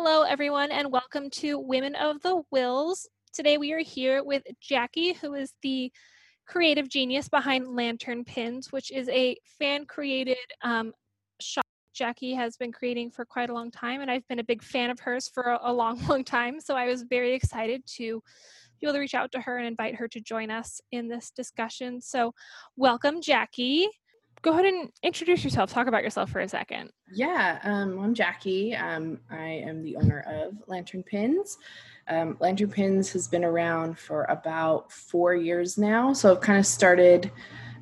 Hello, 0.00 0.22
everyone, 0.22 0.70
and 0.70 0.92
welcome 0.92 1.28
to 1.28 1.58
Women 1.58 1.96
of 1.96 2.22
the 2.22 2.40
Whills. 2.52 3.08
Today 3.32 3.58
we 3.58 3.72
are 3.72 3.80
here 3.80 4.22
with 4.22 4.44
Jackie, 4.60 5.14
who 5.14 5.34
is 5.34 5.54
the 5.62 5.90
creative 6.46 6.88
genius 6.88 7.28
behind 7.28 7.66
Lantern 7.66 8.22
Pins, 8.24 8.70
which 8.70 8.92
is 8.92 9.08
a 9.08 9.36
fan 9.58 9.86
created 9.86 10.36
um, 10.62 10.92
shop 11.40 11.64
Jackie 11.92 12.32
has 12.32 12.56
been 12.56 12.70
creating 12.70 13.10
for 13.10 13.24
quite 13.24 13.50
a 13.50 13.52
long 13.52 13.72
time, 13.72 14.00
and 14.00 14.08
I've 14.08 14.26
been 14.28 14.38
a 14.38 14.44
big 14.44 14.62
fan 14.62 14.90
of 14.90 15.00
hers 15.00 15.28
for 15.34 15.42
a, 15.42 15.58
a 15.64 15.72
long, 15.72 16.00
long 16.08 16.22
time. 16.22 16.60
So 16.60 16.76
I 16.76 16.86
was 16.86 17.02
very 17.02 17.34
excited 17.34 17.84
to 17.96 18.22
be 18.80 18.86
able 18.86 18.94
to 18.94 19.00
reach 19.00 19.14
out 19.14 19.32
to 19.32 19.40
her 19.40 19.58
and 19.58 19.66
invite 19.66 19.96
her 19.96 20.06
to 20.06 20.20
join 20.20 20.52
us 20.52 20.80
in 20.92 21.08
this 21.08 21.32
discussion. 21.32 22.00
So, 22.00 22.34
welcome, 22.76 23.20
Jackie 23.20 23.88
go 24.42 24.52
ahead 24.52 24.64
and 24.64 24.90
introduce 25.02 25.44
yourself. 25.44 25.70
Talk 25.70 25.86
about 25.86 26.02
yourself 26.02 26.30
for 26.30 26.40
a 26.40 26.48
second. 26.48 26.90
Yeah, 27.12 27.58
um, 27.64 27.98
I'm 27.98 28.14
Jackie. 28.14 28.74
Um, 28.74 29.20
I 29.30 29.46
am 29.46 29.82
the 29.82 29.96
owner 29.96 30.24
of 30.26 30.54
Lantern 30.66 31.02
Pins. 31.02 31.58
Um, 32.08 32.36
Lantern 32.40 32.70
Pins 32.70 33.12
has 33.12 33.28
been 33.28 33.44
around 33.44 33.98
for 33.98 34.24
about 34.24 34.92
four 34.92 35.34
years 35.34 35.76
now. 35.76 36.12
So 36.12 36.32
I've 36.32 36.40
kind 36.40 36.58
of 36.58 36.66
started, 36.66 37.30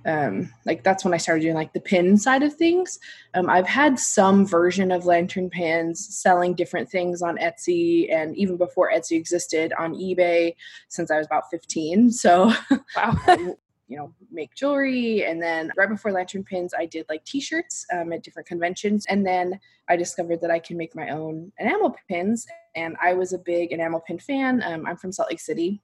um, 0.05 0.53
like, 0.65 0.83
that's 0.83 1.05
when 1.05 1.15
I 1.15 1.19
started 1.19 1.43
doing 1.43 1.55
like 1.55 1.73
the 1.73 1.81
pin 1.81 2.17
side 2.17 2.43
of 2.43 2.55
things. 2.55 2.99
Um, 3.35 3.49
I've 3.49 3.69
had 3.69 3.99
some 3.99 4.47
version 4.47 4.91
of 4.91 5.07
Lantern 5.07 5.51
Pins 5.51 6.17
selling 6.17 6.55
different 6.55 6.91
things 6.91 7.23
on 7.23 7.39
Etsy 7.39 8.13
and 8.13 8.37
even 8.37 8.57
before 8.57 8.91
Etsy 8.91 9.17
existed 9.17 9.73
on 9.79 9.95
eBay 9.95 10.55
since 10.89 11.11
I 11.11 11.19
was 11.19 11.27
about 11.27 11.51
15. 11.51 12.11
So, 12.13 12.53
wow. 12.97 13.17
You 13.89 13.97
know 13.99 14.13
make 14.33 14.55
jewelry 14.55 15.25
and 15.25 15.41
then 15.41 15.71
right 15.77 15.89
before 15.89 16.11
lantern 16.11 16.43
pins 16.43 16.75
i 16.77 16.87
did 16.87 17.07
like 17.09 17.25
t-shirts 17.25 17.87
um, 17.93 18.13
at 18.13 18.25
different 18.25 18.49
conventions 18.49 19.07
and 19.09 19.25
then 19.25 19.61
i 19.89 19.95
discovered 19.95 20.41
that 20.41 20.51
i 20.51 20.59
can 20.59 20.77
make 20.77 20.97
my 20.97 21.11
own 21.11 21.53
enamel 21.61 21.95
pins 22.09 22.47
and 22.75 22.97
i 23.01 23.15
was 23.15 23.33
a 23.33 23.39
big 23.39 23.71
enamel 23.71 24.01
pin 24.01 24.19
fan 24.19 24.61
um, 24.65 24.85
i'm 24.87 24.97
from 24.97 25.13
salt 25.13 25.31
lake 25.31 25.39
city 25.39 25.81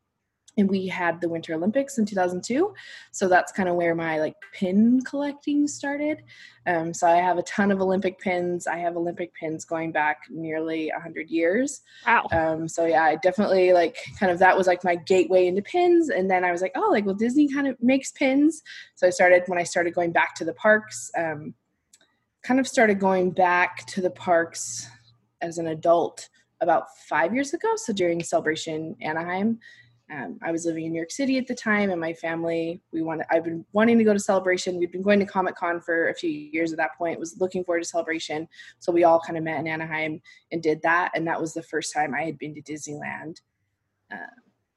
and 0.59 0.69
we 0.69 0.87
had 0.87 1.21
the 1.21 1.29
winter 1.29 1.55
olympics 1.55 1.99
in 1.99 2.05
2002 2.05 2.75
so 3.11 3.29
that's 3.29 3.53
kind 3.53 3.69
of 3.69 3.77
where 3.77 3.95
my 3.95 4.19
like 4.19 4.35
pin 4.53 5.01
collecting 5.05 5.67
started. 5.67 6.23
Um, 6.67 6.95
so 6.95 7.07
i 7.09 7.17
have 7.17 7.39
a 7.39 7.43
ton 7.43 7.73
of 7.73 7.81
olympic 7.81 8.19
pins. 8.21 8.67
I 8.67 8.77
have 8.79 8.97
olympic 8.97 9.35
pins 9.35 9.65
going 9.65 9.91
back 9.93 10.23
nearly 10.31 10.91
100 10.93 11.29
years. 11.31 11.81
Wow. 12.07 12.27
Um, 12.31 12.69
so 12.69 12.87
yeah 12.87 13.03
i 13.03 13.17
definitely 13.17 13.73
like 13.73 13.97
kind 14.19 14.31
of 14.31 14.39
that 14.39 14.57
was 14.57 14.67
like 14.67 14.85
my 14.85 14.97
gateway 14.97 15.47
into 15.47 15.63
pins. 15.63 16.11
And 16.11 16.31
then 16.31 16.45
i 16.45 16.53
was 16.53 16.63
like 16.63 16.73
oh 16.77 16.89
like 16.91 17.05
well 17.05 17.15
disney 17.15 17.49
kind 17.49 17.67
of 17.67 17.77
makes 17.83 18.13
pins. 18.13 18.63
So 18.95 19.07
i 19.07 19.11
started 19.11 19.43
when 19.47 19.59
i 19.59 19.65
started 19.65 19.95
going 19.95 20.13
back 20.13 20.35
to 20.37 20.45
the 20.45 20.55
parks 20.55 21.11
um, 21.17 21.55
kind 22.43 22.61
of 22.61 22.67
started 22.67 22.99
going 22.99 23.31
back 23.31 23.87
to 23.87 24.01
the 24.01 24.11
parks 24.11 24.89
as 25.41 25.59
an 25.59 25.69
adult 25.69 26.29
about 26.61 26.97
five 27.09 27.35
years 27.35 27.55
ago. 27.55 27.69
So 27.77 27.93
during 27.93 28.23
celebration 28.23 28.97
anaheim 29.01 29.59
um, 30.11 30.39
I 30.43 30.53
was 30.53 30.67
living 30.67 30.85
in 30.85 30.93
New 30.93 30.99
York 30.99 31.11
City 31.11 31.39
at 31.39 31.47
the 31.47 31.55
time, 31.55 31.91
and 31.91 32.01
my 32.01 32.13
family 32.13 32.81
we 32.93 33.03
wanted. 33.03 33.27
I've 33.31 33.45
been 33.45 33.65
wanting 33.73 33.99
to 33.99 34.05
go 34.05 34.13
to 34.13 34.19
Celebration. 34.19 34.79
We'd 34.79 34.93
been 34.93 35.03
going 35.03 35.21
to 35.21 35.27
Comic 35.27 35.57
Con 35.57 35.81
for 35.81 36.09
a 36.09 36.15
few 36.15 36.31
years 36.31 36.73
at 36.73 36.79
that 36.79 36.97
point. 36.99 37.19
Was 37.19 37.41
looking 37.41 37.65
forward 37.65 37.83
to 37.83 37.89
Celebration, 37.89 38.49
so 38.79 38.93
we 38.93 39.05
all 39.05 39.21
kind 39.21 39.39
of 39.39 39.45
met 39.45 39.61
in 39.61 39.67
Anaheim 39.67 40.21
and 40.51 40.63
did 40.63 40.83
that. 40.83 41.13
And 41.15 41.27
that 41.27 41.41
was 41.41 41.55
the 41.55 41.63
first 41.63 41.95
time 41.95 42.15
I 42.15 42.23
had 42.23 42.39
been 42.39 42.55
to 42.55 42.63
Disneyland 42.63 43.41
uh, 44.13 44.17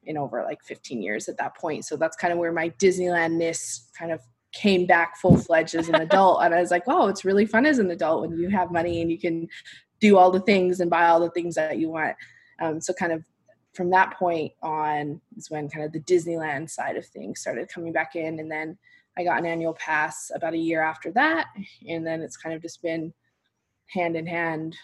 in 0.03 0.18
over 0.18 0.44
like 0.44 0.64
15 0.64 1.02
years 1.02 1.28
at 1.28 1.38
that 1.38 1.58
point. 1.58 1.86
So 1.86 1.98
that's 1.98 2.16
kind 2.16 2.31
of 2.31 2.40
where 2.40 2.53
my 2.53 2.70
Disneylandness 2.70 3.92
kind 3.98 4.12
of 4.12 4.22
came 4.53 4.86
back 4.86 5.18
full 5.18 5.38
fledged 5.38 5.76
as 5.76 5.90
an 5.90 5.96
adult. 5.96 6.44
and 6.44 6.53
I 6.53 6.62
was 6.62 6.72
like, 6.72 6.84
oh, 6.88 7.08
it's 7.08 7.26
really 7.26 7.46
fun 7.46 7.66
as 7.66 7.80
an 7.80 7.92
adult 7.92 8.22
when 8.22 8.38
you 8.38 8.50
have 8.50 8.72
money 8.72 9.02
and 9.02 9.12
you 9.12 9.20
can 9.20 9.48
do 10.00 10.18
all 10.18 10.31
the 10.31 10.40
things 10.40 10.80
and 10.80 10.90
buy 10.90 11.08
all 11.08 11.20
the 11.20 11.31
things 11.31 11.56
that 11.56 11.78
you 11.78 11.90
want. 11.90 12.16
Um, 12.62 12.80
so 12.80 12.94
kind 12.94 13.12
of 13.12 13.26
from 13.76 13.90
that 13.92 14.18
point 14.18 14.54
on 14.64 15.20
is 15.36 15.52
when 15.52 15.70
kind 15.70 15.86
of 15.86 15.92
the 15.92 16.00
Disneyland 16.00 16.70
side 16.70 16.95
of 16.95 17.06
things 17.06 17.42
started 17.42 17.70
coming 17.70 17.92
back 17.92 18.16
in. 18.16 18.40
And 18.40 18.50
then 18.50 18.78
I 19.18 19.23
got 19.23 19.38
an 19.38 19.46
annual 19.46 19.74
pass 19.74 20.31
about 20.34 20.53
a 20.53 20.58
year 20.58 20.81
after 20.81 21.12
that. 21.12 21.47
And 21.88 22.08
then 22.08 22.22
it's 22.22 22.38
kind 22.38 22.56
of 22.56 22.62
just 22.62 22.81
been 22.81 23.13
hand 23.88 24.16
in 24.16 24.25
hand 24.25 24.75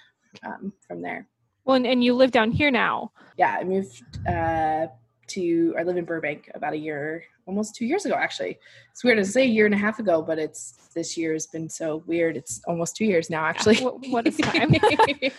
um, 0.46 0.74
from 0.88 1.02
there. 1.02 1.28
Well, 1.64 1.76
and, 1.76 1.88
and, 1.88 2.04
you 2.04 2.14
live 2.16 2.32
down 2.32 2.52
here 2.52 2.72
now. 2.72 3.12
Yeah, 3.38 3.58
I 3.60 3.64
moved 3.64 4.04
uh, 4.28 4.88
to, 5.28 5.76
I 5.78 5.84
live 5.84 5.98
in 5.98 6.06
Burbank 6.06 6.50
about 6.56 6.74
a 6.74 6.78
year, 6.78 7.24
almost 7.46 7.76
two 7.76 7.86
years 7.86 8.06
ago, 8.06 8.16
actually. 8.16 8.58
It's 8.92 9.04
weird 9.04 9.18
to 9.18 9.26
say 9.26 9.44
a 9.44 9.46
year 9.46 9.66
and 9.66 9.76
a 9.76 9.78
half 9.78 10.00
ago, 10.00 10.24
but 10.24 10.40
it's 10.40 10.90
this 10.96 11.16
year 11.16 11.34
has 11.34 11.48
been 11.48 11.70
so 11.70 12.04
weird. 12.08 12.36
It's 12.36 12.62
almost 12.68 12.96
two 12.96 13.06
years 13.06 13.30
now, 13.30 13.46
actually. 13.46 13.76
Yeah, 13.76 13.84
what, 13.84 14.08
what 14.10 14.28
is 14.28 14.38
time? 14.42 14.74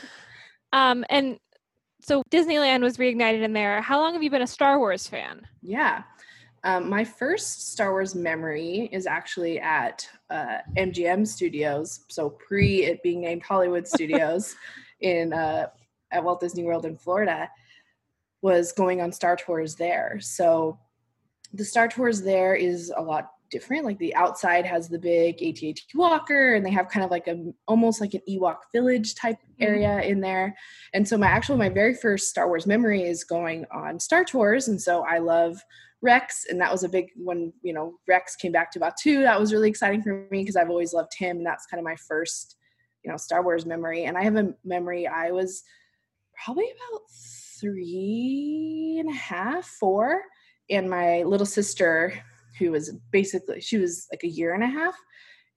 um, 0.72 1.04
and 1.10 1.38
so 2.02 2.22
Disneyland 2.30 2.82
was 2.82 2.96
reignited 2.96 3.42
in 3.42 3.52
there. 3.52 3.80
How 3.80 4.00
long 4.00 4.12
have 4.12 4.22
you 4.22 4.30
been 4.30 4.42
a 4.42 4.46
Star 4.46 4.78
Wars 4.78 5.06
fan? 5.06 5.46
Yeah. 5.62 6.02
Um, 6.64 6.88
my 6.88 7.04
first 7.04 7.72
Star 7.72 7.90
Wars 7.90 8.14
memory 8.14 8.88
is 8.92 9.06
actually 9.06 9.58
at 9.60 10.08
uh, 10.30 10.58
MGM 10.76 11.26
Studios, 11.26 12.00
so 12.08 12.30
pre 12.30 12.84
it 12.84 13.02
being 13.02 13.20
named 13.20 13.42
Hollywood 13.42 13.86
Studios 13.86 14.54
in 15.00 15.32
uh, 15.32 15.66
at 16.10 16.22
Walt 16.22 16.40
Disney 16.40 16.64
World 16.64 16.84
in 16.84 16.96
Florida, 16.96 17.48
was 18.42 18.72
going 18.72 19.00
on 19.00 19.10
Star 19.12 19.36
Tours 19.36 19.74
there. 19.74 20.18
So 20.20 20.78
the 21.52 21.64
Star 21.64 21.88
Tours 21.88 22.22
there 22.22 22.54
is 22.54 22.92
a 22.96 23.02
lot 23.02 23.30
different. 23.50 23.84
Like 23.84 23.98
the 23.98 24.14
outside 24.14 24.64
has 24.64 24.88
the 24.88 24.98
big 24.98 25.42
AT-AT 25.42 25.78
Walker, 25.94 26.54
and 26.54 26.64
they 26.64 26.70
have 26.70 26.88
kind 26.88 27.04
of 27.04 27.10
like 27.10 27.28
a 27.28 27.52
almost 27.68 28.00
like 28.00 28.14
an 28.14 28.22
Ewok 28.28 28.56
village 28.72 29.14
type. 29.14 29.38
Area 29.62 29.88
mm-hmm. 29.88 30.10
in 30.10 30.20
there. 30.20 30.56
And 30.94 31.06
so 31.06 31.16
my 31.16 31.26
actual 31.26 31.56
my 31.56 31.68
very 31.68 31.94
first 31.94 32.28
Star 32.28 32.48
Wars 32.48 32.66
memory 32.66 33.02
is 33.02 33.24
going 33.24 33.64
on 33.72 34.00
Star 34.00 34.24
Tours, 34.24 34.68
and 34.68 34.80
so 34.80 35.04
I 35.04 35.18
love 35.18 35.60
Rex, 36.02 36.46
and 36.48 36.60
that 36.60 36.72
was 36.72 36.84
a 36.84 36.88
big 36.88 37.10
one. 37.16 37.52
You 37.62 37.72
know, 37.72 37.94
Rex 38.08 38.36
came 38.36 38.52
back 38.52 38.70
to 38.72 38.80
Batuu. 38.80 39.22
That 39.22 39.38
was 39.38 39.52
really 39.52 39.70
exciting 39.70 40.02
for 40.02 40.26
me 40.30 40.40
because 40.40 40.56
I've 40.56 40.70
always 40.70 40.92
loved 40.92 41.12
him, 41.16 41.38
and 41.38 41.46
that's 41.46 41.66
kind 41.66 41.78
of 41.78 41.84
my 41.84 41.96
first, 41.96 42.56
you 43.04 43.10
know, 43.10 43.16
Star 43.16 43.42
Wars 43.42 43.66
memory. 43.66 44.04
And 44.04 44.16
I 44.16 44.22
have 44.22 44.36
a 44.36 44.54
memory 44.64 45.06
I 45.06 45.30
was 45.30 45.62
probably 46.44 46.64
about 46.64 47.02
three 47.60 48.96
and 48.98 49.08
a 49.08 49.16
half, 49.16 49.64
four, 49.64 50.22
and 50.70 50.90
my 50.90 51.22
little 51.22 51.46
sister 51.46 52.12
who 52.58 52.70
was 52.72 52.92
basically 53.10 53.60
she 53.60 53.78
was 53.78 54.06
like 54.12 54.24
a 54.24 54.28
year 54.28 54.54
and 54.54 54.62
a 54.62 54.66
half 54.66 54.94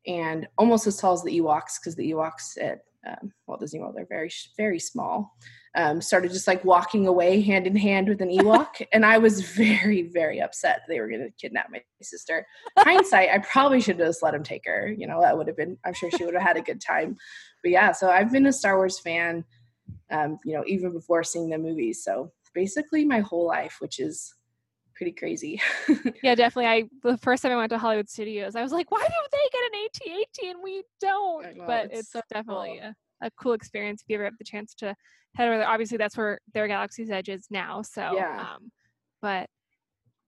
and 0.07 0.47
almost 0.57 0.87
as 0.87 0.97
tall 0.97 1.13
as 1.13 1.23
the 1.23 1.39
Ewoks 1.39 1.79
because 1.79 1.95
the 1.95 2.11
Ewoks 2.11 2.57
at 2.61 2.81
um, 3.05 3.31
Walt 3.47 3.59
Disney 3.59 3.79
World—they're 3.79 4.07
very 4.07 4.31
very 4.57 4.79
small. 4.79 5.35
Um, 5.75 6.01
started 6.01 6.31
just 6.31 6.47
like 6.47 6.63
walking 6.63 7.05
away 7.05 7.41
hand 7.41 7.67
in 7.67 7.75
hand 7.75 8.07
with 8.07 8.21
an 8.21 8.29
Ewok, 8.29 8.85
and 8.93 9.05
I 9.05 9.17
was 9.17 9.41
very 9.41 10.03
very 10.03 10.41
upset 10.41 10.81
they 10.87 10.99
were 10.99 11.09
going 11.09 11.21
to 11.21 11.31
kidnap 11.39 11.69
my 11.71 11.81
sister. 12.01 12.45
Hindsight, 12.77 13.29
I 13.33 13.39
probably 13.39 13.81
should 13.81 13.99
have 13.99 14.07
just 14.07 14.23
let 14.23 14.33
him 14.33 14.43
take 14.43 14.65
her. 14.65 14.93
You 14.97 15.07
know 15.07 15.21
that 15.21 15.37
would 15.37 15.47
have 15.47 15.57
been. 15.57 15.77
I'm 15.85 15.93
sure 15.93 16.11
she 16.11 16.25
would 16.25 16.33
have 16.33 16.43
had 16.43 16.57
a 16.57 16.61
good 16.61 16.81
time. 16.81 17.17
But 17.61 17.71
yeah, 17.71 17.91
so 17.91 18.09
I've 18.09 18.31
been 18.31 18.47
a 18.47 18.53
Star 18.53 18.77
Wars 18.77 18.99
fan. 18.99 19.43
Um, 20.11 20.37
you 20.45 20.53
know, 20.53 20.63
even 20.67 20.91
before 20.93 21.23
seeing 21.23 21.49
the 21.49 21.57
movies. 21.57 22.03
So 22.03 22.31
basically 22.55 23.05
my 23.05 23.19
whole 23.19 23.45
life, 23.45 23.77
which 23.79 23.99
is 23.99 24.33
pretty 24.95 25.11
crazy. 25.11 25.61
yeah, 26.23 26.35
definitely. 26.35 26.67
I 26.67 26.83
the 27.03 27.17
first 27.17 27.43
time 27.43 27.51
I 27.51 27.57
went 27.57 27.69
to 27.71 27.77
Hollywood 27.77 28.09
Studios, 28.09 28.55
I 28.55 28.61
was 28.61 28.71
like, 28.71 28.89
why 28.91 29.01
do 29.01 29.13
they 29.31 29.49
get 29.51 30.09
an 30.11 30.19
AT-AT 30.19 30.49
and 30.49 30.63
we 30.63 30.83
don't? 30.99 31.57
Know, 31.57 31.63
but 31.65 31.85
it's, 31.91 32.15
it's 32.15 32.27
definitely 32.31 32.79
cool. 32.81 32.93
a, 33.21 33.27
a, 33.27 33.31
cool 33.39 33.53
experience 33.53 34.01
if 34.01 34.09
you 34.09 34.15
ever 34.15 34.25
have 34.25 34.37
the 34.37 34.45
chance 34.45 34.73
to 34.75 34.95
head 35.35 35.47
over 35.47 35.57
there. 35.57 35.67
Obviously, 35.67 35.97
that's 35.97 36.17
where 36.17 36.39
their 36.53 36.67
Galaxy's 36.67 37.11
Edge 37.11 37.29
is 37.29 37.47
now. 37.49 37.81
So, 37.81 38.13
yeah. 38.15 38.47
Um, 38.55 38.71
but 39.21 39.49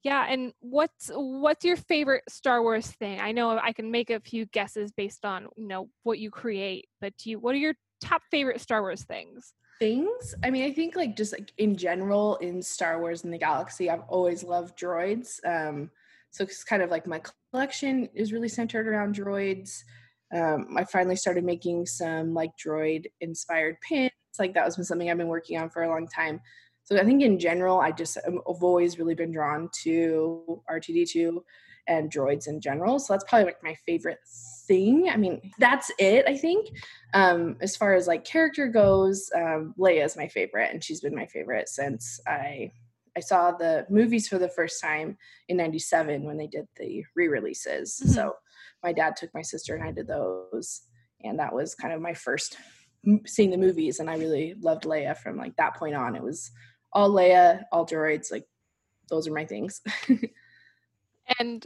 yeah, 0.03 0.25
and 0.29 0.53
what's 0.59 1.11
what's 1.13 1.65
your 1.65 1.77
favorite 1.77 2.23
Star 2.29 2.61
Wars 2.61 2.87
thing? 2.87 3.19
I 3.19 3.31
know 3.31 3.57
I 3.57 3.73
can 3.73 3.91
make 3.91 4.09
a 4.09 4.19
few 4.19 4.45
guesses 4.45 4.91
based 4.91 5.25
on 5.25 5.47
you 5.55 5.67
know 5.67 5.89
what 6.03 6.19
you 6.19 6.31
create, 6.31 6.87
but 7.01 7.13
do 7.17 7.29
you 7.29 7.39
what 7.39 7.55
are 7.55 7.59
your 7.59 7.73
top 8.01 8.21
favorite 8.31 8.61
Star 8.61 8.81
Wars 8.81 9.03
things? 9.03 9.53
Things. 9.79 10.35
I 10.43 10.49
mean 10.49 10.63
i 10.63 10.73
think 10.73 10.95
like 10.95 11.15
just 11.15 11.33
like 11.33 11.51
in 11.57 11.75
general 11.75 12.35
in 12.37 12.61
star 12.61 12.99
wars 12.99 13.23
in 13.23 13.31
the 13.31 13.37
galaxy 13.37 13.89
i've 13.89 14.03
always 14.07 14.43
loved 14.43 14.77
droids 14.77 15.39
um 15.45 15.89
so 16.31 16.43
it's 16.43 16.63
kind 16.63 16.81
of 16.81 16.89
like 16.89 17.07
my 17.07 17.21
collection 17.51 18.09
is 18.13 18.33
really 18.33 18.49
centered 18.49 18.87
around 18.87 19.15
droids. 19.15 19.79
Um 20.35 20.75
i 20.77 20.83
finally 20.83 21.15
started 21.15 21.43
making 21.43 21.85
some 21.85 22.33
like 22.33 22.51
droid 22.63 23.05
inspired 23.21 23.77
pins 23.87 24.11
like 24.39 24.53
that 24.53 24.65
was 24.65 24.87
something 24.87 25.09
i've 25.09 25.17
been 25.17 25.27
working 25.27 25.57
on 25.59 25.69
for 25.69 25.83
a 25.83 25.89
long 25.89 26.07
time. 26.07 26.39
So 26.83 26.97
i 26.97 27.03
think 27.03 27.21
in 27.21 27.39
general 27.39 27.79
i 27.79 27.91
just 27.91 28.17
i've 28.25 28.37
always 28.45 28.97
really 28.99 29.15
been 29.15 29.31
drawn 29.31 29.69
to 29.83 30.61
r2d2 30.69 31.39
and 31.87 32.11
droids 32.11 32.47
in 32.47 32.59
general 32.59 32.99
so 32.99 33.13
that's 33.13 33.23
probably 33.27 33.45
like 33.45 33.63
my 33.63 33.75
favorite 33.85 34.19
thing. 34.67 35.09
I 35.09 35.17
mean, 35.17 35.51
that's 35.57 35.91
it, 35.97 36.25
I 36.27 36.35
think. 36.37 36.67
Um, 37.13 37.55
as 37.61 37.75
far 37.75 37.95
as 37.95 38.05
like 38.05 38.25
character 38.25 38.67
goes, 38.67 39.29
um, 39.35 39.73
Leia 39.79 40.05
is 40.05 40.17
my 40.17 40.27
favorite, 40.27 40.71
and 40.71 40.83
she's 40.83 41.01
been 41.01 41.15
my 41.15 41.25
favorite 41.25 41.69
since 41.69 42.19
I 42.27 42.71
I 43.15 43.19
saw 43.19 43.51
the 43.51 43.87
movies 43.89 44.27
for 44.27 44.37
the 44.37 44.49
first 44.49 44.79
time 44.79 45.17
in 45.47 45.57
97 45.57 46.23
when 46.23 46.37
they 46.37 46.45
did 46.45 46.67
the 46.77 47.03
re-releases. 47.15 47.99
Mm-hmm. 47.99 48.11
So 48.11 48.33
my 48.83 48.93
dad 48.93 49.15
took 49.15 49.33
my 49.33 49.41
sister 49.41 49.73
and 49.73 49.83
I 49.83 49.91
did 49.91 50.07
those. 50.07 50.83
And 51.23 51.39
that 51.39 51.51
was 51.51 51.73
kind 51.73 51.95
of 51.95 51.99
my 51.99 52.13
first 52.13 52.57
seeing 53.25 53.49
the 53.49 53.57
movies, 53.57 53.99
and 53.99 54.07
I 54.07 54.17
really 54.17 54.53
loved 54.61 54.83
Leia 54.83 55.17
from 55.17 55.35
like 55.35 55.55
that 55.55 55.77
point 55.77 55.95
on. 55.95 56.15
It 56.15 56.21
was 56.21 56.51
all 56.93 57.09
Leia, 57.09 57.63
all 57.71 57.87
droids, 57.87 58.31
like 58.31 58.45
those 59.09 59.27
are 59.27 59.33
my 59.33 59.45
things. 59.45 59.81
and 61.39 61.65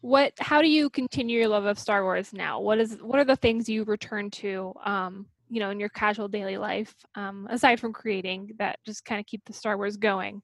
what 0.00 0.32
how 0.38 0.62
do 0.62 0.68
you 0.68 0.88
continue 0.88 1.40
your 1.40 1.48
love 1.48 1.66
of 1.66 1.78
Star 1.78 2.02
Wars 2.02 2.32
now? 2.32 2.60
What 2.60 2.78
is 2.78 2.96
what 3.00 3.18
are 3.18 3.24
the 3.24 3.36
things 3.36 3.68
you 3.68 3.84
return 3.84 4.30
to 4.30 4.72
um, 4.84 5.26
you 5.50 5.58
know, 5.58 5.70
in 5.70 5.80
your 5.80 5.88
casual 5.88 6.28
daily 6.28 6.56
life, 6.56 6.94
um, 7.16 7.46
aside 7.50 7.80
from 7.80 7.92
creating 7.92 8.52
that 8.58 8.78
just 8.86 9.04
kind 9.04 9.20
of 9.20 9.26
keep 9.26 9.44
the 9.44 9.52
Star 9.52 9.76
Wars 9.76 9.96
going? 9.96 10.42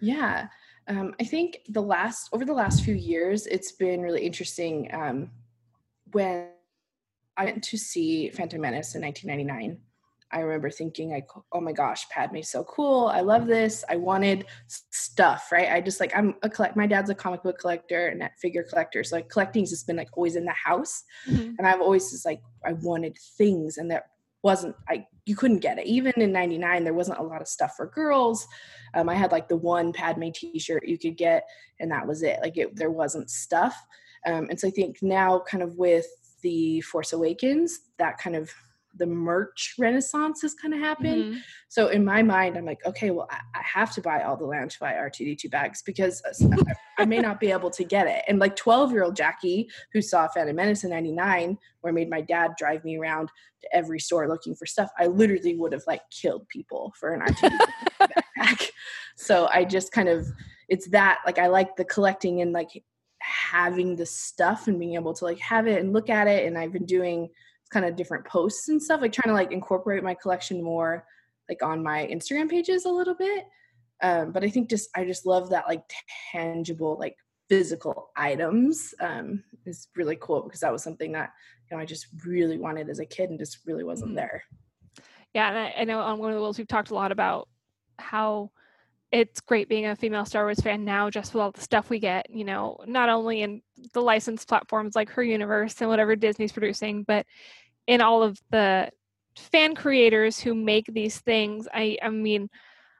Yeah. 0.00 0.48
Um, 0.88 1.14
I 1.20 1.24
think 1.24 1.58
the 1.68 1.82
last 1.82 2.30
over 2.32 2.44
the 2.44 2.54
last 2.54 2.82
few 2.82 2.94
years, 2.94 3.46
it's 3.46 3.72
been 3.72 4.00
really 4.00 4.24
interesting 4.24 4.88
um, 4.92 5.30
when 6.12 6.48
I 7.36 7.44
went 7.44 7.62
to 7.64 7.76
see 7.76 8.30
Phantom 8.30 8.60
Menace 8.60 8.94
in 8.94 9.02
1999. 9.02 9.78
I 10.32 10.40
remember 10.40 10.70
thinking, 10.70 11.10
like, 11.10 11.28
oh 11.52 11.60
my 11.60 11.72
gosh, 11.72 12.08
Padme's 12.08 12.50
so 12.50 12.64
cool. 12.64 13.06
I 13.06 13.20
love 13.20 13.46
this. 13.46 13.84
I 13.88 13.96
wanted 13.96 14.46
stuff, 14.66 15.52
right? 15.52 15.70
I 15.70 15.80
just 15.80 16.00
like 16.00 16.16
I'm 16.16 16.34
a 16.42 16.50
collect. 16.50 16.76
My 16.76 16.86
dad's 16.86 17.10
a 17.10 17.14
comic 17.14 17.42
book 17.42 17.58
collector 17.58 18.08
and 18.08 18.22
a 18.22 18.30
figure 18.40 18.64
collector, 18.64 19.04
so 19.04 19.16
like 19.16 19.28
collecting's 19.28 19.70
just 19.70 19.86
been 19.86 19.96
like 19.96 20.16
always 20.16 20.36
in 20.36 20.44
the 20.44 20.52
house, 20.52 21.04
mm-hmm. 21.28 21.52
and 21.58 21.66
I've 21.66 21.80
always 21.80 22.10
just 22.10 22.26
like 22.26 22.40
I 22.64 22.72
wanted 22.72 23.16
things, 23.38 23.78
and 23.78 23.90
that 23.90 24.06
wasn't 24.42 24.74
I 24.88 25.06
you 25.26 25.36
couldn't 25.36 25.58
get 25.58 25.78
it. 25.78 25.86
Even 25.86 26.12
in 26.16 26.32
'99, 26.32 26.84
there 26.84 26.94
wasn't 26.94 27.18
a 27.18 27.22
lot 27.22 27.40
of 27.40 27.48
stuff 27.48 27.74
for 27.76 27.86
girls. 27.86 28.46
Um, 28.94 29.08
I 29.08 29.14
had 29.14 29.32
like 29.32 29.48
the 29.48 29.56
one 29.56 29.92
Padme 29.92 30.30
T-shirt 30.34 30.86
you 30.86 30.98
could 30.98 31.16
get, 31.16 31.44
and 31.80 31.90
that 31.92 32.06
was 32.06 32.22
it. 32.22 32.38
Like 32.42 32.56
it, 32.56 32.74
there 32.74 32.90
wasn't 32.90 33.30
stuff. 33.30 33.76
Um, 34.26 34.48
and 34.50 34.58
so 34.58 34.68
I 34.68 34.70
think 34.70 34.98
now, 35.02 35.38
kind 35.48 35.62
of 35.62 35.76
with 35.76 36.06
the 36.42 36.80
Force 36.80 37.12
Awakens, 37.12 37.80
that 37.98 38.18
kind 38.18 38.36
of 38.36 38.50
the 38.98 39.06
merch 39.06 39.74
renaissance 39.78 40.42
has 40.42 40.54
kind 40.54 40.74
of 40.74 40.80
happened. 40.80 41.24
Mm-hmm. 41.24 41.38
So 41.68 41.88
in 41.88 42.04
my 42.04 42.22
mind, 42.22 42.56
I'm 42.56 42.64
like, 42.64 42.84
okay, 42.86 43.10
well, 43.10 43.28
I, 43.30 43.38
I 43.54 43.62
have 43.62 43.92
to 43.94 44.00
buy 44.00 44.22
all 44.22 44.36
the 44.36 44.44
Loungefly 44.44 44.96
R2D2 44.96 45.50
bags 45.50 45.82
because 45.82 46.22
I, 46.24 47.02
I, 47.02 47.04
may 47.04 47.18
not 47.18 47.40
be 47.40 47.50
able 47.50 47.70
to 47.70 47.84
get 47.84 48.06
it. 48.06 48.22
And 48.28 48.38
like 48.38 48.56
12 48.56 48.92
year 48.92 49.04
old 49.04 49.16
Jackie, 49.16 49.68
who 49.92 50.00
saw 50.00 50.28
Phantom 50.28 50.56
Menace 50.56 50.84
in 50.84 50.90
99, 50.90 51.58
where 51.80 51.90
I 51.90 51.94
made 51.94 52.10
my 52.10 52.20
dad 52.20 52.52
drive 52.58 52.84
me 52.84 52.98
around 52.98 53.28
to 53.62 53.76
every 53.76 54.00
store 54.00 54.28
looking 54.28 54.54
for 54.54 54.66
stuff, 54.66 54.90
I 54.98 55.06
literally 55.06 55.56
would 55.56 55.72
have 55.72 55.84
like 55.86 56.02
killed 56.10 56.48
people 56.48 56.94
for 56.98 57.14
an 57.14 57.20
R2D2 57.20 57.58
backpack. 58.00 58.70
So 59.18 59.48
I 59.50 59.64
just 59.64 59.92
kind 59.92 60.10
of, 60.10 60.28
it's 60.68 60.88
that, 60.90 61.20
like, 61.24 61.38
I 61.38 61.46
like 61.46 61.74
the 61.76 61.86
collecting 61.86 62.42
and 62.42 62.52
like 62.52 62.84
having 63.20 63.96
the 63.96 64.04
stuff 64.06 64.68
and 64.68 64.78
being 64.78 64.94
able 64.94 65.14
to 65.14 65.24
like 65.24 65.38
have 65.40 65.66
it 65.66 65.80
and 65.80 65.92
look 65.92 66.10
at 66.10 66.28
it. 66.28 66.46
And 66.46 66.58
I've 66.58 66.72
been 66.72 66.84
doing, 66.84 67.30
kind 67.70 67.84
of 67.84 67.96
different 67.96 68.24
posts 68.24 68.68
and 68.68 68.82
stuff 68.82 69.00
like 69.00 69.12
trying 69.12 69.30
to 69.30 69.34
like 69.34 69.52
incorporate 69.52 70.02
my 70.02 70.14
collection 70.14 70.62
more 70.62 71.04
like 71.48 71.62
on 71.62 71.82
my 71.82 72.06
instagram 72.12 72.48
pages 72.48 72.84
a 72.84 72.90
little 72.90 73.14
bit 73.14 73.44
um, 74.02 74.32
but 74.32 74.44
i 74.44 74.48
think 74.48 74.68
just 74.68 74.88
i 74.94 75.04
just 75.04 75.26
love 75.26 75.50
that 75.50 75.66
like 75.68 75.82
tangible 76.32 76.96
like 76.98 77.16
physical 77.48 78.10
items 78.16 78.92
um, 79.00 79.42
is 79.66 79.88
really 79.96 80.16
cool 80.20 80.42
because 80.42 80.60
that 80.60 80.72
was 80.72 80.82
something 80.82 81.12
that 81.12 81.30
you 81.70 81.76
know 81.76 81.82
i 81.82 81.86
just 81.86 82.06
really 82.24 82.58
wanted 82.58 82.88
as 82.88 82.98
a 82.98 83.06
kid 83.06 83.30
and 83.30 83.38
just 83.38 83.58
really 83.66 83.84
wasn't 83.84 84.08
mm-hmm. 84.08 84.16
there 84.16 84.42
yeah 85.34 85.48
and 85.48 85.58
I, 85.58 85.74
I 85.78 85.84
know 85.84 86.00
on 86.00 86.18
one 86.18 86.30
of 86.30 86.36
the 86.36 86.40
worlds 86.40 86.58
we've 86.58 86.68
talked 86.68 86.90
a 86.90 86.94
lot 86.94 87.12
about 87.12 87.48
how 87.98 88.50
it's 89.12 89.40
great 89.40 89.68
being 89.68 89.86
a 89.86 89.96
female 89.96 90.24
Star 90.24 90.44
Wars 90.44 90.60
fan 90.60 90.84
now, 90.84 91.10
just 91.10 91.32
with 91.32 91.42
all 91.42 91.52
the 91.52 91.60
stuff 91.60 91.90
we 91.90 92.00
get, 92.00 92.28
you 92.28 92.44
know, 92.44 92.78
not 92.86 93.08
only 93.08 93.42
in 93.42 93.62
the 93.92 94.00
licensed 94.02 94.48
platforms 94.48 94.96
like 94.96 95.10
Her 95.10 95.22
Universe 95.22 95.80
and 95.80 95.88
whatever 95.88 96.16
Disney's 96.16 96.52
producing, 96.52 97.04
but 97.04 97.24
in 97.86 98.00
all 98.00 98.22
of 98.22 98.38
the 98.50 98.90
fan 99.36 99.74
creators 99.74 100.40
who 100.40 100.54
make 100.54 100.86
these 100.86 101.18
things. 101.20 101.68
I, 101.72 101.98
I 102.02 102.08
mean, 102.10 102.48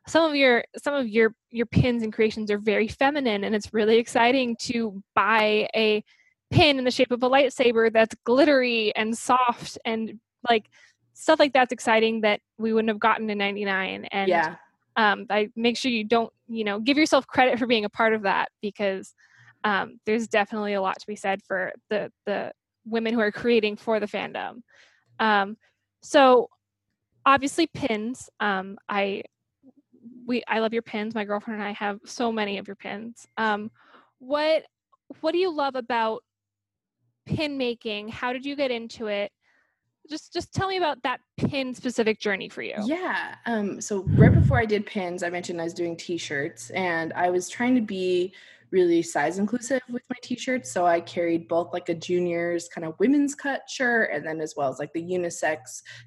some 0.06 0.30
of 0.30 0.36
your 0.36 0.64
some 0.76 0.94
of 0.94 1.08
your 1.08 1.34
your 1.50 1.66
pins 1.66 2.04
and 2.04 2.12
creations 2.12 2.50
are 2.50 2.58
very 2.58 2.86
feminine, 2.86 3.42
and 3.42 3.54
it's 3.54 3.74
really 3.74 3.98
exciting 3.98 4.56
to 4.60 5.02
buy 5.14 5.68
a 5.74 6.04
pin 6.50 6.78
in 6.78 6.84
the 6.84 6.92
shape 6.92 7.10
of 7.10 7.22
a 7.24 7.28
lightsaber 7.28 7.92
that's 7.92 8.14
glittery 8.24 8.94
and 8.94 9.18
soft 9.18 9.78
and 9.84 10.20
like 10.48 10.66
stuff 11.14 11.40
like 11.40 11.52
that's 11.52 11.72
exciting 11.72 12.20
that 12.20 12.40
we 12.56 12.72
wouldn't 12.72 12.90
have 12.90 13.00
gotten 13.00 13.28
in 13.28 13.38
99 13.38 14.04
and 14.12 14.28
yeah 14.28 14.54
um, 14.96 15.26
I 15.30 15.50
make 15.56 15.76
sure 15.76 15.90
you 15.90 16.04
don't, 16.04 16.32
you 16.48 16.64
know, 16.64 16.80
give 16.80 16.96
yourself 16.96 17.26
credit 17.26 17.58
for 17.58 17.66
being 17.66 17.84
a 17.84 17.90
part 17.90 18.14
of 18.14 18.22
that 18.22 18.48
because 18.62 19.14
um, 19.64 20.00
there's 20.06 20.26
definitely 20.28 20.74
a 20.74 20.80
lot 20.80 20.98
to 20.98 21.06
be 21.06 21.16
said 21.16 21.42
for 21.42 21.72
the 21.90 22.10
the 22.24 22.52
women 22.84 23.12
who 23.12 23.20
are 23.20 23.32
creating 23.32 23.76
for 23.76 24.00
the 24.00 24.06
fandom. 24.06 24.62
Um, 25.18 25.56
so 26.02 26.48
obviously 27.24 27.66
pins. 27.66 28.30
Um, 28.40 28.78
I 28.88 29.22
we 30.26 30.42
I 30.48 30.60
love 30.60 30.72
your 30.72 30.82
pins. 30.82 31.14
My 31.14 31.24
girlfriend 31.24 31.60
and 31.60 31.68
I 31.68 31.72
have 31.72 31.98
so 32.04 32.32
many 32.32 32.58
of 32.58 32.66
your 32.66 32.76
pins. 32.76 33.26
Um, 33.36 33.70
what 34.18 34.64
what 35.20 35.32
do 35.32 35.38
you 35.38 35.52
love 35.52 35.74
about 35.74 36.22
pin 37.26 37.58
making? 37.58 38.08
How 38.08 38.32
did 38.32 38.46
you 38.46 38.56
get 38.56 38.70
into 38.70 39.08
it? 39.08 39.32
Just 40.08 40.32
just 40.32 40.52
tell 40.52 40.68
me 40.68 40.76
about 40.76 41.02
that 41.02 41.20
pin 41.36 41.74
specific 41.74 42.18
journey 42.18 42.48
for 42.48 42.62
you. 42.62 42.74
Yeah 42.84 43.34
um 43.46 43.80
so 43.80 44.04
right 44.10 44.32
before 44.32 44.58
i 44.58 44.64
did 44.64 44.86
pins 44.86 45.22
i 45.22 45.30
mentioned 45.30 45.60
i 45.60 45.64
was 45.64 45.74
doing 45.74 45.96
t-shirts 45.96 46.70
and 46.70 47.12
i 47.14 47.30
was 47.30 47.48
trying 47.48 47.74
to 47.74 47.80
be 47.80 48.32
really 48.76 49.00
size 49.00 49.38
inclusive 49.38 49.80
with 49.90 50.02
my 50.10 50.16
t-shirts. 50.22 50.70
So 50.70 50.86
i 50.86 51.00
carried 51.00 51.48
both 51.48 51.72
like 51.72 51.88
a 51.88 51.94
juniors 51.94 52.68
kind 52.74 52.84
of 52.86 52.92
women's 52.98 53.34
cut 53.34 53.62
shirt 53.76 54.10
and 54.12 54.22
then 54.26 54.38
as 54.40 54.52
well 54.56 54.68
as 54.68 54.78
like 54.78 54.92
the 54.92 55.02
unisex 55.16 55.58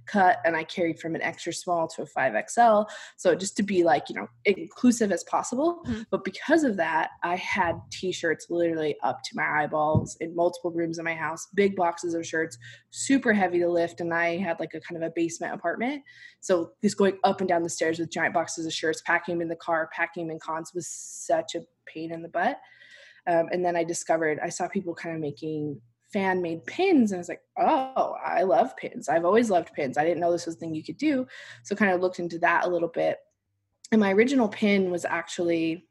cut 0.06 0.38
and 0.46 0.56
i 0.56 0.64
carried 0.64 1.00
from 1.00 1.16
an 1.16 1.22
extra 1.22 1.52
small 1.52 1.88
to 1.88 2.04
a 2.04 2.06
5xl 2.06 2.86
so 3.18 3.28
just 3.34 3.58
to 3.58 3.64
be 3.64 3.84
like 3.84 4.04
you 4.10 4.16
know 4.16 4.28
inclusive 4.46 5.12
as 5.12 5.24
possible. 5.24 5.70
Mm-hmm. 5.88 6.02
but 6.12 6.24
because 6.24 6.64
of 6.64 6.78
that 6.78 7.10
i 7.24 7.36
had 7.36 7.76
t-shirts 7.92 8.48
literally 8.50 8.96
up 9.04 9.18
to 9.26 9.32
my 9.40 9.48
eyeballs 9.60 10.18
in 10.20 10.36
multiple 10.36 10.72
rooms 10.72 11.00
in 11.00 11.06
my 11.06 11.16
house 11.16 11.48
big 11.56 11.76
boxes 11.76 12.14
of 12.14 12.26
shirts 12.26 12.58
super 12.92 13.34
heavy 13.34 13.60
to 13.60 13.70
lift 13.70 14.02
and 14.02 14.14
i 14.14 14.38
had 14.38 14.60
like 14.60 14.74
a 14.76 14.82
kind 14.82 15.02
of 15.02 15.08
a 15.08 15.14
basement 15.16 15.54
apartment 15.54 16.02
so 16.42 16.72
just 16.82 16.98
going 16.98 17.18
up 17.24 17.42
and 17.42 17.50
down 17.50 17.64
the 17.64 17.70
stairs 17.70 18.00
with 18.00 18.12
giant 18.12 18.34
boxes 18.34 18.66
of 18.66 18.74
shirts 18.74 19.02
packing 19.06 19.36
them 19.36 19.42
in 19.42 19.50
the 19.50 19.56
car 19.56 19.90
packing 19.94 20.28
them 20.28 20.36
in 20.36 20.40
cons 20.40 20.72
was 20.74 20.88
such 20.88 21.56
a 21.56 21.66
pain 21.86 22.12
in 22.12 22.22
the 22.22 22.30
butt. 22.30 22.60
Um, 23.28 23.48
and 23.52 23.64
then 23.64 23.76
I 23.76 23.84
discovered 23.84 24.40
I 24.42 24.50
saw 24.50 24.68
people 24.68 24.96
kind 24.96 25.16
of 25.16 25.22
making 25.22 25.82
fan 26.12 26.42
made 26.42 26.66
pins 26.66 27.12
and 27.12 27.20
I 27.20 27.22
was 27.22 27.30
like, 27.30 27.42
oh, 27.60 28.16
I 28.26 28.44
love 28.44 28.76
pins. 28.78 29.10
I've 29.10 29.26
always 29.26 29.50
loved 29.50 29.74
pins. 29.74 29.98
I 29.98 30.04
didn't 30.04 30.20
know 30.20 30.32
this 30.32 30.46
was 30.46 30.56
a 30.56 30.58
thing 30.58 30.74
you 30.74 30.84
could 30.84 30.98
do. 30.98 31.28
So 31.64 31.76
kind 31.76 31.92
of 31.92 32.02
looked 32.02 32.20
into 32.20 32.40
that 32.40 32.66
a 32.66 32.70
little 32.70 32.88
bit. 32.88 33.18
And 33.92 34.02
my 34.02 34.12
original 34.14 34.48
pin 34.48 34.92
was 34.92 35.06
actually 35.06 35.88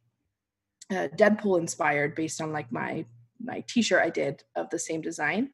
uh, 0.90 1.08
Deadpool 1.16 1.58
inspired 1.58 2.14
based 2.14 2.40
on 2.40 2.52
like 2.52 2.72
my 2.72 3.04
my 3.40 3.62
t-shirt 3.68 4.02
I 4.02 4.10
did 4.10 4.42
of 4.56 4.68
the 4.70 4.78
same 4.78 5.00
design. 5.00 5.50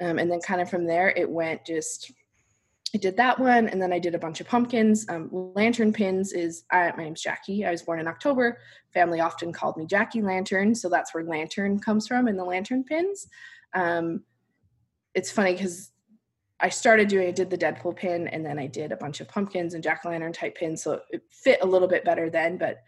Um, 0.00 0.18
and 0.18 0.30
then 0.30 0.40
kind 0.40 0.60
of 0.60 0.70
from 0.70 0.86
there 0.86 1.10
it 1.10 1.28
went 1.28 1.64
just 1.64 2.12
I 2.94 2.98
did 2.98 3.16
that 3.16 3.38
one, 3.38 3.68
and 3.68 3.80
then 3.80 3.92
I 3.92 3.98
did 3.98 4.14
a 4.14 4.18
bunch 4.18 4.40
of 4.40 4.48
pumpkins. 4.48 5.06
Um, 5.08 5.30
lantern 5.32 5.92
pins 5.94 6.32
is 6.32 6.64
I, 6.70 6.92
my 6.96 7.04
name's 7.04 7.22
Jackie. 7.22 7.64
I 7.64 7.70
was 7.70 7.82
born 7.82 8.00
in 8.00 8.06
October. 8.06 8.58
Family 8.92 9.20
often 9.20 9.52
called 9.52 9.78
me 9.78 9.86
Jackie 9.86 10.20
Lantern, 10.20 10.74
so 10.74 10.90
that's 10.90 11.14
where 11.14 11.24
lantern 11.24 11.78
comes 11.78 12.06
from 12.06 12.28
in 12.28 12.36
the 12.36 12.44
lantern 12.44 12.84
pins. 12.84 13.28
Um, 13.72 14.24
it's 15.14 15.30
funny 15.30 15.54
because 15.54 15.90
I 16.60 16.68
started 16.68 17.08
doing 17.08 17.28
I 17.28 17.32
did 17.32 17.48
the 17.48 17.56
Deadpool 17.56 17.96
pin, 17.96 18.28
and 18.28 18.44
then 18.44 18.58
I 18.58 18.66
did 18.66 18.92
a 18.92 18.96
bunch 18.96 19.20
of 19.20 19.28
pumpkins 19.28 19.72
and 19.72 19.82
jack 19.82 20.02
o' 20.04 20.10
lantern 20.10 20.34
type 20.34 20.56
pins, 20.56 20.82
so 20.82 21.00
it 21.10 21.22
fit 21.30 21.60
a 21.62 21.66
little 21.66 21.88
bit 21.88 22.04
better 22.04 22.28
then. 22.28 22.58
But 22.58 22.82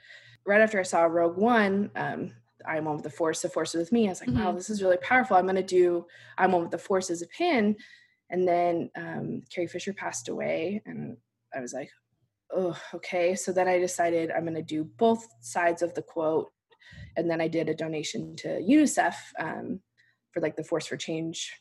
right 0.44 0.60
after 0.60 0.78
I 0.78 0.82
saw 0.82 1.04
Rogue 1.04 1.38
One, 1.38 1.90
um, 1.96 2.30
I'm 2.66 2.84
one 2.84 2.96
with 2.96 3.04
the 3.04 3.10
Force. 3.10 3.40
The 3.40 3.48
Force 3.48 3.74
is 3.74 3.78
with 3.78 3.92
me. 3.92 4.06
I 4.06 4.10
was 4.10 4.20
like, 4.20 4.28
mm-hmm. 4.28 4.44
wow, 4.44 4.52
this 4.52 4.68
is 4.68 4.82
really 4.82 4.98
powerful. 4.98 5.36
I'm 5.36 5.44
going 5.44 5.56
to 5.56 5.62
do 5.62 6.06
I'm 6.36 6.52
one 6.52 6.62
with 6.62 6.70
the 6.70 6.78
Force 6.78 7.10
as 7.10 7.22
a 7.22 7.26
pin 7.26 7.76
and 8.34 8.48
then 8.48 8.90
um, 8.96 9.42
Carrie 9.48 9.68
Fisher 9.68 9.92
passed 9.92 10.28
away, 10.28 10.82
and 10.86 11.16
I 11.54 11.60
was 11.60 11.72
like, 11.72 11.88
oh, 12.52 12.76
okay. 12.92 13.36
So 13.36 13.52
then 13.52 13.68
I 13.68 13.78
decided 13.78 14.32
I'm 14.32 14.42
going 14.42 14.56
to 14.56 14.62
do 14.62 14.82
both 14.82 15.24
sides 15.40 15.82
of 15.82 15.94
the 15.94 16.02
quote. 16.02 16.50
And 17.16 17.30
then 17.30 17.40
I 17.40 17.46
did 17.46 17.68
a 17.68 17.74
donation 17.74 18.34
to 18.38 18.48
UNICEF 18.60 19.14
um, 19.38 19.78
for 20.32 20.40
like 20.40 20.56
the 20.56 20.64
Force 20.64 20.88
for 20.88 20.96
Change 20.96 21.52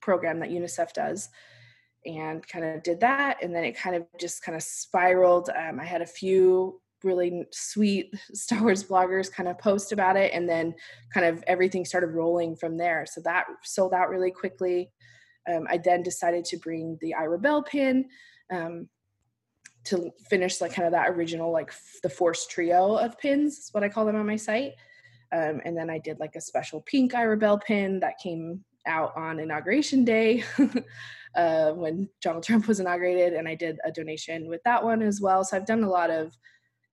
program 0.00 0.40
that 0.40 0.48
UNICEF 0.48 0.94
does 0.94 1.28
and 2.06 2.48
kind 2.48 2.64
of 2.64 2.82
did 2.82 3.00
that. 3.00 3.36
And 3.42 3.54
then 3.54 3.64
it 3.64 3.76
kind 3.76 3.94
of 3.94 4.06
just 4.18 4.42
kind 4.42 4.56
of 4.56 4.62
spiraled. 4.62 5.50
Um, 5.50 5.78
I 5.78 5.84
had 5.84 6.00
a 6.00 6.06
few 6.06 6.80
really 7.04 7.44
sweet 7.50 8.14
Star 8.32 8.62
Wars 8.62 8.84
bloggers 8.84 9.30
kind 9.30 9.50
of 9.50 9.58
post 9.58 9.92
about 9.92 10.16
it. 10.16 10.32
And 10.32 10.48
then 10.48 10.74
kind 11.12 11.26
of 11.26 11.44
everything 11.46 11.84
started 11.84 12.14
rolling 12.14 12.56
from 12.56 12.78
there. 12.78 13.04
So 13.06 13.20
that 13.26 13.44
sold 13.64 13.92
out 13.92 14.08
really 14.08 14.30
quickly. 14.30 14.90
Um, 15.50 15.66
I 15.68 15.78
then 15.78 16.02
decided 16.02 16.44
to 16.46 16.56
bring 16.56 16.98
the 17.00 17.14
I 17.14 17.24
Rebel 17.24 17.62
pin 17.62 18.08
um, 18.52 18.88
to 19.84 20.10
finish 20.28 20.60
like 20.60 20.72
kind 20.72 20.86
of 20.86 20.92
that 20.92 21.10
original 21.10 21.50
like 21.50 21.68
f- 21.68 21.98
the 22.02 22.08
Force 22.08 22.46
trio 22.46 22.96
of 22.96 23.18
pins 23.18 23.58
is 23.58 23.68
what 23.72 23.82
I 23.82 23.88
call 23.88 24.04
them 24.04 24.16
on 24.16 24.26
my 24.26 24.36
site. 24.36 24.72
Um, 25.32 25.60
and 25.64 25.76
then 25.76 25.90
I 25.90 25.98
did 25.98 26.20
like 26.20 26.36
a 26.36 26.40
special 26.40 26.82
pink 26.82 27.14
I 27.14 27.24
Rebel 27.24 27.58
pin 27.58 28.00
that 28.00 28.18
came 28.18 28.64
out 28.86 29.16
on 29.16 29.40
inauguration 29.40 30.04
day. 30.04 30.44
uh, 31.34 31.72
when 31.72 32.08
Donald 32.20 32.44
Trump 32.44 32.68
was 32.68 32.80
inaugurated, 32.80 33.34
and 33.34 33.48
I 33.48 33.54
did 33.54 33.78
a 33.84 33.92
donation 33.92 34.48
with 34.48 34.62
that 34.64 34.82
one 34.82 35.02
as 35.02 35.20
well. 35.20 35.44
So 35.44 35.56
I've 35.56 35.66
done 35.66 35.82
a 35.82 35.90
lot 35.90 36.10
of 36.10 36.36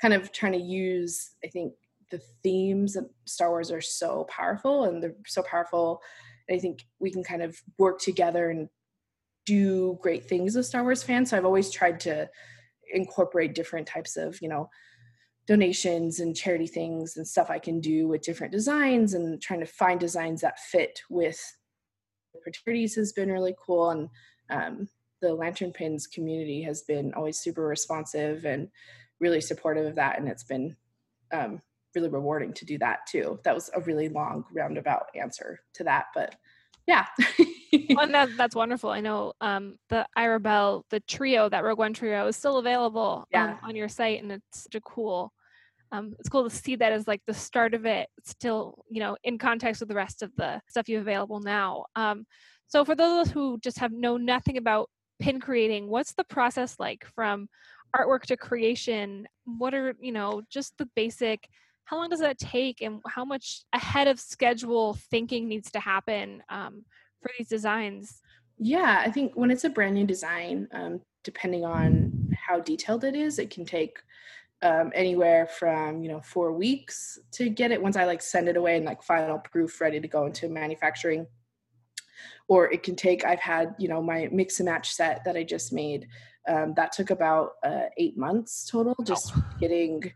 kind 0.02 0.14
of 0.14 0.32
trying 0.32 0.54
to 0.54 0.60
use, 0.60 1.32
I 1.44 1.48
think, 1.48 1.74
the 2.10 2.22
themes 2.42 2.96
of 2.96 3.08
Star 3.26 3.50
Wars 3.50 3.72
are 3.72 3.82
so 3.82 4.26
powerful 4.30 4.86
and 4.86 5.04
they're 5.04 5.16
so 5.28 5.44
powerful. 5.44 6.02
I 6.50 6.60
think 6.60 6.86
we 7.00 7.12
can 7.12 7.24
kind 7.24 7.42
of 7.42 7.58
work 7.78 8.00
together 8.00 8.50
and 8.50 8.70
do 9.46 9.98
great 10.02 10.26
things 10.26 10.56
as 10.56 10.68
Star 10.68 10.84
Wars 10.84 11.04
fans. 11.04 11.30
So 11.30 11.38
I've 11.38 11.46
always 11.46 11.72
tried 11.72 12.00
to 12.02 12.30
incorporate 12.94 13.56
different 13.56 13.88
types 13.88 14.18
of, 14.18 14.42
you 14.42 14.50
know, 14.50 14.70
donations 15.48 16.20
and 16.20 16.36
charity 16.36 16.68
things 16.68 17.18
and 17.18 17.28
stuff 17.28 17.50
I 17.50 17.58
can 17.58 17.80
do 17.80 18.08
with 18.08 18.22
different 18.22 18.52
designs 18.52 19.16
and 19.16 19.42
trying 19.42 19.62
to 19.62 19.66
find 19.66 20.00
designs 20.00 20.42
that 20.42 20.60
fit 20.60 21.02
with 21.10 21.40
charities 22.64 22.96
has 22.96 23.12
been 23.12 23.32
really 23.32 23.56
cool. 23.60 23.90
And 23.90 24.10
um, 24.50 24.90
the 25.22 25.34
Lantern 25.34 25.72
Pins 25.72 26.08
community 26.08 26.62
has 26.64 26.84
been 26.84 27.14
always 27.14 27.40
super 27.40 27.64
responsive 27.64 28.46
and 28.46 28.70
really 29.20 29.42
supportive 29.42 29.86
of 29.86 29.96
that. 29.96 30.20
And 30.20 30.28
it's 30.28 30.44
been 30.44 30.76
um, 31.32 31.62
really 31.96 32.10
rewarding 32.10 32.54
to 32.54 32.66
do 32.66 32.78
that 32.80 33.00
too. 33.08 33.40
That 33.44 33.56
was 33.56 33.70
a 33.74 33.82
really 33.82 34.10
long 34.10 34.46
roundabout 34.54 35.08
answer 35.16 35.60
to 35.74 35.84
that, 35.86 36.08
but 36.14 36.36
yeah. 36.90 37.06
well, 37.90 38.00
and 38.06 38.14
that, 38.16 38.30
that's 38.36 38.56
wonderful. 38.56 38.90
I 38.90 39.00
know 39.00 39.34
um, 39.42 39.78
the 39.90 40.08
I 40.16 40.26
Rebel, 40.26 40.86
the 40.90 41.00
trio, 41.02 41.48
that 41.48 41.64
Rogue 41.64 41.78
One 41.78 41.94
trio 41.94 42.28
is 42.28 42.36
still 42.36 42.58
available 42.58 43.20
um, 43.20 43.26
yeah. 43.32 43.52
um, 43.52 43.60
on 43.64 43.76
your 43.76 43.88
site, 43.88 44.22
and 44.22 44.32
it's 44.32 44.64
such 44.64 44.76
a 44.76 44.82
cool. 44.82 45.32
Um, 45.92 46.16
it's 46.20 46.30
cool 46.30 46.48
to 46.48 46.56
see 46.56 46.76
that 46.76 46.92
as 46.92 47.08
like 47.08 47.22
the 47.28 47.34
start 47.34 47.76
of 47.76 47.86
it, 47.86 48.10
still 48.24 48.84
you 48.90 49.00
know 49.00 49.18
in 49.24 49.38
context 49.38 49.82
with 49.82 49.90
the 49.90 49.96
rest 49.96 50.24
of 50.24 50.32
the 50.36 50.62
stuff 50.68 50.90
you 50.90 50.98
have 50.98 51.06
available 51.06 51.40
now. 51.40 51.86
Um, 51.96 52.26
so 52.68 52.84
for 52.84 52.96
those 52.96 53.30
who 53.30 53.60
just 53.60 53.78
have 53.80 53.92
know 53.92 54.18
nothing 54.18 54.58
about 54.58 54.90
pin 55.20 55.40
creating, 55.40 55.90
what's 55.90 56.14
the 56.14 56.24
process 56.24 56.76
like 56.80 57.06
from 57.14 57.50
artwork 57.96 58.24
to 58.24 58.38
creation? 58.38 59.28
What 59.46 59.76
are 59.76 59.94
you 60.00 60.12
know 60.12 60.42
just 60.50 60.76
the 60.80 60.90
basic 60.96 61.48
how 61.90 61.98
long 61.98 62.10
does 62.10 62.20
that 62.20 62.38
take 62.38 62.82
and 62.82 63.02
how 63.08 63.26
much 63.26 63.64
ahead 63.74 64.08
of 64.08 64.20
schedule 64.20 64.94
thinking 65.10 65.48
needs 65.48 65.72
to 65.72 65.80
happen 65.80 66.44
um, 66.50 66.86
for 67.22 67.32
these 67.38 67.50
designs 67.50 68.22
yeah 68.60 69.02
i 69.06 69.10
think 69.10 69.34
when 69.36 69.50
it's 69.50 69.64
a 69.64 69.70
brand 69.70 69.96
new 69.96 70.06
design 70.06 70.68
um, 70.72 71.02
depending 71.24 71.66
on 71.66 72.12
how 72.48 72.60
detailed 72.60 73.04
it 73.04 73.16
is 73.16 73.40
it 73.40 73.50
can 73.50 73.66
take 73.66 74.00
um, 74.62 74.92
anywhere 74.94 75.48
from 75.48 76.04
you 76.04 76.10
know 76.10 76.22
four 76.22 76.54
weeks 76.54 77.18
to 77.32 77.50
get 77.50 77.72
it 77.72 77.82
once 77.82 77.98
i 77.98 78.06
like 78.06 78.22
send 78.22 78.48
it 78.48 78.58
away 78.58 78.78
and 78.78 78.86
like 78.86 79.02
final 79.02 79.40
proof 79.40 79.82
ready 79.82 80.00
to 80.00 80.08
go 80.08 80.26
into 80.26 80.48
manufacturing 80.48 81.26
or 82.48 82.72
it 82.72 82.84
can 82.84 82.96
take 82.96 83.26
i've 83.26 83.40
had 83.40 83.74
you 83.80 83.88
know 83.88 84.02
my 84.02 84.30
mix 84.32 84.60
and 84.60 84.68
match 84.68 84.92
set 84.92 85.24
that 85.24 85.36
i 85.36 85.44
just 85.44 85.74
made 85.74 86.08
um, 86.48 86.74
that 86.76 86.92
took 86.92 87.10
about 87.10 87.52
uh, 87.64 87.88
eight 87.98 88.18
months 88.18 88.68
total 88.70 88.96
just 89.06 89.34
oh. 89.36 89.44
getting 89.60 90.12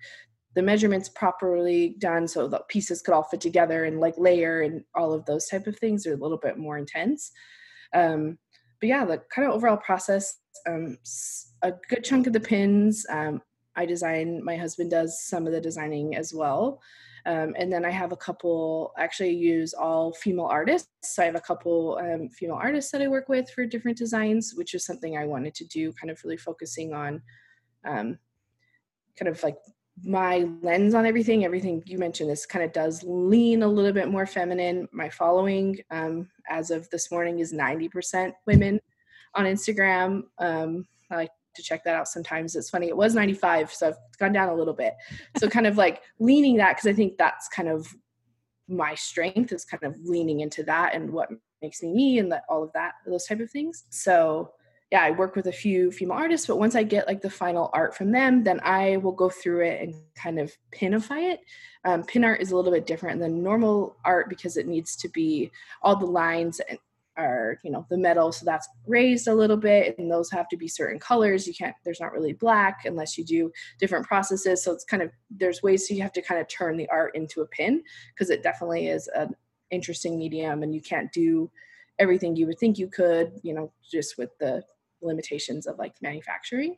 the 0.55 0.61
measurements 0.61 1.09
properly 1.09 1.95
done 1.97 2.27
so 2.27 2.47
the 2.47 2.61
pieces 2.69 3.01
could 3.01 3.13
all 3.13 3.23
fit 3.23 3.41
together 3.41 3.85
and 3.85 3.99
like 3.99 4.13
layer 4.17 4.61
and 4.61 4.83
all 4.95 5.13
of 5.13 5.25
those 5.25 5.47
type 5.47 5.67
of 5.67 5.77
things 5.77 6.05
are 6.05 6.13
a 6.13 6.17
little 6.17 6.37
bit 6.37 6.57
more 6.57 6.77
intense. 6.77 7.31
Um, 7.93 8.37
but 8.79 8.89
yeah 8.89 9.05
the 9.05 9.21
kind 9.33 9.47
of 9.47 9.53
overall 9.53 9.77
process 9.77 10.39
um, 10.67 10.97
a 11.61 11.73
good 11.89 12.03
chunk 12.03 12.27
of 12.27 12.33
the 12.33 12.39
pins 12.39 13.05
um, 13.09 13.41
i 13.75 13.85
design 13.85 14.43
my 14.43 14.55
husband 14.57 14.91
does 14.91 15.23
some 15.23 15.47
of 15.47 15.53
the 15.53 15.61
designing 15.61 16.15
as 16.15 16.33
well. 16.33 16.81
Um, 17.25 17.55
and 17.57 17.71
then 17.71 17.85
i 17.85 17.89
have 17.89 18.11
a 18.11 18.17
couple 18.17 18.93
actually 18.97 19.33
use 19.33 19.73
all 19.73 20.13
female 20.13 20.45
artists. 20.45 20.89
So 21.03 21.23
i 21.23 21.25
have 21.25 21.35
a 21.35 21.41
couple 21.41 21.97
um, 22.01 22.29
female 22.29 22.59
artists 22.61 22.91
that 22.91 23.01
i 23.01 23.07
work 23.07 23.29
with 23.29 23.49
for 23.49 23.65
different 23.65 23.97
designs 23.97 24.53
which 24.55 24.73
is 24.73 24.85
something 24.85 25.17
i 25.17 25.25
wanted 25.25 25.55
to 25.55 25.65
do 25.65 25.93
kind 25.93 26.11
of 26.11 26.21
really 26.23 26.37
focusing 26.37 26.93
on 26.93 27.21
um, 27.85 28.19
kind 29.17 29.29
of 29.29 29.41
like 29.43 29.57
my 30.01 30.49
lens 30.61 30.95
on 30.95 31.05
everything 31.05 31.45
everything 31.45 31.83
you 31.85 31.99
mentioned 31.99 32.29
this 32.29 32.45
kind 32.45 32.65
of 32.65 32.73
does 32.73 33.03
lean 33.03 33.61
a 33.63 33.67
little 33.67 33.93
bit 33.93 34.09
more 34.09 34.25
feminine. 34.25 34.87
My 34.91 35.09
following 35.09 35.79
um, 35.91 36.29
as 36.49 36.71
of 36.71 36.89
this 36.89 37.11
morning 37.11 37.39
is 37.39 37.53
90% 37.53 38.33
women 38.47 38.79
on 39.35 39.45
instagram. 39.45 40.23
Um, 40.39 40.87
i 41.11 41.15
like 41.15 41.31
to 41.55 41.61
check 41.61 41.83
that 41.83 41.95
out 41.95 42.07
sometimes. 42.07 42.55
It's 42.55 42.71
funny 42.71 42.87
it 42.87 42.97
was 42.97 43.13
95 43.13 43.71
so 43.71 43.89
i've 43.89 43.97
gone 44.17 44.33
down 44.33 44.49
a 44.49 44.55
little 44.55 44.73
bit. 44.73 44.93
So 45.37 45.47
kind 45.47 45.67
of 45.67 45.77
like 45.77 46.01
leaning 46.19 46.57
that 46.57 46.75
because 46.75 46.89
i 46.89 46.93
think 46.93 47.17
that's 47.17 47.47
kind 47.49 47.69
of 47.69 47.87
my 48.67 48.95
strength 48.95 49.51
is 49.51 49.65
kind 49.65 49.83
of 49.83 49.95
leaning 50.03 50.39
into 50.39 50.63
that 50.63 50.95
and 50.95 51.11
what 51.11 51.29
makes 51.61 51.83
me 51.83 51.93
me 51.93 52.19
and 52.19 52.31
that 52.31 52.43
all 52.49 52.63
of 52.63 52.71
that 52.73 52.93
those 53.05 53.25
type 53.25 53.39
of 53.39 53.51
things. 53.51 53.83
So 53.89 54.51
yeah, 54.93 55.01
I 55.01 55.09
work 55.09 55.35
with 55.35 55.47
a 55.47 55.51
few 55.51 55.91
female 55.91 56.15
artists, 56.15 56.45
but 56.45 56.59
once 56.59 56.75
I 56.75 56.83
get 56.83 57.07
like 57.07 57.19
the 57.19 57.27
final 57.27 57.71
art 57.73 57.97
from 57.97 58.11
them, 58.11 58.43
then 58.43 58.59
I 58.63 58.97
will 58.97 59.11
go 59.11 59.27
through 59.27 59.65
it 59.65 59.81
and 59.81 59.95
kind 60.13 60.37
of 60.37 60.55
pinify 60.71 61.33
it. 61.33 61.39
Um, 61.83 62.03
pin 62.03 62.23
art 62.23 62.41
is 62.41 62.51
a 62.51 62.55
little 62.55 62.71
bit 62.71 62.85
different 62.85 63.19
than 63.19 63.41
normal 63.41 63.97
art 64.05 64.29
because 64.29 64.55
it 64.55 64.67
needs 64.67 64.95
to 64.97 65.09
be 65.09 65.49
all 65.81 65.95
the 65.95 66.05
lines 66.05 66.61
are 67.17 67.57
you 67.63 67.71
know 67.71 67.85
the 67.89 67.97
metal 67.97 68.31
so 68.31 68.43
that's 68.43 68.67
raised 68.87 69.27
a 69.27 69.33
little 69.33 69.57
bit 69.57 69.95
and 69.99 70.11
those 70.11 70.31
have 70.31 70.49
to 70.49 70.57
be 70.57 70.67
certain 70.67 70.97
colors 70.97 71.45
you 71.45 71.53
can't 71.53 71.75
there's 71.85 71.99
not 71.99 72.11
really 72.11 72.33
black 72.33 72.85
unless 72.85 73.19
you 73.19 73.23
do 73.23 73.51
different 73.79 74.03
processes 74.03 74.63
so 74.63 74.71
it's 74.71 74.83
kind 74.83 75.03
of 75.03 75.11
there's 75.29 75.61
ways 75.61 75.87
so 75.87 75.93
you 75.93 76.01
have 76.01 76.11
to 76.11 76.23
kind 76.23 76.41
of 76.41 76.47
turn 76.47 76.75
the 76.75 76.89
art 76.89 77.15
into 77.15 77.41
a 77.41 77.47
pin 77.47 77.83
because 78.15 78.31
it 78.31 78.41
definitely 78.41 78.87
is 78.87 79.07
an 79.13 79.31
interesting 79.69 80.17
medium 80.17 80.63
and 80.63 80.73
you 80.73 80.81
can't 80.81 81.11
do 81.11 81.51
everything 81.99 82.35
you 82.35 82.47
would 82.47 82.57
think 82.57 82.79
you 82.79 82.87
could 82.87 83.31
you 83.43 83.53
know 83.53 83.71
just 83.91 84.17
with 84.17 84.35
the 84.39 84.63
limitations 85.03 85.67
of 85.67 85.77
like 85.77 85.93
manufacturing. 86.01 86.77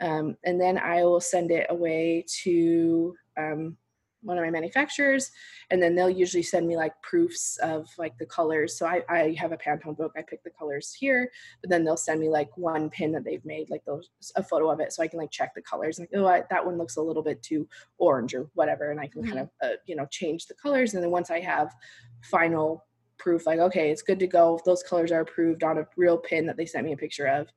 Um, 0.00 0.36
and 0.44 0.60
then 0.60 0.78
I 0.78 1.02
will 1.02 1.20
send 1.20 1.50
it 1.50 1.66
away 1.70 2.24
to 2.42 3.14
um, 3.36 3.76
one 4.22 4.36
of 4.36 4.44
my 4.44 4.50
manufacturers, 4.50 5.30
and 5.70 5.82
then 5.82 5.94
they'll 5.94 6.10
usually 6.10 6.42
send 6.42 6.66
me 6.66 6.76
like 6.76 7.00
proofs 7.02 7.56
of 7.58 7.88
like 7.98 8.16
the 8.18 8.26
colors. 8.26 8.76
So 8.76 8.86
I, 8.86 9.02
I 9.08 9.36
have 9.38 9.52
a 9.52 9.56
Pantone 9.56 9.96
book. 9.96 10.12
I 10.16 10.22
pick 10.22 10.42
the 10.42 10.50
colors 10.50 10.92
here, 10.92 11.30
but 11.60 11.70
then 11.70 11.84
they'll 11.84 11.96
send 11.96 12.20
me 12.20 12.28
like 12.28 12.56
one 12.56 12.90
pin 12.90 13.12
that 13.12 13.24
they've 13.24 13.44
made, 13.44 13.70
like 13.70 13.84
those 13.84 14.10
a 14.36 14.42
photo 14.42 14.70
of 14.70 14.80
it, 14.80 14.92
so 14.92 15.02
I 15.02 15.08
can 15.08 15.18
like 15.18 15.30
check 15.30 15.54
the 15.54 15.62
colors. 15.62 15.98
Like, 15.98 16.10
oh, 16.14 16.26
I, 16.26 16.42
that 16.50 16.64
one 16.64 16.78
looks 16.78 16.96
a 16.96 17.02
little 17.02 17.22
bit 17.22 17.42
too 17.42 17.68
orange 17.98 18.34
or 18.34 18.48
whatever, 18.54 18.90
and 18.90 19.00
I 19.00 19.06
can 19.06 19.22
mm-hmm. 19.22 19.32
kind 19.32 19.40
of 19.40 19.50
uh, 19.62 19.76
you 19.86 19.96
know 19.96 20.06
change 20.10 20.46
the 20.46 20.54
colors. 20.54 20.94
And 20.94 21.02
then 21.02 21.10
once 21.10 21.30
I 21.30 21.40
have 21.40 21.74
final 22.22 22.84
proof 23.18 23.46
like 23.46 23.58
okay 23.58 23.90
it's 23.90 24.02
good 24.02 24.18
to 24.20 24.26
go. 24.26 24.56
If 24.56 24.64
those 24.64 24.82
colors 24.82 25.12
are 25.12 25.20
approved 25.20 25.62
on 25.62 25.78
a 25.78 25.86
real 25.96 26.18
pin 26.18 26.46
that 26.46 26.56
they 26.56 26.66
sent 26.66 26.84
me 26.86 26.92
a 26.92 26.96
picture 26.96 27.26
of. 27.26 27.48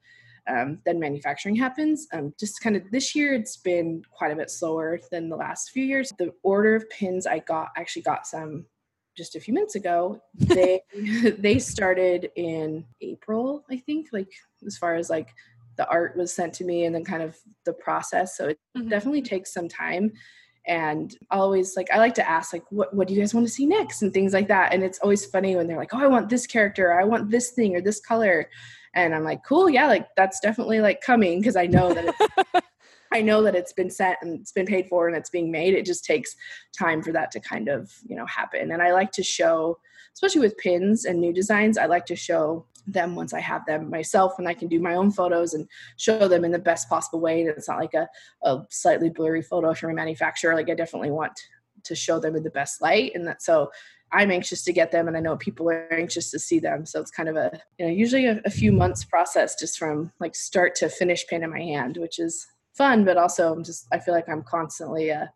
Um, 0.47 0.79
then 0.85 0.99
manufacturing 0.99 1.55
happens. 1.55 2.07
Um, 2.13 2.33
just 2.39 2.61
kind 2.61 2.75
of 2.75 2.89
this 2.89 3.15
year 3.15 3.35
it's 3.35 3.57
been 3.57 4.01
quite 4.11 4.31
a 4.31 4.35
bit 4.35 4.49
slower 4.49 4.99
than 5.11 5.29
the 5.29 5.35
last 5.35 5.69
few 5.69 5.85
years. 5.85 6.11
The 6.17 6.33
order 6.41 6.75
of 6.75 6.89
pins 6.89 7.27
i 7.27 7.39
got 7.39 7.69
actually 7.77 8.01
got 8.01 8.25
some 8.25 8.65
just 9.15 9.35
a 9.35 9.39
few 9.39 9.53
minutes 9.53 9.75
ago. 9.75 10.21
They 10.35 10.81
they 11.37 11.59
started 11.59 12.31
in 12.35 12.85
april 13.01 13.65
i 13.69 13.77
think 13.77 14.07
like 14.11 14.31
as 14.65 14.77
far 14.77 14.95
as 14.95 15.09
like 15.09 15.29
the 15.77 15.87
art 15.89 16.15
was 16.15 16.33
sent 16.33 16.53
to 16.53 16.63
me 16.63 16.85
and 16.85 16.93
then 16.93 17.03
kind 17.03 17.23
of 17.23 17.37
the 17.65 17.73
process. 17.73 18.37
So 18.37 18.49
it 18.49 18.59
mm-hmm. 18.77 18.89
definitely 18.89 19.21
takes 19.21 19.53
some 19.53 19.67
time 19.67 20.11
and 20.67 21.17
always 21.31 21.75
like 21.75 21.91
I 21.91 21.97
like 21.97 22.13
to 22.15 22.29
ask 22.29 22.53
like 22.53 22.63
what 22.69 22.93
what 22.93 23.07
do 23.07 23.13
you 23.13 23.19
guys 23.19 23.33
want 23.33 23.47
to 23.47 23.53
see 23.53 23.65
next? 23.65 24.01
and 24.01 24.13
things 24.13 24.33
like 24.33 24.47
that 24.49 24.73
and 24.73 24.83
it's 24.83 24.99
always 24.99 25.25
funny 25.25 25.55
when 25.55 25.67
they're 25.67 25.77
like 25.77 25.93
oh 25.93 25.99
I 25.99 26.07
want 26.07 26.29
this 26.29 26.45
character 26.45 26.99
I 26.99 27.03
want 27.03 27.31
this 27.31 27.51
thing 27.51 27.75
or 27.75 27.81
this 27.81 27.99
color 27.99 28.49
and 28.93 29.15
I'm 29.15 29.23
like 29.23 29.43
cool 29.43 29.69
yeah 29.69 29.87
like 29.87 30.07
that's 30.15 30.39
definitely 30.39 30.81
like 30.81 31.01
coming 31.01 31.39
because 31.39 31.55
I 31.55 31.65
know 31.65 31.93
that 31.93 32.05
it's 32.05 32.65
I 33.13 33.21
know 33.21 33.43
that 33.43 33.55
it's 33.55 33.73
been 33.73 33.89
sent 33.89 34.19
and 34.21 34.39
it's 34.39 34.53
been 34.53 34.65
paid 34.65 34.87
for 34.87 35.07
and 35.07 35.17
it's 35.17 35.29
being 35.29 35.51
made 35.51 35.73
it 35.73 35.85
just 35.85 36.05
takes 36.05 36.35
time 36.77 37.01
for 37.01 37.11
that 37.11 37.31
to 37.31 37.39
kind 37.39 37.67
of 37.67 37.91
you 38.07 38.15
know 38.15 38.25
happen 38.25 38.71
and 38.71 38.81
I 38.81 38.93
like 38.93 39.11
to 39.13 39.23
show 39.23 39.79
especially 40.13 40.41
with 40.41 40.57
pins 40.57 41.05
and 41.05 41.19
new 41.19 41.33
designs 41.33 41.77
I 41.77 41.85
like 41.85 42.05
to 42.07 42.15
show 42.15 42.65
them 42.87 43.15
once 43.15 43.33
I 43.33 43.39
have 43.39 43.65
them 43.65 43.89
myself 43.89 44.33
and 44.37 44.47
I 44.47 44.53
can 44.53 44.67
do 44.67 44.79
my 44.79 44.95
own 44.95 45.11
photos 45.11 45.53
and 45.53 45.67
show 45.97 46.27
them 46.27 46.43
in 46.43 46.51
the 46.51 46.59
best 46.59 46.89
possible 46.89 47.19
way. 47.19 47.41
And 47.41 47.49
it's 47.49 47.67
not 47.67 47.79
like 47.79 47.93
a, 47.93 48.07
a 48.43 48.63
slightly 48.69 49.09
blurry 49.09 49.41
photo 49.41 49.73
from 49.73 49.91
a 49.91 49.93
manufacturer. 49.93 50.55
Like 50.55 50.69
I 50.69 50.73
definitely 50.73 51.11
want 51.11 51.39
to 51.83 51.95
show 51.95 52.19
them 52.19 52.35
in 52.35 52.43
the 52.43 52.49
best 52.49 52.81
light. 52.81 53.11
And 53.15 53.27
that 53.27 53.41
so 53.41 53.71
I'm 54.11 54.31
anxious 54.31 54.63
to 54.65 54.73
get 54.73 54.91
them 54.91 55.07
and 55.07 55.15
I 55.15 55.21
know 55.21 55.37
people 55.37 55.69
are 55.69 55.91
anxious 55.91 56.31
to 56.31 56.39
see 56.39 56.59
them. 56.59 56.85
So 56.85 56.99
it's 56.99 57.11
kind 57.11 57.29
of 57.29 57.37
a, 57.37 57.59
you 57.77 57.85
know, 57.85 57.91
usually 57.91 58.25
a, 58.25 58.41
a 58.45 58.49
few 58.49 58.71
months 58.71 59.05
process 59.05 59.55
just 59.55 59.79
from 59.79 60.11
like 60.19 60.35
start 60.35 60.75
to 60.75 60.89
finish 60.89 61.25
paint 61.27 61.43
in 61.43 61.49
my 61.49 61.61
hand, 61.61 61.97
which 61.97 62.19
is 62.19 62.47
fun, 62.73 63.05
but 63.05 63.17
also 63.17 63.53
I'm 63.53 63.63
just, 63.63 63.87
I 63.91 63.99
feel 63.99 64.13
like 64.13 64.27
I'm 64.27 64.43
constantly 64.43 65.11
uh, 65.11 65.27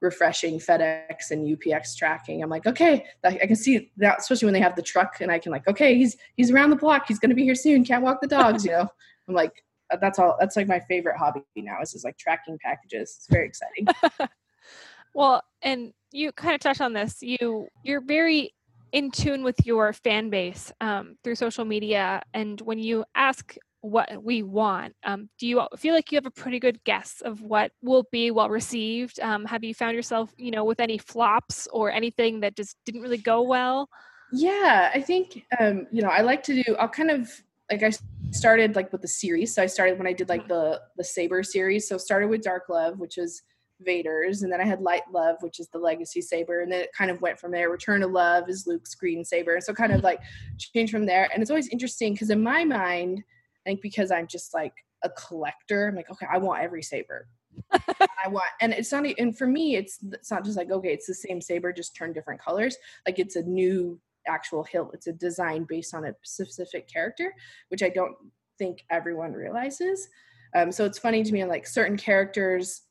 refreshing 0.00 0.58
FedEx 0.58 1.30
and 1.30 1.46
UPS 1.46 1.94
tracking. 1.94 2.42
I'm 2.42 2.50
like, 2.50 2.66
okay, 2.66 3.04
I 3.24 3.46
can 3.46 3.56
see 3.56 3.90
that, 3.98 4.18
especially 4.20 4.46
when 4.46 4.54
they 4.54 4.60
have 4.60 4.76
the 4.76 4.82
truck, 4.82 5.20
and 5.20 5.30
I 5.30 5.38
can 5.38 5.52
like, 5.52 5.66
okay, 5.68 5.96
he's 5.96 6.16
he's 6.36 6.50
around 6.50 6.70
the 6.70 6.76
block. 6.76 7.04
He's 7.06 7.18
going 7.18 7.30
to 7.30 7.36
be 7.36 7.44
here 7.44 7.54
soon. 7.54 7.84
Can't 7.84 8.02
walk 8.02 8.20
the 8.20 8.26
dogs. 8.26 8.64
You 8.64 8.72
know, 8.72 8.88
I'm 9.28 9.34
like, 9.34 9.64
uh, 9.92 9.96
that's 10.00 10.18
all. 10.18 10.36
That's 10.40 10.56
like 10.56 10.68
my 10.68 10.80
favorite 10.80 11.16
hobby 11.16 11.42
now. 11.56 11.80
Is 11.82 11.92
just 11.92 12.04
like 12.04 12.18
tracking 12.18 12.58
packages. 12.62 13.16
It's 13.18 13.26
very 13.30 13.46
exciting. 13.46 13.86
well, 15.14 15.42
and 15.62 15.92
you 16.12 16.32
kind 16.32 16.54
of 16.54 16.60
touched 16.60 16.80
on 16.80 16.92
this. 16.92 17.18
You 17.20 17.68
you're 17.84 18.00
very 18.00 18.54
in 18.92 19.10
tune 19.10 19.44
with 19.44 19.64
your 19.64 19.92
fan 19.92 20.30
base 20.30 20.72
um, 20.80 21.16
through 21.22 21.36
social 21.36 21.64
media, 21.64 22.22
and 22.34 22.60
when 22.62 22.78
you 22.78 23.04
ask 23.14 23.54
what 23.82 24.22
we 24.22 24.42
want, 24.42 24.94
um, 25.04 25.28
do 25.38 25.46
you 25.46 25.66
feel 25.76 25.94
like 25.94 26.12
you 26.12 26.16
have 26.16 26.26
a 26.26 26.30
pretty 26.30 26.58
good 26.58 26.82
guess 26.84 27.22
of 27.24 27.42
what 27.42 27.72
will 27.82 28.06
be 28.12 28.30
well 28.30 28.50
received? 28.50 29.20
Um, 29.20 29.44
have 29.46 29.64
you 29.64 29.74
found 29.74 29.94
yourself, 29.94 30.32
you 30.36 30.50
know, 30.50 30.64
with 30.64 30.80
any 30.80 30.98
flops 30.98 31.66
or 31.72 31.90
anything 31.90 32.40
that 32.40 32.56
just 32.56 32.76
didn't 32.84 33.02
really 33.02 33.18
go 33.18 33.42
well? 33.42 33.88
Yeah, 34.32 34.90
I 34.94 35.00
think 35.00 35.44
um, 35.58 35.86
you 35.90 36.02
know 36.02 36.08
I 36.08 36.20
like 36.20 36.42
to 36.44 36.62
do. 36.62 36.76
I'll 36.76 36.88
kind 36.88 37.10
of 37.10 37.30
like 37.70 37.82
I 37.82 37.92
started 38.30 38.76
like 38.76 38.92
with 38.92 39.02
the 39.02 39.08
series. 39.08 39.54
So 39.54 39.62
I 39.62 39.66
started 39.66 39.98
when 39.98 40.06
I 40.06 40.12
did 40.12 40.28
like 40.28 40.46
the 40.48 40.80
the 40.96 41.04
saber 41.04 41.42
series. 41.42 41.88
So 41.88 41.98
started 41.98 42.28
with 42.28 42.42
Dark 42.42 42.68
Love, 42.68 42.98
which 42.98 43.18
is 43.18 43.42
Vader's, 43.80 44.42
and 44.42 44.52
then 44.52 44.60
I 44.60 44.64
had 44.64 44.82
Light 44.82 45.02
Love, 45.12 45.36
which 45.40 45.58
is 45.58 45.68
the 45.68 45.78
Legacy 45.78 46.20
saber, 46.20 46.60
and 46.60 46.70
then 46.70 46.82
it 46.82 46.90
kind 46.96 47.10
of 47.10 47.20
went 47.20 47.38
from 47.38 47.50
there. 47.50 47.70
Return 47.70 48.02
of 48.02 48.10
Love 48.10 48.48
is 48.48 48.66
Luke's 48.66 48.94
green 48.94 49.24
saber, 49.24 49.58
so 49.60 49.72
kind 49.72 49.92
of 49.92 49.98
mm-hmm. 49.98 50.06
like 50.06 50.20
changed 50.58 50.92
from 50.92 51.06
there. 51.06 51.28
And 51.32 51.42
it's 51.42 51.50
always 51.50 51.68
interesting 51.68 52.12
because 52.12 52.30
in 52.30 52.42
my 52.42 52.64
mind, 52.64 53.24
think 53.70 53.82
because 53.82 54.10
I'm 54.10 54.26
just 54.26 54.52
like 54.52 54.74
a 55.04 55.10
collector, 55.10 55.88
I'm 55.88 55.94
like, 55.94 56.10
okay, 56.10 56.26
I 56.30 56.38
want 56.38 56.62
every 56.62 56.82
saber. 56.82 57.28
I 57.72 58.28
want, 58.28 58.46
and 58.60 58.72
it's 58.72 58.90
not, 58.90 59.04
and 59.18 59.36
for 59.36 59.46
me, 59.46 59.76
it's 59.76 59.98
it's 60.12 60.30
not 60.30 60.44
just 60.44 60.56
like 60.56 60.70
okay, 60.70 60.92
it's 60.92 61.06
the 61.06 61.14
same 61.14 61.40
saber, 61.40 61.72
just 61.72 61.94
turn 61.94 62.12
different 62.12 62.40
colors. 62.40 62.76
Like 63.06 63.18
it's 63.18 63.36
a 63.36 63.42
new 63.42 64.00
actual 64.26 64.64
hilt. 64.64 64.90
It's 64.92 65.06
a 65.06 65.12
design 65.12 65.66
based 65.68 65.94
on 65.94 66.04
a 66.04 66.14
specific 66.22 66.88
character, 66.92 67.32
which 67.68 67.82
I 67.82 67.88
don't 67.88 68.14
think 68.58 68.84
everyone 68.90 69.32
realizes. 69.32 70.08
Um, 70.54 70.72
so 70.72 70.84
it's 70.84 70.98
funny 70.98 71.22
to 71.22 71.32
me, 71.32 71.44
like 71.44 71.66
certain 71.66 71.96
characters 71.96 72.82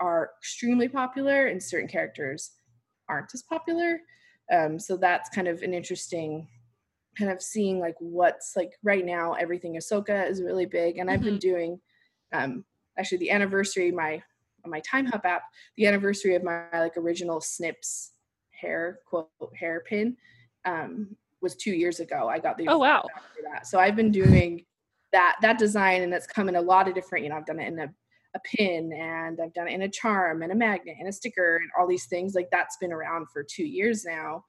are 0.00 0.30
extremely 0.40 0.88
popular 0.88 1.46
and 1.46 1.62
certain 1.62 1.88
characters 1.88 2.52
aren't 3.08 3.32
as 3.34 3.42
popular. 3.42 4.00
Um, 4.52 4.78
so 4.78 4.96
that's 4.96 5.28
kind 5.30 5.48
of 5.48 5.62
an 5.62 5.74
interesting 5.74 6.48
kind 7.14 7.30
of 7.30 7.42
seeing 7.42 7.80
like 7.80 7.94
what's 7.98 8.56
like 8.56 8.72
right 8.82 9.04
now 9.04 9.34
everything 9.34 9.74
Ahsoka 9.76 10.28
is 10.28 10.42
really 10.42 10.66
big 10.66 10.98
and 10.98 11.10
I've 11.10 11.20
mm-hmm. 11.20 11.30
been 11.30 11.38
doing 11.38 11.80
um 12.32 12.64
actually 12.98 13.18
the 13.18 13.30
anniversary 13.30 13.90
my 13.90 14.22
my 14.66 14.80
Timehop 14.80 15.24
app 15.24 15.42
the 15.76 15.86
anniversary 15.86 16.34
of 16.34 16.42
my 16.42 16.64
like 16.72 16.96
original 16.96 17.40
snips 17.40 18.12
hair 18.50 19.00
quote 19.06 19.28
hair 19.58 19.82
pin 19.86 20.16
um 20.64 21.16
was 21.40 21.54
two 21.54 21.72
years 21.72 22.00
ago 22.00 22.28
I 22.28 22.38
got 22.38 22.56
the 22.56 22.68
oh 22.68 22.78
wow 22.78 23.04
that. 23.52 23.66
so 23.66 23.78
I've 23.78 23.96
been 23.96 24.10
doing 24.10 24.64
that 25.12 25.36
that 25.42 25.58
design 25.58 26.02
and 26.02 26.12
it's 26.14 26.26
come 26.26 26.48
in 26.48 26.56
a 26.56 26.62
lot 26.62 26.88
of 26.88 26.94
different 26.94 27.24
you 27.24 27.30
know 27.30 27.36
I've 27.36 27.46
done 27.46 27.60
it 27.60 27.68
in 27.68 27.78
a 27.78 27.88
a 28.34 28.40
pin 28.40 28.92
and 28.92 29.40
I've 29.40 29.54
done 29.54 29.68
it 29.68 29.74
in 29.74 29.82
a 29.82 29.88
charm 29.88 30.42
and 30.42 30.52
a 30.52 30.56
magnet 30.56 30.96
and 30.98 31.08
a 31.08 31.12
sticker 31.12 31.56
and 31.56 31.70
all 31.78 31.86
these 31.86 32.06
things. 32.06 32.34
Like 32.34 32.48
that's 32.50 32.76
been 32.76 32.92
around 32.92 33.28
for 33.32 33.44
two 33.44 33.64
years 33.64 34.04
now. 34.04 34.44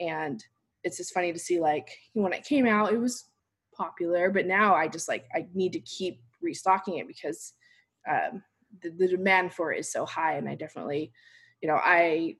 And 0.00 0.42
it's 0.84 0.96
just 0.96 1.14
funny 1.14 1.32
to 1.32 1.38
see 1.38 1.60
like 1.60 1.88
when 2.12 2.32
it 2.32 2.44
came 2.44 2.66
out, 2.66 2.92
it 2.92 2.98
was 2.98 3.24
popular, 3.74 4.30
but 4.30 4.46
now 4.46 4.74
I 4.74 4.88
just 4.88 5.08
like 5.08 5.26
I 5.34 5.46
need 5.54 5.72
to 5.72 5.80
keep 5.80 6.20
restocking 6.40 6.98
it 6.98 7.08
because 7.08 7.52
um, 8.08 8.42
the, 8.82 8.90
the 8.90 9.08
demand 9.08 9.52
for 9.52 9.72
it 9.72 9.80
is 9.80 9.92
so 9.92 10.06
high. 10.06 10.34
And 10.34 10.48
I 10.48 10.54
definitely, 10.54 11.12
you 11.60 11.68
know, 11.68 11.78
I 11.82 12.36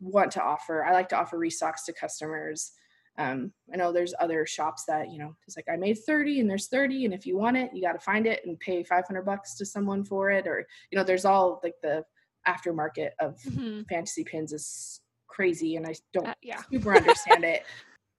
want 0.00 0.32
to 0.32 0.42
offer, 0.42 0.84
I 0.84 0.92
like 0.92 1.08
to 1.10 1.18
offer 1.18 1.38
restocks 1.38 1.84
to 1.86 1.92
customers 1.92 2.72
um, 3.16 3.52
I 3.72 3.76
know 3.76 3.92
there's 3.92 4.14
other 4.18 4.44
shops 4.44 4.84
that, 4.86 5.12
you 5.12 5.18
know, 5.18 5.36
it's 5.46 5.56
like 5.56 5.66
I 5.72 5.76
made 5.76 5.98
30 5.98 6.40
and 6.40 6.50
there's 6.50 6.66
30 6.66 7.04
and 7.04 7.14
if 7.14 7.26
you 7.26 7.36
want 7.38 7.56
it, 7.56 7.70
you 7.72 7.80
got 7.80 7.92
to 7.92 8.00
find 8.00 8.26
it 8.26 8.44
and 8.44 8.58
pay 8.58 8.82
500 8.82 9.22
bucks 9.22 9.54
to 9.56 9.66
someone 9.66 10.04
for 10.04 10.30
it. 10.30 10.46
Or, 10.46 10.66
you 10.90 10.98
know, 10.98 11.04
there's 11.04 11.24
all 11.24 11.60
like 11.62 11.74
the 11.82 12.04
aftermarket 12.46 13.10
of 13.20 13.38
mm-hmm. 13.42 13.82
fantasy 13.88 14.24
pins 14.24 14.52
is 14.52 15.00
crazy 15.34 15.76
and 15.76 15.86
I 15.86 15.94
don't 16.12 16.26
uh, 16.26 16.34
yeah. 16.42 16.60
super 16.72 16.96
understand 16.96 17.44
it. 17.44 17.64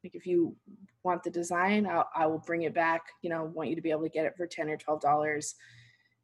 Like 0.04 0.16
if 0.16 0.26
you 0.26 0.56
want 1.04 1.24
the 1.24 1.32
design, 1.32 1.88
I'll, 1.88 2.10
I 2.16 2.28
will 2.28 2.44
bring 2.46 2.64
it 2.64 2.74
back, 2.74 3.02
you 3.22 3.30
know, 3.30 3.52
want 3.54 3.70
you 3.70 3.76
to 3.76 3.82
be 3.82 3.92
able 3.92 4.04
to 4.04 4.10
get 4.10 4.26
it 4.26 4.34
for 4.38 4.46
10 4.46 4.70
or 4.70 4.78
$12 4.78 5.54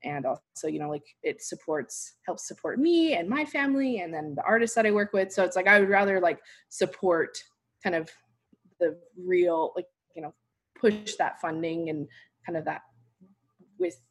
and 0.03 0.25
also 0.25 0.67
you 0.67 0.79
know 0.79 0.89
like 0.89 1.03
it 1.21 1.41
supports 1.41 2.15
helps 2.25 2.48
support 2.48 2.79
me 2.79 3.13
and 3.13 3.29
my 3.29 3.45
family 3.45 4.00
and 4.00 4.13
then 4.13 4.33
the 4.36 4.43
artists 4.43 4.75
that 4.75 4.86
i 4.86 4.91
work 4.91 5.13
with 5.13 5.31
so 5.31 5.43
it's 5.43 5.55
like 5.55 5.68
i 5.68 5.79
would 5.79 5.89
rather 5.89 6.20
like 6.20 6.39
support 6.70 7.37
kind 7.83 7.96
of 7.96 8.09
the 8.79 8.98
real 9.16 9.74
like 9.75 9.85
you 10.16 10.22
know 10.22 10.33
push 10.79 11.16
that 11.16 11.39
funding 11.39 11.89
and 11.89 12.07
kind 12.46 12.57
of 12.57 12.66
that 12.66 12.81
with 13.77 14.01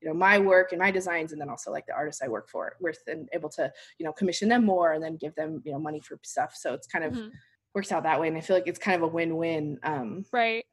you 0.00 0.08
know 0.08 0.14
my 0.14 0.38
work 0.38 0.72
and 0.72 0.80
my 0.80 0.90
designs 0.90 1.32
and 1.32 1.40
then 1.40 1.48
also 1.48 1.70
like 1.70 1.86
the 1.86 1.92
artists 1.92 2.22
i 2.22 2.28
work 2.28 2.48
for 2.48 2.76
with 2.80 2.98
and 3.06 3.28
able 3.32 3.48
to 3.48 3.70
you 3.98 4.04
know 4.04 4.12
commission 4.12 4.48
them 4.48 4.64
more 4.64 4.92
and 4.92 5.02
then 5.02 5.16
give 5.16 5.34
them 5.34 5.62
you 5.64 5.72
know 5.72 5.78
money 5.78 6.00
for 6.00 6.18
stuff 6.22 6.54
so 6.54 6.74
it's 6.74 6.86
kind 6.86 7.04
of 7.04 7.12
mm-hmm. 7.12 7.28
works 7.74 7.92
out 7.92 8.02
that 8.02 8.20
way 8.20 8.28
and 8.28 8.36
i 8.36 8.40
feel 8.40 8.56
like 8.56 8.66
it's 8.66 8.78
kind 8.78 8.96
of 8.96 9.02
a 9.02 9.12
win-win 9.12 9.78
um 9.82 10.24
right 10.32 10.64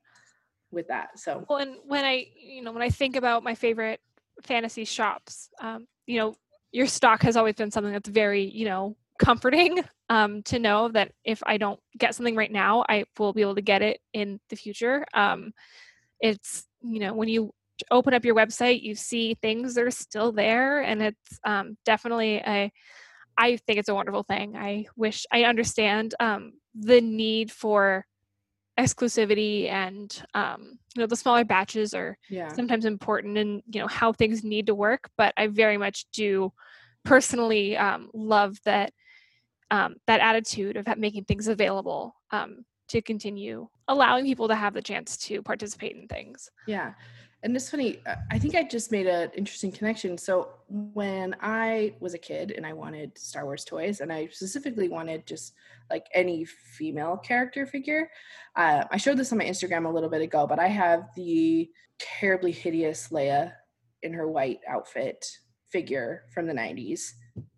with 0.72 0.88
that 0.88 1.18
so 1.18 1.46
well 1.50 1.60
and 1.60 1.76
when 1.86 2.04
i 2.04 2.26
you 2.36 2.62
know 2.62 2.72
when 2.72 2.82
i 2.82 2.90
think 2.90 3.16
about 3.16 3.44
my 3.44 3.56
favorite 3.56 4.00
fantasy 4.44 4.86
shops 4.86 5.50
um 5.62 5.88
you 6.06 6.18
know 6.18 6.36
your 6.72 6.88
stock 6.88 7.22
has 7.22 7.38
always 7.38 7.56
been 7.56 7.72
something 7.72 7.94
that's 7.94 8.10
very 8.10 8.44
you 8.44 8.66
know 8.66 8.96
comforting 9.18 9.84
um, 10.10 10.44
to 10.44 10.60
know 10.60 10.90
that 10.90 11.12
if 11.24 11.42
I 11.46 11.58
don't 11.58 11.80
get 11.98 12.16
something 12.16 12.36
right 12.36 12.52
now, 12.52 12.86
I 12.88 13.06
will 13.18 13.34
be 13.34 13.42
able 13.42 13.56
to 13.56 13.62
get 13.62 13.82
it 13.82 14.00
in 14.14 14.40
the 14.50 14.56
future. 14.56 15.06
Um, 15.14 15.54
it's 16.20 16.66
you 16.82 17.00
know 17.00 17.14
when 17.14 17.28
you 17.28 17.54
open 17.92 18.14
up 18.14 18.26
your 18.26 18.36
website, 18.36 18.82
you 18.82 18.96
see 18.96 19.36
things 19.42 19.76
that 19.76 19.84
are 19.84 19.92
still 19.92 20.32
there, 20.32 20.82
and 20.82 21.02
it's 21.02 21.40
um, 21.46 21.78
definitely 21.86 22.38
a. 22.38 22.72
I 23.40 23.58
think 23.58 23.78
it's 23.78 23.90
a 23.90 23.94
wonderful 23.94 24.24
thing. 24.24 24.56
I 24.56 24.88
wish 24.96 25.26
I 25.32 25.44
understand 25.44 26.16
um, 26.20 26.54
the 26.74 27.02
need 27.02 27.52
for 27.52 28.06
exclusivity 28.80 29.70
and 29.70 30.24
um, 30.34 30.80
you 30.96 31.02
know 31.02 31.08
the 31.08 31.16
smaller 31.16 31.44
batches 31.44 31.94
are 31.94 32.18
yeah. 32.30 32.52
sometimes 32.54 32.86
important 32.86 33.38
and 33.38 33.62
you 33.72 33.82
know 33.82 33.88
how 33.88 34.14
things 34.14 34.44
need 34.44 34.68
to 34.68 34.76
work 34.76 35.10
but 35.18 35.34
i 35.36 35.48
very 35.48 35.78
much 35.78 36.06
do 36.14 36.54
personally 37.04 37.76
um, 37.76 38.12
love 38.14 38.56
that 38.66 38.94
um, 39.72 39.96
that 40.06 40.20
attitude 40.20 40.78
of 40.78 40.86
making 40.96 41.24
things 41.26 41.48
available 41.48 42.14
um, 42.30 42.66
to 42.90 43.02
continue 43.02 43.68
allowing 43.88 44.26
people 44.26 44.48
to 44.48 44.56
have 44.56 44.74
the 44.74 44.82
chance 44.82 45.18
to 45.18 45.42
participate 45.42 45.96
in 45.96 46.08
things. 46.08 46.50
Yeah. 46.68 46.94
And 47.44 47.56
it's 47.56 47.70
funny, 47.70 48.00
uh, 48.06 48.16
I 48.32 48.40
think 48.40 48.56
I 48.56 48.64
just 48.64 48.92
made 48.92 49.08
an 49.08 49.30
interesting 49.36 49.72
connection. 49.72 50.18
So 50.18 50.50
when 50.68 51.36
I 51.40 51.96
was 52.00 52.14
a 52.14 52.18
kid 52.18 52.52
and 52.52 52.66
I 52.66 52.74
wanted 52.74 53.18
Star 53.18 53.46
Wars 53.46 53.64
toys, 53.64 54.02
and 54.02 54.12
I 54.12 54.28
specifically 54.28 54.90
wanted 54.90 55.26
just 55.28 55.54
like 55.90 56.08
any 56.14 56.46
female 56.46 57.18
character 57.18 57.66
figure, 57.66 58.10
uh, 58.56 58.86
I 58.92 58.98
showed 58.98 59.18
this 59.18 59.32
on 59.32 59.38
my 59.38 59.46
Instagram 59.46 59.86
a 59.86 59.90
little 59.90 60.10
bit 60.10 60.22
ago, 60.22 60.48
but 60.48 60.60
I 60.60 60.68
have 60.68 61.10
the 61.16 61.70
terribly 62.00 62.52
hideous 62.52 63.10
Leia 63.10 63.54
in 64.02 64.14
her 64.14 64.28
white 64.28 64.60
outfit 64.68 65.26
figure 65.70 66.24
from 66.34 66.48
the 66.48 66.54
90s 66.54 67.14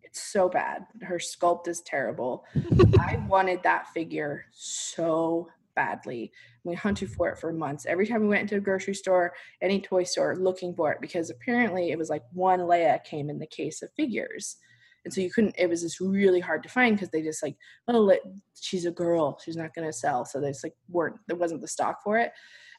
it's 0.09 0.21
so 0.21 0.49
bad. 0.49 0.87
Her 1.03 1.17
sculpt 1.17 1.67
is 1.67 1.81
terrible. 1.81 2.43
I 2.99 3.23
wanted 3.27 3.61
that 3.61 3.89
figure 3.93 4.45
so 4.51 5.47
badly. 5.75 6.31
We 6.69 6.75
hunted 6.75 7.11
for 7.11 7.29
it 7.29 7.37
for 7.39 7.51
months. 7.51 7.85
Every 7.85 8.07
time 8.07 8.21
we 8.21 8.27
went 8.27 8.43
into 8.43 8.55
a 8.55 8.61
grocery 8.61 8.93
store, 8.93 9.33
any 9.61 9.81
toy 9.81 10.03
store, 10.03 10.35
looking 10.35 10.73
for 10.73 10.91
it 10.91 11.01
because 11.01 11.29
apparently 11.29 11.91
it 11.91 11.97
was 11.97 12.09
like 12.09 12.23
one 12.33 12.59
Leia 12.59 13.03
came 13.03 13.29
in 13.29 13.39
the 13.39 13.47
case 13.47 13.81
of 13.81 13.89
figures. 13.97 14.57
And 15.05 15.13
so 15.13 15.21
you 15.21 15.31
couldn't, 15.31 15.55
it 15.57 15.67
was 15.67 15.81
just 15.81 15.99
really 15.99 16.39
hard 16.39 16.61
to 16.63 16.69
find 16.69 16.95
because 16.95 17.09
they 17.09 17.21
just 17.21 17.41
like, 17.41 17.55
oh, 17.87 18.15
she's 18.59 18.85
a 18.85 18.91
girl. 18.91 19.39
She's 19.43 19.55
not 19.55 19.73
going 19.73 19.87
to 19.87 19.93
sell. 19.93 20.25
So 20.25 20.39
they 20.39 20.49
just 20.49 20.63
like 20.63 20.75
weren't, 20.89 21.15
there 21.27 21.37
wasn't 21.37 21.61
the 21.61 21.67
stock 21.67 22.03
for 22.03 22.17
it. 22.17 22.31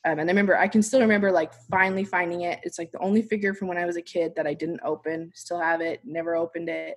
Um, 0.04 0.18
and 0.18 0.30
I 0.30 0.32
remember, 0.32 0.56
I 0.56 0.68
can 0.68 0.82
still 0.82 1.00
remember 1.00 1.32
like 1.32 1.52
finally 1.70 2.04
finding 2.04 2.42
it. 2.42 2.60
It's 2.62 2.78
like 2.78 2.90
the 2.92 3.00
only 3.00 3.22
figure 3.22 3.54
from 3.54 3.68
when 3.68 3.78
I 3.78 3.86
was 3.86 3.96
a 3.96 4.02
kid 4.02 4.32
that 4.36 4.46
I 4.46 4.54
didn't 4.54 4.80
open, 4.84 5.32
still 5.34 5.60
have 5.60 5.80
it, 5.80 6.00
never 6.04 6.36
opened 6.36 6.68
it 6.68 6.96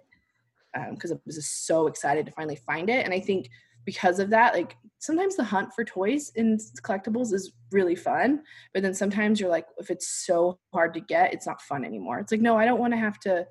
because 0.92 1.12
um, 1.12 1.18
I 1.18 1.22
was 1.26 1.36
just 1.36 1.68
so 1.68 1.88
excited 1.88 2.26
to 2.26 2.32
finally 2.32 2.56
find 2.56 2.90
it. 2.90 3.06
And 3.06 3.14
I 3.14 3.20
think 3.20 3.50
because 3.86 4.20
of 4.20 4.30
that, 4.30 4.54
like 4.54 4.78
sometimes 5.00 5.36
the 5.36 5.44
hunt 5.44 5.74
for 5.74 5.84
toys 5.84 6.32
and 6.36 6.60
collectibles 6.82 7.34
is 7.34 7.54
really 7.72 7.96
fun, 7.96 8.42
but 8.74 8.84
then 8.84 8.94
sometimes 8.94 9.40
you're 9.40 9.50
like, 9.50 9.66
if 9.78 9.90
it's 9.90 10.26
so 10.26 10.58
hard 10.74 10.94
to 10.94 11.02
get, 11.02 11.34
it's 11.34 11.46
not 11.46 11.62
fun 11.62 11.84
anymore. 11.84 12.20
It's 12.20 12.32
like, 12.32 12.42
no, 12.42 12.58
I 12.58 12.66
don't 12.66 12.80
want 12.80 12.94
to 12.94 12.98
have 12.98 13.20
to 13.22 13.46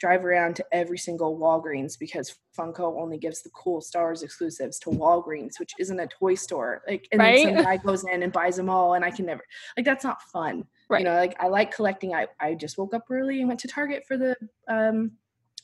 drive 0.00 0.24
around 0.24 0.56
to 0.56 0.64
every 0.72 0.98
single 0.98 1.38
Walgreens 1.38 1.98
because 1.98 2.34
Funko 2.58 3.00
only 3.00 3.18
gives 3.18 3.42
the 3.42 3.50
cool 3.50 3.80
stars 3.80 4.22
exclusives 4.22 4.78
to 4.80 4.90
Walgreens, 4.90 5.58
which 5.58 5.72
isn't 5.78 6.00
a 6.00 6.06
toy 6.06 6.34
store. 6.34 6.82
Like, 6.88 7.06
and 7.12 7.20
right? 7.20 7.44
then 7.44 7.56
some 7.56 7.64
guy 7.64 7.76
goes 7.78 8.04
in 8.04 8.22
and 8.22 8.32
buys 8.32 8.56
them 8.56 8.68
all, 8.68 8.94
and 8.94 9.04
I 9.04 9.10
can 9.10 9.26
never 9.26 9.42
like 9.76 9.86
that's 9.86 10.04
not 10.04 10.22
fun. 10.22 10.64
Right. 10.88 11.00
You 11.00 11.04
know, 11.06 11.16
like 11.16 11.36
I 11.40 11.48
like 11.48 11.74
collecting. 11.74 12.14
I 12.14 12.26
I 12.40 12.54
just 12.54 12.76
woke 12.76 12.94
up 12.94 13.04
early 13.10 13.40
and 13.40 13.48
went 13.48 13.60
to 13.60 13.68
Target 13.68 14.04
for 14.06 14.16
the 14.16 14.36
um 14.68 15.12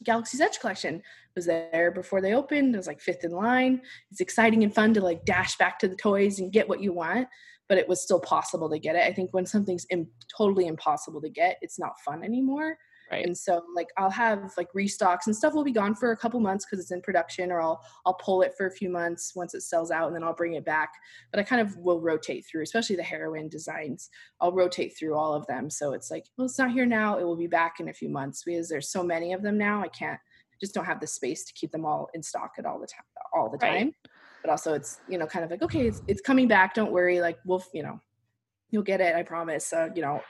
Galaxy's 0.04 0.40
Edge 0.40 0.58
collection 0.60 1.02
was 1.36 1.46
there 1.46 1.90
before 1.90 2.20
they 2.20 2.34
opened. 2.34 2.74
It 2.74 2.78
was 2.78 2.86
like 2.86 3.00
fifth 3.00 3.24
in 3.24 3.32
line. 3.32 3.82
It's 4.10 4.20
exciting 4.20 4.62
and 4.64 4.74
fun 4.74 4.94
to 4.94 5.00
like 5.00 5.24
dash 5.24 5.56
back 5.58 5.78
to 5.80 5.88
the 5.88 5.96
toys 5.96 6.40
and 6.40 6.52
get 6.52 6.68
what 6.68 6.80
you 6.80 6.92
want, 6.92 7.28
but 7.68 7.78
it 7.78 7.88
was 7.88 8.02
still 8.02 8.20
possible 8.20 8.70
to 8.70 8.78
get 8.78 8.96
it. 8.96 9.02
I 9.02 9.12
think 9.12 9.32
when 9.32 9.46
something's 9.46 9.86
Im- 9.90 10.10
totally 10.36 10.66
impossible 10.66 11.20
to 11.20 11.28
get, 11.28 11.56
it's 11.60 11.78
not 11.78 12.00
fun 12.04 12.24
anymore. 12.24 12.76
Right. 13.10 13.26
And 13.26 13.36
so 13.36 13.64
like 13.74 13.88
I'll 13.96 14.10
have 14.10 14.52
like 14.56 14.72
restocks 14.72 15.26
and 15.26 15.34
stuff 15.34 15.52
will 15.52 15.64
be 15.64 15.72
gone 15.72 15.94
for 15.94 16.12
a 16.12 16.16
couple 16.16 16.38
months 16.38 16.64
because 16.64 16.78
it's 16.80 16.92
in 16.92 17.02
production 17.02 17.50
or 17.50 17.60
I'll 17.60 17.84
I'll 18.06 18.14
pull 18.14 18.42
it 18.42 18.54
for 18.56 18.66
a 18.66 18.70
few 18.70 18.88
months 18.88 19.32
once 19.34 19.54
it 19.54 19.62
sells 19.62 19.90
out 19.90 20.06
and 20.06 20.14
then 20.14 20.22
I'll 20.22 20.34
bring 20.34 20.54
it 20.54 20.64
back. 20.64 20.92
But 21.32 21.40
I 21.40 21.42
kind 21.42 21.60
of 21.60 21.76
will 21.76 22.00
rotate 22.00 22.46
through, 22.46 22.62
especially 22.62 22.96
the 22.96 23.02
heroine 23.02 23.48
designs. 23.48 24.10
I'll 24.40 24.52
rotate 24.52 24.96
through 24.96 25.14
all 25.16 25.34
of 25.34 25.46
them. 25.46 25.70
So 25.70 25.92
it's 25.92 26.10
like, 26.10 26.26
well, 26.36 26.46
it's 26.46 26.58
not 26.58 26.70
here 26.70 26.86
now. 26.86 27.18
It 27.18 27.24
will 27.24 27.36
be 27.36 27.48
back 27.48 27.80
in 27.80 27.88
a 27.88 27.94
few 27.94 28.08
months 28.08 28.44
because 28.44 28.68
there's 28.68 28.90
so 28.90 29.02
many 29.02 29.32
of 29.32 29.42
them 29.42 29.58
now. 29.58 29.82
I 29.82 29.88
can't 29.88 30.20
just 30.60 30.74
don't 30.74 30.84
have 30.84 31.00
the 31.00 31.06
space 31.06 31.44
to 31.44 31.52
keep 31.54 31.72
them 31.72 31.84
all 31.86 32.10
in 32.14 32.22
stock 32.22 32.52
at 32.58 32.66
all 32.66 32.78
the 32.78 32.86
time 32.86 33.04
all 33.32 33.50
the 33.50 33.58
time. 33.58 33.86
Right. 33.86 33.94
But 34.42 34.50
also 34.50 34.74
it's, 34.74 35.00
you 35.08 35.18
know, 35.18 35.26
kind 35.26 35.44
of 35.44 35.50
like, 35.50 35.62
okay, 35.62 35.86
it's, 35.86 36.02
it's 36.06 36.20
coming 36.20 36.48
back. 36.48 36.74
Don't 36.74 36.92
worry. 36.92 37.20
Like 37.20 37.38
we'll, 37.44 37.62
you 37.72 37.82
know, 37.82 38.00
you'll 38.70 38.82
get 38.82 39.00
it. 39.00 39.14
I 39.14 39.22
promise. 39.22 39.72
Uh, 39.72 39.88
you 39.94 40.02
know, 40.02 40.22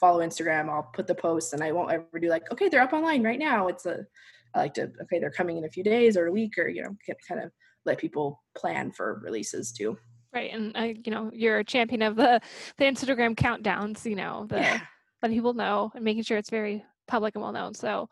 follow 0.00 0.20
Instagram, 0.20 0.70
I'll 0.70 0.90
put 0.94 1.06
the 1.06 1.14
posts 1.14 1.52
and 1.52 1.62
I 1.62 1.72
won't 1.72 1.92
ever 1.92 2.18
do 2.18 2.28
like, 2.28 2.50
okay, 2.50 2.68
they're 2.68 2.82
up 2.82 2.94
online 2.94 3.22
right 3.22 3.38
now. 3.38 3.68
It's 3.68 3.86
a, 3.86 4.06
I 4.54 4.58
like 4.58 4.74
to, 4.74 4.90
okay, 5.02 5.20
they're 5.20 5.30
coming 5.30 5.58
in 5.58 5.64
a 5.64 5.70
few 5.70 5.84
days 5.84 6.16
or 6.16 6.26
a 6.26 6.32
week 6.32 6.58
or, 6.58 6.68
you 6.68 6.82
know, 6.82 6.96
kind 7.28 7.42
of 7.42 7.52
let 7.84 7.98
people 7.98 8.42
plan 8.56 8.90
for 8.90 9.20
releases 9.22 9.70
too. 9.70 9.96
Right. 10.32 10.52
And, 10.52 10.76
uh, 10.76 10.94
you 11.04 11.12
know, 11.12 11.30
you're 11.32 11.58
a 11.58 11.64
champion 11.64 12.02
of 12.02 12.16
the, 12.16 12.40
the 12.78 12.84
Instagram 12.84 13.34
countdowns, 13.34 14.04
you 14.04 14.16
know, 14.16 14.46
the, 14.48 14.56
yeah. 14.56 14.80
letting 15.22 15.36
people 15.36 15.54
know 15.54 15.92
and 15.94 16.04
making 16.04 16.22
sure 16.22 16.38
it's 16.38 16.50
very 16.50 16.84
public 17.06 17.34
and 17.34 17.42
well 17.42 17.52
known. 17.52 17.74
So, 17.74 18.08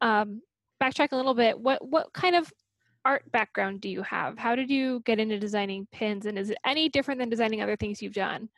um, 0.00 0.40
backtrack 0.82 1.12
a 1.12 1.16
little 1.16 1.34
bit. 1.34 1.58
What, 1.58 1.86
what 1.86 2.12
kind 2.12 2.36
of 2.36 2.52
art 3.04 3.30
background 3.32 3.80
do 3.80 3.88
you 3.88 4.02
have? 4.02 4.38
How 4.38 4.54
did 4.54 4.70
you 4.70 5.02
get 5.04 5.20
into 5.20 5.38
designing 5.38 5.86
pins? 5.92 6.26
And 6.26 6.38
is 6.38 6.50
it 6.50 6.58
any 6.64 6.88
different 6.88 7.20
than 7.20 7.28
designing 7.28 7.62
other 7.62 7.76
things 7.76 8.00
you've 8.02 8.14
done? 8.14 8.48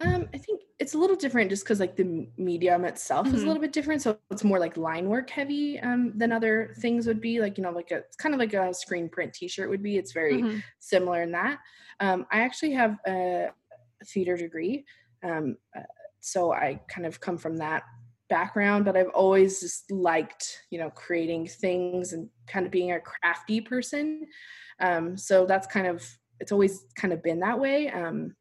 Um, 0.00 0.28
I 0.32 0.38
think 0.38 0.62
it's 0.78 0.94
a 0.94 0.98
little 0.98 1.16
different 1.16 1.50
just 1.50 1.64
because 1.64 1.80
like 1.80 1.96
the 1.96 2.28
medium 2.36 2.84
itself 2.84 3.26
mm-hmm. 3.26 3.34
is 3.34 3.40
a 3.40 3.42
mm-hmm. 3.42 3.48
little 3.48 3.60
bit 3.60 3.72
different. 3.72 4.00
So 4.00 4.18
it's 4.30 4.44
more 4.44 4.60
like 4.60 4.76
line 4.76 5.08
work 5.08 5.28
heavy 5.28 5.80
um, 5.80 6.12
than 6.16 6.30
other 6.30 6.74
things 6.78 7.06
would 7.06 7.20
be. 7.20 7.40
Like 7.40 7.58
you 7.58 7.64
know, 7.64 7.70
like 7.70 7.90
a 7.90 7.96
it's 7.96 8.16
kind 8.16 8.34
of 8.34 8.38
like 8.38 8.54
a 8.54 8.72
screen 8.72 9.08
print 9.08 9.34
T-shirt 9.34 9.68
would 9.68 9.82
be. 9.82 9.96
It's 9.96 10.12
very 10.12 10.42
mm-hmm. 10.42 10.58
similar 10.78 11.22
in 11.22 11.32
that. 11.32 11.58
Um, 11.98 12.26
I 12.30 12.40
actually 12.40 12.72
have 12.72 12.96
a 13.08 13.48
theater 14.06 14.36
degree, 14.36 14.84
um, 15.24 15.56
uh, 15.76 15.82
so 16.20 16.52
I 16.52 16.80
kind 16.88 17.06
of 17.06 17.20
come 17.20 17.36
from 17.36 17.56
that 17.56 17.82
background. 18.28 18.84
But 18.84 18.96
I've 18.96 19.08
always 19.08 19.60
just 19.60 19.90
liked 19.90 20.62
you 20.70 20.78
know 20.78 20.90
creating 20.90 21.48
things 21.48 22.12
and 22.12 22.28
kind 22.46 22.66
of 22.66 22.70
being 22.70 22.92
a 22.92 23.00
crafty 23.00 23.60
person. 23.60 24.26
Um, 24.78 25.16
so 25.16 25.44
that's 25.44 25.66
kind 25.66 25.88
of 25.88 26.06
it's 26.38 26.52
always 26.52 26.84
kind 26.94 27.12
of 27.12 27.20
been 27.20 27.40
that 27.40 27.58
way. 27.58 27.90
Um, 27.90 28.36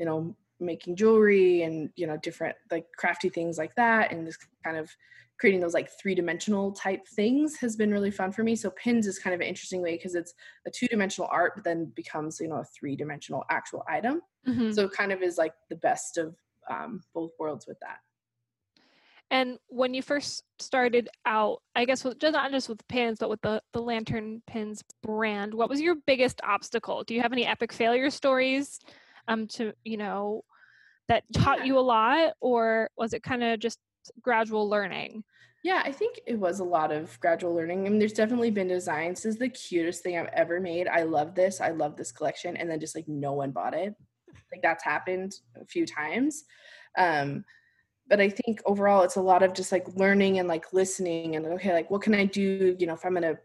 you 0.00 0.06
know 0.06 0.34
making 0.58 0.96
jewelry 0.96 1.62
and 1.62 1.90
you 1.94 2.06
know 2.06 2.16
different 2.16 2.56
like 2.70 2.86
crafty 2.98 3.28
things 3.28 3.56
like 3.56 3.74
that 3.76 4.10
and 4.10 4.26
just 4.26 4.44
kind 4.64 4.76
of 4.76 4.90
creating 5.38 5.60
those 5.60 5.72
like 5.72 5.88
three-dimensional 5.98 6.72
type 6.72 7.06
things 7.16 7.56
has 7.56 7.74
been 7.76 7.90
really 7.90 8.10
fun 8.10 8.32
for 8.32 8.42
me 8.42 8.56
so 8.56 8.70
pins 8.70 9.06
is 9.06 9.18
kind 9.18 9.32
of 9.32 9.40
an 9.40 9.46
interesting 9.46 9.80
way 9.80 9.96
because 9.96 10.14
it's 10.14 10.34
a 10.66 10.70
two-dimensional 10.70 11.28
art 11.32 11.52
but 11.54 11.64
then 11.64 11.90
becomes 11.94 12.40
you 12.40 12.48
know 12.48 12.56
a 12.56 12.64
three-dimensional 12.78 13.44
actual 13.50 13.84
item 13.88 14.20
mm-hmm. 14.46 14.72
so 14.72 14.88
kind 14.88 15.12
of 15.12 15.22
is 15.22 15.38
like 15.38 15.54
the 15.68 15.76
best 15.76 16.18
of 16.18 16.34
um, 16.70 17.00
both 17.14 17.30
worlds 17.38 17.66
with 17.66 17.78
that 17.80 17.98
and 19.32 19.58
when 19.68 19.94
you 19.94 20.02
first 20.02 20.42
started 20.58 21.08
out, 21.24 21.62
I 21.76 21.84
guess 21.84 22.02
with, 22.02 22.18
just 22.18 22.32
not 22.32 22.50
just 22.50 22.68
with 22.68 22.86
pins, 22.88 23.18
but 23.20 23.30
with 23.30 23.40
the 23.42 23.62
the 23.72 23.80
lantern 23.80 24.42
pins 24.48 24.82
brand, 25.04 25.54
what 25.54 25.70
was 25.70 25.80
your 25.80 25.94
biggest 25.94 26.40
obstacle? 26.42 27.04
Do 27.04 27.14
you 27.14 27.20
have 27.20 27.32
any 27.32 27.46
epic 27.46 27.72
failure 27.72 28.10
stories 28.10 28.80
um 29.28 29.46
to 29.46 29.72
you 29.84 29.96
know 29.96 30.42
that 31.08 31.24
taught 31.32 31.58
yeah. 31.58 31.64
you 31.64 31.78
a 31.78 31.80
lot 31.80 32.32
or 32.40 32.88
was 32.96 33.12
it 33.12 33.22
kind 33.22 33.42
of 33.42 33.58
just 33.58 33.78
gradual 34.22 34.68
learning 34.68 35.22
yeah 35.64 35.82
i 35.84 35.92
think 35.92 36.20
it 36.26 36.38
was 36.38 36.60
a 36.60 36.64
lot 36.64 36.92
of 36.92 37.18
gradual 37.20 37.54
learning 37.54 37.86
I 37.86 37.90
mean, 37.90 37.98
there's 37.98 38.12
definitely 38.12 38.50
been 38.50 38.68
designs 38.68 39.22
this 39.22 39.34
is 39.34 39.38
the 39.38 39.48
cutest 39.48 40.02
thing 40.02 40.16
i've 40.16 40.30
ever 40.32 40.60
made 40.60 40.88
i 40.88 41.02
love 41.02 41.34
this 41.34 41.60
i 41.60 41.70
love 41.70 41.96
this 41.96 42.12
collection 42.12 42.56
and 42.56 42.70
then 42.70 42.80
just 42.80 42.94
like 42.94 43.08
no 43.08 43.32
one 43.32 43.50
bought 43.50 43.74
it 43.74 43.94
like 44.52 44.62
that's 44.62 44.84
happened 44.84 45.34
a 45.60 45.64
few 45.64 45.84
times 45.84 46.44
um 46.96 47.44
but 48.08 48.20
i 48.20 48.28
think 48.28 48.60
overall 48.64 49.02
it's 49.02 49.16
a 49.16 49.22
lot 49.22 49.42
of 49.42 49.52
just 49.52 49.72
like 49.72 49.86
learning 49.96 50.38
and 50.38 50.48
like 50.48 50.72
listening 50.72 51.36
and 51.36 51.44
okay 51.46 51.72
like 51.72 51.90
what 51.90 52.02
can 52.02 52.14
i 52.14 52.24
do 52.24 52.76
you 52.78 52.86
know 52.86 52.94
if 52.94 53.04
i'm 53.04 53.14
gonna 53.14 53.36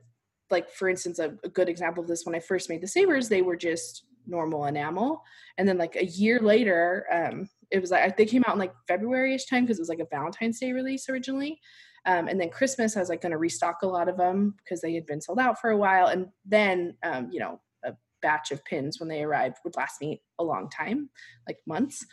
like 0.52 0.70
for 0.70 0.88
instance 0.88 1.20
a, 1.20 1.34
a 1.44 1.50
good 1.50 1.70
example 1.70 2.02
of 2.02 2.08
this 2.08 2.26
when 2.26 2.36
i 2.36 2.40
first 2.40 2.70
made 2.70 2.82
the 2.82 2.88
sabers 2.88 3.28
they 3.28 3.42
were 3.42 3.56
just 3.56 4.06
normal 4.28 4.66
enamel. 4.66 5.24
And 5.58 5.68
then 5.68 5.78
like 5.78 5.96
a 5.96 6.06
year 6.06 6.40
later, 6.40 7.06
um, 7.12 7.50
it 7.72 7.80
was 7.80 7.92
like 7.92 8.18
they 8.18 8.26
came 8.26 8.44
out 8.48 8.54
in 8.54 8.60
like 8.60 8.74
February-ish 8.88 9.46
time 9.46 9.64
because 9.64 9.78
it 9.78 9.82
was 9.82 9.90
like 9.90 10.00
a 10.00 10.08
Valentine's 10.10 10.60
Day 10.60 10.72
release 10.72 11.10
originally. 11.10 11.60
Um, 12.06 12.28
and 12.28 12.40
then 12.40 12.50
Christmas, 12.50 12.96
I 12.96 13.00
was 13.00 13.10
like 13.10 13.22
going 13.22 13.32
to 13.32 13.38
restock 13.38 13.82
a 13.82 13.88
lot 13.88 14.08
of 14.08 14.18
them 14.18 14.56
because 14.58 14.82
they 14.82 14.94
had 14.94 15.06
been 15.06 15.22
sold 15.22 15.40
out 15.40 15.60
for 15.60 15.72
a 15.72 15.78
while. 15.78 16.08
And 16.08 16.28
then, 16.46 16.96
um, 17.04 17.30
you 17.32 17.40
know, 17.40 17.60
a 17.84 17.94
batch 18.22 18.52
of 18.52 18.64
pins 18.64 19.00
when 19.00 19.10
they 19.10 19.24
arrived 19.24 19.58
would 19.64 19.76
last 19.76 20.00
me 20.02 20.22
a 20.40 20.44
long 20.44 20.70
time, 20.70 21.10
like 21.48 21.58
months. 21.66 22.06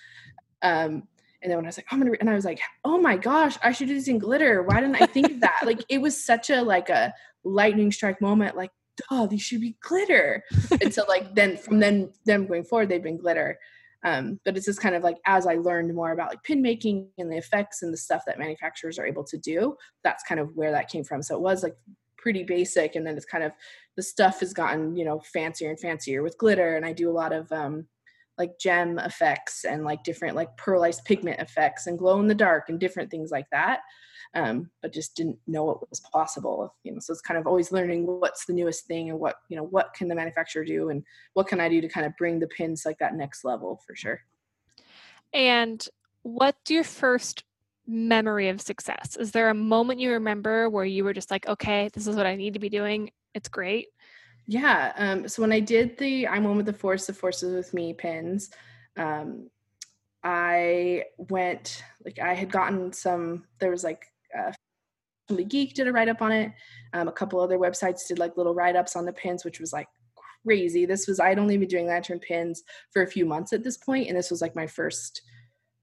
Um, 0.62 1.08
and 1.42 1.50
then 1.50 1.56
when 1.56 1.66
I 1.66 1.68
was 1.68 1.76
like, 1.76 1.86
oh, 1.90 1.96
I'm 1.96 2.02
gonna, 2.02 2.16
and 2.20 2.30
I 2.30 2.34
was 2.34 2.44
like, 2.44 2.60
oh 2.84 2.98
my 2.98 3.16
gosh, 3.16 3.58
I 3.62 3.72
should 3.72 3.88
do 3.88 3.94
this 3.94 4.08
in 4.08 4.18
glitter. 4.18 4.62
Why 4.62 4.80
didn't 4.80 5.02
I 5.02 5.06
think 5.06 5.30
of 5.30 5.40
that? 5.40 5.62
like, 5.66 5.84
it 5.88 6.00
was 6.00 6.24
such 6.24 6.50
a 6.50 6.62
like 6.62 6.88
a 6.88 7.12
lightning 7.44 7.92
strike 7.92 8.20
moment. 8.20 8.56
Like, 8.56 8.70
oh, 9.10 9.26
these 9.26 9.42
should 9.42 9.60
be 9.60 9.76
glitter. 9.82 10.42
and 10.80 10.92
so 10.92 11.04
like 11.08 11.34
then 11.34 11.56
from 11.56 11.78
then 11.78 12.12
them 12.24 12.46
going 12.46 12.64
forward, 12.64 12.88
they've 12.88 13.02
been 13.02 13.18
glitter. 13.18 13.58
Um, 14.04 14.40
but 14.44 14.56
it's 14.56 14.66
just 14.66 14.80
kind 14.80 14.94
of 14.94 15.04
like 15.04 15.18
as 15.26 15.46
I 15.46 15.54
learned 15.54 15.94
more 15.94 16.10
about 16.12 16.30
like 16.30 16.42
pin 16.42 16.60
making 16.60 17.08
and 17.18 17.30
the 17.30 17.36
effects 17.36 17.82
and 17.82 17.92
the 17.92 17.98
stuff 17.98 18.22
that 18.26 18.38
manufacturers 18.38 18.98
are 18.98 19.06
able 19.06 19.24
to 19.24 19.38
do, 19.38 19.76
that's 20.02 20.24
kind 20.24 20.40
of 20.40 20.50
where 20.54 20.72
that 20.72 20.88
came 20.88 21.04
from. 21.04 21.22
So 21.22 21.36
it 21.36 21.40
was 21.40 21.62
like 21.62 21.76
pretty 22.16 22.42
basic, 22.42 22.96
and 22.96 23.06
then 23.06 23.16
it's 23.16 23.26
kind 23.26 23.44
of 23.44 23.52
the 23.96 24.02
stuff 24.02 24.40
has 24.40 24.52
gotten 24.52 24.96
you 24.96 25.04
know 25.04 25.20
fancier 25.32 25.70
and 25.70 25.78
fancier 25.78 26.22
with 26.22 26.38
glitter, 26.38 26.76
and 26.76 26.84
I 26.84 26.92
do 26.92 27.10
a 27.10 27.12
lot 27.12 27.32
of 27.32 27.50
um, 27.52 27.86
like 28.38 28.58
gem 28.58 28.98
effects 28.98 29.64
and 29.64 29.84
like 29.84 30.04
different 30.04 30.36
like 30.36 30.56
pearlized 30.56 31.04
pigment 31.04 31.40
effects 31.40 31.86
and 31.86 31.98
glow 31.98 32.18
in 32.20 32.26
the 32.26 32.34
dark 32.34 32.68
and 32.68 32.80
different 32.80 33.10
things 33.10 33.30
like 33.30 33.48
that 33.50 33.80
um, 34.34 34.70
but 34.80 34.92
just 34.92 35.14
didn't 35.14 35.38
know 35.46 35.64
what 35.64 35.90
was 35.90 36.00
possible. 36.00 36.74
You 36.84 36.92
know, 36.92 36.98
so 37.00 37.12
it's 37.12 37.20
kind 37.20 37.38
of 37.38 37.46
always 37.46 37.72
learning 37.72 38.06
what's 38.06 38.46
the 38.46 38.52
newest 38.52 38.86
thing 38.86 39.10
and 39.10 39.18
what 39.18 39.36
you 39.48 39.56
know 39.56 39.64
what 39.64 39.94
can 39.94 40.08
the 40.08 40.14
manufacturer 40.14 40.64
do 40.64 40.88
and 40.90 41.04
what 41.34 41.48
can 41.48 41.60
I 41.60 41.68
do 41.68 41.80
to 41.80 41.88
kind 41.88 42.06
of 42.06 42.16
bring 42.16 42.38
the 42.38 42.46
pins 42.46 42.84
like 42.86 42.98
that 42.98 43.14
next 43.14 43.44
level 43.44 43.80
for 43.86 43.94
sure. 43.94 44.20
And 45.32 45.86
what's 46.22 46.70
your 46.70 46.84
first 46.84 47.44
memory 47.86 48.48
of 48.48 48.60
success? 48.60 49.16
Is 49.18 49.32
there 49.32 49.50
a 49.50 49.54
moment 49.54 50.00
you 50.00 50.12
remember 50.12 50.70
where 50.70 50.84
you 50.84 51.04
were 51.04 51.12
just 51.12 51.30
like, 51.30 51.46
okay, 51.46 51.90
this 51.92 52.06
is 52.06 52.16
what 52.16 52.26
I 52.26 52.36
need 52.36 52.54
to 52.54 52.60
be 52.60 52.68
doing. 52.68 53.10
It's 53.34 53.48
great. 53.48 53.88
Yeah. 54.46 54.92
Um, 54.96 55.28
so 55.28 55.42
when 55.42 55.52
I 55.52 55.60
did 55.60 55.96
the 55.98 56.26
I'm 56.26 56.44
one 56.44 56.56
with 56.56 56.66
the 56.66 56.72
force, 56.72 57.06
the 57.06 57.12
forces 57.12 57.54
with 57.54 57.74
me 57.74 57.94
pins, 57.94 58.50
um, 58.96 59.48
I 60.24 61.04
went 61.16 61.82
like 62.04 62.18
I 62.18 62.34
had 62.34 62.50
gotten 62.50 62.92
some. 62.92 63.44
There 63.60 63.70
was 63.70 63.84
like 63.84 64.04
uh, 64.36 64.52
Geek 65.48 65.74
did 65.74 65.88
a 65.88 65.92
write 65.92 66.08
up 66.08 66.22
on 66.22 66.32
it. 66.32 66.52
Um, 66.92 67.08
a 67.08 67.12
couple 67.12 67.40
other 67.40 67.58
websites 67.58 68.06
did 68.06 68.18
like 68.18 68.36
little 68.36 68.54
write 68.54 68.76
ups 68.76 68.96
on 68.96 69.04
the 69.04 69.12
pins, 69.12 69.44
which 69.44 69.60
was 69.60 69.72
like 69.72 69.88
crazy. 70.44 70.86
This 70.86 71.06
was 71.06 71.20
I'd 71.20 71.38
only 71.38 71.56
been 71.56 71.68
doing 71.68 71.86
lantern 71.86 72.18
pins 72.18 72.62
for 72.92 73.02
a 73.02 73.06
few 73.06 73.24
months 73.24 73.52
at 73.52 73.64
this 73.64 73.76
point, 73.76 74.08
and 74.08 74.16
this 74.16 74.30
was 74.30 74.42
like 74.42 74.56
my 74.56 74.66
first 74.66 75.22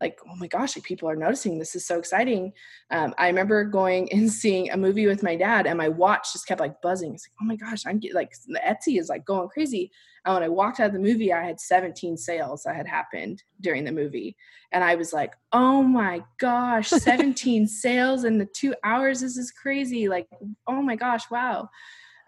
like 0.02 0.20
oh 0.30 0.36
my 0.36 0.48
gosh 0.48 0.76
like 0.76 0.86
people 0.86 1.10
are 1.10 1.16
noticing 1.16 1.58
this 1.58 1.76
is 1.76 1.86
so 1.86 1.98
exciting. 2.00 2.54
Um, 2.92 3.14
i 3.18 3.28
remember 3.28 3.64
going 3.64 4.12
and 4.12 4.32
seeing 4.42 4.72
a 4.72 4.78
movie 4.78 5.08
with 5.08 5.24
my 5.24 5.36
dad 5.36 5.68
and 5.68 5.78
my 5.78 5.90
watch 5.90 6.34
just 6.34 6.48
kept 6.48 6.62
like 6.62 6.82
buzzing. 6.82 7.14
It's 7.14 7.28
like 7.28 7.36
oh 7.42 7.46
my 7.46 7.56
gosh 7.56 7.86
i'm 7.86 8.00
get, 8.00 8.14
like 8.14 8.34
the 8.48 8.62
etsy 8.66 9.00
is 9.00 9.10
like 9.10 9.26
going 9.26 9.50
crazy. 9.50 9.92
And 10.26 10.34
when 10.34 10.44
i 10.44 10.50
walked 10.50 10.80
out 10.80 10.88
of 10.88 10.94
the 10.94 11.00
movie 11.00 11.34
i 11.34 11.44
had 11.44 11.60
17 11.60 12.18
sales 12.18 12.64
that 12.64 12.76
had 12.76 12.88
happened 12.88 13.44
during 13.62 13.84
the 13.84 13.92
movie. 13.92 14.36
And 14.72 14.84
i 14.84 14.96
was 14.96 15.14
like 15.14 15.34
oh 15.52 15.84
my 15.84 16.24
gosh 16.40 16.90
17 16.90 17.68
sales 17.68 18.24
in 18.24 18.38
the 18.38 18.48
two 18.54 18.74
hours 18.84 19.22
this 19.22 19.38
is 19.38 19.52
crazy. 19.52 20.08
Like 20.08 20.28
oh 20.68 20.82
my 20.82 20.96
gosh 20.96 21.30
wow. 21.30 21.70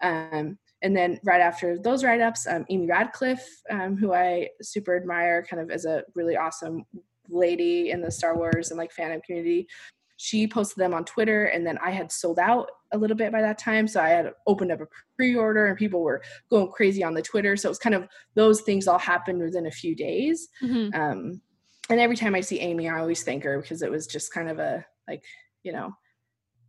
Um, 0.02 0.58
and 0.82 0.96
then 0.96 1.20
right 1.22 1.40
after 1.40 1.78
those 1.78 2.02
write-ups 2.02 2.46
um, 2.48 2.66
amy 2.68 2.88
ratcliffe 2.88 3.46
um, 3.70 3.96
who 3.96 4.12
i 4.12 4.48
super 4.60 4.96
admire 4.96 5.46
kind 5.48 5.62
of 5.62 5.70
as 5.70 5.84
a 5.84 6.02
really 6.16 6.36
awesome 6.36 6.84
lady 7.28 7.90
in 7.90 8.00
the 8.00 8.10
Star 8.10 8.36
Wars 8.36 8.70
and 8.70 8.78
like 8.78 8.94
fandom 8.94 9.22
community. 9.22 9.68
She 10.16 10.46
posted 10.46 10.78
them 10.78 10.94
on 10.94 11.04
Twitter, 11.04 11.46
and 11.46 11.66
then 11.66 11.78
I 11.78 11.90
had 11.90 12.12
sold 12.12 12.38
out 12.38 12.70
a 12.92 12.98
little 12.98 13.16
bit 13.16 13.32
by 13.32 13.40
that 13.40 13.58
time. 13.58 13.88
So 13.88 14.00
I 14.00 14.10
had 14.10 14.32
opened 14.46 14.70
up 14.70 14.80
a 14.80 14.86
pre 15.16 15.34
order, 15.34 15.66
and 15.66 15.76
people 15.76 16.02
were 16.02 16.22
going 16.48 16.70
crazy 16.70 17.02
on 17.02 17.14
the 17.14 17.22
Twitter. 17.22 17.56
So 17.56 17.68
it 17.68 17.70
was 17.70 17.78
kind 17.78 17.94
of 17.94 18.06
those 18.34 18.60
things 18.60 18.86
all 18.86 18.98
happened 18.98 19.40
within 19.40 19.66
a 19.66 19.70
few 19.70 19.96
days. 19.96 20.48
Mm-hmm. 20.62 21.00
Um, 21.00 21.40
and 21.90 22.00
every 22.00 22.16
time 22.16 22.34
I 22.34 22.40
see 22.40 22.60
Amy, 22.60 22.88
I 22.88 23.00
always 23.00 23.24
thank 23.24 23.42
her 23.44 23.60
because 23.60 23.82
it 23.82 23.90
was 23.90 24.06
just 24.06 24.32
kind 24.32 24.48
of 24.48 24.58
a 24.58 24.84
like, 25.08 25.24
you 25.64 25.72
know, 25.72 25.92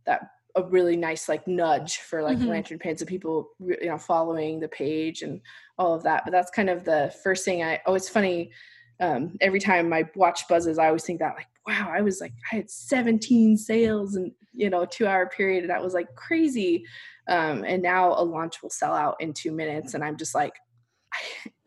that 0.06 0.30
a 0.56 0.62
really 0.62 0.96
nice 0.96 1.28
like 1.28 1.46
nudge 1.48 1.98
for 1.98 2.22
like 2.22 2.38
mm-hmm. 2.38 2.48
lantern 2.48 2.78
pins 2.78 3.00
and 3.00 3.08
people 3.08 3.50
you 3.58 3.86
know 3.86 3.98
following 3.98 4.60
the 4.60 4.68
page 4.68 5.22
and 5.22 5.40
all 5.78 5.94
of 5.94 6.02
that 6.04 6.22
but 6.24 6.30
that's 6.30 6.50
kind 6.50 6.70
of 6.70 6.84
the 6.84 7.12
first 7.22 7.44
thing 7.44 7.62
i 7.62 7.80
oh 7.86 7.94
it's 7.94 8.08
funny 8.08 8.52
um, 9.00 9.36
every 9.40 9.60
time 9.60 9.88
my 9.88 10.08
watch 10.14 10.46
buzzes, 10.48 10.78
I 10.78 10.86
always 10.86 11.04
think 11.04 11.20
that 11.20 11.34
like, 11.36 11.48
wow, 11.66 11.90
I 11.92 12.02
was 12.02 12.20
like, 12.20 12.32
I 12.52 12.56
had 12.56 12.70
17 12.70 13.56
sales 13.56 14.16
and 14.16 14.32
you 14.54 14.70
know, 14.70 14.82
a 14.82 14.86
two 14.86 15.06
hour 15.06 15.26
period. 15.26 15.64
And 15.64 15.70
that 15.70 15.82
was 15.82 15.94
like 15.94 16.14
crazy. 16.14 16.84
Um, 17.28 17.64
and 17.64 17.82
now 17.82 18.12
a 18.12 18.22
launch 18.22 18.62
will 18.62 18.70
sell 18.70 18.94
out 18.94 19.16
in 19.20 19.32
two 19.32 19.52
minutes. 19.52 19.94
And 19.94 20.04
I'm 20.04 20.16
just 20.16 20.34
like, 20.34 20.54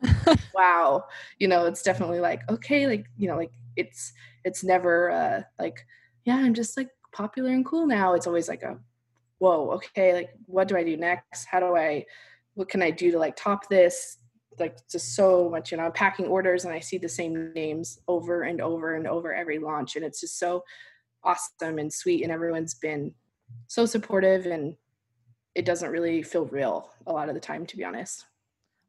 wow, 0.56 1.06
you 1.40 1.48
know, 1.48 1.66
it's 1.66 1.84
definitely 1.84 2.20
like, 2.20 2.50
okay, 2.50 2.88
like, 2.88 3.06
you 3.18 3.28
know, 3.28 3.38
like 3.38 3.52
it's, 3.76 4.13
it's 4.44 4.63
never 4.63 5.12
uh, 5.12 5.42
like, 5.60 5.86
yeah, 6.26 6.38
I'm 6.38 6.54
just 6.54 6.78
like 6.78 6.90
popular 7.12 7.52
and 7.52 7.66
cool 7.66 7.86
now. 7.86 8.13
It's 8.13 8.28
always 8.28 8.48
like 8.48 8.63
a, 8.63 8.78
whoa, 9.40 9.72
okay, 9.72 10.13
like 10.13 10.30
what 10.46 10.68
do 10.68 10.78
I 10.78 10.84
do 10.84 10.98
next? 10.98 11.46
How 11.46 11.60
do 11.60 11.76
I, 11.76 12.06
what 12.56 12.70
can 12.70 12.82
I 12.82 12.92
do 12.92 13.12
to 13.12 13.20
like 13.20 13.36
top 13.36 13.70
this? 13.70 14.18
Like 14.60 14.78
just 14.89 15.15
so 15.15 15.50
much 15.50 15.72
you 15.72 15.78
know 15.78 15.86
i'm 15.86 15.91
packing 15.91 16.26
orders 16.26 16.65
and 16.65 16.74
i 16.74 16.80
see 16.80 16.98
the 16.98 17.10
same 17.10 17.52
names 17.54 18.00
over 18.08 18.43
and 18.43 18.62
over 18.62 18.96
and 18.96 19.08
over 19.08 19.34
every 19.34 19.60
launch 19.60 19.96
and 19.96 20.06
it's 20.06 20.22
just 20.22 20.39
so 20.39 20.63
awesome 21.24 21.80
and 21.80 21.91
sweet 21.91 22.24
and 22.24 22.32
everyone's 22.32 22.74
been 22.76 23.13
so 23.67 23.86
supportive 23.86 24.46
and 24.46 24.76
it 25.56 25.65
doesn't 25.65 25.91
really 25.91 26.22
feel 26.22 26.46
real 26.46 26.91
a 27.08 27.12
lot 27.12 27.30
of 27.30 27.36
the 27.36 27.41
time 27.41 27.65
to 27.65 27.78
be 27.78 27.84
honest 27.84 28.26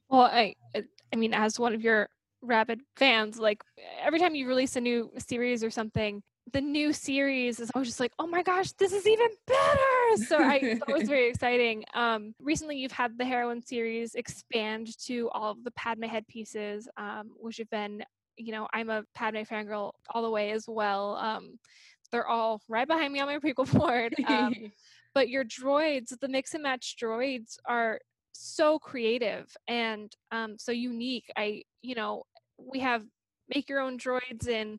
well 0.08 0.22
i 0.22 0.54
i 0.74 1.16
mean 1.16 1.34
as 1.34 1.58
one 1.58 1.74
of 1.74 1.82
your 1.82 2.08
rabid 2.40 2.80
fans 2.96 3.38
like 3.38 3.62
every 4.00 4.18
time 4.18 4.34
you 4.34 4.46
release 4.46 4.76
a 4.76 4.80
new 4.80 5.10
series 5.18 5.64
or 5.64 5.70
something 5.70 6.22
the 6.52 6.60
new 6.60 6.92
series 6.92 7.60
is 7.60 7.70
always 7.74 7.88
just 7.88 8.00
like, 8.00 8.12
oh 8.18 8.26
my 8.26 8.42
gosh, 8.42 8.72
this 8.72 8.92
is 8.92 9.06
even 9.06 9.28
better. 9.46 9.97
So 10.16 10.38
I 10.38 10.54
it 10.56 10.92
was 10.92 11.08
very 11.08 11.28
exciting. 11.28 11.84
Um, 11.94 12.34
recently, 12.40 12.76
you've 12.76 12.92
had 12.92 13.16
the 13.18 13.24
heroine 13.24 13.62
series 13.62 14.14
expand 14.14 14.96
to 15.06 15.28
all 15.30 15.52
of 15.52 15.64
the 15.64 15.70
Padme 15.72 16.04
headpieces, 16.04 16.88
um, 16.96 17.30
which 17.38 17.58
have 17.58 17.70
been, 17.70 18.04
you 18.36 18.52
know, 18.52 18.68
I'm 18.72 18.90
a 18.90 19.04
Padme 19.14 19.38
fangirl 19.38 19.92
all 20.10 20.22
the 20.22 20.30
way 20.30 20.52
as 20.52 20.64
well. 20.68 21.16
Um, 21.16 21.58
they're 22.10 22.26
all 22.26 22.62
right 22.68 22.88
behind 22.88 23.12
me 23.12 23.20
on 23.20 23.28
my 23.28 23.38
prequel 23.38 23.70
board. 23.78 24.14
Um, 24.26 24.54
but 25.14 25.28
your 25.28 25.44
droids, 25.44 26.18
the 26.20 26.28
mix 26.28 26.54
and 26.54 26.62
match 26.62 26.96
droids, 27.00 27.58
are 27.66 28.00
so 28.32 28.78
creative 28.78 29.54
and 29.66 30.12
um, 30.30 30.56
so 30.58 30.72
unique. 30.72 31.30
I, 31.36 31.62
you 31.82 31.94
know, 31.94 32.24
we 32.58 32.80
have 32.80 33.04
make 33.54 33.68
your 33.68 33.80
own 33.80 33.98
droids 33.98 34.48
in 34.48 34.78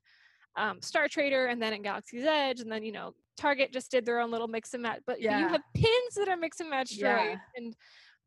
um, 0.56 0.82
Star 0.82 1.08
Trader 1.08 1.48
and 1.48 1.62
then 1.62 1.74
in 1.74 1.82
Galaxy's 1.82 2.26
Edge, 2.26 2.60
and 2.60 2.72
then 2.72 2.84
you 2.84 2.92
know 2.92 3.14
Target 3.40 3.72
just 3.72 3.90
did 3.90 4.06
their 4.06 4.20
own 4.20 4.32
little 4.32 4.48
mix 4.48 4.74
and 4.74 4.84
match. 4.84 5.02
But 5.06 5.22
yeah. 5.22 5.40
you 5.40 5.48
have 5.48 5.62
pins 5.74 6.16
that 6.18 6.28
are 6.28 6.38
mix 6.38 6.60
and 6.60 6.70
match 6.70 6.94
yeah. 6.94 7.18
droids, 7.18 7.40
and 7.56 7.76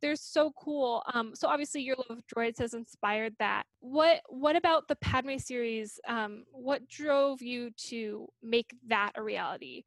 they're 0.02 0.16
so 0.16 0.52
cool. 0.58 1.02
Um, 1.14 1.32
so 1.34 1.48
obviously 1.48 1.82
your 1.82 1.96
love 1.96 2.18
of 2.18 2.26
droids 2.26 2.58
has 2.58 2.74
inspired 2.74 3.34
that. 3.38 3.64
What 3.80 4.20
what 4.26 4.56
about 4.56 4.88
the 4.88 4.96
Padme 4.96 5.36
series? 5.38 6.00
Um, 6.06 6.44
what 6.50 6.88
drove 6.88 7.40
you 7.40 7.70
to 7.88 8.28
make 8.42 8.74
that 8.88 9.12
a 9.14 9.22
reality? 9.22 9.84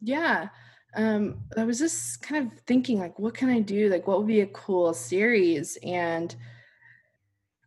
Yeah. 0.00 0.48
Um, 0.96 1.42
I 1.56 1.64
was 1.64 1.78
just 1.78 2.22
kind 2.22 2.46
of 2.46 2.58
thinking 2.66 2.98
like 2.98 3.18
what 3.18 3.34
can 3.34 3.50
I 3.50 3.60
do? 3.60 3.90
Like 3.90 4.06
what 4.06 4.18
would 4.18 4.26
be 4.26 4.40
a 4.40 4.46
cool 4.46 4.94
series? 4.94 5.76
And 5.82 6.34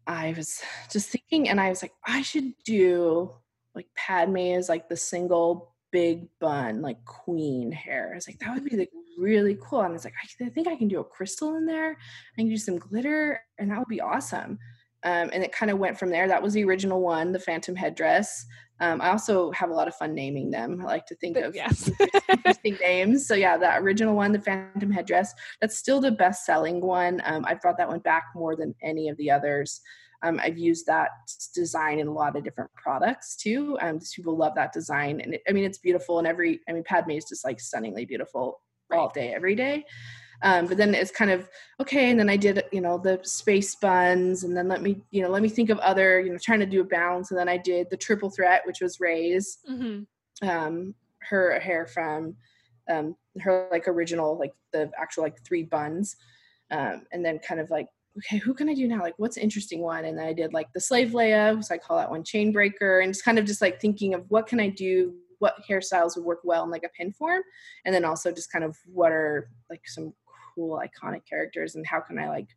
I 0.07 0.33
was 0.35 0.61
just 0.91 1.09
thinking 1.09 1.49
and 1.49 1.61
I 1.61 1.69
was 1.69 1.83
like, 1.83 1.93
I 2.05 2.23
should 2.23 2.53
do 2.65 3.31
like 3.75 3.87
Padme 3.95 4.37
is 4.37 4.69
like 4.69 4.89
the 4.89 4.97
single 4.97 5.70
big 5.91 6.27
bun, 6.39 6.81
like 6.81 7.03
queen 7.05 7.71
hair. 7.71 8.09
I 8.11 8.15
was 8.15 8.27
like, 8.27 8.39
that 8.39 8.53
would 8.53 8.65
be 8.65 8.77
like 8.77 8.91
really 9.17 9.57
cool. 9.61 9.81
And 9.81 9.89
I 9.89 9.93
was 9.93 10.05
like, 10.05 10.13
I 10.41 10.49
think 10.49 10.67
I 10.67 10.75
can 10.75 10.87
do 10.87 10.99
a 10.99 11.03
crystal 11.03 11.55
in 11.55 11.65
there. 11.65 11.91
I 11.91 12.41
can 12.41 12.49
do 12.49 12.57
some 12.57 12.77
glitter, 12.77 13.41
and 13.57 13.69
that 13.71 13.79
would 13.79 13.87
be 13.87 14.01
awesome. 14.01 14.57
Um, 15.03 15.31
and 15.33 15.43
it 15.43 15.51
kind 15.51 15.71
of 15.71 15.79
went 15.79 15.97
from 15.97 16.09
there. 16.09 16.27
That 16.27 16.43
was 16.43 16.53
the 16.53 16.63
original 16.63 17.01
one, 17.01 17.31
the 17.31 17.39
Phantom 17.39 17.75
headdress. 17.75 18.45
Um, 18.79 18.99
I 19.01 19.09
also 19.09 19.51
have 19.51 19.69
a 19.69 19.73
lot 19.73 19.87
of 19.87 19.95
fun 19.95 20.15
naming 20.15 20.49
them. 20.49 20.81
I 20.81 20.85
like 20.85 21.05
to 21.07 21.15
think 21.15 21.37
of 21.37 21.55
yes. 21.55 21.89
interesting 22.29 22.77
names. 22.81 23.27
So 23.27 23.35
yeah, 23.35 23.57
that 23.57 23.81
original 23.81 24.15
one, 24.15 24.31
the 24.31 24.41
Phantom 24.41 24.91
headdress, 24.91 25.33
that's 25.59 25.77
still 25.77 26.01
the 26.01 26.11
best-selling 26.11 26.81
one. 26.81 27.21
Um, 27.25 27.45
I've 27.47 27.61
brought 27.61 27.77
that 27.77 27.87
one 27.87 27.99
back 27.99 28.25
more 28.35 28.55
than 28.55 28.73
any 28.81 29.09
of 29.09 29.17
the 29.17 29.29
others. 29.29 29.81
Um, 30.23 30.39
I've 30.41 30.57
used 30.57 30.85
that 30.85 31.09
design 31.55 31.99
in 31.99 32.07
a 32.07 32.13
lot 32.13 32.35
of 32.35 32.43
different 32.43 32.71
products 32.73 33.35
too. 33.35 33.77
Um, 33.81 33.99
people 34.15 34.37
love 34.37 34.53
that 34.55 34.73
design, 34.73 35.21
and 35.21 35.35
it, 35.35 35.41
I 35.47 35.51
mean 35.51 35.63
it's 35.63 35.79
beautiful. 35.79 36.19
And 36.19 36.27
every, 36.27 36.59
I 36.69 36.73
mean, 36.73 36.83
Padme 36.83 37.11
is 37.11 37.25
just 37.25 37.45
like 37.45 37.59
stunningly 37.59 38.05
beautiful 38.05 38.61
all 38.91 39.09
day, 39.09 39.33
every 39.33 39.55
day. 39.55 39.85
Um, 40.43 40.65
but 40.65 40.77
then 40.77 40.95
it's 40.95 41.11
kind 41.11 41.29
of 41.29 41.47
okay 41.79 42.09
and 42.09 42.19
then 42.19 42.27
i 42.27 42.35
did 42.35 42.63
you 42.71 42.81
know 42.81 42.97
the 42.97 43.19
space 43.21 43.75
buns 43.75 44.43
and 44.43 44.57
then 44.57 44.67
let 44.67 44.81
me 44.81 44.99
you 45.11 45.21
know 45.21 45.29
let 45.29 45.43
me 45.43 45.49
think 45.49 45.69
of 45.69 45.77
other 45.79 46.19
you 46.19 46.31
know 46.31 46.39
trying 46.41 46.59
to 46.61 46.65
do 46.65 46.81
a 46.81 46.83
balance 46.85 47.29
and 47.29 47.39
then 47.39 47.47
i 47.47 47.57
did 47.57 47.87
the 47.91 47.97
triple 47.97 48.31
threat 48.31 48.63
which 48.65 48.81
was 48.81 48.99
rey's 48.99 49.59
mm-hmm. 49.69 50.49
um, 50.49 50.95
her 51.19 51.59
hair 51.59 51.85
from 51.85 52.35
um, 52.89 53.15
her 53.39 53.67
like 53.71 53.87
original 53.87 54.37
like 54.37 54.53
the 54.73 54.89
actual 54.99 55.23
like 55.23 55.45
three 55.45 55.63
buns 55.63 56.15
um, 56.71 57.03
and 57.11 57.23
then 57.23 57.37
kind 57.39 57.59
of 57.59 57.69
like 57.69 57.87
okay, 58.17 58.37
who 58.37 58.53
can 58.53 58.69
I 58.69 58.73
do 58.73 58.87
now? 58.87 59.01
Like, 59.01 59.15
what's 59.17 59.37
interesting 59.37 59.81
one? 59.81 60.05
And 60.05 60.17
then 60.17 60.25
I 60.25 60.33
did 60.33 60.53
like 60.53 60.71
the 60.73 60.79
slave 60.79 61.11
Leia, 61.11 61.63
so 61.63 61.73
I 61.73 61.77
call 61.77 61.97
that 61.97 62.09
one 62.09 62.23
chain 62.23 62.51
breaker, 62.51 62.99
and 62.99 63.13
just 63.13 63.25
kind 63.25 63.39
of 63.39 63.45
just 63.45 63.61
like 63.61 63.79
thinking 63.79 64.13
of 64.13 64.25
what 64.29 64.47
can 64.47 64.59
I 64.59 64.69
do, 64.69 65.13
what 65.39 65.55
hairstyles 65.69 66.15
would 66.15 66.25
work 66.25 66.41
well 66.43 66.63
in 66.63 66.69
like 66.69 66.83
a 66.83 66.89
pin 66.89 67.13
form, 67.13 67.41
and 67.85 67.95
then 67.95 68.05
also 68.05 68.31
just 68.31 68.51
kind 68.51 68.65
of 68.65 68.77
what 68.85 69.11
are 69.11 69.49
like 69.69 69.81
some 69.85 70.13
cool 70.53 70.81
iconic 70.81 71.21
characters 71.27 71.75
and 71.75 71.87
how 71.87 72.01
can 72.01 72.19
I 72.19 72.27
like 72.27 72.47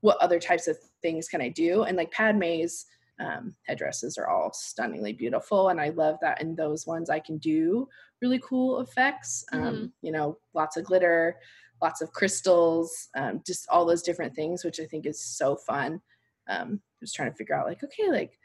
what 0.00 0.16
other 0.18 0.40
types 0.40 0.66
of 0.66 0.76
things 1.00 1.28
can 1.28 1.40
I 1.40 1.48
do? 1.48 1.84
And 1.84 1.96
like 1.96 2.10
Padme's 2.10 2.86
um, 3.20 3.54
headdresses 3.66 4.18
are 4.18 4.28
all 4.28 4.52
stunningly 4.52 5.12
beautiful, 5.12 5.68
and 5.68 5.80
I 5.80 5.90
love 5.90 6.16
that 6.22 6.40
in 6.40 6.56
those 6.56 6.86
ones 6.86 7.10
I 7.10 7.20
can 7.20 7.38
do 7.38 7.88
really 8.20 8.40
cool 8.40 8.80
effects. 8.80 9.44
Um, 9.52 9.62
mm-hmm. 9.62 9.86
You 10.00 10.12
know, 10.12 10.38
lots 10.54 10.76
of 10.76 10.84
glitter, 10.84 11.36
lots 11.82 12.00
of 12.00 12.12
crystals, 12.12 13.08
um, 13.16 13.42
just 13.44 13.66
all 13.68 13.84
those 13.84 14.02
different 14.02 14.34
things, 14.34 14.64
which 14.64 14.80
I 14.80 14.84
think 14.84 15.04
is 15.04 15.20
so 15.20 15.56
fun. 15.56 16.00
Um, 16.48 16.80
just 17.00 17.14
trying 17.14 17.30
to 17.30 17.36
figure 17.36 17.54
out 17.54 17.66
like, 17.66 17.82
okay, 17.82 18.10
like 18.10 18.38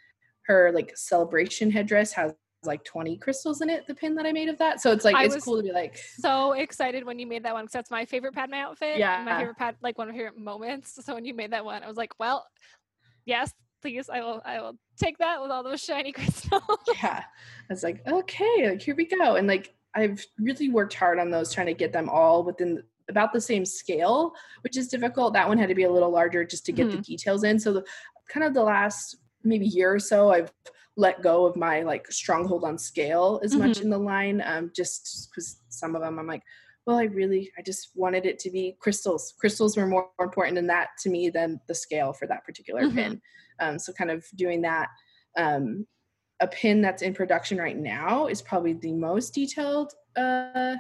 her 0.48 0.72
like 0.74 0.92
celebration 0.96 1.70
headdress 1.72 2.12
has 2.14 2.34
like 2.64 2.84
20 2.84 3.18
crystals 3.18 3.62
in 3.62 3.70
it, 3.70 3.86
the 3.88 3.94
pin 3.94 4.16
that 4.16 4.26
I 4.26 4.32
made 4.32 4.50
of 4.50 4.58
that. 4.58 4.82
So 4.82 4.92
it's 4.92 5.06
like, 5.06 5.16
I 5.16 5.26
it's 5.26 5.44
cool 5.44 5.58
to 5.58 5.64
be 5.64 5.72
like 5.72 5.98
so 5.98 6.54
excited 6.54 7.06
when 7.06 7.20
you 7.20 7.28
made 7.28 7.44
that 7.44 7.54
one 7.54 7.66
because 7.66 7.74
that's 7.74 7.92
my 7.92 8.06
favorite 8.06 8.34
Padme 8.34 8.56
outfit. 8.56 8.98
Yeah. 8.98 9.24
My 9.24 9.38
favorite 9.38 9.58
pad, 9.58 9.76
like 9.82 9.98
one 9.98 10.10
of 10.10 10.16
my 10.16 10.20
favorite 10.20 10.40
moments. 10.40 10.98
So 11.06 11.14
when 11.14 11.24
you 11.24 11.34
made 11.34 11.52
that 11.52 11.64
one, 11.64 11.84
I 11.84 11.88
was 11.88 11.98
like, 11.98 12.12
well, 12.20 12.46
yes, 13.26 13.54
please, 13.82 14.10
I 14.10 14.22
will, 14.22 14.42
I 14.44 14.60
will 14.60 14.78
take 14.98 15.20
that 15.20 15.42
with 15.42 15.52
all 15.52 15.64
those 15.64 15.84
shiny 15.84 16.12
crystals. 16.14 16.62
yeah. 17.02 17.24
I 17.24 17.74
was 17.74 17.84
like, 17.84 18.02
okay, 18.08 18.70
like 18.70 18.82
here 18.82 18.96
we 18.96 19.06
go. 19.06 19.36
And 19.36 19.48
like, 19.48 19.74
I've 19.96 20.26
really 20.40 20.70
worked 20.70 20.94
hard 20.94 21.20
on 21.20 21.32
those, 21.32 21.54
trying 21.54 21.68
to 21.68 21.74
get 21.74 21.94
them 21.94 22.10
all 22.10 22.44
within 22.44 22.84
about 23.10 23.34
the 23.34 23.42
same 23.42 23.66
scale, 23.66 24.34
which 24.62 24.78
is 24.78 24.88
difficult. 24.88 25.34
That 25.34 25.48
one 25.48 25.58
had 25.58 25.70
to 25.70 25.76
be 25.76 25.84
a 25.84 25.92
little 25.92 26.12
larger 26.12 26.44
just 26.44 26.66
to 26.66 26.72
get 26.72 26.88
mm-hmm. 26.88 26.98
the 26.98 27.02
details 27.02 27.44
in. 27.44 27.60
So 27.60 27.74
the 27.74 27.86
kind 28.30 28.46
of 28.46 28.54
the 28.54 28.64
last 28.64 29.18
maybe 29.44 29.66
year 29.66 29.94
or 29.94 30.00
so, 30.00 30.32
I've 30.32 30.52
let 30.98 31.22
go 31.22 31.46
of 31.46 31.56
my 31.56 31.84
like 31.84 32.12
stronghold 32.12 32.64
on 32.64 32.78
scale 32.78 33.40
as 33.44 33.54
mm-hmm. 33.54 33.68
much 33.68 33.82
in 33.82 33.90
the 33.90 33.98
line, 33.98 34.42
um, 34.46 34.72
just 34.76 35.30
because 35.30 35.62
some 35.70 35.96
of 35.96 36.02
them 36.02 36.20
I'm 36.20 36.28
like, 36.28 36.44
well, 36.86 36.98
I 36.98 37.04
really, 37.04 37.52
I 37.58 37.62
just 37.62 37.92
wanted 37.96 38.26
it 38.26 38.40
to 38.40 38.50
be 38.50 38.78
crystals. 38.80 39.34
Crystals 39.40 39.76
were 39.76 39.86
more, 39.86 40.10
important 40.20 40.58
in 40.58 40.68
that 40.68 40.90
to 41.04 41.10
me 41.10 41.30
than 41.30 41.60
the 41.68 41.76
scale 41.76 42.14
for 42.14 42.28
that 42.28 42.46
particular 42.46 42.84
mm-hmm. 42.84 42.96
pin. 42.96 43.22
Um, 43.60 43.78
so 43.78 43.94
kind 43.94 44.10
of 44.10 44.26
doing 44.36 44.62
that. 44.62 44.88
Um, 45.38 45.86
a 46.40 46.48
pin 46.48 46.82
that's 46.82 47.02
in 47.02 47.14
production 47.14 47.58
right 47.58 47.78
now 47.78 48.28
is 48.28 48.42
probably 48.42 48.74
the 48.74 48.94
most 48.94 49.34
detailed 49.34 49.94
uh, 50.16 50.76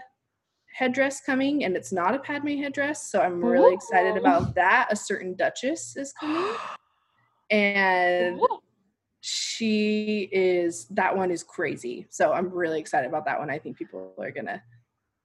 headdress 0.77 1.21
coming, 1.21 1.63
and 1.63 1.75
it's 1.75 1.91
not 1.91 2.13
a 2.13 2.19
Padme 2.19 2.49
headdress, 2.49 3.09
so 3.11 3.19
I'm 3.19 3.43
really 3.43 3.71
Ooh. 3.71 3.75
excited 3.75 4.15
about 4.15 4.53
that. 4.55 4.87
A 4.91 4.95
certain 4.95 5.33
Duchess 5.33 5.97
is 5.97 6.13
coming, 6.19 6.53
and 7.49 8.39
Ooh. 8.39 8.59
she 9.21 10.29
is 10.31 10.85
that 10.91 11.15
one 11.15 11.31
is 11.31 11.43
crazy. 11.43 12.05
So 12.11 12.31
I'm 12.31 12.49
really 12.51 12.79
excited 12.79 13.07
about 13.07 13.25
that 13.25 13.39
one. 13.39 13.49
I 13.49 13.57
think 13.57 13.75
people 13.75 14.13
are 14.19 14.31
gonna 14.31 14.61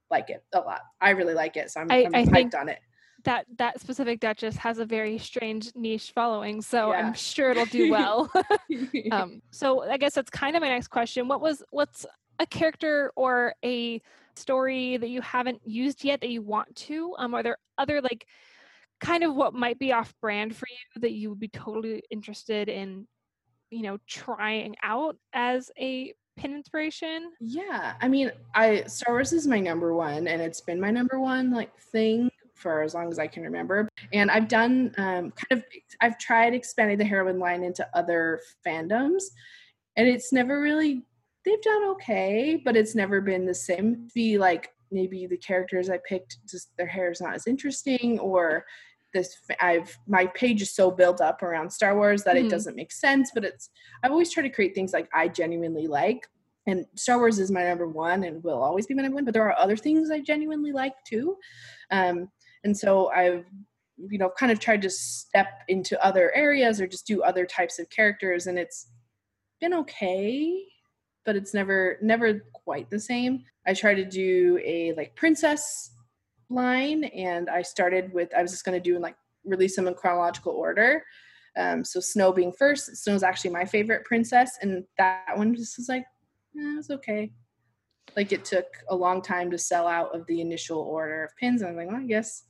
like 0.09 0.31
it 0.31 0.43
a 0.53 0.59
lot. 0.59 0.81
I 0.99 1.11
really 1.11 1.35
like 1.35 1.55
it, 1.55 1.69
so 1.69 1.81
I'm, 1.81 1.91
I, 1.91 2.05
I'm 2.05 2.15
I 2.15 2.25
hyped 2.25 2.55
on 2.55 2.67
it. 2.67 2.79
That 3.23 3.45
that 3.59 3.79
specific 3.79 4.19
Duchess 4.19 4.57
has 4.57 4.79
a 4.79 4.85
very 4.85 5.19
strange 5.19 5.71
niche 5.75 6.13
following, 6.15 6.63
so 6.63 6.91
yeah. 6.91 6.97
I'm 6.97 7.13
sure 7.13 7.51
it'll 7.51 7.67
do 7.67 7.91
well. 7.91 8.31
um, 9.11 9.43
so 9.51 9.83
I 9.83 9.97
guess 9.97 10.15
that's 10.15 10.31
kind 10.31 10.55
of 10.55 10.61
my 10.63 10.69
next 10.69 10.87
question. 10.87 11.27
What 11.27 11.41
was 11.41 11.61
what's 11.69 12.07
a 12.39 12.47
character 12.47 13.11
or 13.15 13.53
a 13.63 14.01
story 14.37 14.97
that 14.97 15.09
you 15.09 15.21
haven't 15.21 15.61
used 15.65 16.03
yet 16.03 16.21
that 16.21 16.29
you 16.29 16.41
want 16.41 16.75
to? 16.75 17.15
Um, 17.17 17.33
are 17.33 17.43
there 17.43 17.57
other 17.77 18.01
like 18.01 18.25
kind 18.99 19.23
of 19.23 19.35
what 19.35 19.53
might 19.53 19.79
be 19.79 19.91
off 19.91 20.13
brand 20.21 20.55
for 20.55 20.67
you 20.69 21.01
that 21.01 21.11
you 21.11 21.29
would 21.29 21.39
be 21.39 21.49
totally 21.49 22.03
interested 22.09 22.69
in, 22.69 23.07
you 23.69 23.83
know, 23.83 23.97
trying 24.07 24.75
out 24.83 25.17
as 25.33 25.71
a 25.79 26.13
pin 26.37 26.53
inspiration? 26.53 27.31
Yeah. 27.39 27.93
I 28.01 28.07
mean, 28.07 28.31
I 28.55 28.83
Star 28.83 29.13
Wars 29.13 29.33
is 29.33 29.47
my 29.47 29.59
number 29.59 29.93
one 29.93 30.27
and 30.27 30.41
it's 30.41 30.61
been 30.61 30.79
my 30.79 30.91
number 30.91 31.19
one 31.19 31.51
like 31.51 31.75
thing 31.77 32.29
for 32.55 32.81
as 32.81 32.93
long 32.93 33.09
as 33.09 33.19
I 33.19 33.27
can 33.27 33.43
remember. 33.43 33.89
And 34.13 34.31
I've 34.31 34.47
done 34.47 34.93
um, 34.97 35.31
kind 35.31 35.51
of 35.51 35.63
I've 36.01 36.17
tried 36.17 36.53
expanding 36.53 36.97
the 36.97 37.05
heroine 37.05 37.39
line 37.39 37.63
into 37.63 37.87
other 37.93 38.39
fandoms 38.65 39.23
and 39.95 40.07
it's 40.07 40.31
never 40.31 40.61
really 40.61 41.03
they've 41.45 41.61
done 41.61 41.83
okay, 41.91 42.61
but 42.63 42.77
it's 42.77 42.95
never 42.95 43.21
been 43.21 43.45
the 43.45 43.53
same. 43.53 44.07
Be 44.13 44.37
like 44.37 44.69
maybe 44.91 45.27
the 45.27 45.37
characters 45.37 45.89
I 45.89 45.99
picked 46.07 46.37
just 46.49 46.69
their 46.77 46.87
hair 46.87 47.11
is 47.11 47.21
not 47.21 47.35
as 47.35 47.47
interesting 47.47 48.19
or 48.19 48.65
this 49.13 49.37
I've 49.59 49.95
my 50.07 50.25
page 50.27 50.61
is 50.61 50.75
so 50.75 50.89
built 50.89 51.21
up 51.21 51.43
around 51.43 51.69
Star 51.71 51.95
Wars 51.95 52.23
that 52.23 52.35
mm-hmm. 52.35 52.47
it 52.47 52.49
doesn't 52.49 52.75
make 52.75 52.91
sense, 52.91 53.31
but 53.33 53.45
it's 53.45 53.69
I've 54.03 54.11
always 54.11 54.31
tried 54.31 54.43
to 54.43 54.49
create 54.49 54.73
things 54.73 54.93
like 54.93 55.09
I 55.13 55.27
genuinely 55.27 55.87
like. 55.87 56.27
And 56.65 56.85
Star 56.95 57.17
Wars 57.17 57.39
is 57.39 57.51
my 57.51 57.63
number 57.63 57.87
one 57.87 58.23
and 58.23 58.43
will 58.43 58.61
always 58.61 58.87
be 58.87 58.93
my 58.93 59.03
number 59.03 59.15
one, 59.15 59.25
but 59.25 59.33
there 59.33 59.45
are 59.45 59.59
other 59.59 59.75
things 59.75 60.09
I 60.09 60.21
genuinely 60.21 60.71
like 60.71 60.93
too. 61.05 61.35
Um, 61.91 62.29
and 62.63 62.75
so 62.75 63.11
I've 63.11 63.45
you 63.97 64.17
know 64.17 64.31
kind 64.37 64.51
of 64.51 64.59
tried 64.59 64.81
to 64.81 64.89
step 64.89 65.47
into 65.67 66.03
other 66.03 66.33
areas 66.33 66.81
or 66.81 66.87
just 66.87 67.05
do 67.05 67.21
other 67.21 67.45
types 67.45 67.77
of 67.77 67.89
characters 67.89 68.47
and 68.47 68.57
it's 68.57 68.87
been 69.61 69.73
okay 69.73 70.63
but 71.25 71.35
it's 71.35 71.53
never 71.53 71.97
never 72.01 72.45
quite 72.53 72.89
the 72.89 72.99
same. 72.99 73.43
I 73.65 73.73
tried 73.73 73.95
to 73.95 74.05
do 74.05 74.59
a 74.63 74.93
like 74.93 75.15
princess 75.15 75.91
line 76.49 77.05
and 77.05 77.49
i 77.49 77.61
started 77.63 78.13
with 78.13 78.31
i 78.35 78.41
was 78.41 78.51
just 78.51 78.65
going 78.65 78.77
to 78.77 78.83
do 78.83 78.93
and 78.93 79.01
like 79.01 79.15
release 79.45 79.75
them 79.75 79.87
in 79.87 79.93
chronological 79.93 80.53
order. 80.53 81.03
Um, 81.55 81.83
so 81.83 81.99
snow 81.99 82.31
being 82.31 82.51
first 82.51 82.95
snow 82.97 83.13
is 83.13 83.23
actually 83.23 83.51
my 83.51 83.65
favorite 83.65 84.05
princess 84.05 84.57
and 84.61 84.83
that 84.97 85.37
one 85.37 85.53
just 85.55 85.77
was 85.77 85.89
like 85.89 86.01
eh, 86.01 86.77
it's 86.79 86.89
okay. 86.89 87.31
Like 88.15 88.31
it 88.31 88.45
took 88.45 88.65
a 88.89 88.95
long 88.95 89.21
time 89.21 89.51
to 89.51 89.57
sell 89.57 89.87
out 89.87 90.15
of 90.15 90.25
the 90.27 90.41
initial 90.41 90.79
order 90.79 91.23
of 91.23 91.35
pins 91.37 91.61
and 91.61 91.71
i'm 91.71 91.77
like 91.77 91.87
well 91.87 92.01
i 92.01 92.05
guess 92.05 92.43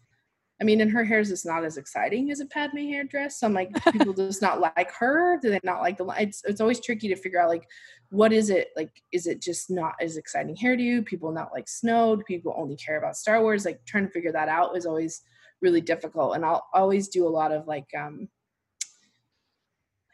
I 0.64 0.66
mean, 0.66 0.80
and 0.80 0.90
her 0.92 1.04
hair 1.04 1.20
is 1.20 1.28
just 1.28 1.46
not 1.46 1.66
as 1.66 1.76
exciting 1.76 2.32
as 2.32 2.40
a 2.40 2.46
Padme 2.46 2.78
hair 2.78 3.04
dress. 3.04 3.38
So 3.38 3.48
I'm 3.48 3.54
like, 3.54 3.74
people 3.92 4.14
just 4.14 4.42
not 4.42 4.62
like 4.62 4.94
her? 4.94 5.38
Do 5.42 5.50
they 5.50 5.60
not 5.62 5.82
like 5.82 5.98
the? 5.98 6.06
It's 6.18 6.42
it's 6.46 6.62
always 6.62 6.80
tricky 6.80 7.10
to 7.10 7.18
figure 7.18 7.42
out 7.42 7.50
like, 7.50 7.68
what 8.12 8.32
is 8.32 8.50
it 8.50 8.70
like? 8.78 8.90
Is 9.12 9.28
it 9.28 9.42
just 9.42 9.70
not 9.70 9.96
as 10.00 10.16
exciting 10.16 10.56
hair 10.56 10.78
to 10.78 10.82
you? 10.82 11.02
People 11.02 11.34
not 11.34 11.52
like 11.52 11.68
Snow? 11.68 12.16
Do 12.16 12.24
people 12.24 12.56
only 12.56 12.78
care 12.78 12.98
about 12.98 13.18
Star 13.18 13.42
Wars? 13.42 13.66
Like 13.66 13.84
trying 13.86 14.06
to 14.06 14.12
figure 14.14 14.32
that 14.32 14.48
out 14.48 14.78
is 14.78 14.86
always 14.86 15.22
really 15.62 15.82
difficult. 15.82 16.38
And 16.38 16.46
I'll 16.46 16.66
always 16.74 17.10
do 17.10 17.28
a 17.28 17.36
lot 17.36 17.52
of 17.52 17.68
like 17.68 17.90
um 17.98 18.30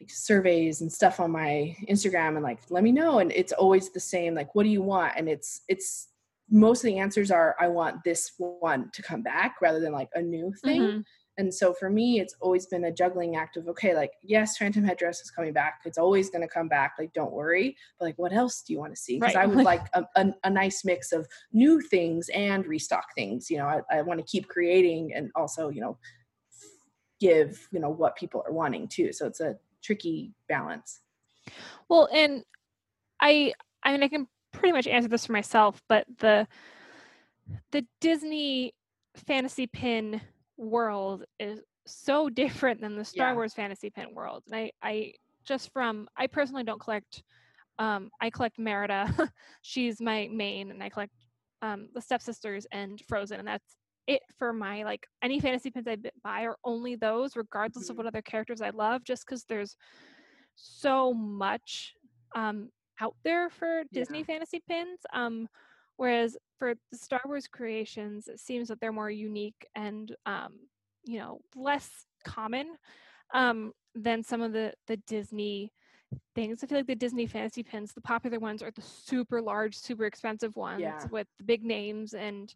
like 0.02 0.10
surveys 0.10 0.82
and 0.82 0.92
stuff 0.92 1.20
on 1.20 1.30
my 1.30 1.76
Instagram 1.88 2.38
and 2.38 2.42
like 2.42 2.62
let 2.72 2.84
me 2.84 2.92
know. 2.92 3.20
And 3.20 3.32
it's 3.34 3.54
always 3.54 3.92
the 3.92 4.00
same. 4.00 4.34
Like, 4.34 4.56
what 4.56 4.64
do 4.64 4.70
you 4.70 4.82
want? 4.82 5.14
And 5.16 5.30
it's 5.30 5.62
it's 5.68 6.08
most 6.52 6.84
of 6.84 6.88
the 6.88 6.98
answers 6.98 7.32
are 7.32 7.56
I 7.60 7.68
want 7.68 8.04
this 8.04 8.32
one 8.38 8.90
to 8.94 9.02
come 9.02 9.22
back 9.22 9.56
rather 9.62 9.80
than 9.80 9.94
like 9.94 10.10
a 10.16 10.22
new 10.22 10.54
thing. 10.64 10.82
Mm-hmm. 10.82 11.00
And 11.38 11.54
so 11.54 11.74
for 11.74 11.90
me, 11.90 12.20
it's 12.20 12.36
always 12.42 12.66
been 12.66 12.84
a 12.84 12.92
juggling 12.92 13.38
act 13.38 13.56
of 13.56 13.68
okay, 13.70 13.96
like 13.96 14.12
yes, 14.22 14.58
Phantom 14.58 14.84
Headdress 14.84 15.22
is 15.22 15.32
coming 15.32 15.54
back. 15.54 15.80
It's 15.86 15.98
always 15.98 16.30
going 16.30 16.42
to 16.42 16.54
come 16.54 16.68
back. 16.68 16.96
Like 17.00 17.14
don't 17.14 17.32
worry. 17.32 17.78
But 17.98 18.06
like, 18.08 18.20
what 18.20 18.34
else 18.34 18.62
do 18.62 18.74
you 18.74 18.80
want 18.80 18.94
to 18.94 19.00
see? 19.00 19.20
Because 19.20 19.36
right. 19.36 19.44
I 19.44 19.48
would 19.48 19.64
like 19.64 19.86
a, 19.94 20.04
a, 20.18 20.34
a, 20.44 20.50
nice 20.50 20.84
mix 20.84 21.14
of 21.14 21.28
new 21.54 21.80
things 21.80 22.28
and 22.34 22.68
restock 22.68 23.06
things. 23.16 23.50
You 23.50 23.60
know, 23.60 23.68
I, 23.68 24.00
I 24.00 24.02
want 24.02 24.20
to 24.20 24.26
keep 24.26 24.50
creating 24.50 25.14
and 25.16 25.32
also 25.34 25.70
you 25.70 25.80
know 25.80 25.98
give 27.22 27.68
you 27.72 27.80
know 27.80 27.90
what 27.90 28.18
people 28.18 28.44
are 28.46 28.54
wanting 28.54 28.90
too. 28.90 29.14
So 29.14 29.26
it's 29.26 29.40
a 29.40 29.56
tricky 29.82 30.34
balance. 30.50 31.00
Well, 31.88 32.10
and 32.14 32.44
I 33.22 33.54
I 33.84 33.94
mean 33.94 34.04
I 34.04 34.10
can 34.10 34.28
pretty 34.52 34.72
much 34.72 34.88
answered 34.88 35.12
this 35.12 35.26
for 35.26 35.34
myself, 35.34 35.82
but 35.88 36.06
the 36.20 36.48
the 37.72 37.86
Disney 38.00 38.74
fantasy 39.16 39.68
pin 39.68 40.22
world 40.58 41.24
is 41.40 41.62
so 41.86 42.30
different 42.44 42.82
than 42.82 42.96
the 42.96 43.06
Star 43.06 43.30
yeah. 43.30 43.36
Wars 43.36 43.54
fantasy 43.54 43.90
pin 43.90 44.14
world. 44.14 44.44
And 44.48 44.56
I, 44.56 44.72
I 44.82 45.14
just 45.46 45.72
from 45.74 46.08
I 46.18 46.28
personally 46.28 46.64
don't 46.64 46.80
collect 46.80 47.24
um 47.80 48.10
I 48.22 48.30
collect 48.30 48.60
Merida. 48.60 49.32
She's 49.62 50.02
my 50.02 50.30
main 50.32 50.72
and 50.72 50.84
I 50.84 50.90
collect 50.90 51.14
um 51.62 51.90
the 51.94 52.02
stepsisters 52.02 52.66
and 52.72 53.02
Frozen 53.08 53.40
and 53.40 53.48
that's 53.48 53.76
it 54.08 54.22
for 54.38 54.54
my 54.54 54.84
like 54.84 55.06
any 55.22 55.40
fantasy 55.40 55.70
pins 55.70 55.88
I 55.88 55.98
buy 56.24 56.42
are 56.44 56.58
only 56.64 56.96
those 56.96 57.36
regardless 57.36 57.86
mm-hmm. 57.86 57.92
of 57.92 57.98
what 57.98 58.08
other 58.08 58.24
characters 58.24 58.62
I 58.62 58.72
love 58.72 59.04
just 59.04 59.26
cuz 59.26 59.44
there's 59.48 59.76
so 60.56 61.14
much 61.14 61.94
um 62.36 62.70
out 63.02 63.16
there 63.24 63.50
for 63.50 63.84
Disney 63.92 64.20
yeah. 64.20 64.26
fantasy 64.26 64.62
pins. 64.68 65.00
Um, 65.14 65.48
whereas 65.98 66.38
for 66.58 66.76
the 66.92 66.98
Star 66.98 67.22
Wars 67.26 67.48
creations, 67.48 68.28
it 68.28 68.40
seems 68.40 68.68
that 68.68 68.80
they're 68.80 68.92
more 68.92 69.12
unique 69.12 69.68
and 69.76 70.16
um, 70.26 70.54
you 71.06 71.20
know 71.20 71.40
less 71.56 71.90
common 72.24 72.76
um, 73.34 73.74
than 73.96 74.24
some 74.24 74.42
of 74.42 74.54
the 74.54 74.74
the 74.88 74.98
Disney 74.98 75.72
things. 76.36 76.64
I 76.64 76.68
feel 76.68 76.80
like 76.80 76.88
the 76.88 76.96
Disney 76.96 77.28
fantasy 77.28 77.64
pins, 77.64 77.94
the 77.94 78.02
popular 78.02 78.40
ones, 78.40 78.64
are 78.64 78.72
the 78.72 78.82
super 78.82 79.42
large, 79.42 79.76
super 79.76 80.06
expensive 80.06 80.56
ones 80.56 80.82
yeah. 80.82 81.06
with 81.12 81.28
the 81.38 81.44
big 81.44 81.64
names 81.64 82.14
and 82.14 82.54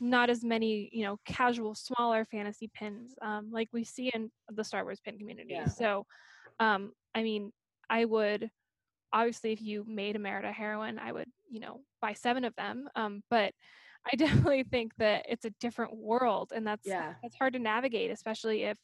not 0.00 0.30
as 0.30 0.44
many, 0.44 0.88
you 0.92 1.04
know, 1.04 1.18
casual, 1.24 1.74
smaller 1.74 2.24
fantasy 2.24 2.70
pins 2.74 3.14
um, 3.22 3.50
like 3.52 3.68
we 3.72 3.84
see 3.84 4.10
in 4.14 4.30
the 4.50 4.64
Star 4.64 4.84
Wars 4.84 5.00
pin 5.00 5.18
community. 5.18 5.54
Yeah. 5.54 5.66
So, 5.66 6.06
um, 6.60 6.92
I 7.14 7.22
mean, 7.22 7.52
I 7.88 8.04
would 8.04 8.50
obviously 9.12 9.52
if 9.52 9.60
you 9.60 9.84
made 9.86 10.16
a 10.16 10.18
Merida 10.18 10.52
heroine, 10.52 10.98
I 10.98 11.12
would, 11.12 11.28
you 11.48 11.60
know, 11.60 11.80
buy 12.00 12.12
seven 12.14 12.44
of 12.44 12.54
them. 12.56 12.88
Um, 12.96 13.22
but 13.30 13.52
I 14.12 14.16
definitely 14.16 14.64
think 14.64 14.92
that 14.98 15.26
it's 15.28 15.44
a 15.44 15.52
different 15.60 15.96
world 15.96 16.52
and 16.52 16.66
that's 16.66 16.84
yeah. 16.84 17.14
that's 17.22 17.36
hard 17.36 17.52
to 17.52 17.60
navigate, 17.60 18.10
especially 18.10 18.64
if 18.64 18.76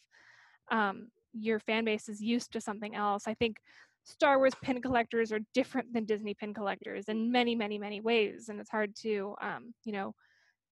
um, 0.70 1.08
your 1.32 1.58
fan 1.58 1.84
base 1.84 2.08
is 2.08 2.20
used 2.20 2.52
to 2.52 2.60
something 2.60 2.94
else. 2.94 3.24
I 3.26 3.34
think 3.34 3.56
Star 4.04 4.38
Wars 4.38 4.54
pin 4.62 4.80
collectors 4.80 5.32
are 5.32 5.40
different 5.54 5.92
than 5.92 6.04
Disney 6.04 6.34
pin 6.34 6.54
collectors 6.54 7.06
in 7.08 7.32
many, 7.32 7.56
many, 7.56 7.78
many 7.78 8.00
ways. 8.00 8.48
And 8.48 8.60
it's 8.60 8.70
hard 8.70 8.94
to 9.02 9.34
um, 9.42 9.74
you 9.84 9.92
know, 9.92 10.14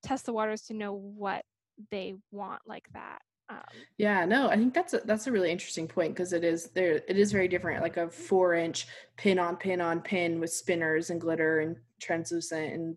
test 0.05 0.27
the 0.27 0.33
waters 0.33 0.63
to 0.63 0.75
know 0.75 0.93
what 0.93 1.45
they 1.91 2.15
want 2.31 2.63
like 2.67 2.87
that. 2.95 3.19
Um, 3.49 3.59
yeah, 3.97 4.25
no, 4.25 4.49
I 4.49 4.57
think 4.57 4.75
that's 4.75 4.95
a, 4.95 5.01
that's 5.05 5.27
a 5.27 5.33
really 5.33 5.53
interesting 5.53 5.87
point 5.87 6.15
because 6.15 6.33
it 6.33 6.43
is 6.43 6.71
there. 6.71 7.03
It 7.07 7.17
is 7.17 7.31
very 7.31 7.47
different, 7.47 7.83
like 7.83 7.97
a 7.97 8.11
four 8.11 8.55
inch 8.55 8.87
pin 9.17 9.39
on 9.39 9.57
pin 9.57 9.81
on 9.81 10.01
pin 10.01 10.41
with 10.41 10.51
spinners 10.51 11.11
and 11.11 11.21
glitter 11.21 11.61
and 11.61 11.77
translucent 12.01 12.73
and 12.73 12.97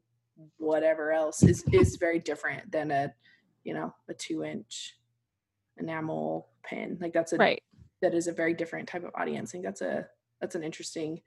whatever 0.58 1.12
else 1.12 1.44
is 1.44 1.64
is 1.72 1.98
very 1.98 2.20
different 2.20 2.72
than 2.72 2.92
a 2.92 3.14
you 3.64 3.74
know 3.74 3.94
a 4.10 4.14
two 4.14 4.44
inch 4.44 4.98
enamel 5.78 6.50
pin. 6.64 6.98
Like 7.00 7.14
that's 7.14 7.34
a 7.34 7.38
right. 7.38 7.62
That 8.02 8.16
is 8.16 8.28
a 8.28 8.34
very 8.34 8.54
different 8.54 8.88
type 8.88 9.04
of 9.04 9.12
audience. 9.16 9.52
I 9.52 9.54
think 9.54 9.66
that's 9.66 9.82
a 9.82 10.08
that's 10.42 10.56
an 10.56 10.64
interesting 10.64 11.22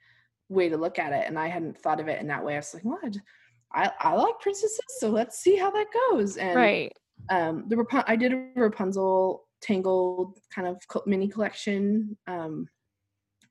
way 0.49 0.69
to 0.69 0.77
look 0.77 0.99
at 0.99 1.13
it, 1.13 1.29
and 1.29 1.39
I 1.39 1.47
hadn't 1.47 1.79
thought 1.79 2.01
of 2.01 2.09
it 2.09 2.21
in 2.21 2.27
that 2.27 2.45
way. 2.45 2.55
I 2.55 2.59
was 2.59 2.75
like, 2.75 2.85
what? 2.85 3.17
I, 3.75 3.91
I 4.01 4.15
like 4.15 4.39
princesses, 4.41 4.81
so 4.99 5.11
let's 5.11 5.39
see 5.39 5.57
how 5.57 5.71
that 5.71 5.87
goes. 6.11 6.37
And 6.37 6.57
right 6.57 6.93
um 7.31 7.65
the 7.69 7.77
Rap- 7.77 8.05
i 8.09 8.17
did 8.17 8.33
a 8.33 8.49
rapunzel 8.57 9.45
tangled 9.61 10.39
kind 10.55 10.67
of 10.67 10.83
mini 11.07 11.29
collection 11.29 12.17
um 12.27 12.69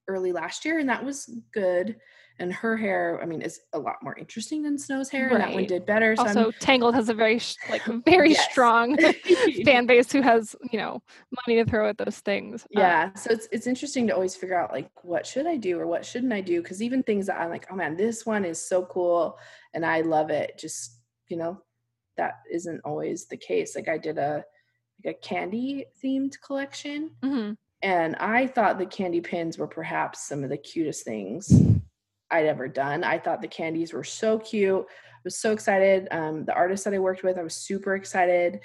early 0.08 0.32
last 0.32 0.66
year 0.66 0.80
and 0.80 0.90
that 0.90 1.04
was 1.04 1.30
good. 1.54 1.98
And 2.40 2.52
her 2.52 2.76
hair 2.76 3.20
i 3.22 3.26
mean 3.28 3.44
is 3.44 3.60
a 3.74 3.78
lot 3.78 3.98
more 4.02 4.18
interesting 4.18 4.64
than 4.64 4.80
snow's 4.80 5.10
hair 5.10 5.26
right. 5.26 5.34
and 5.34 5.44
that 5.44 5.54
one 5.54 5.66
did 5.66 5.86
better 5.86 6.16
so 6.16 6.24
also 6.24 6.46
I'm, 6.48 6.54
tangled 6.54 6.96
has 6.96 7.08
a 7.08 7.14
very 7.14 7.40
like 7.70 7.84
very 8.04 8.34
strong 8.34 8.98
fan 9.66 9.86
base 9.86 10.12
who 10.12 10.24
has 10.24 10.56
you 10.72 10.80
know 10.80 11.04
money 11.46 11.64
to 11.64 11.70
throw 11.70 11.88
at 11.88 12.00
those 12.00 12.18
things. 12.18 12.64
Um 12.64 12.82
yeah 12.82 13.04
um, 13.04 13.12
so 13.16 13.30
it's 13.30 13.48
it's 13.52 13.68
interesting 13.68 14.08
to 14.08 14.16
always 14.16 14.36
figure 14.36 14.60
out 14.60 14.72
like 14.72 14.90
what 15.04 15.28
should 15.28 15.46
i 15.46 15.56
do 15.56 15.80
or 15.80 15.86
what 15.86 16.04
shouldn't 16.04 16.34
i 16.34 16.42
do? 16.42 16.64
Because 16.64 16.82
even 16.82 17.04
things 17.04 17.28
that 17.28 17.40
i'm 17.40 17.52
like 17.52 17.68
oh 17.70 17.76
man 17.76 17.96
this 17.96 18.26
one 18.26 18.44
is 18.44 18.60
so 18.60 18.86
cool 18.86 19.38
and 19.76 19.86
i 19.86 20.02
love 20.02 20.32
it 20.32 20.58
just 20.58 20.98
you 21.28 21.38
know 21.38 21.62
that 22.18 22.40
isn't 22.52 22.82
always 22.84 23.28
the 23.28 23.38
case. 23.38 23.76
Like 23.76 23.88
I 23.88 23.98
did 23.98 24.18
a 24.18 24.44
like 25.04 25.16
a 25.16 25.20
candy 25.20 25.86
themed 26.04 26.34
collection, 26.46 27.12
mm-hmm. 27.24 27.54
and 27.82 28.16
I 28.18 28.48
thought 28.48 28.78
the 28.78 28.86
candy 28.86 29.22
pins 29.22 29.58
were 29.58 29.68
perhaps 29.68 30.28
some 30.28 30.44
of 30.44 30.50
the 30.50 30.58
cutest 30.58 31.04
things 31.04 31.52
I'd 32.30 32.46
ever 32.46 32.68
done. 32.68 33.04
I 33.04 33.18
thought 33.18 33.42
the 33.42 33.48
candies 33.48 33.94
were 33.94 34.04
so 34.04 34.40
cute. 34.40 34.86
I 34.88 35.20
was 35.24 35.40
so 35.40 35.52
excited. 35.52 36.08
Um, 36.12 36.46
the 36.46 36.54
artist 36.54 36.84
that 36.86 36.94
I 36.94 37.00
worked 37.00 37.24
with, 37.24 37.38
I 37.38 37.44
was 37.44 37.56
super 37.56 37.96
excited 37.96 38.60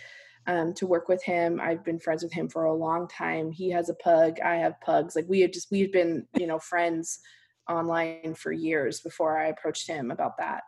um, 0.47 0.75
to 0.75 0.87
work 0.87 1.09
with 1.09 1.23
him. 1.23 1.61
I've 1.61 1.85
been 1.85 1.99
friends 1.99 2.23
with 2.23 2.33
him 2.33 2.49
for 2.49 2.65
a 2.65 2.75
long 2.75 3.09
time. 3.09 3.51
He 3.51 3.71
has 3.71 3.89
a 3.89 3.95
pug. 3.95 4.41
I 4.41 4.57
have 4.57 4.81
pugs. 4.81 5.17
Like 5.17 5.27
we 5.29 5.41
have 5.41 5.53
just 5.53 5.71
we've 5.71 5.93
been 5.93 6.27
you 6.39 6.47
know 6.47 6.59
friends 6.59 7.19
online 7.69 8.35
for 8.35 8.53
years 8.53 9.01
before 9.01 9.39
I 9.39 9.49
approached 9.49 9.89
him 9.89 10.11
about 10.11 10.37
that 10.39 10.63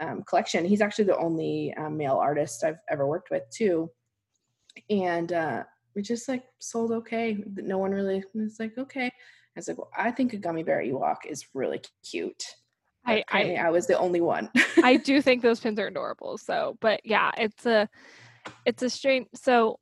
um, 0.00 0.22
collection. 0.24 0.64
He's 0.64 0.80
actually 0.80 1.04
the 1.04 1.18
only 1.18 1.74
um, 1.76 1.96
male 1.96 2.16
artist 2.16 2.64
I've 2.64 2.78
ever 2.88 3.06
worked 3.06 3.30
with 3.30 3.42
too, 3.50 3.90
and 4.88 5.32
uh, 5.32 5.64
we 5.94 6.02
just 6.02 6.28
like 6.28 6.44
sold 6.58 6.92
okay. 6.92 7.42
No 7.56 7.78
one 7.78 7.92
really 7.92 8.24
was 8.34 8.58
like 8.58 8.76
okay. 8.78 9.06
I 9.06 9.12
was 9.56 9.68
like, 9.68 9.78
well, 9.78 9.90
I 9.96 10.10
think 10.10 10.32
a 10.32 10.36
gummy 10.36 10.62
bear 10.62 10.82
Ewok 10.82 11.26
is 11.28 11.46
really 11.54 11.82
cute. 12.08 12.42
I, 13.06 13.24
I 13.30 13.54
I 13.54 13.70
was 13.70 13.86
the 13.86 13.98
only 13.98 14.20
one. 14.20 14.50
I 14.82 14.96
do 14.96 15.22
think 15.22 15.42
those 15.42 15.60
pins 15.60 15.78
are 15.78 15.86
adorable. 15.86 16.38
So, 16.38 16.76
but 16.80 17.00
yeah, 17.04 17.30
it's 17.36 17.66
a 17.66 17.88
it's 18.64 18.82
a 18.82 18.90
strange. 18.90 19.26
So, 19.34 19.78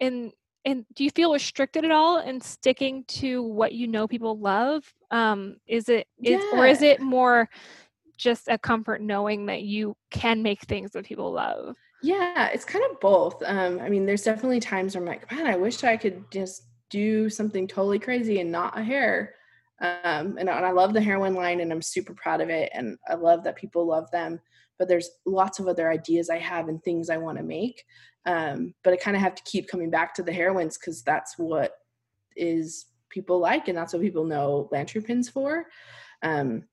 in 0.00 0.32
and 0.64 0.84
do 0.94 1.04
you 1.04 1.10
feel 1.10 1.32
restricted 1.32 1.84
at 1.84 1.90
all 1.90 2.20
in 2.20 2.40
sticking 2.40 3.04
to 3.04 3.42
what 3.42 3.72
you 3.72 3.86
know 3.86 4.06
people 4.06 4.38
love? 4.38 4.84
Um, 5.10 5.56
is 5.66 5.88
it 5.88 6.06
is 6.22 6.42
Yeah. 6.52 6.58
or 6.58 6.66
is 6.66 6.82
it 6.82 7.00
more 7.00 7.48
just 8.18 8.48
a 8.48 8.58
comfort 8.58 9.00
knowing 9.00 9.46
that 9.46 9.62
you 9.62 9.96
can 10.10 10.42
make 10.42 10.62
things 10.62 10.90
that 10.92 11.06
people 11.06 11.32
love? 11.32 11.76
Yeah, 12.02 12.48
it's 12.48 12.64
kind 12.64 12.84
of 12.90 13.00
both. 13.00 13.42
Um, 13.44 13.80
I 13.80 13.88
mean, 13.88 14.06
there's 14.06 14.22
definitely 14.22 14.60
times 14.60 14.94
where 14.94 15.02
I'm 15.02 15.08
like, 15.08 15.30
man, 15.32 15.46
I 15.46 15.56
wish 15.56 15.82
I 15.82 15.96
could 15.96 16.30
just 16.30 16.64
do 16.90 17.28
something 17.28 17.66
totally 17.66 17.98
crazy 17.98 18.40
and 18.40 18.52
not 18.52 18.78
a 18.78 18.82
hair. 18.82 19.34
Um, 19.80 20.36
and, 20.38 20.48
and 20.48 20.50
I 20.50 20.70
love 20.70 20.92
the 20.92 21.00
heroine 21.00 21.34
line 21.34 21.60
and 21.60 21.72
I'm 21.72 21.82
super 21.82 22.14
proud 22.14 22.40
of 22.40 22.50
it. 22.50 22.70
And 22.74 22.98
I 23.08 23.14
love 23.14 23.44
that 23.44 23.56
people 23.56 23.86
love 23.86 24.10
them. 24.10 24.40
But 24.78 24.88
there's 24.88 25.10
lots 25.26 25.58
of 25.58 25.66
other 25.66 25.90
ideas 25.90 26.30
I 26.30 26.38
have 26.38 26.68
and 26.68 26.82
things 26.82 27.10
I 27.10 27.16
want 27.16 27.38
to 27.38 27.44
make. 27.44 27.82
Um, 28.26 28.74
but 28.84 28.92
I 28.92 28.96
kind 28.96 29.16
of 29.16 29.22
have 29.22 29.34
to 29.34 29.42
keep 29.44 29.68
coming 29.68 29.90
back 29.90 30.14
to 30.14 30.22
the 30.22 30.32
heroines 30.32 30.78
because 30.78 31.02
that's 31.02 31.38
what 31.38 31.72
is 32.36 32.86
people 33.08 33.38
like 33.38 33.68
and 33.68 33.76
that's 33.76 33.92
what 33.92 34.02
people 34.02 34.24
know 34.24 34.68
lantern 34.70 35.02
pins 35.02 35.28
for. 35.28 35.66
Um, 36.22 36.64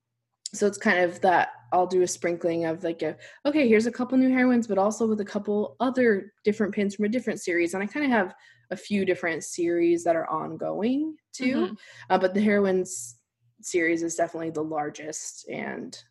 so 0.54 0.66
it's 0.66 0.78
kind 0.78 0.98
of 0.98 1.20
that 1.20 1.50
I'll 1.72 1.86
do 1.86 2.02
a 2.02 2.08
sprinkling 2.08 2.64
of 2.64 2.84
like 2.84 3.02
a 3.02 3.16
okay, 3.44 3.68
here's 3.68 3.86
a 3.86 3.92
couple 3.92 4.16
new 4.18 4.30
heroines, 4.32 4.66
but 4.66 4.78
also 4.78 5.06
with 5.06 5.20
a 5.20 5.24
couple 5.24 5.76
other 5.80 6.32
different 6.44 6.74
pins 6.74 6.94
from 6.94 7.04
a 7.04 7.08
different 7.08 7.40
series. 7.40 7.74
And 7.74 7.82
I 7.82 7.86
kind 7.86 8.06
of 8.06 8.12
have 8.12 8.34
a 8.70 8.76
few 8.76 9.04
different 9.04 9.44
series 9.44 10.04
that 10.04 10.16
are 10.16 10.28
ongoing 10.28 11.16
too. 11.32 11.66
Mhm. 11.66 11.78
Uh, 12.10 12.18
but 12.18 12.34
the 12.34 12.40
heroines 12.40 13.18
series 13.60 14.02
is 14.02 14.14
definitely 14.14 14.50
the 14.50 14.62
largest 14.62 15.48
and 15.48 16.02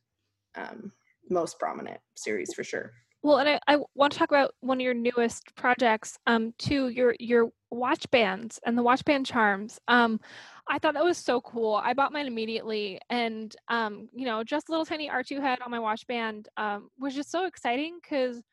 um, 0.55 0.91
most 1.29 1.59
prominent 1.59 1.99
series 2.15 2.53
for 2.53 2.63
sure. 2.63 2.93
Well, 3.25 3.39
and 3.39 3.49
I, 3.49 3.59
I 3.67 3.79
want 3.95 4.13
to 4.13 4.19
talk 4.19 4.29
about 4.29 4.53
one 4.59 4.77
of 4.77 4.83
your 4.83 4.93
newest 4.93 5.55
projects, 5.55 6.15
um, 6.27 6.53
too, 6.59 6.89
your 6.89 7.15
your 7.19 7.49
watch 7.71 8.07
bands 8.11 8.59
and 8.63 8.77
the 8.77 8.83
watch 8.83 9.03
band 9.03 9.25
charms. 9.25 9.79
Um, 9.87 10.19
I 10.69 10.77
thought 10.77 10.93
that 10.93 11.03
was 11.03 11.17
so 11.17 11.41
cool. 11.41 11.73
I 11.73 11.95
bought 11.95 12.13
mine 12.13 12.27
immediately, 12.27 12.99
and 13.09 13.55
um, 13.67 14.09
you 14.13 14.25
know, 14.25 14.43
just 14.43 14.69
a 14.69 14.71
little 14.71 14.85
tiny 14.85 15.09
R2 15.09 15.41
head 15.41 15.57
on 15.65 15.71
my 15.71 15.79
watch 15.79 16.05
band 16.05 16.49
um, 16.57 16.89
was 16.99 17.15
just 17.15 17.31
so 17.31 17.47
exciting 17.47 17.97
because 17.99 18.43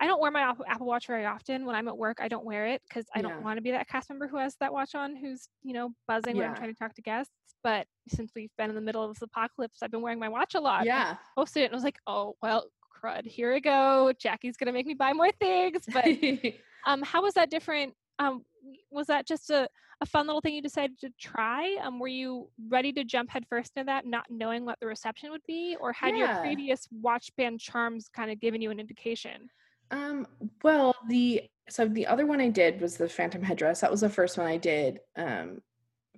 I 0.00 0.06
don't 0.08 0.20
wear 0.20 0.32
my 0.32 0.52
Apple, 0.66 0.86
Watch 0.88 1.06
very 1.06 1.24
often. 1.24 1.64
When 1.64 1.76
I'm 1.76 1.86
at 1.86 1.96
work, 1.96 2.18
I 2.20 2.26
don't 2.26 2.44
wear 2.44 2.66
it 2.66 2.82
because 2.88 3.04
I 3.14 3.20
Yeah. 3.20 3.28
don't 3.28 3.44
want 3.44 3.58
to 3.58 3.62
be 3.62 3.70
that 3.70 3.86
cast 3.86 4.10
member 4.10 4.26
who 4.26 4.38
has 4.38 4.56
that 4.58 4.72
watch 4.72 4.96
on, 4.96 5.14
who's 5.14 5.48
you 5.62 5.74
know 5.74 5.90
buzzing 6.08 6.36
when 6.36 6.46
I'm 6.46 6.56
trying 6.56 6.74
to 6.74 6.76
talk 6.76 6.94
to 6.94 7.02
guests. 7.02 7.32
But 7.62 7.86
since 8.08 8.32
we've 8.34 8.50
been 8.58 8.70
in 8.70 8.74
the 8.74 8.82
middle 8.82 9.04
of 9.04 9.14
this 9.14 9.22
apocalypse, 9.22 9.80
I've 9.80 9.92
been 9.92 10.02
wearing 10.02 10.18
my 10.18 10.28
watch 10.28 10.56
a 10.56 10.60
lot. 10.60 10.84
Yeah. 10.86 11.14
posted 11.36 11.62
it 11.62 11.66
and 11.66 11.74
I 11.74 11.76
was 11.76 11.84
like, 11.84 12.00
oh 12.08 12.34
well, 12.42 12.64
crud, 13.02 13.26
here 13.26 13.52
we 13.52 13.60
go. 13.60 14.12
Jackie's 14.18 14.56
gonna 14.56 14.72
make 14.72 14.86
me 14.86 14.94
buy 14.94 15.12
more 15.12 15.30
things. 15.32 15.84
But 15.92 16.06
um, 16.86 17.02
how 17.02 17.22
was 17.22 17.34
that 17.34 17.50
different? 17.50 17.94
Um, 18.18 18.44
was 18.90 19.06
that 19.06 19.26
just 19.26 19.50
a, 19.50 19.68
a 20.00 20.06
fun 20.06 20.26
little 20.26 20.40
thing 20.40 20.54
you 20.54 20.62
decided 20.62 20.98
to 21.00 21.10
try? 21.18 21.76
Um, 21.82 21.98
were 21.98 22.08
you 22.08 22.48
ready 22.68 22.92
to 22.92 23.04
jump 23.04 23.30
headfirst 23.30 23.72
into 23.76 23.86
that, 23.86 24.06
not 24.06 24.26
knowing 24.30 24.64
what 24.64 24.78
the 24.80 24.86
reception 24.86 25.30
would 25.30 25.42
be, 25.46 25.76
or 25.80 25.92
had 25.92 26.16
your 26.16 26.34
previous 26.36 26.86
watch 26.90 27.30
band 27.36 27.60
charms 27.60 28.08
kind 28.08 28.30
of 28.30 28.40
given 28.40 28.60
you 28.60 28.70
an 28.70 28.80
indication? 28.80 29.48
Um, 29.90 30.26
well, 30.62 30.94
the 31.08 31.44
so 31.68 31.86
the 31.86 32.06
other 32.06 32.26
one 32.26 32.40
I 32.40 32.48
did 32.48 32.80
was 32.80 32.96
the 32.96 33.08
Phantom 33.08 33.42
headdress. 33.42 33.80
That 33.80 33.90
was 33.90 34.00
the 34.00 34.08
first 34.08 34.38
one 34.38 34.46
I 34.46 34.56
did 34.56 35.00
um 35.16 35.62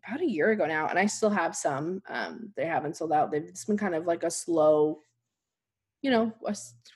about 0.05 0.21
a 0.21 0.29
year 0.29 0.51
ago 0.51 0.67
now, 0.67 0.89
and 0.89 0.99
I 0.99 1.07
still 1.07 1.31
have 1.31 1.55
some. 1.55 2.03
Um, 2.09 2.53
they 2.57 2.67
haven't 2.67 2.97
sold 2.97 3.13
out. 3.13 3.31
They've 3.31 3.43
it's 3.43 3.65
been 3.65 3.77
kind 3.77 3.95
of 3.95 4.07
like 4.07 4.25
a 4.25 4.31
slow, 4.31 5.01
you 6.03 6.11
know, 6.11 6.33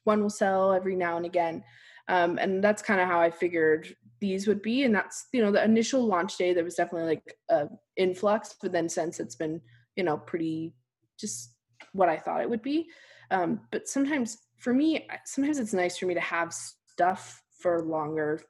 one 0.05 0.21
will 0.21 0.31
sell 0.31 0.73
every 0.73 0.97
now 0.97 1.17
and 1.17 1.27
again. 1.27 1.65
Um, 2.09 2.39
and 2.39 2.63
that's 2.63 2.83
kind 2.83 3.01
of 3.01 3.09
how 3.09 3.21
I 3.21 3.31
figured 3.31 3.95
these 4.21 4.47
would 4.47 4.63
be. 4.63 4.85
And 4.85 4.95
that's 4.95 5.27
you 5.33 5.43
know 5.43 5.51
the 5.51 5.65
initial 5.65 6.05
launch 6.05 6.37
day 6.37 6.53
there 6.53 6.65
was 6.65 6.75
definitely 6.75 7.09
like 7.09 7.37
a 7.49 7.69
influx, 7.97 8.55
but 8.61 8.73
then 8.73 8.89
since 8.89 9.21
it's 9.21 9.37
been 9.37 9.61
you 9.97 10.05
know 10.05 10.19
pretty 10.19 10.75
just 11.19 11.55
what 11.93 12.09
I 12.09 12.17
thought 12.17 12.43
it 12.43 12.51
would 12.51 12.63
be. 12.63 12.89
Um, 13.31 13.61
but 13.73 13.89
sometimes 13.89 14.39
for 14.59 14.73
me, 14.73 15.07
sometimes 15.25 15.59
it's 15.59 15.75
nice 15.75 15.99
for 15.99 16.07
me 16.07 16.15
to 16.15 16.21
have 16.21 16.55
stuff 16.55 17.43
for 17.59 17.83
longer 17.83 18.41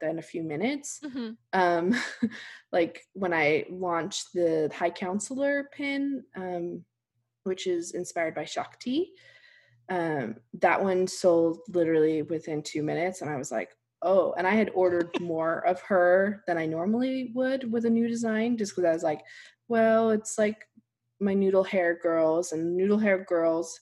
than 0.00 0.18
a 0.18 0.22
few 0.22 0.42
minutes. 0.42 1.00
Mm-hmm. 1.04 1.30
Um, 1.52 1.94
like 2.72 3.02
when 3.14 3.32
I 3.32 3.64
launched 3.70 4.32
the 4.34 4.70
High 4.74 4.90
Counselor 4.90 5.70
pin, 5.72 6.22
um, 6.36 6.84
which 7.44 7.66
is 7.66 7.92
inspired 7.92 8.34
by 8.34 8.44
Shaak 8.44 8.78
Ti, 8.78 9.10
um, 9.88 10.36
that 10.60 10.82
one 10.82 11.06
sold 11.06 11.58
literally 11.68 12.22
within 12.22 12.62
two 12.62 12.82
minutes, 12.82 13.20
and 13.20 13.30
I 13.30 13.36
was 13.36 13.50
like, 13.50 13.70
oh, 14.02 14.34
and 14.36 14.46
I 14.46 14.54
had 14.54 14.70
ordered 14.74 15.10
more 15.20 15.66
of 15.66 15.80
her 15.82 16.42
than 16.46 16.58
I 16.58 16.66
normally 16.66 17.32
would 17.34 17.70
with 17.70 17.84
a 17.84 17.90
new 17.90 18.08
design, 18.08 18.56
just 18.56 18.72
because 18.74 18.88
I 18.88 18.92
was 18.92 19.02
like, 19.02 19.22
well, 19.68 20.10
it's 20.10 20.38
like 20.38 20.66
my 21.20 21.34
noodle 21.34 21.64
hair 21.64 21.98
girls, 22.02 22.52
and 22.52 22.76
noodle 22.76 22.98
hair 22.98 23.24
girls 23.28 23.78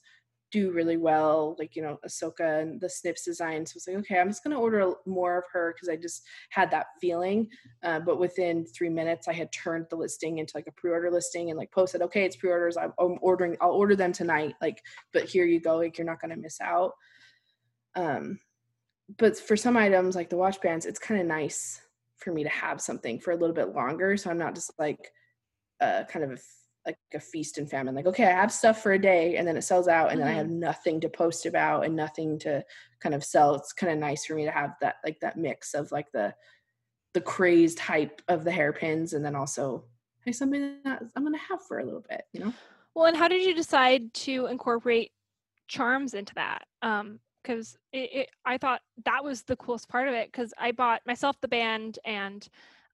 do 0.51 0.71
really 0.71 0.97
well, 0.97 1.55
like 1.59 1.75
you 1.75 1.81
know, 1.81 1.99
Ahsoka 2.05 2.61
and 2.61 2.79
the 2.79 2.89
Snips 2.89 3.23
design. 3.23 3.65
So 3.65 3.73
I 3.73 3.75
was 3.75 3.87
like, 3.87 3.97
okay, 3.97 4.19
I'm 4.19 4.29
just 4.29 4.43
gonna 4.43 4.59
order 4.59 4.93
more 5.05 5.39
of 5.39 5.43
her 5.51 5.73
because 5.73 5.89
I 5.89 5.95
just 5.95 6.23
had 6.49 6.71
that 6.71 6.87
feeling. 7.01 7.49
Uh, 7.83 7.99
but 7.99 8.19
within 8.19 8.65
three 8.65 8.89
minutes, 8.89 9.27
I 9.27 9.33
had 9.33 9.51
turned 9.51 9.87
the 9.89 9.95
listing 9.95 10.37
into 10.37 10.55
like 10.55 10.67
a 10.67 10.71
pre-order 10.71 11.11
listing 11.11 11.49
and 11.49 11.57
like 11.57 11.71
posted, 11.71 12.01
okay, 12.03 12.25
it's 12.25 12.35
pre-orders. 12.35 12.77
I'm, 12.77 12.93
I'm 12.99 13.17
ordering. 13.21 13.57
I'll 13.61 13.71
order 13.71 13.95
them 13.95 14.11
tonight. 14.11 14.55
Like, 14.61 14.81
but 15.13 15.23
here 15.23 15.45
you 15.45 15.59
go. 15.59 15.77
Like, 15.77 15.97
you're 15.97 16.07
not 16.07 16.21
gonna 16.21 16.37
miss 16.37 16.61
out. 16.61 16.93
Um, 17.95 18.39
but 19.17 19.37
for 19.37 19.55
some 19.55 19.77
items 19.77 20.15
like 20.15 20.29
the 20.29 20.37
watch 20.37 20.61
bands, 20.61 20.85
it's 20.85 20.99
kind 20.99 21.21
of 21.21 21.27
nice 21.27 21.81
for 22.17 22.31
me 22.31 22.43
to 22.43 22.49
have 22.49 22.81
something 22.81 23.19
for 23.19 23.31
a 23.31 23.35
little 23.35 23.55
bit 23.55 23.75
longer, 23.75 24.17
so 24.17 24.29
I'm 24.29 24.37
not 24.37 24.55
just 24.55 24.71
like 24.79 25.11
uh, 25.81 26.03
kind 26.09 26.31
of 26.31 26.41
like 26.85 26.97
a 27.13 27.19
feast 27.19 27.57
and 27.57 27.69
famine. 27.69 27.95
Like, 27.95 28.05
okay, 28.05 28.25
I 28.25 28.31
have 28.31 28.51
stuff 28.51 28.81
for 28.81 28.93
a 28.93 28.99
day, 28.99 29.37
and 29.37 29.47
then 29.47 29.57
it 29.57 29.63
sells 29.63 29.87
out, 29.87 30.11
and 30.11 30.19
then 30.19 30.27
I 30.27 30.33
have 30.33 30.49
nothing 30.49 31.01
to 31.01 31.09
post 31.09 31.45
about 31.45 31.85
and 31.85 31.95
nothing 31.95 32.39
to 32.39 32.63
kind 32.99 33.15
of 33.15 33.23
sell. 33.23 33.55
It's 33.55 33.73
kind 33.73 33.93
of 33.93 33.99
nice 33.99 34.25
for 34.25 34.35
me 34.35 34.45
to 34.45 34.51
have 34.51 34.75
that 34.81 34.95
like 35.03 35.19
that 35.21 35.37
mix 35.37 35.73
of 35.73 35.91
like 35.91 36.11
the 36.11 36.33
the 37.13 37.21
crazed 37.21 37.79
hype 37.79 38.21
of 38.27 38.43
the 38.43 38.51
hairpins, 38.51 39.13
and 39.13 39.23
then 39.23 39.35
also 39.35 39.85
hey, 40.25 40.31
something 40.31 40.77
that 40.83 41.03
I'm 41.15 41.23
gonna 41.23 41.37
have 41.37 41.61
for 41.63 41.79
a 41.79 41.85
little 41.85 42.03
bit, 42.09 42.23
you 42.33 42.39
know? 42.39 42.53
Well, 42.95 43.05
and 43.05 43.17
how 43.17 43.27
did 43.27 43.43
you 43.43 43.53
decide 43.53 44.13
to 44.13 44.47
incorporate 44.47 45.11
charms 45.67 46.13
into 46.13 46.33
that? 46.35 46.63
Um, 46.81 47.19
because 47.43 47.77
it, 47.93 48.09
it, 48.11 48.29
I 48.43 48.57
thought 48.57 48.81
that 49.05 49.23
was 49.23 49.43
the 49.43 49.55
coolest 49.55 49.87
part 49.87 50.07
of 50.07 50.15
it. 50.15 50.31
Because 50.31 50.51
I 50.57 50.71
bought 50.71 51.01
myself 51.05 51.39
the 51.41 51.47
band 51.47 51.99
and, 52.03 52.47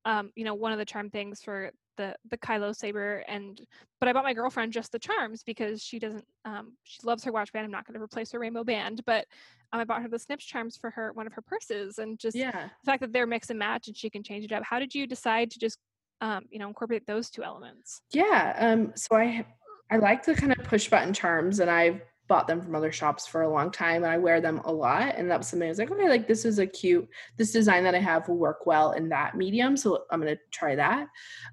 um, 0.04 0.32
you 0.36 0.44
know, 0.44 0.54
one 0.54 0.74
of 0.74 0.78
the 0.78 0.86
charm 0.86 1.10
things 1.10 1.42
for 1.42 1.72
the 1.98 2.16
the 2.30 2.38
Kylo 2.38 2.76
saber, 2.76 3.24
and 3.28 3.60
but 4.00 4.10
I 4.10 4.14
bought 4.14 4.24
my 4.24 4.34
girlfriend 4.34 4.74
just 4.74 4.92
the 4.92 5.00
charms 5.00 5.44
because 5.44 5.82
she 5.82 6.00
doesn't, 6.00 6.26
um, 6.46 6.74
she 6.84 7.00
loves 7.04 7.24
her 7.24 7.32
watch 7.32 7.52
band. 7.54 7.66
I'm 7.66 7.72
not 7.72 7.86
going 7.86 7.94
to 7.98 8.04
replace 8.04 8.32
her 8.32 8.40
rainbow 8.40 8.64
band, 8.64 9.02
but 9.06 9.26
um, 9.74 9.80
I 9.80 9.84
bought 9.84 10.02
her 10.02 10.08
the 10.08 10.20
Snips 10.20 10.46
charms 10.46 10.78
for 10.78 10.90
her 10.92 11.12
one 11.14 11.28
of 11.28 11.34
her 11.34 11.42
purses, 11.42 12.00
and 12.00 12.18
just 12.20 12.36
Yeah. 12.36 12.52
the 12.84 12.92
fact 12.92 13.02
that 13.02 13.14
they're 13.14 13.28
mix 13.28 13.50
and 13.50 13.60
match 13.60 13.88
and 13.88 13.96
she 13.96 14.10
can 14.10 14.24
change 14.24 14.46
it 14.46 14.52
up. 14.52 14.64
How 14.64 14.80
did 14.80 14.96
you 14.96 15.06
decide 15.08 15.52
to 15.52 15.60
just, 15.60 15.78
um, 16.22 16.46
you 16.50 16.60
know, 16.60 16.68
incorporate 16.68 17.06
those 17.06 17.30
two 17.30 17.44
elements? 17.44 18.02
Yeah. 18.12 18.56
Um, 18.58 18.94
so 18.96 19.16
I 19.16 19.46
I 19.90 19.98
like 19.98 20.26
the 20.26 20.34
kind 20.36 20.52
of 20.52 20.64
push 20.64 20.90
button 20.90 21.14
charms 21.14 21.60
and 21.60 21.70
I've 21.70 22.02
bought 22.32 22.48
them 22.48 22.62
from 22.62 22.76
other 22.76 22.94
shops 22.94 23.28
for 23.28 23.42
a 23.42 23.50
long 23.52 23.70
time 23.70 24.04
and 24.06 24.12
I 24.14 24.18
wear 24.18 24.40
them 24.40 24.62
a 24.64 24.72
lot. 24.72 25.16
And 25.18 25.30
that 25.30 25.38
was 25.38 25.50
something 25.50 25.68
I 25.68 25.70
was 25.70 25.80
like, 25.80 25.92
okay, 25.92 26.08
like 26.08 26.30
this 26.30 26.46
is 26.46 26.60
a 26.60 26.66
cute 26.66 27.06
this 27.38 27.52
design 27.52 27.84
that 27.84 27.94
I 27.94 28.00
have 28.00 28.30
will 28.30 28.38
work 28.38 28.66
well 28.66 28.94
in 28.94 29.10
that 29.10 29.36
medium. 29.36 29.76
So 29.76 30.06
I'm 30.10 30.22
gonna 30.22 30.38
try 30.50 30.76
that. 30.76 31.08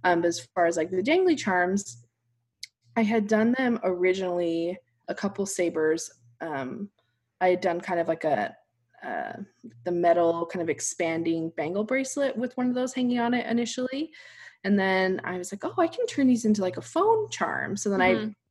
Um, 0.05 0.21
but 0.21 0.29
as 0.29 0.47
far 0.55 0.67
as 0.67 0.77
like 0.77 0.93
the 0.93 1.03
dangly 1.03 1.37
charms, 1.37 2.07
I 2.97 3.03
had 3.03 3.27
done 3.27 3.57
them 3.59 3.81
originally 3.83 4.79
a 5.09 5.17
couple 5.17 5.47
sabers. 5.47 6.13
Um, 6.41 6.91
I 7.41 7.49
had 7.49 7.61
done 7.61 7.81
kind 7.81 7.99
of 7.99 8.07
like 8.07 8.23
a 8.23 8.55
uh, 9.05 9.33
the 9.85 9.91
metal 9.91 10.47
kind 10.47 10.63
of 10.63 10.71
expanding 10.71 11.51
bangle 11.57 11.83
bracelet 11.83 12.37
with 12.37 12.57
one 12.57 12.69
of 12.69 12.77
those 12.77 12.95
hanging 12.95 13.19
on 13.19 13.35
it 13.35 13.47
initially. 13.47 14.13
And 14.63 14.79
then 14.79 15.21
I 15.25 15.39
was 15.39 15.53
like, 15.53 15.65
oh, 15.65 15.75
I 15.77 15.89
can 15.89 16.07
turn 16.07 16.29
these 16.29 16.45
into 16.45 16.63
like 16.63 16.77
a 16.77 16.83
phone 16.83 17.29
charm. 17.31 17.77
So 17.77 17.91
then 17.91 18.01
I 18.01 18.15
Mhm. 18.15 18.21
used 18.21 18.31
it 18.31 18.48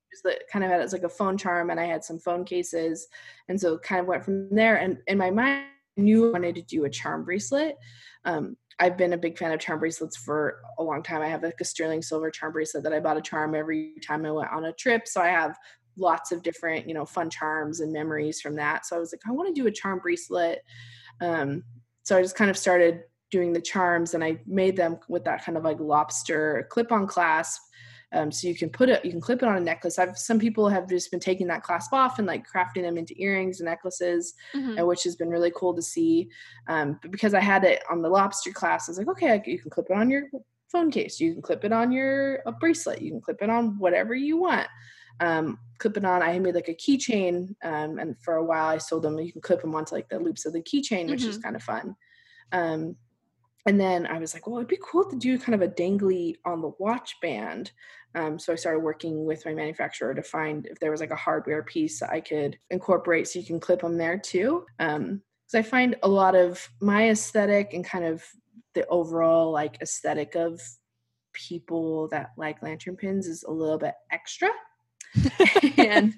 kind 0.51 0.63
of 0.65 0.71
had 0.71 0.79
it 0.79 0.83
as 0.83 0.93
like 0.93 1.03
a 1.03 1.09
phone 1.09 1.37
charm 1.37 1.69
and 1.69 1.79
I 1.79 1.85
had 1.85 2.03
some 2.03 2.19
phone 2.19 2.43
cases. 2.43 3.07
And 3.49 3.59
so 3.59 3.77
kind 3.77 4.01
of 4.01 4.07
went 4.07 4.23
from 4.23 4.49
there. 4.55 4.77
And 4.77 4.97
in 5.07 5.17
my 5.17 5.31
mind, 5.31 5.65
I 5.97 6.01
knew 6.01 6.29
I 6.29 6.31
wanted 6.33 6.55
to 6.55 6.61
do 6.61 6.85
a 6.85 6.89
charm 6.89 7.23
bracelet. 7.23 7.75
Um, 8.25 8.57
I've 8.79 8.97
been 8.97 9.13
a 9.13 9.17
big 9.17 9.37
fan 9.37 9.51
of 9.51 9.59
charm 9.59 9.79
bracelets 9.79 10.17
for 10.17 10.61
a 10.77 10.83
long 10.83 11.01
time. 11.01 11.21
I 11.21 11.27
have 11.27 11.43
like 11.43 11.59
a 11.59 11.65
sterling 11.65 12.01
silver 12.01 12.29
charm 12.29 12.53
bracelet 12.53 12.83
that 12.83 12.93
I 12.93 12.99
bought 12.99 13.17
a 13.17 13.21
charm 13.21 13.55
every 13.55 13.93
time 14.05 14.25
I 14.25 14.31
went 14.31 14.51
on 14.51 14.65
a 14.65 14.73
trip. 14.73 15.07
So 15.07 15.21
I 15.21 15.27
have 15.27 15.57
lots 15.97 16.31
of 16.31 16.43
different, 16.43 16.87
you 16.87 16.93
know, 16.93 17.05
fun 17.05 17.29
charms 17.29 17.79
and 17.79 17.91
memories 17.91 18.39
from 18.39 18.55
that. 18.55 18.85
So 18.85 18.95
I 18.95 18.99
was 18.99 19.11
like, 19.11 19.21
I 19.27 19.31
want 19.31 19.53
to 19.53 19.59
do 19.59 19.67
a 19.67 19.71
charm 19.71 19.99
bracelet. 19.99 20.59
Um, 21.21 21.63
so 22.03 22.17
I 22.17 22.21
just 22.21 22.35
kind 22.35 22.51
of 22.51 22.57
started 22.57 23.01
doing 23.31 23.51
the 23.51 23.61
charms 23.61 24.13
and 24.13 24.23
I 24.23 24.39
made 24.45 24.77
them 24.77 24.99
with 25.09 25.25
that 25.25 25.43
kind 25.43 25.57
of 25.57 25.63
like 25.63 25.79
lobster 25.79 26.67
clip 26.69 26.91
on 26.91 27.07
clasp. 27.07 27.61
Um, 28.13 28.31
so 28.31 28.47
you 28.47 28.55
can 28.55 28.69
put 28.69 28.89
it, 28.89 29.03
you 29.03 29.11
can 29.11 29.19
clip 29.19 29.43
it 29.43 29.47
on 29.47 29.57
a 29.57 29.61
necklace. 29.61 29.99
I've 29.99 30.17
some 30.17 30.39
people 30.39 30.69
have 30.69 30.87
just 30.87 31.11
been 31.11 31.19
taking 31.19 31.47
that 31.47 31.63
clasp 31.63 31.91
off 31.91 32.19
and 32.19 32.27
like 32.27 32.45
crafting 32.47 32.83
them 32.83 32.97
into 32.97 33.13
earrings 33.21 33.59
and 33.59 33.67
necklaces, 33.67 34.33
mm-hmm. 34.55 34.85
which 34.85 35.03
has 35.03 35.15
been 35.15 35.29
really 35.29 35.51
cool 35.55 35.75
to 35.75 35.81
see. 35.81 36.29
Um, 36.67 36.99
but 37.01 37.11
because 37.11 37.33
I 37.33 37.41
had 37.41 37.65
it 37.65 37.83
on 37.91 38.01
the 38.01 38.09
lobster 38.09 38.51
class, 38.51 38.87
I 38.87 38.91
was 38.91 38.97
like, 38.97 39.09
okay, 39.09 39.41
you 39.45 39.59
can 39.59 39.69
clip 39.69 39.87
it 39.89 39.97
on 39.97 40.09
your 40.09 40.23
phone 40.71 40.89
case, 40.89 41.19
you 41.19 41.33
can 41.33 41.41
clip 41.41 41.65
it 41.65 41.73
on 41.73 41.91
your 41.91 42.41
bracelet, 42.59 43.01
you 43.01 43.11
can 43.11 43.21
clip 43.21 43.41
it 43.41 43.49
on 43.49 43.77
whatever 43.77 44.15
you 44.15 44.37
want. 44.37 44.67
Um, 45.19 45.59
clip 45.79 45.97
it 45.97 46.05
on. 46.05 46.21
I 46.21 46.37
made 46.39 46.55
like 46.55 46.69
a 46.69 46.75
keychain, 46.75 47.55
um, 47.63 47.99
and 47.99 48.15
for 48.21 48.35
a 48.35 48.45
while 48.45 48.67
I 48.67 48.77
sold 48.77 49.03
them. 49.03 49.19
You 49.19 49.31
can 49.31 49.41
clip 49.41 49.61
them 49.61 49.75
onto 49.75 49.95
like 49.95 50.09
the 50.09 50.19
loops 50.19 50.45
of 50.45 50.53
the 50.53 50.61
keychain, 50.61 51.09
which 51.09 51.21
mm-hmm. 51.21 51.29
is 51.29 51.37
kind 51.39 51.55
of 51.55 51.63
fun. 51.63 51.95
Um, 52.51 52.95
and 53.67 53.79
then 53.79 54.07
I 54.07 54.17
was 54.17 54.33
like, 54.33 54.47
well, 54.47 54.57
it'd 54.57 54.69
be 54.69 54.79
cool 54.81 55.03
to 55.09 55.15
do 55.17 55.37
kind 55.37 55.53
of 55.53 55.61
a 55.61 55.71
dangly 55.71 56.35
on 56.45 56.61
the 56.61 56.71
watch 56.79 57.15
band. 57.21 57.71
Um, 58.15 58.39
so 58.39 58.53
I 58.53 58.55
started 58.55 58.79
working 58.79 59.25
with 59.25 59.45
my 59.45 59.53
manufacturer 59.53 60.15
to 60.15 60.23
find 60.23 60.65
if 60.67 60.79
there 60.79 60.89
was 60.89 61.01
like 61.01 61.11
a 61.11 61.17
hardware 61.17 61.63
piece 61.63 62.01
I 62.01 62.21
could 62.21 62.57
incorporate 62.69 63.27
so 63.27 63.39
you 63.39 63.45
can 63.45 63.59
clip 63.59 63.81
them 63.81 63.97
there 63.97 64.17
too. 64.17 64.65
Because 64.77 64.95
um, 64.95 65.21
I 65.53 65.61
find 65.61 65.97
a 66.01 66.07
lot 66.07 66.33
of 66.33 66.65
my 66.81 67.09
aesthetic 67.09 67.73
and 67.73 67.83
kind 67.83 68.05
of 68.05 68.23
the 68.73 68.87
overall 68.87 69.51
like 69.51 69.81
aesthetic 69.81 70.35
of 70.35 70.61
people 71.33 72.07
that 72.07 72.31
like 72.37 72.63
lantern 72.63 72.95
pins 72.95 73.27
is 73.27 73.43
a 73.43 73.51
little 73.51 73.77
bit 73.77 73.95
extra. 74.11 74.49
and 75.77 76.15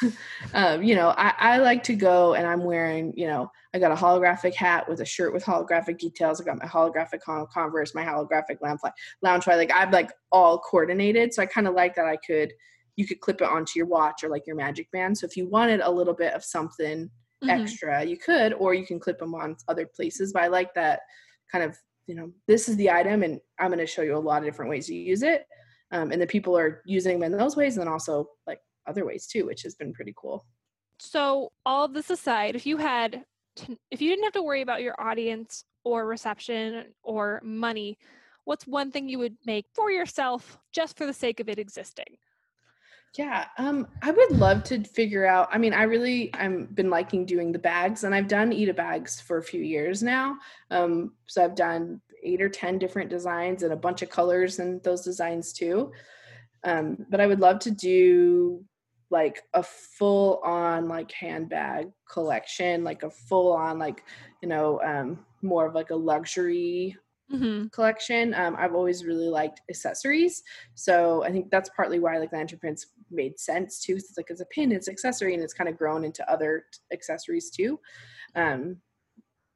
um, 0.54 0.82
you 0.82 0.94
know, 0.94 1.10
I, 1.16 1.34
I 1.38 1.58
like 1.58 1.82
to 1.84 1.94
go 1.94 2.34
and 2.34 2.46
I'm 2.46 2.64
wearing, 2.64 3.12
you 3.16 3.26
know, 3.26 3.50
I 3.74 3.78
got 3.78 3.92
a 3.92 3.94
holographic 3.94 4.54
hat 4.54 4.88
with 4.88 5.00
a 5.00 5.04
shirt 5.04 5.32
with 5.32 5.44
holographic 5.44 5.98
details. 5.98 6.40
I 6.40 6.44
got 6.44 6.58
my 6.58 6.66
holographic 6.66 7.20
Converse, 7.20 7.94
my 7.94 8.04
holographic 8.04 8.58
Loungefly, 8.62 8.92
Loungefly. 9.24 9.56
Like 9.56 9.70
I'm 9.74 9.90
like 9.90 10.12
all 10.30 10.58
coordinated. 10.58 11.32
So 11.32 11.42
I 11.42 11.46
kind 11.46 11.66
of 11.66 11.74
like 11.74 11.94
that 11.94 12.06
I 12.06 12.16
could, 12.16 12.52
you 12.96 13.06
could 13.06 13.20
clip 13.20 13.40
it 13.40 13.48
onto 13.48 13.72
your 13.76 13.86
watch 13.86 14.22
or 14.22 14.28
like 14.28 14.46
your 14.46 14.56
magic 14.56 14.90
band. 14.92 15.16
So 15.16 15.26
if 15.26 15.36
you 15.36 15.48
wanted 15.48 15.80
a 15.80 15.90
little 15.90 16.14
bit 16.14 16.34
of 16.34 16.44
something 16.44 17.06
mm-hmm. 17.06 17.48
extra, 17.48 18.04
you 18.04 18.18
could, 18.18 18.52
or 18.54 18.74
you 18.74 18.86
can 18.86 19.00
clip 19.00 19.18
them 19.18 19.34
on 19.34 19.56
other 19.68 19.86
places. 19.86 20.32
But 20.32 20.42
I 20.42 20.48
like 20.48 20.74
that 20.74 21.00
kind 21.50 21.64
of, 21.64 21.76
you 22.06 22.14
know, 22.14 22.30
this 22.46 22.68
is 22.68 22.76
the 22.76 22.90
item 22.90 23.22
and 23.22 23.40
I'm 23.58 23.68
going 23.68 23.78
to 23.78 23.86
show 23.86 24.02
you 24.02 24.16
a 24.16 24.18
lot 24.18 24.42
of 24.42 24.44
different 24.44 24.70
ways 24.70 24.86
to 24.88 24.94
use 24.94 25.22
it. 25.22 25.46
Um, 25.92 26.10
and 26.10 26.20
the 26.20 26.26
people 26.26 26.56
are 26.58 26.82
using 26.84 27.20
them 27.20 27.32
in 27.32 27.38
those 27.38 27.56
ways 27.56 27.76
and 27.76 27.86
then 27.86 27.92
also 27.92 28.28
like 28.46 28.60
other 28.86 29.04
ways 29.04 29.26
too, 29.26 29.46
which 29.46 29.62
has 29.62 29.74
been 29.74 29.92
pretty 29.92 30.14
cool. 30.16 30.44
So, 30.98 31.50
all 31.66 31.88
this 31.88 32.10
aside, 32.10 32.54
if 32.54 32.66
you 32.66 32.76
had, 32.76 33.24
to, 33.56 33.76
if 33.90 34.00
you 34.00 34.08
didn't 34.08 34.24
have 34.24 34.32
to 34.34 34.42
worry 34.42 34.62
about 34.62 34.82
your 34.82 34.94
audience 35.00 35.64
or 35.84 36.06
reception 36.06 36.94
or 37.02 37.40
money, 37.42 37.98
what's 38.44 38.66
one 38.66 38.90
thing 38.90 39.08
you 39.08 39.18
would 39.18 39.36
make 39.44 39.66
for 39.74 39.90
yourself 39.90 40.58
just 40.72 40.96
for 40.96 41.06
the 41.06 41.12
sake 41.12 41.40
of 41.40 41.48
it 41.48 41.58
existing? 41.58 42.18
Yeah, 43.18 43.44
um, 43.58 43.88
I 44.00 44.10
would 44.10 44.30
love 44.30 44.64
to 44.64 44.82
figure 44.84 45.26
out. 45.26 45.48
I 45.52 45.58
mean, 45.58 45.74
I 45.74 45.82
really 45.82 46.32
I've 46.34 46.74
been 46.74 46.88
liking 46.88 47.26
doing 47.26 47.52
the 47.52 47.58
bags, 47.58 48.04
and 48.04 48.14
I've 48.14 48.28
done 48.28 48.52
Ita 48.52 48.72
bags 48.72 49.20
for 49.20 49.36
a 49.36 49.42
few 49.42 49.60
years 49.60 50.02
now. 50.02 50.36
Um, 50.70 51.12
so 51.26 51.44
I've 51.44 51.54
done 51.54 52.00
eight 52.22 52.40
or 52.40 52.48
ten 52.48 52.78
different 52.78 53.10
designs 53.10 53.64
and 53.64 53.72
a 53.72 53.76
bunch 53.76 54.00
of 54.00 54.08
colors 54.08 54.60
in 54.60 54.80
those 54.82 55.02
designs 55.02 55.52
too. 55.52 55.92
Um, 56.64 57.04
but 57.10 57.20
I 57.20 57.26
would 57.26 57.40
love 57.40 57.58
to 57.60 57.70
do 57.70 58.64
like 59.12 59.42
a 59.52 59.62
full 59.62 60.40
on 60.42 60.88
like 60.88 61.12
handbag 61.12 61.92
collection, 62.10 62.82
like 62.82 63.02
a 63.02 63.10
full 63.10 63.52
on 63.52 63.78
like, 63.78 64.02
you 64.42 64.48
know, 64.48 64.80
um, 64.82 65.24
more 65.42 65.66
of 65.66 65.74
like 65.74 65.90
a 65.90 65.94
luxury 65.94 66.96
mm-hmm. 67.30 67.66
collection. 67.68 68.32
Um, 68.32 68.56
I've 68.58 68.74
always 68.74 69.04
really 69.04 69.28
liked 69.28 69.60
accessories. 69.68 70.42
So 70.74 71.22
I 71.24 71.30
think 71.30 71.50
that's 71.50 71.70
partly 71.76 72.00
why 72.00 72.16
like 72.16 72.32
lantern 72.32 72.58
pins 72.58 72.86
made 73.10 73.38
sense 73.38 73.80
too. 73.80 73.96
It's 73.96 74.14
like 74.16 74.30
it's 74.30 74.40
a 74.40 74.46
pin, 74.46 74.72
it's 74.72 74.88
accessory, 74.88 75.34
and 75.34 75.42
it's 75.42 75.54
kind 75.54 75.68
of 75.68 75.76
grown 75.76 76.04
into 76.04 76.28
other 76.30 76.64
t- 76.72 76.78
accessories 76.90 77.50
too. 77.50 77.78
Um, 78.34 78.78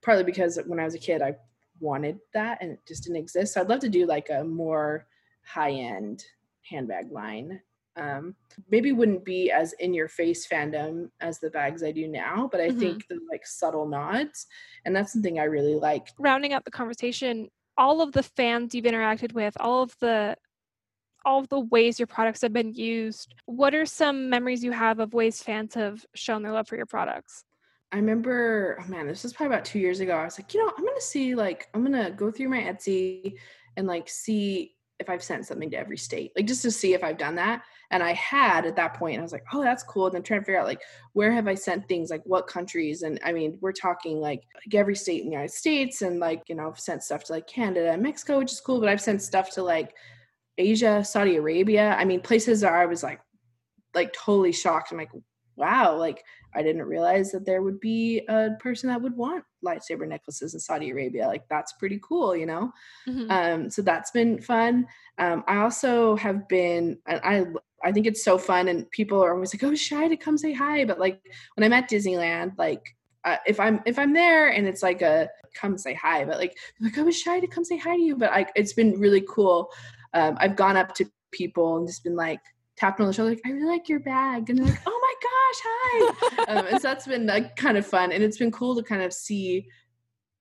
partly 0.04 0.24
because 0.24 0.58
when 0.66 0.78
I 0.78 0.84
was 0.84 0.94
a 0.94 0.98
kid, 0.98 1.22
I 1.22 1.34
wanted 1.80 2.18
that 2.34 2.58
and 2.60 2.72
it 2.72 2.80
just 2.86 3.04
didn't 3.04 3.16
exist. 3.16 3.54
So 3.54 3.62
I'd 3.62 3.68
love 3.70 3.80
to 3.80 3.88
do 3.88 4.06
like 4.06 4.28
a 4.28 4.44
more 4.44 5.06
high 5.46 5.72
end 5.72 6.24
handbag 6.68 7.10
line 7.10 7.60
um, 7.96 8.34
maybe 8.70 8.92
wouldn't 8.92 9.24
be 9.24 9.50
as 9.50 9.72
in 9.74 9.94
your 9.94 10.08
face 10.08 10.46
fandom 10.46 11.10
as 11.20 11.38
the 11.38 11.50
bags 11.50 11.82
I 11.82 11.92
do 11.92 12.08
now, 12.08 12.48
but 12.50 12.60
I 12.60 12.68
mm-hmm. 12.68 12.78
think 12.78 13.08
the 13.08 13.18
like 13.30 13.46
subtle 13.46 13.88
nods, 13.88 14.46
and 14.84 14.94
that's 14.94 15.12
something 15.12 15.38
I 15.38 15.44
really 15.44 15.74
like. 15.74 16.08
Rounding 16.18 16.52
up 16.52 16.64
the 16.64 16.70
conversation, 16.70 17.48
all 17.76 18.00
of 18.00 18.12
the 18.12 18.22
fans 18.22 18.74
you've 18.74 18.84
interacted 18.84 19.32
with, 19.32 19.56
all 19.60 19.82
of 19.82 19.94
the 20.00 20.36
all 21.24 21.40
of 21.40 21.48
the 21.48 21.60
ways 21.60 21.98
your 21.98 22.06
products 22.06 22.42
have 22.42 22.52
been 22.52 22.72
used, 22.72 23.34
what 23.46 23.74
are 23.74 23.84
some 23.84 24.30
memories 24.30 24.62
you 24.62 24.70
have 24.70 25.00
of 25.00 25.12
ways 25.12 25.42
fans 25.42 25.74
have 25.74 26.06
shown 26.14 26.40
their 26.40 26.52
love 26.52 26.68
for 26.68 26.76
your 26.76 26.86
products? 26.86 27.42
I 27.90 27.96
remember, 27.96 28.78
oh 28.80 28.88
man, 28.88 29.08
this 29.08 29.24
was 29.24 29.32
probably 29.32 29.54
about 29.54 29.64
two 29.64 29.80
years 29.80 29.98
ago. 29.98 30.16
I 30.16 30.24
was 30.24 30.38
like, 30.38 30.54
you 30.54 30.64
know, 30.64 30.72
I'm 30.76 30.84
gonna 30.84 31.00
see 31.00 31.34
like 31.34 31.68
I'm 31.74 31.82
gonna 31.82 32.12
go 32.12 32.30
through 32.30 32.48
my 32.48 32.60
Etsy 32.60 33.34
and 33.76 33.86
like 33.86 34.08
see 34.08 34.75
if 34.98 35.10
I've 35.10 35.22
sent 35.22 35.46
something 35.46 35.70
to 35.70 35.78
every 35.78 35.98
state, 35.98 36.32
like 36.36 36.46
just 36.46 36.62
to 36.62 36.70
see 36.70 36.94
if 36.94 37.04
I've 37.04 37.18
done 37.18 37.34
that. 37.36 37.62
And 37.90 38.02
I 38.02 38.14
had 38.14 38.64
at 38.66 38.76
that 38.76 38.94
point, 38.94 39.18
I 39.18 39.22
was 39.22 39.32
like, 39.32 39.44
oh, 39.52 39.62
that's 39.62 39.82
cool. 39.82 40.06
And 40.06 40.14
then 40.14 40.22
trying 40.22 40.40
to 40.40 40.46
figure 40.46 40.58
out 40.58 40.66
like 40.66 40.80
where 41.12 41.32
have 41.32 41.48
I 41.48 41.54
sent 41.54 41.88
things, 41.88 42.10
like 42.10 42.22
what 42.24 42.46
countries. 42.46 43.02
And 43.02 43.20
I 43.24 43.32
mean, 43.32 43.58
we're 43.60 43.72
talking 43.72 44.20
like, 44.20 44.42
like 44.54 44.74
every 44.74 44.96
state 44.96 45.20
in 45.22 45.26
the 45.26 45.32
United 45.32 45.52
States, 45.52 46.02
and 46.02 46.18
like 46.18 46.42
you 46.48 46.54
know, 46.54 46.68
I've 46.68 46.80
sent 46.80 47.02
stuff 47.02 47.24
to 47.24 47.32
like 47.32 47.46
Canada 47.46 47.92
and 47.92 48.02
Mexico, 48.02 48.38
which 48.38 48.52
is 48.52 48.60
cool. 48.60 48.80
But 48.80 48.88
I've 48.88 49.00
sent 49.00 49.22
stuff 49.22 49.50
to 49.52 49.62
like 49.62 49.94
Asia, 50.58 51.04
Saudi 51.04 51.36
Arabia. 51.36 51.94
I 51.98 52.04
mean, 52.04 52.20
places 52.20 52.62
that 52.62 52.72
I 52.72 52.86
was 52.86 53.02
like, 53.02 53.20
like 53.94 54.12
totally 54.12 54.52
shocked. 54.52 54.92
I'm 54.92 54.98
like, 54.98 55.10
wow, 55.56 55.96
like 55.96 56.24
I 56.54 56.62
didn't 56.62 56.82
realize 56.82 57.32
that 57.32 57.44
there 57.44 57.62
would 57.62 57.80
be 57.80 58.20
a 58.28 58.50
person 58.60 58.88
that 58.88 59.00
would 59.00 59.16
want 59.16 59.44
lightsaber 59.64 60.06
necklaces 60.06 60.54
in 60.54 60.60
Saudi 60.60 60.90
Arabia. 60.90 61.26
Like 61.26 61.48
that's 61.48 61.72
pretty 61.74 61.98
cool, 62.02 62.36
you 62.36 62.46
know. 62.46 62.72
Mm-hmm. 63.08 63.30
Um, 63.30 63.70
so 63.70 63.82
that's 63.82 64.10
been 64.10 64.40
fun. 64.40 64.86
Um, 65.18 65.44
I 65.46 65.56
also 65.58 66.16
have 66.16 66.46
been, 66.48 66.98
and 67.06 67.20
I 67.24 67.46
I 67.84 67.92
think 67.92 68.06
it's 68.06 68.24
so 68.24 68.38
fun, 68.38 68.68
and 68.68 68.90
people 68.90 69.22
are 69.22 69.34
always 69.34 69.54
like, 69.54 69.64
"Oh, 69.64 69.74
shy 69.74 70.08
to 70.08 70.16
come 70.16 70.38
say 70.38 70.52
hi," 70.52 70.84
but 70.84 70.98
like 70.98 71.20
when 71.54 71.64
I'm 71.64 71.72
at 71.72 71.90
Disneyland, 71.90 72.52
like 72.58 72.94
uh, 73.24 73.36
if 73.46 73.58
I'm 73.58 73.80
if 73.86 73.98
I'm 73.98 74.12
there 74.12 74.48
and 74.48 74.66
it's 74.66 74.82
like 74.82 75.02
a 75.02 75.28
come 75.54 75.76
say 75.76 75.94
hi, 75.94 76.24
but 76.24 76.38
like 76.38 76.56
like 76.80 76.96
I 76.96 77.02
was 77.02 77.18
shy 77.18 77.40
to 77.40 77.46
come 77.46 77.64
say 77.64 77.76
hi 77.76 77.96
to 77.96 78.02
you, 78.02 78.16
but 78.16 78.30
like 78.30 78.50
it's 78.54 78.72
been 78.72 78.98
really 78.98 79.24
cool. 79.28 79.70
Um, 80.14 80.36
I've 80.38 80.56
gone 80.56 80.76
up 80.76 80.94
to 80.96 81.10
people 81.32 81.76
and 81.76 81.86
just 81.86 82.04
been 82.04 82.16
like 82.16 82.40
tapped 82.76 83.00
on 83.00 83.06
the 83.06 83.12
shoulder, 83.12 83.30
like 83.30 83.42
I 83.44 83.50
really 83.50 83.66
like 83.66 83.88
your 83.88 84.00
bag, 84.00 84.50
and 84.50 84.58
they're 84.58 84.66
like, 84.66 84.80
"Oh 84.86 85.00
my 85.00 85.14
gosh, 85.22 85.60
hi. 85.64 86.44
um, 86.48 86.66
and 86.66 86.80
so 86.80 86.88
that's 86.88 87.06
been 87.06 87.26
like, 87.26 87.56
kind 87.56 87.76
of 87.76 87.86
fun. 87.86 88.12
And 88.12 88.22
it's 88.22 88.38
been 88.38 88.50
cool 88.50 88.76
to 88.76 88.82
kind 88.82 89.02
of 89.02 89.12
see 89.12 89.68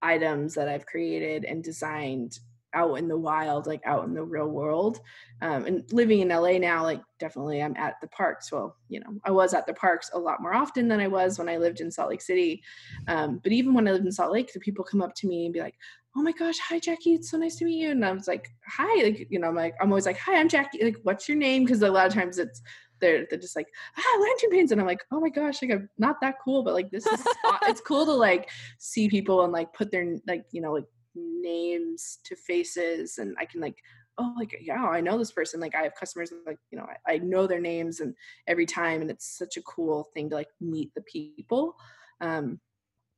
items 0.02 0.54
that 0.56 0.68
I've 0.68 0.86
created 0.86 1.46
and 1.46 1.64
designed 1.64 2.40
out 2.74 2.96
in 2.96 3.08
the 3.08 3.18
wild, 3.18 3.68
like 3.68 3.82
out 3.86 4.06
in 4.06 4.14
the 4.14 4.24
real 4.24 4.50
world. 4.50 5.00
Um, 5.42 5.66
and 5.66 5.94
living 5.94 6.20
in 6.20 6.28
LA 6.28 6.58
now, 6.58 6.84
like 6.84 7.02
definitely 7.20 7.64
I'm 7.64 7.76
at 7.78 7.96
the 8.02 8.08
parks. 8.08 8.52
Well, 8.52 8.76
you 8.90 9.00
know, 9.00 9.18
I 9.24 9.32
was 9.32 9.54
at 9.54 9.66
the 9.66 9.74
parks 9.74 10.12
a 10.14 10.20
lot 10.20 10.42
more 10.42 10.54
often 10.54 10.88
than 10.90 11.00
I 11.00 11.08
was 11.08 11.40
when 11.40 11.50
I 11.50 11.58
lived 11.58 11.80
in 11.80 11.90
Salt 11.90 12.10
Lake 12.10 12.22
City. 12.22 12.62
Um, 13.08 13.40
but 13.42 13.54
even 13.54 13.74
when 13.74 13.88
I 13.88 13.92
lived 13.92 14.06
in 14.06 14.12
Salt 14.12 14.34
Lake, 14.34 14.52
the 14.52 14.60
people 14.60 14.84
come 14.84 15.02
up 15.02 15.16
to 15.16 15.28
me 15.28 15.46
and 15.46 15.54
be 15.54 15.62
like, 15.62 15.76
oh 16.18 16.22
my 16.22 16.32
gosh, 16.32 16.58
hi 16.60 16.80
Jackie, 16.80 17.14
it's 17.14 17.30
so 17.30 17.38
nice 17.38 17.56
to 17.58 17.66
meet 17.66 17.82
you. 17.82 17.92
And 17.92 18.06
I 18.06 18.12
was 18.12 18.28
like, 18.28 18.50
hi, 18.66 19.04
like, 19.04 19.28
you 19.30 19.40
know, 19.40 19.50
I'm 19.50 19.56
like, 19.56 19.76
I'm 19.82 19.90
always 19.90 20.06
like, 20.06 20.18
hi, 20.18 20.38
I'm 20.38 20.48
Jackie. 20.48 20.84
Like, 20.84 20.98
what's 21.04 21.28
your 21.28 21.38
name? 21.38 21.66
Because 21.66 21.82
a 21.82 21.90
lot 21.90 22.08
of 22.08 22.14
times 22.14 22.40
it's 22.40 22.62
they're 23.02 23.26
they're 23.30 23.40
just 23.40 23.56
like 23.56 23.68
ah 23.98 24.20
lantern 24.22 24.50
pins 24.52 24.72
and 24.72 24.80
i'm 24.80 24.88
like 24.88 25.04
oh 25.12 25.20
my 25.20 25.30
gosh 25.30 25.62
like 25.62 25.72
i'm 25.72 25.90
not 25.98 26.16
that 26.22 26.36
cool 26.44 26.64
but 26.64 26.74
like 26.74 26.90
this 26.92 27.06
is 27.06 27.24
it's 27.64 27.82
cool 27.82 28.06
to 28.06 28.14
like 28.14 28.50
see 28.80 29.10
people 29.10 29.44
and 29.44 29.52
like 29.52 29.74
put 29.74 29.92
their 29.92 30.16
like 30.28 30.46
you 30.52 30.62
know 30.62 30.74
like 30.74 30.86
names 31.14 32.20
to 32.24 32.36
faces 32.36 33.18
and 33.18 33.36
i 33.40 33.46
can 33.46 33.62
like 33.62 33.76
oh 34.18 34.34
like 34.38 34.58
yeah 34.62 34.86
i 34.86 35.02
know 35.02 35.18
this 35.18 35.32
person 35.32 35.60
like 35.60 35.76
i 35.76 35.82
have 35.82 35.96
customers 35.96 36.32
like 36.46 36.58
you 36.72 36.78
know 36.78 36.88
I, 37.06 37.16
I 37.16 37.18
know 37.18 37.48
their 37.48 37.60
names 37.60 38.00
and 38.00 38.16
every 38.48 38.66
time 38.66 39.02
and 39.02 39.12
it's 39.12 39.38
such 39.38 39.58
a 39.58 39.62
cool 39.64 40.08
thing 40.14 40.30
to 40.30 40.36
like 40.36 40.50
meet 40.62 40.94
the 40.96 41.02
people 41.02 41.76
um 42.22 42.60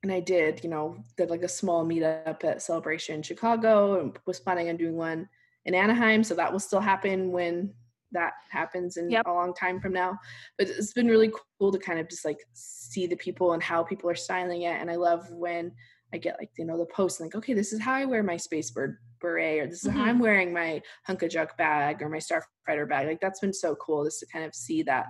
and 0.04 0.12
I 0.12 0.20
did, 0.20 0.64
you 0.64 0.70
know, 0.70 0.98
did 1.18 1.30
like 1.30 1.44
a 1.44 1.48
small 1.48 1.86
meetup 1.86 2.44
at 2.44 2.62
Celebration 2.62 3.16
in 3.16 3.24
Chicago 3.24 4.00
and 4.00 4.18
was 4.26 4.40
planning 4.40 4.70
on 4.70 4.78
doing 4.78 4.96
one 4.96 5.28
in 5.66 5.74
Anaheim. 5.74 6.24
So 6.24 6.36
that 6.36 6.52
will 6.52 6.60
still 6.60 6.80
happen 6.80 7.32
when 7.32 7.74
that 8.12 8.34
happens 8.50 8.98
in 8.98 9.10
yep. 9.10 9.26
a 9.26 9.34
long 9.34 9.54
time 9.54 9.82
from 9.82 9.94
now. 9.94 10.18
But 10.58 10.70
it's 10.70 10.94
been 10.94 11.08
really 11.08 11.32
cool 11.60 11.72
to 11.72 11.80
kind 11.80 12.00
of 12.00 12.10
just 12.10 12.26
like 12.26 12.40
see 12.54 13.08
the 13.08 13.16
people 13.16 13.54
and 13.54 13.62
how 13.62 13.84
people 13.84 14.10
are 14.10 14.16
styling 14.16 14.64
it. 14.64 14.80
And 14.80 14.90
I 14.90 14.96
love 14.96 15.30
when 15.32 15.72
I 16.14 16.18
get 16.18 16.38
like, 16.40 16.52
you 16.58 16.66
know, 16.66 16.78
the 16.78 16.86
post 16.86 17.20
like, 17.20 17.36
okay, 17.36 17.54
this 17.54 17.74
is 17.74 17.82
how 17.82 17.94
I 17.94 18.06
wear 18.06 18.24
my 18.24 18.38
space 18.38 18.72
bird 18.72 18.98
beret, 19.20 19.60
or 19.60 19.68
this 19.68 19.84
is 19.84 19.90
mm-hmm. 19.90 20.00
how 20.00 20.06
I'm 20.06 20.20
wearing 20.20 20.54
my 20.54 20.82
Hunkajuk 21.10 21.58
bag 21.58 22.02
or 22.02 22.08
my 22.08 22.18
Starfighter 22.18 22.88
bag. 22.88 23.08
Like 23.08 23.20
that's 23.20 23.40
been 23.42 23.54
so 23.54 23.76
cool 23.76 24.06
just 24.06 24.20
to 24.20 24.28
kind 24.28 24.46
of 24.46 24.56
see 24.56 24.84
that 24.84 25.08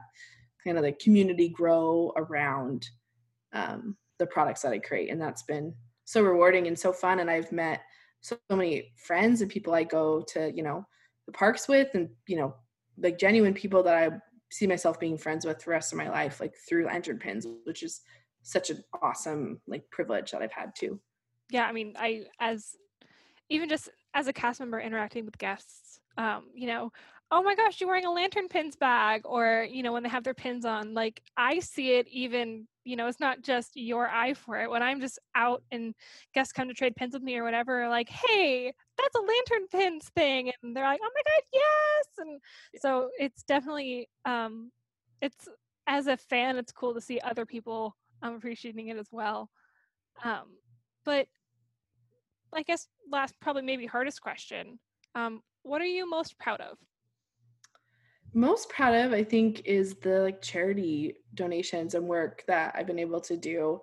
kind 0.63 0.77
of 0.77 0.83
the 0.83 0.93
community 0.93 1.49
grow 1.49 2.13
around 2.17 2.87
um, 3.53 3.95
the 4.19 4.25
products 4.25 4.61
that 4.61 4.71
I 4.71 4.79
create. 4.79 5.09
And 5.09 5.21
that's 5.21 5.43
been 5.43 5.73
so 6.05 6.21
rewarding 6.21 6.67
and 6.67 6.77
so 6.77 6.91
fun. 6.93 7.19
And 7.19 7.29
I've 7.29 7.51
met 7.51 7.81
so 8.21 8.37
many 8.49 8.93
friends 8.97 9.41
and 9.41 9.51
people 9.51 9.73
I 9.73 9.83
go 9.83 10.23
to, 10.29 10.51
you 10.53 10.63
know, 10.63 10.85
the 11.25 11.31
parks 11.33 11.67
with 11.67 11.89
and, 11.93 12.09
you 12.27 12.37
know, 12.37 12.55
like 12.97 13.19
genuine 13.19 13.53
people 13.53 13.83
that 13.83 13.95
I 13.95 14.09
see 14.51 14.67
myself 14.67 14.99
being 14.99 15.17
friends 15.17 15.45
with 15.45 15.59
the 15.63 15.69
rest 15.69 15.91
of 15.91 15.97
my 15.97 16.09
life, 16.09 16.39
like 16.39 16.53
through 16.67 16.85
lantern 16.85 17.19
pins, 17.19 17.45
which 17.65 17.83
is 17.83 18.01
such 18.43 18.69
an 18.69 18.83
awesome 19.01 19.59
like 19.67 19.89
privilege 19.91 20.31
that 20.31 20.41
I've 20.41 20.53
had 20.53 20.73
too. 20.75 20.99
Yeah, 21.49 21.65
I 21.65 21.71
mean, 21.71 21.93
I 21.97 22.23
as 22.39 22.75
even 23.49 23.69
just 23.69 23.89
as 24.13 24.27
a 24.27 24.33
cast 24.33 24.59
member 24.59 24.79
interacting 24.79 25.25
with 25.25 25.37
guests, 25.37 25.99
um, 26.17 26.45
you 26.53 26.67
know, 26.67 26.91
oh 27.31 27.43
my 27.43 27.55
gosh, 27.55 27.81
you're 27.81 27.89
wearing 27.89 28.05
a 28.05 28.11
lantern 28.11 28.47
pins 28.47 28.75
bag, 28.75 29.21
or 29.25 29.67
you 29.69 29.83
know, 29.83 29.93
when 29.93 30.03
they 30.03 30.09
have 30.09 30.23
their 30.23 30.33
pins 30.33 30.65
on, 30.65 30.93
like 30.93 31.21
I 31.35 31.59
see 31.59 31.93
it 31.93 32.07
even, 32.07 32.67
you 32.85 32.95
know, 32.95 33.07
it's 33.07 33.19
not 33.19 33.41
just 33.41 33.71
your 33.75 34.07
eye 34.07 34.33
for 34.33 34.61
it. 34.61 34.69
When 34.69 34.81
I'm 34.81 35.01
just 35.01 35.19
out 35.35 35.61
and 35.71 35.93
guests 36.33 36.53
come 36.53 36.69
to 36.69 36.73
trade 36.73 36.95
pins 36.95 37.13
with 37.13 37.23
me 37.23 37.37
or 37.37 37.43
whatever, 37.43 37.89
like, 37.89 38.09
hey, 38.09 38.73
that's 38.97 39.15
a 39.15 39.19
lantern 39.19 39.67
pins 39.69 40.09
thing, 40.15 40.51
and 40.63 40.75
they're 40.75 40.85
like, 40.85 40.99
oh 41.03 41.09
my 41.13 41.21
god, 41.25 41.43
yes, 41.53 42.05
and 42.17 42.41
so 42.81 43.09
it's 43.19 43.43
definitely, 43.43 44.09
um, 44.25 44.71
it's 45.21 45.47
as 45.87 46.07
a 46.07 46.17
fan, 46.17 46.57
it's 46.57 46.71
cool 46.71 46.93
to 46.93 47.01
see 47.01 47.19
other 47.21 47.45
people 47.45 47.95
um, 48.21 48.35
appreciating 48.35 48.87
it 48.87 48.97
as 48.97 49.07
well. 49.11 49.49
Um, 50.23 50.57
but 51.05 51.27
I 52.53 52.63
guess 52.63 52.87
last, 53.11 53.35
probably 53.39 53.61
maybe 53.63 53.85
hardest 53.85 54.21
question. 54.21 54.79
Um, 55.15 55.41
what 55.63 55.81
are 55.81 55.85
you 55.85 56.09
most 56.09 56.37
proud 56.39 56.61
of? 56.61 56.77
Most 58.37 58.69
proud 58.69 58.93
of 58.93 59.13
i 59.13 59.23
think 59.23 59.63
is 59.65 59.95
the 59.95 60.19
like 60.19 60.41
charity 60.43 61.15
donations 61.33 61.95
and 61.95 62.07
work 62.07 62.43
that 62.47 62.71
i've 62.77 62.85
been 62.85 62.99
able 62.99 63.19
to 63.19 63.35
do 63.35 63.81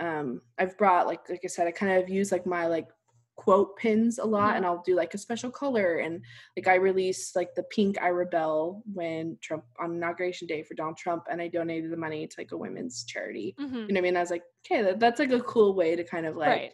um 0.00 0.40
i've 0.58 0.76
brought 0.76 1.06
like 1.06 1.20
like 1.30 1.40
i 1.44 1.46
said 1.46 1.68
i 1.68 1.70
kind 1.70 2.02
of 2.02 2.08
use 2.08 2.32
like 2.32 2.44
my 2.46 2.66
like 2.66 2.88
quote 3.36 3.76
pins 3.76 4.18
a 4.18 4.24
lot 4.24 4.48
mm-hmm. 4.48 4.56
and 4.56 4.66
i'll 4.66 4.82
do 4.84 4.96
like 4.96 5.14
a 5.14 5.18
special 5.18 5.50
color 5.50 5.98
and 5.98 6.20
like 6.56 6.66
i 6.66 6.74
released 6.74 7.36
like 7.36 7.54
the 7.54 7.62
pink 7.64 7.96
i 8.02 8.08
rebel 8.08 8.82
when 8.92 9.38
trump 9.40 9.62
on 9.78 9.92
inauguration 9.92 10.48
day 10.48 10.64
for 10.64 10.74
donald 10.74 10.96
trump 10.96 11.22
and 11.30 11.40
i 11.40 11.46
donated 11.46 11.92
the 11.92 11.96
money 11.96 12.26
to 12.26 12.34
like 12.38 12.50
a 12.50 12.56
women's 12.56 13.04
charity 13.04 13.54
mm-hmm. 13.60 13.76
you 13.76 13.80
know 13.88 13.94
what 13.94 13.98
i 13.98 14.00
mean 14.00 14.16
i 14.16 14.20
was 14.20 14.30
like 14.30 14.42
okay 14.66 14.82
that, 14.82 14.98
that's 14.98 15.20
like 15.20 15.30
a 15.30 15.40
cool 15.42 15.76
way 15.76 15.94
to 15.94 16.02
kind 16.02 16.26
of 16.26 16.34
like 16.34 16.48
right. 16.48 16.72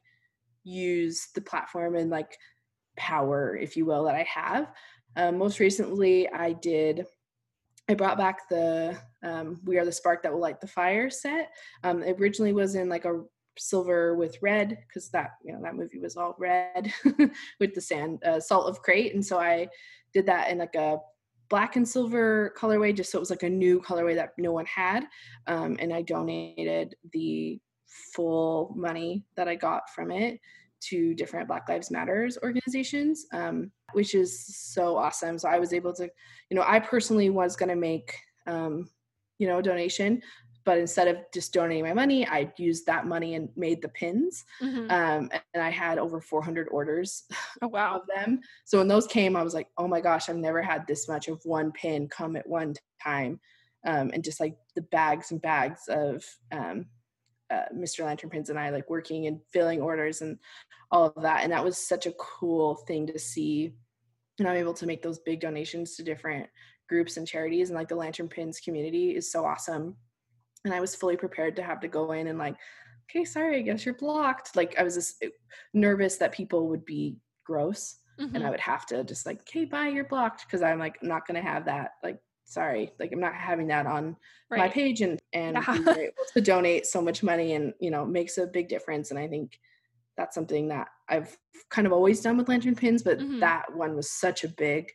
use 0.65 1.29
the 1.35 1.43
platform 1.43 1.95
and 1.95 2.09
like 2.11 2.39
power 2.97 3.55
if 3.55 3.77
you 3.77 3.85
will 3.85 4.05
that 4.05 4.15
i 4.15 4.23
have 4.23 4.73
um, 5.17 5.39
most 5.39 5.61
recently, 5.61 6.29
I 6.31 6.53
did. 6.53 7.07
I 7.89 7.95
brought 7.95 8.19
back 8.19 8.49
the 8.49 8.97
um, 9.23 9.61
"We 9.65 9.79
Are 9.79 9.85
the 9.85 9.93
Spark 9.93 10.23
That 10.23 10.33
Will 10.33 10.41
Light 10.41 10.61
the 10.61 10.67
Fire" 10.67 11.11
set. 11.11 11.51
Um, 11.85 12.03
it 12.03 12.17
originally 12.21 12.53
was 12.53 12.75
in 12.75 12.89
like 12.89 13.05
a 13.05 13.23
silver 13.59 14.17
with 14.17 14.41
red 14.41 14.79
because 14.89 15.11
that 15.11 15.33
you 15.45 15.53
know 15.53 15.61
that 15.63 15.75
movie 15.75 15.99
was 15.99 16.17
all 16.17 16.35
red 16.39 16.93
with 17.61 17.75
the 17.75 17.81
sand 17.81 18.23
uh, 18.25 18.41
salt 18.41 18.69
of 18.69 18.83
Crait, 18.83 19.15
and 19.15 19.25
so 19.25 19.39
I 19.39 19.69
did 20.15 20.27
that 20.27 20.51
in 20.51 20.59
like 20.59 20.75
a 20.75 20.99
black 21.51 21.77
and 21.77 21.87
silver 21.87 22.55
colorway, 22.59 22.97
just 22.97 23.11
so 23.11 23.19
it 23.19 23.21
was 23.21 23.31
like 23.31 23.43
a 23.43 23.51
new 23.51 23.81
colorway 23.81 24.15
that 24.15 24.33
no 24.39 24.53
one 24.53 24.67
had. 24.67 25.05
Um, 25.47 25.77
and 25.81 25.93
I 25.93 26.01
donated 26.01 26.95
the 27.13 27.61
full 28.15 28.73
money 28.75 29.27
that 29.37 29.49
I 29.49 29.55
got 29.55 29.91
from 29.91 30.11
it 30.11 30.41
to 30.89 31.15
different 31.15 31.49
Black 31.49 31.69
Lives 31.69 31.91
Matters 31.91 32.39
organizations, 32.43 33.27
um, 33.33 33.71
which 33.93 34.15
is 34.15 34.57
so 34.57 34.97
awesome. 34.97 35.39
So 35.39 35.49
I 35.49 35.59
was 35.59 35.73
able 35.73 35.93
to, 35.95 36.09
you 36.51 36.57
know, 36.57 36.65
I 36.67 36.81
personally 36.81 37.31
was 37.31 37.57
going 37.57 37.69
to 37.69 37.77
make, 37.77 38.17
um, 38.47 38.89
you 39.39 39.47
know, 39.47 39.59
a 39.59 39.63
donation, 39.63 40.23
but 40.65 40.79
instead 40.79 41.09
of 41.09 41.17
just 41.33 41.53
donating 41.53 41.85
my 41.85 41.93
money, 41.93 42.27
I 42.27 42.53
used 42.57 42.87
that 42.87 43.07
money 43.07 43.35
and 43.35 43.49
made 43.57 43.83
the 43.83 43.89
pins. 43.89 44.45
Mm-hmm. 44.63 44.91
Um, 44.91 45.31
and 45.55 45.63
I 45.63 45.71
had 45.71 45.99
over 45.99 46.21
400 46.21 46.69
orders 46.71 47.25
oh, 47.63 47.69
wow. 47.69 47.97
of 47.97 48.03
them. 48.15 48.41
So 48.65 48.79
when 48.79 48.89
those 48.89 49.07
came, 49.07 49.37
I 49.37 49.43
was 49.43 49.55
like, 49.55 49.69
oh 49.79 49.89
my 49.89 50.01
gosh, 50.01 50.29
I've 50.29 50.37
never 50.37 50.63
had 50.63 50.87
this 50.87 51.09
much 51.09 51.29
of 51.29 51.41
one 51.45 51.73
pin 51.73 52.09
come 52.09 52.37
at 52.37 52.49
one 52.49 52.75
time. 53.03 53.41
Um, 53.85 54.11
and 54.15 54.23
just 54.23 54.39
like 54.39 54.57
the 54.77 54.83
bags 54.83 55.33
and 55.33 55.43
bags 55.43 55.83
of 55.89 56.25
um, 56.53 56.87
uh, 57.53 57.65
Mr. 57.75 58.05
Lantern 58.05 58.31
Pins 58.31 58.51
and 58.51 58.59
I 58.59 58.71
like 58.71 58.89
working 58.89 59.27
and 59.27 59.41
filling 59.53 59.81
orders 59.81 60.23
and 60.23 60.39
all 60.91 61.07
of 61.07 61.23
that. 61.23 61.43
And 61.43 61.53
that 61.53 61.65
was 61.65 61.77
such 61.77 62.07
a 62.07 62.13
cool 62.13 62.77
thing 62.77 63.07
to 63.09 63.19
see. 63.19 63.75
And 64.39 64.49
I'm 64.49 64.57
able 64.57 64.75
to 64.75 64.87
make 64.87 65.03
those 65.03 65.19
big 65.19 65.41
donations 65.41 65.97
to 65.97 66.03
different 66.03 66.49
groups 66.89 67.17
and 67.17 67.27
charities. 67.27 67.69
And 67.69 67.79
like 67.79 67.89
the 67.89 67.97
Lantern 67.97 68.29
Pins 68.29 68.61
community 68.61 69.15
is 69.15 69.31
so 69.31 69.45
awesome. 69.45 69.97
And 70.65 70.73
I 70.73 70.81
was 70.81 70.95
fully 70.95 71.17
prepared 71.17 71.57
to 71.57 71.63
have 71.63 71.81
to 71.81 71.89
go 71.89 72.13
in 72.13 72.29
and 72.29 72.39
like, 72.39 72.57
okay, 73.11 73.25
sorry, 73.25 73.59
I 73.59 73.63
guess 73.63 73.85
you're 73.85 73.95
blocked. 73.95 74.57
Like 74.57 74.79
I 74.79 74.83
was 74.83 74.95
just 74.95 75.23
uh, 75.23 75.29
nervous 75.75 76.17
that 76.17 76.33
people 76.33 76.69
would 76.69 76.85
be 76.85 77.17
gross. 77.45 77.97
Mm-hmm. 78.21 78.37
And 78.37 78.47
I 78.47 78.51
would 78.51 78.61
have 78.61 78.87
to 78.87 79.05
just 79.05 79.27
like, 79.27 79.41
okay, 79.41 79.65
bye, 79.65 79.89
you're 79.89 80.05
blocked. 80.05 80.49
Cause 80.51 80.63
I'm 80.63 80.79
like 80.79 81.03
not 81.03 81.27
gonna 81.27 81.43
have 81.43 81.65
that 81.67 81.93
like 82.03 82.19
sorry 82.53 82.93
like 83.01 83.11
i'm 83.13 83.21
not 83.21 83.35
having 83.35 83.67
that 83.67 83.87
on 83.87 84.15
right. 84.51 84.59
my 84.59 84.69
page 84.69 85.01
and 85.01 85.19
and 85.33 85.57
yeah. 85.57 85.79
we 85.79 85.91
able 86.03 86.13
to 86.33 86.41
donate 86.41 86.87
so 86.87 87.01
much 87.01 87.23
money 87.23 87.55
and 87.55 87.73
you 87.81 87.91
know 87.91 88.05
makes 88.05 88.37
a 88.37 88.47
big 88.47 88.69
difference 88.69 89.11
and 89.11 89.19
i 89.19 89.27
think 89.27 89.59
that's 90.17 90.35
something 90.35 90.69
that 90.69 90.89
i've 91.09 91.37
kind 91.71 91.87
of 91.87 91.93
always 91.93 92.21
done 92.21 92.37
with 92.37 92.49
lantern 92.49 92.75
pins 92.75 93.03
but 93.03 93.19
mm-hmm. 93.19 93.41
that 93.41 93.65
one 93.75 93.97
was 93.97 94.11
such 94.11 94.45
a 94.45 94.49
big 94.49 94.91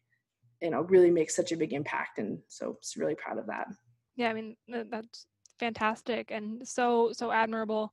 you 0.62 0.70
know 0.70 0.82
really 0.84 1.10
makes 1.10 1.36
such 1.36 1.52
a 1.52 1.58
big 1.58 1.74
impact 1.74 2.20
and 2.20 2.38
so 2.48 2.78
just 2.82 2.96
really 2.96 3.16
proud 3.16 3.40
of 3.40 3.48
that 3.48 3.68
yeah 4.16 4.30
i 4.30 4.34
mean 4.34 4.56
that's 4.68 5.26
fantastic 5.60 6.30
and 6.30 6.68
so 6.68 7.12
so 7.12 7.32
admirable 7.32 7.92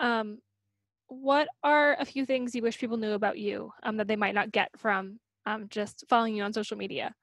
um 0.00 0.38
what 1.06 1.46
are 1.62 1.94
a 2.00 2.04
few 2.04 2.24
things 2.26 2.54
you 2.54 2.62
wish 2.62 2.78
people 2.78 2.96
knew 2.96 3.12
about 3.12 3.36
you 3.38 3.70
um, 3.82 3.98
that 3.98 4.08
they 4.08 4.16
might 4.16 4.34
not 4.34 4.50
get 4.50 4.70
from 4.78 5.20
um, 5.44 5.66
just 5.68 6.04
following 6.08 6.34
you 6.34 6.42
on 6.42 6.52
social 6.52 6.76
media 6.76 7.14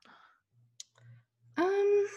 um, 1.60 2.08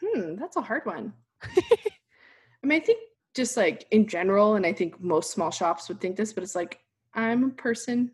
hmm, 0.00 0.36
that's 0.36 0.56
a 0.56 0.62
hard 0.62 0.84
one. 0.84 1.12
I 1.44 2.66
mean, 2.66 2.80
I 2.80 2.84
think 2.84 2.98
just 3.34 3.56
like 3.56 3.86
in 3.90 4.06
general, 4.06 4.54
and 4.56 4.66
I 4.66 4.72
think 4.72 5.00
most 5.00 5.30
small 5.30 5.50
shops 5.50 5.88
would 5.88 6.00
think 6.00 6.16
this, 6.16 6.32
but 6.32 6.42
it's 6.42 6.54
like 6.54 6.80
I'm 7.14 7.44
a 7.44 7.50
person, 7.50 8.12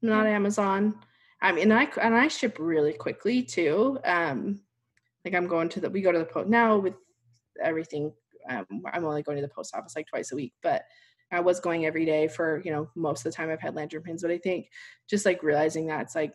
not 0.00 0.26
Amazon. 0.26 0.98
I 1.40 1.52
mean, 1.52 1.72
I 1.72 1.88
and 2.00 2.14
I 2.14 2.28
ship 2.28 2.56
really 2.58 2.92
quickly 2.92 3.42
too. 3.42 3.98
Um, 4.04 4.60
like 5.24 5.34
I'm 5.34 5.46
going 5.46 5.68
to 5.70 5.80
the 5.80 5.90
we 5.90 6.00
go 6.00 6.12
to 6.12 6.18
the 6.18 6.24
post 6.24 6.48
now 6.48 6.78
with 6.78 6.94
everything. 7.62 8.12
Um, 8.48 8.66
I'm 8.92 9.04
only 9.04 9.22
going 9.22 9.36
to 9.36 9.42
the 9.42 9.48
post 9.48 9.74
office 9.74 9.94
like 9.94 10.08
twice 10.08 10.32
a 10.32 10.36
week, 10.36 10.52
but 10.62 10.84
I 11.30 11.40
was 11.40 11.60
going 11.60 11.86
every 11.86 12.04
day 12.04 12.28
for 12.28 12.60
you 12.64 12.72
know 12.72 12.88
most 12.94 13.20
of 13.20 13.32
the 13.32 13.36
time 13.36 13.50
I've 13.50 13.60
had 13.60 13.74
lantern 13.74 14.02
pins. 14.02 14.22
But 14.22 14.30
I 14.30 14.38
think 14.38 14.68
just 15.08 15.26
like 15.26 15.42
realizing 15.42 15.86
that 15.86 16.02
it's 16.02 16.14
like 16.14 16.34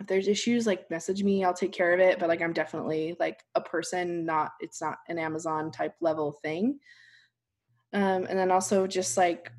if 0.00 0.06
there's 0.06 0.28
issues 0.28 0.66
like 0.66 0.90
message 0.90 1.22
me 1.22 1.44
i'll 1.44 1.54
take 1.54 1.72
care 1.72 1.92
of 1.92 2.00
it 2.00 2.18
but 2.18 2.28
like 2.28 2.42
i'm 2.42 2.52
definitely 2.52 3.16
like 3.20 3.42
a 3.54 3.60
person 3.60 4.24
not 4.24 4.52
it's 4.60 4.80
not 4.82 4.98
an 5.08 5.18
amazon 5.18 5.70
type 5.70 5.94
level 6.00 6.32
thing. 6.42 6.78
Um 7.92 8.26
and 8.28 8.38
then 8.38 8.50
also 8.50 8.86
just 8.86 9.16
like 9.16 9.52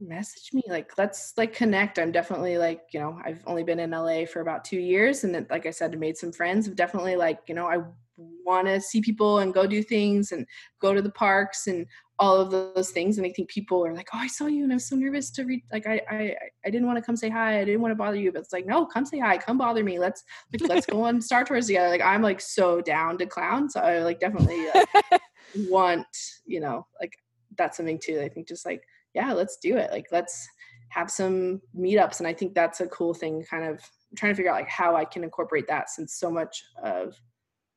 message 0.00 0.50
me 0.52 0.62
like 0.68 0.96
let's 0.98 1.32
like 1.36 1.52
connect. 1.52 1.98
I'm 1.98 2.12
definitely 2.12 2.58
like 2.58 2.82
you 2.92 3.00
know 3.00 3.20
i've 3.24 3.42
only 3.46 3.62
been 3.62 3.78
in 3.78 3.90
la 3.90 4.24
for 4.24 4.40
about 4.40 4.64
two 4.64 4.80
years 4.80 5.22
and 5.22 5.46
like 5.50 5.66
i 5.66 5.70
said 5.70 5.98
made 5.98 6.16
some 6.16 6.32
friends. 6.32 6.66
I've 6.66 6.76
definitely 6.76 7.16
like 7.16 7.40
you 7.46 7.54
know 7.54 7.66
i 7.66 7.78
want 8.16 8.66
to 8.66 8.80
see 8.80 9.00
people 9.00 9.38
and 9.38 9.54
go 9.54 9.66
do 9.66 9.82
things 9.82 10.32
and 10.32 10.46
go 10.80 10.94
to 10.94 11.02
the 11.02 11.10
parks 11.10 11.66
and 11.66 11.86
all 12.18 12.36
of 12.36 12.50
those 12.50 12.90
things. 12.90 13.18
And 13.18 13.26
i 13.26 13.30
think 13.30 13.48
people 13.48 13.84
are 13.84 13.94
like 13.94 14.08
oh 14.14 14.18
i 14.18 14.26
saw 14.26 14.46
you 14.46 14.62
and 14.62 14.72
i'm 14.72 14.78
so 14.78 14.96
nervous 14.96 15.30
to 15.32 15.44
read 15.44 15.62
like 15.72 15.86
i 15.86 16.00
i, 16.10 16.36
I 16.64 16.70
didn't 16.70 16.86
want 16.86 16.98
to 16.98 17.02
come 17.02 17.16
say 17.16 17.28
hi. 17.28 17.60
I 17.60 17.64
didn't 17.64 17.80
want 17.80 17.92
to 17.92 17.96
bother 17.96 18.16
you. 18.16 18.30
But 18.32 18.42
it's 18.42 18.52
like 18.52 18.66
no 18.66 18.86
come 18.86 19.04
say 19.04 19.18
hi. 19.18 19.38
Come 19.38 19.58
bother 19.58 19.82
me. 19.82 19.98
Let's 19.98 20.22
like 20.52 20.68
let's 20.68 20.86
go 20.86 21.02
on 21.06 21.20
star 21.20 21.44
tours 21.44 21.66
together. 21.66 21.88
Like 21.88 22.02
i'm 22.02 22.22
like 22.22 22.40
so 22.40 22.80
down 22.80 23.18
to 23.18 23.26
clown. 23.26 23.68
So 23.68 23.80
i 23.80 23.98
like 24.02 24.20
definitely 24.20 24.68
uh, 24.68 24.84
like, 25.10 25.22
want 25.68 26.06
you 26.46 26.60
know 26.60 26.86
like 27.00 27.12
that's 27.58 27.76
something 27.76 27.98
too. 27.98 28.20
I 28.20 28.28
think 28.28 28.48
just 28.48 28.64
like 28.64 28.82
yeah 29.14 29.32
let's 29.32 29.56
do 29.56 29.76
it. 29.76 29.90
Like 29.90 30.06
let's 30.12 30.48
have 30.90 31.10
some 31.10 31.60
meetups. 31.76 32.20
And 32.20 32.26
i 32.26 32.32
think 32.32 32.54
that's 32.54 32.80
a 32.80 32.86
cool 32.88 33.14
thing 33.14 33.44
kind 33.50 33.64
of 33.64 33.80
I'm 34.10 34.16
trying 34.16 34.32
to 34.32 34.36
figure 34.36 34.52
out 34.52 34.60
like 34.60 34.68
how 34.68 34.94
i 34.94 35.04
can 35.04 35.24
incorporate 35.24 35.66
that 35.68 35.88
since 35.90 36.14
so 36.14 36.30
much 36.30 36.62
of 36.82 37.16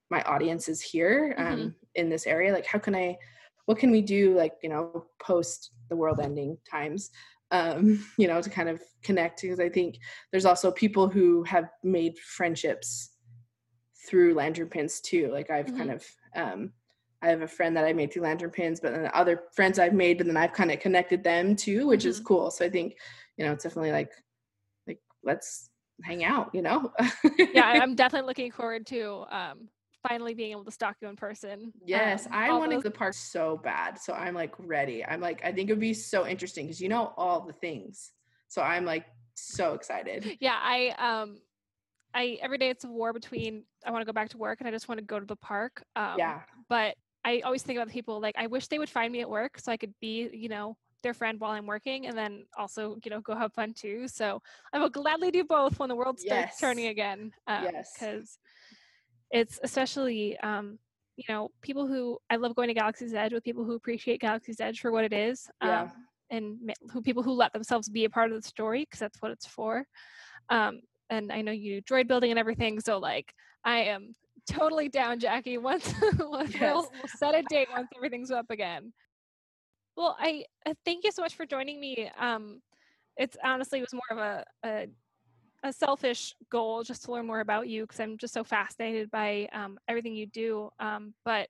my 0.09 0.21
audience 0.23 0.69
is 0.69 0.81
here 0.81 1.35
um, 1.37 1.45
mm-hmm. 1.45 1.67
in 1.95 2.09
this 2.09 2.27
area 2.27 2.53
like 2.53 2.65
how 2.65 2.79
can 2.79 2.95
i 2.95 3.15
what 3.65 3.77
can 3.77 3.91
we 3.91 4.01
do 4.01 4.35
like 4.35 4.53
you 4.61 4.69
know 4.69 5.05
post 5.21 5.71
the 5.89 5.95
world 5.95 6.19
ending 6.19 6.57
times 6.69 7.11
um 7.51 8.03
you 8.17 8.27
know 8.27 8.41
to 8.41 8.49
kind 8.49 8.69
of 8.69 8.81
connect 9.03 9.41
because 9.41 9.59
i 9.59 9.69
think 9.69 9.97
there's 10.31 10.45
also 10.45 10.71
people 10.71 11.07
who 11.07 11.43
have 11.43 11.69
made 11.83 12.17
friendships 12.19 13.11
through 14.07 14.33
lantern 14.33 14.67
pins 14.67 15.01
too 15.01 15.29
like 15.31 15.49
i've 15.49 15.65
mm-hmm. 15.65 15.77
kind 15.77 15.91
of 15.91 16.05
um 16.35 16.71
i 17.21 17.27
have 17.27 17.41
a 17.41 17.47
friend 17.47 17.75
that 17.75 17.85
i 17.85 17.93
made 17.93 18.11
through 18.11 18.23
lantern 18.23 18.51
pins 18.51 18.79
but 18.79 18.93
then 18.93 19.09
other 19.13 19.43
friends 19.55 19.79
i've 19.79 19.93
made 19.93 20.17
but 20.17 20.27
then 20.27 20.37
i've 20.37 20.53
kind 20.53 20.71
of 20.71 20.79
connected 20.79 21.23
them 21.23 21.55
too 21.55 21.87
which 21.87 22.01
mm-hmm. 22.01 22.09
is 22.09 22.19
cool 22.19 22.51
so 22.51 22.63
i 22.65 22.69
think 22.69 22.95
you 23.37 23.45
know 23.45 23.51
it's 23.51 23.63
definitely 23.63 23.91
like 23.91 24.11
like 24.87 24.99
let's 25.23 25.69
hang 26.03 26.23
out 26.23 26.49
you 26.53 26.61
know 26.61 26.91
yeah 27.53 27.65
i'm 27.81 27.95
definitely 27.95 28.27
looking 28.27 28.51
forward 28.51 28.85
to 28.85 29.23
um 29.29 29.69
finally 30.07 30.33
being 30.33 30.51
able 30.51 30.65
to 30.65 30.71
stalk 30.71 30.97
you 31.01 31.07
in 31.07 31.15
person. 31.15 31.73
Yes, 31.85 32.25
um, 32.27 32.33
I 32.33 32.53
wanted 32.53 32.77
to 32.77 32.83
the 32.83 32.91
park 32.91 33.13
so 33.13 33.59
bad. 33.63 33.99
So 33.99 34.13
I'm 34.13 34.33
like 34.33 34.53
ready. 34.59 35.03
I'm 35.05 35.21
like, 35.21 35.43
I 35.43 35.51
think 35.51 35.69
it 35.69 35.73
would 35.73 35.79
be 35.79 35.93
so 35.93 36.27
interesting 36.27 36.65
because 36.65 36.81
you 36.81 36.89
know 36.89 37.13
all 37.17 37.41
the 37.41 37.53
things. 37.53 38.11
So 38.47 38.61
I'm 38.61 38.85
like 38.85 39.05
so 39.33 39.73
excited. 39.73 40.37
Yeah, 40.39 40.57
I 40.61 40.95
um 40.97 41.39
I 42.13 42.37
every 42.41 42.57
day 42.57 42.69
it's 42.69 42.83
a 42.83 42.87
war 42.87 43.13
between 43.13 43.63
I 43.85 43.91
want 43.91 44.01
to 44.01 44.05
go 44.05 44.13
back 44.13 44.29
to 44.29 44.37
work 44.37 44.61
and 44.61 44.67
I 44.67 44.71
just 44.71 44.87
want 44.87 44.99
to 44.99 45.05
go 45.05 45.19
to 45.19 45.25
the 45.25 45.35
park. 45.35 45.83
Um, 45.95 46.17
yeah. 46.17 46.41
But 46.69 46.95
I 47.23 47.41
always 47.41 47.63
think 47.63 47.77
about 47.77 47.87
the 47.87 47.93
people 47.93 48.19
like 48.21 48.35
I 48.37 48.47
wish 48.47 48.67
they 48.67 48.79
would 48.79 48.89
find 48.89 49.11
me 49.11 49.21
at 49.21 49.29
work 49.29 49.59
so 49.59 49.71
I 49.71 49.77
could 49.77 49.93
be, 49.99 50.29
you 50.31 50.49
know, 50.49 50.77
their 51.03 51.13
friend 51.13 51.39
while 51.39 51.51
I'm 51.51 51.67
working 51.67 52.07
and 52.07 52.17
then 52.17 52.45
also, 52.57 52.97
you 53.03 53.11
know, 53.11 53.21
go 53.21 53.35
have 53.35 53.53
fun 53.53 53.73
too. 53.73 54.07
So 54.07 54.41
I 54.73 54.79
will 54.79 54.89
gladly 54.89 55.29
do 55.29 55.43
both 55.43 55.77
when 55.77 55.89
the 55.89 55.95
world 55.95 56.19
starts 56.19 56.45
Yes. 56.45 56.59
turning 56.59 56.87
again. 56.87 57.31
Um, 57.47 57.63
Yes. 57.63 57.93
Because 57.93 58.39
it's 59.31 59.59
especially, 59.63 60.37
um, 60.39 60.79
you 61.17 61.25
know, 61.29 61.49
people 61.61 61.87
who 61.87 62.17
I 62.29 62.35
love 62.35 62.55
going 62.55 62.67
to 62.67 62.73
Galaxy's 62.73 63.13
Edge 63.13 63.33
with 63.33 63.43
people 63.43 63.63
who 63.63 63.75
appreciate 63.75 64.21
Galaxy's 64.21 64.59
Edge 64.59 64.79
for 64.79 64.91
what 64.91 65.03
it 65.05 65.13
is. 65.13 65.47
Yeah. 65.63 65.83
Um, 65.83 65.91
and 66.31 66.73
who 66.91 67.01
people 67.01 67.21
who 67.21 67.33
let 67.33 67.53
themselves 67.53 67.87
be 67.87 68.05
a 68.05 68.09
part 68.09 68.31
of 68.31 68.41
the 68.41 68.47
story 68.47 68.81
because 68.81 68.99
that's 68.99 69.21
what 69.21 69.31
it's 69.31 69.45
for. 69.45 69.85
Um, 70.49 70.81
and 71.09 71.31
I 71.31 71.41
know 71.41 71.51
you 71.51 71.81
do 71.81 71.93
droid 71.93 72.07
building 72.07 72.31
and 72.31 72.39
everything, 72.39 72.79
so 72.79 72.97
like 72.97 73.31
I 73.63 73.81
am 73.83 74.15
totally 74.49 74.89
down, 74.89 75.19
Jackie. 75.19 75.57
Once 75.59 75.93
we'll, 76.17 76.47
Yes. 76.47 76.61
we'll 76.61 76.89
set 77.17 77.35
a 77.35 77.43
date 77.49 77.67
once 77.71 77.89
everything's 77.95 78.31
up 78.31 78.47
again. 78.49 78.91
Well, 79.95 80.17
I 80.19 80.45
uh, 80.65 80.73
thank 80.83 81.03
you 81.03 81.11
so 81.11 81.21
much 81.21 81.35
for 81.35 81.45
joining 81.45 81.79
me. 81.79 82.09
Um, 82.19 82.61
it's 83.17 83.37
honestly 83.43 83.79
it 83.79 83.83
was 83.83 83.93
more 83.93 84.11
of 84.11 84.17
a, 84.17 84.45
a 84.67 84.87
a 85.65 85.73
selfish 85.73 86.35
goal 86.51 86.83
just 86.83 87.05
to 87.05 87.11
learn 87.11 87.25
more 87.25 87.39
about 87.39 87.67
you 87.67 87.83
because 87.83 87.99
I'm 87.99 88.17
just 88.17 88.33
so 88.33 88.43
fascinated 88.43 89.09
by 89.09 89.49
um, 89.51 89.79
everything 89.87 90.13
you 90.13 90.27
do. 90.27 90.69
Um, 90.79 91.13
but 91.25 91.49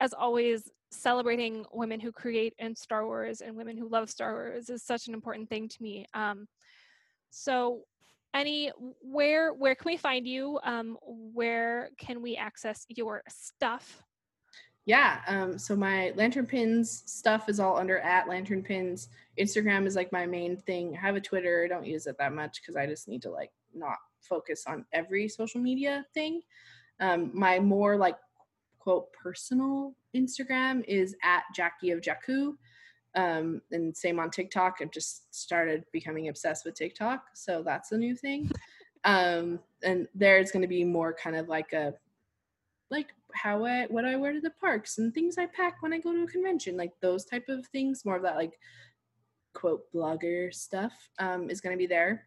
as 0.00 0.14
always, 0.14 0.70
celebrating 0.90 1.64
women 1.72 2.00
who 2.00 2.12
create 2.12 2.54
in 2.58 2.74
Star 2.74 3.04
Wars 3.04 3.42
and 3.42 3.54
women 3.54 3.76
who 3.76 3.88
love 3.88 4.08
Star 4.08 4.32
Wars 4.32 4.70
is 4.70 4.82
such 4.82 5.08
an 5.08 5.14
important 5.14 5.50
thing 5.50 5.68
to 5.68 5.82
me. 5.82 6.06
Um, 6.14 6.46
so, 7.30 7.82
any 8.32 8.70
where 9.00 9.52
where 9.52 9.74
can 9.74 9.90
we 9.90 9.96
find 9.96 10.26
you? 10.26 10.58
Um, 10.62 10.96
where 11.02 11.90
can 11.98 12.22
we 12.22 12.36
access 12.36 12.84
your 12.88 13.22
stuff? 13.28 14.02
Yeah. 14.86 15.20
Um, 15.26 15.58
so 15.58 15.74
my 15.74 16.12
lantern 16.14 16.46
pins 16.46 17.02
stuff 17.06 17.48
is 17.48 17.58
all 17.58 17.76
under 17.76 17.98
at 17.98 18.28
lantern 18.28 18.62
pins. 18.62 19.08
Instagram 19.38 19.84
is 19.84 19.96
like 19.96 20.12
my 20.12 20.26
main 20.26 20.56
thing. 20.56 20.96
I 20.96 21.00
have 21.00 21.16
a 21.16 21.20
Twitter. 21.20 21.64
I 21.64 21.68
don't 21.68 21.84
use 21.84 22.06
it 22.06 22.16
that 22.18 22.32
much 22.32 22.60
because 22.62 22.76
I 22.76 22.86
just 22.86 23.08
need 23.08 23.20
to 23.22 23.30
like 23.30 23.50
not 23.74 23.96
focus 24.20 24.64
on 24.66 24.84
every 24.92 25.28
social 25.28 25.60
media 25.60 26.06
thing. 26.14 26.40
Um, 27.00 27.32
my 27.34 27.58
more 27.58 27.96
like 27.96 28.16
quote 28.78 29.12
personal 29.12 29.94
Instagram 30.14 30.84
is 30.86 31.16
at 31.24 31.42
Jackie 31.54 31.90
of 31.90 32.00
Jakku. 32.00 32.54
Um, 33.16 33.62
and 33.72 33.96
same 33.96 34.20
on 34.20 34.30
TikTok. 34.30 34.76
I've 34.80 34.92
just 34.92 35.34
started 35.34 35.84
becoming 35.92 36.28
obsessed 36.28 36.64
with 36.64 36.76
TikTok. 36.76 37.24
So 37.34 37.62
that's 37.64 37.90
a 37.90 37.98
new 37.98 38.14
thing. 38.14 38.52
Um, 39.04 39.58
and 39.82 40.06
there's 40.14 40.52
going 40.52 40.62
to 40.62 40.68
be 40.68 40.84
more 40.84 41.12
kind 41.12 41.34
of 41.34 41.48
like 41.48 41.72
a 41.72 41.94
like 42.90 43.08
how 43.34 43.64
I 43.64 43.86
what 43.86 44.04
I 44.04 44.16
wear 44.16 44.32
to 44.32 44.40
the 44.40 44.50
parks 44.60 44.98
and 44.98 45.12
things 45.12 45.38
I 45.38 45.46
pack 45.46 45.82
when 45.82 45.92
I 45.92 45.98
go 45.98 46.12
to 46.12 46.22
a 46.22 46.26
convention, 46.26 46.76
like 46.76 46.92
those 47.00 47.24
type 47.24 47.48
of 47.48 47.66
things. 47.68 48.04
More 48.04 48.16
of 48.16 48.22
that 48.22 48.36
like 48.36 48.58
quote 49.54 49.82
blogger 49.94 50.52
stuff 50.52 50.92
um, 51.18 51.50
is 51.50 51.60
going 51.60 51.74
to 51.74 51.78
be 51.78 51.86
there. 51.86 52.26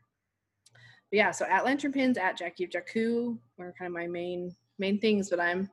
But 1.12 1.18
yeah, 1.18 1.32
so 1.32 1.46
at 1.46 1.66
Lantern 1.66 1.92
Pins, 1.92 2.18
at 2.18 2.38
Jackie 2.38 2.66
of 2.66 2.72
are 2.74 3.74
kind 3.78 3.88
of 3.88 3.94
my 3.94 4.08
main 4.08 4.56
main 4.78 5.00
things. 5.00 5.30
But 5.30 5.40
I'm 5.40 5.70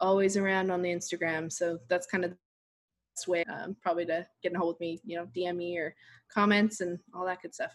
always 0.00 0.36
around 0.36 0.70
on 0.70 0.82
the 0.82 0.90
Instagram, 0.90 1.52
so 1.52 1.78
that's 1.88 2.06
kind 2.06 2.24
of 2.24 2.30
the 2.30 2.36
best 3.14 3.28
way 3.28 3.44
um, 3.44 3.76
probably 3.82 4.06
to 4.06 4.26
get 4.42 4.52
in 4.52 4.58
hold 4.58 4.74
with 4.74 4.80
me. 4.80 5.00
You 5.04 5.18
know, 5.18 5.28
DM 5.36 5.56
me 5.56 5.76
or 5.76 5.94
comments 6.32 6.80
and 6.80 6.98
all 7.14 7.26
that 7.26 7.42
good 7.42 7.54
stuff. 7.54 7.72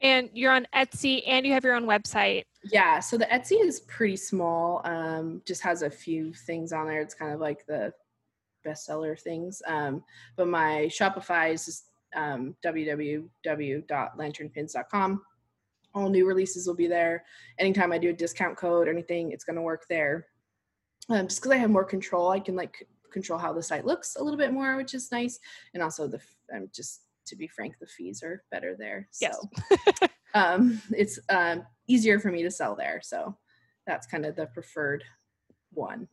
And 0.00 0.30
you're 0.34 0.52
on 0.52 0.66
Etsy 0.74 1.22
and 1.26 1.46
you 1.46 1.52
have 1.52 1.64
your 1.64 1.74
own 1.74 1.86
website. 1.86 2.44
Yeah, 2.64 3.00
so 3.00 3.16
the 3.16 3.26
Etsy 3.26 3.60
is 3.60 3.80
pretty 3.80 4.16
small. 4.16 4.80
Um, 4.84 5.42
just 5.46 5.62
has 5.62 5.82
a 5.82 5.90
few 5.90 6.32
things 6.32 6.72
on 6.72 6.86
there. 6.86 7.00
It's 7.00 7.14
kind 7.14 7.32
of 7.32 7.40
like 7.40 7.66
the 7.66 7.92
bestseller 8.66 9.18
things. 9.18 9.62
Um, 9.66 10.04
but 10.36 10.48
my 10.48 10.88
Shopify 10.90 11.52
is 11.52 11.64
just, 11.64 11.84
um, 12.14 12.54
www.lanternpins.com. 12.64 15.22
All 15.94 16.10
new 16.10 16.26
releases 16.26 16.66
will 16.66 16.74
be 16.74 16.88
there. 16.88 17.24
Anytime 17.58 17.92
I 17.92 17.98
do 17.98 18.10
a 18.10 18.12
discount 18.12 18.56
code 18.56 18.88
or 18.88 18.90
anything, 18.90 19.32
it's 19.32 19.44
going 19.44 19.56
to 19.56 19.62
work 19.62 19.86
there. 19.88 20.26
Um, 21.08 21.28
just 21.28 21.40
because 21.40 21.52
I 21.52 21.58
have 21.58 21.70
more 21.70 21.84
control, 21.84 22.30
I 22.30 22.40
can 22.40 22.56
like 22.56 22.86
control 23.12 23.38
how 23.38 23.52
the 23.52 23.62
site 23.62 23.86
looks 23.86 24.16
a 24.16 24.22
little 24.22 24.36
bit 24.36 24.52
more, 24.52 24.76
which 24.76 24.92
is 24.92 25.10
nice. 25.10 25.38
And 25.72 25.82
also 25.82 26.06
the, 26.06 26.20
um, 26.54 26.68
just 26.74 27.05
to 27.26 27.36
be 27.36 27.48
frank, 27.48 27.74
the 27.80 27.86
fees 27.86 28.22
are 28.22 28.42
better 28.50 28.76
there. 28.78 29.08
So 29.10 29.28
Yes. 29.28 30.10
um, 30.34 30.80
it's 30.90 31.18
um, 31.28 31.64
easier 31.86 32.18
for 32.18 32.30
me 32.30 32.42
to 32.42 32.50
sell 32.50 32.76
there. 32.76 33.00
So 33.02 33.36
that's 33.86 34.06
kind 34.06 34.26
of 34.26 34.36
the 34.36 34.46
preferred 34.46 35.04
one. 35.72 36.08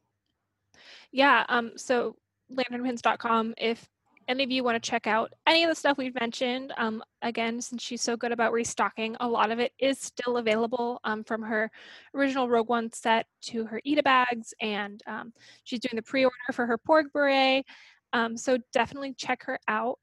Yeah. 1.11 1.45
Um, 1.49 1.73
so 1.75 2.15
lanternpins.com. 2.51 3.55
If 3.57 3.87
any 4.27 4.43
of 4.43 4.51
you 4.51 4.63
want 4.63 4.81
to 4.81 4.89
check 4.89 5.07
out 5.07 5.33
any 5.47 5.63
of 5.63 5.69
the 5.69 5.75
stuff 5.75 5.97
we've 5.97 6.15
mentioned, 6.19 6.73
um, 6.77 7.03
again, 7.21 7.61
since 7.61 7.83
she's 7.83 8.01
so 8.01 8.15
good 8.15 8.31
about 8.31 8.53
restocking, 8.53 9.15
a 9.19 9.27
lot 9.27 9.51
of 9.51 9.59
it 9.59 9.73
is 9.79 9.99
still 9.99 10.37
available 10.37 10.99
um, 11.03 11.23
from 11.23 11.41
her 11.41 11.69
original 12.15 12.47
Rogue 12.47 12.69
One 12.69 12.91
set 12.91 13.25
to 13.43 13.65
her 13.65 13.81
Ita 13.85 14.03
bags, 14.03 14.53
and 14.61 15.01
um, 15.07 15.33
she's 15.63 15.79
doing 15.79 15.95
the 15.95 16.01
pre-order 16.01 16.35
for 16.53 16.65
her 16.65 16.77
Porg 16.77 17.05
beret. 17.13 17.65
Um, 18.13 18.37
so 18.37 18.57
definitely 18.71 19.13
check 19.17 19.43
her 19.43 19.59
out. 19.67 19.99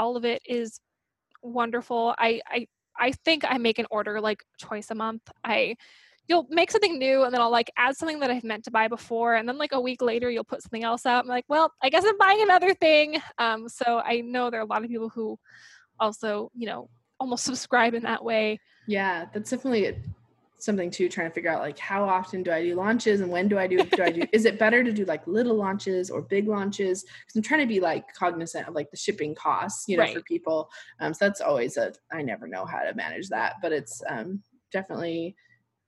All 0.00 0.16
of 0.16 0.24
it 0.24 0.40
is 0.46 0.80
wonderful. 1.42 2.14
I, 2.18 2.40
I 2.46 2.66
I 2.98 3.12
think 3.24 3.44
I 3.46 3.58
make 3.58 3.78
an 3.78 3.86
order 3.90 4.20
like 4.20 4.42
twice 4.60 4.90
a 4.90 4.94
month. 4.94 5.22
I 5.44 5.76
you'll 6.28 6.46
make 6.48 6.70
something 6.70 6.98
new 6.98 7.24
and 7.24 7.34
then 7.34 7.40
I'll 7.40 7.50
like 7.50 7.70
add 7.76 7.96
something 7.96 8.20
that 8.20 8.30
I've 8.30 8.44
meant 8.44 8.64
to 8.64 8.70
buy 8.70 8.86
before 8.86 9.34
and 9.34 9.48
then 9.48 9.58
like 9.58 9.72
a 9.72 9.80
week 9.80 10.00
later 10.00 10.30
you'll 10.30 10.44
put 10.44 10.62
something 10.62 10.84
else 10.84 11.04
out. 11.04 11.24
I'm 11.24 11.28
like, 11.28 11.44
well, 11.48 11.72
I 11.82 11.90
guess 11.90 12.04
I'm 12.06 12.16
buying 12.18 12.40
another 12.40 12.72
thing. 12.72 13.20
Um, 13.38 13.68
so 13.68 14.00
I 14.04 14.20
know 14.20 14.48
there 14.48 14.60
are 14.60 14.62
a 14.62 14.66
lot 14.66 14.84
of 14.84 14.90
people 14.90 15.08
who 15.08 15.38
also, 15.98 16.50
you 16.54 16.66
know, 16.66 16.88
almost 17.18 17.44
subscribe 17.44 17.94
in 17.94 18.04
that 18.04 18.24
way. 18.24 18.60
Yeah, 18.86 19.26
that's 19.32 19.50
definitely 19.50 19.86
something 20.62 20.90
too. 20.90 21.08
Trying 21.08 21.28
to 21.28 21.34
figure 21.34 21.50
out 21.50 21.60
like 21.60 21.78
how 21.78 22.04
often 22.04 22.42
do 22.42 22.52
I 22.52 22.62
do 22.62 22.74
launches 22.74 23.20
and 23.20 23.30
when 23.30 23.48
do 23.48 23.58
I 23.58 23.66
do? 23.66 23.82
Do 23.82 24.02
I 24.02 24.10
do? 24.10 24.22
is 24.32 24.44
it 24.44 24.58
better 24.58 24.82
to 24.84 24.92
do 24.92 25.04
like 25.04 25.26
little 25.26 25.56
launches 25.56 26.10
or 26.10 26.22
big 26.22 26.48
launches? 26.48 27.02
Because 27.02 27.36
I'm 27.36 27.42
trying 27.42 27.60
to 27.60 27.66
be 27.66 27.80
like 27.80 28.12
cognizant 28.14 28.68
of 28.68 28.74
like 28.74 28.90
the 28.90 28.96
shipping 28.96 29.34
costs, 29.34 29.88
you 29.88 29.96
know, 29.96 30.06
for 30.06 30.22
people. 30.22 30.70
Um, 31.00 31.14
so 31.14 31.26
that's 31.26 31.40
always 31.40 31.76
a. 31.76 31.92
I 32.12 32.22
never 32.22 32.46
know 32.46 32.64
how 32.64 32.80
to 32.80 32.94
manage 32.94 33.28
that, 33.28 33.56
but 33.62 33.72
it's 33.72 34.02
um, 34.08 34.42
definitely 34.72 35.36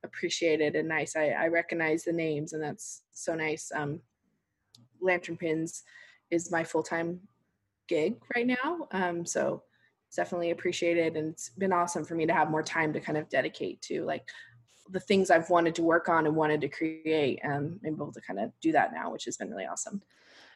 appreciated 0.05 0.77
and 0.77 0.89
nice. 0.89 1.17
I, 1.17 1.29
I 1.29 1.49
recognize 1.49 2.05
the 2.05 2.13
names, 2.13 2.53
and 2.53 2.63
that's 2.63 3.03
so 3.13 3.35
nice. 3.35 3.71
Um, 3.75 4.01
Lantern 5.01 5.37
Pins 5.37 5.83
is 6.31 6.51
my 6.51 6.65
full 6.65 6.83
time 6.83 7.21
gig 7.89 8.17
right 8.35 8.47
now, 8.47 8.89
um, 8.93 9.25
so 9.25 9.63
it's 10.09 10.17
definitely 10.17 10.51
appreciated, 10.51 11.17
and 11.17 11.33
it's 11.33 11.51
been 11.51 11.73
awesome 11.73 12.05
for 12.05 12.15
me 12.15 12.27
to 12.27 12.35
have 12.35 12.51
more 12.51 12.63
time 12.63 12.93
to 12.93 13.01
kind 13.01 13.19
of 13.19 13.29
dedicate 13.29 13.81
to 13.83 14.05
like 14.05 14.29
the 14.89 15.01
things 15.01 15.31
I've 15.31 15.51
wanted 15.51 15.75
to 15.77 15.83
work 15.83 16.09
on 16.09 16.27
and 16.27 16.37
wanted 16.37 16.61
to 16.63 16.69
create. 16.69 17.41
Um, 17.45 17.81
I'm 17.85 17.95
able 17.95 18.13
to 18.13 18.21
kind 18.21 18.41
of 18.41 18.53
do 18.61 18.73
that 18.73 18.93
now, 18.93 19.11
which 19.11 19.25
has 19.25 19.37
been 19.37 19.51
really 19.51 19.67
awesome. 19.67 20.03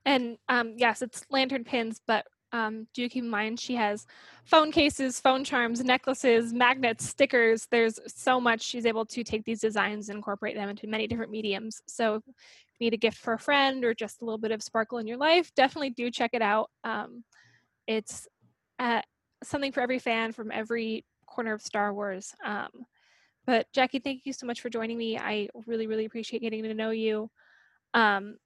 And 0.04 0.38
um, 0.48 0.74
yes, 0.76 1.02
it's 1.02 1.24
lantern 1.30 1.64
pins, 1.64 2.00
but 2.06 2.26
um, 2.52 2.86
do 2.94 3.08
keep 3.08 3.24
in 3.24 3.30
mind 3.30 3.58
she 3.58 3.74
has 3.74 4.06
phone 4.44 4.70
cases, 4.70 5.20
phone 5.20 5.44
charms, 5.44 5.82
necklaces, 5.82 6.52
magnets, 6.52 7.08
stickers. 7.08 7.66
There's 7.70 7.98
so 8.06 8.40
much 8.40 8.62
she's 8.62 8.86
able 8.86 9.04
to 9.06 9.24
take 9.24 9.44
these 9.44 9.60
designs 9.60 10.08
and 10.08 10.16
incorporate 10.16 10.54
them 10.54 10.68
into 10.68 10.86
many 10.86 11.06
different 11.06 11.32
mediums. 11.32 11.82
So 11.86 12.16
if 12.16 12.22
you 12.26 12.34
need 12.80 12.94
a 12.94 12.98
gift 12.98 13.18
for 13.18 13.34
a 13.34 13.38
friend 13.38 13.84
or 13.84 13.94
just 13.94 14.22
a 14.22 14.24
little 14.24 14.38
bit 14.38 14.52
of 14.52 14.62
sparkle 14.62 14.98
in 14.98 15.06
your 15.06 15.16
life, 15.16 15.50
definitely 15.56 15.90
do 15.90 16.10
check 16.10 16.30
it 16.34 16.42
out. 16.42 16.70
Um, 16.84 17.24
it's 17.86 18.28
uh, 18.78 19.02
something 19.42 19.72
for 19.72 19.80
every 19.80 19.98
fan 19.98 20.32
from 20.32 20.52
every 20.52 21.04
corner 21.26 21.52
of 21.52 21.62
Star 21.62 21.92
Wars. 21.92 22.32
Um, 22.44 22.70
but 23.46 23.66
Jackie, 23.72 24.00
thank 24.00 24.22
you 24.24 24.32
so 24.32 24.46
much 24.46 24.60
for 24.60 24.68
joining 24.68 24.98
me. 24.98 25.18
I 25.18 25.48
really, 25.66 25.86
really 25.86 26.04
appreciate 26.04 26.42
getting 26.42 26.62
to 26.64 26.74
know 26.74 26.90
you. 26.90 27.30
Um, 27.94 28.36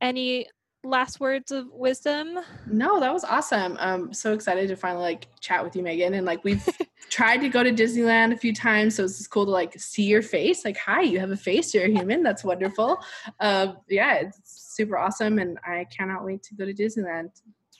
any 0.00 0.46
last 0.82 1.20
words 1.20 1.52
of 1.52 1.66
wisdom? 1.72 2.38
No, 2.66 3.00
that 3.00 3.12
was 3.12 3.24
awesome. 3.24 3.76
I'm 3.78 4.12
so 4.12 4.32
excited 4.32 4.68
to 4.68 4.76
finally 4.76 5.02
like 5.02 5.26
chat 5.40 5.62
with 5.62 5.76
you, 5.76 5.82
Megan. 5.82 6.14
And 6.14 6.26
like 6.26 6.42
we've 6.44 6.66
tried 7.10 7.38
to 7.38 7.48
go 7.48 7.62
to 7.62 7.72
Disneyland 7.72 8.32
a 8.32 8.36
few 8.36 8.54
times, 8.54 8.96
so 8.96 9.04
it's 9.04 9.18
just 9.18 9.30
cool 9.30 9.44
to 9.44 9.50
like 9.50 9.78
see 9.78 10.04
your 10.04 10.22
face. 10.22 10.64
Like, 10.64 10.78
hi, 10.78 11.02
you 11.02 11.20
have 11.20 11.30
a 11.30 11.36
face. 11.36 11.74
You're 11.74 11.84
a 11.84 11.90
human. 11.92 12.22
That's 12.22 12.44
wonderful. 12.44 12.98
Um, 13.40 13.78
yeah, 13.88 14.16
it's 14.16 14.40
super 14.44 14.98
awesome, 14.98 15.38
and 15.38 15.58
I 15.64 15.86
cannot 15.96 16.24
wait 16.24 16.42
to 16.44 16.54
go 16.54 16.64
to 16.64 16.74
Disneyland. 16.74 17.30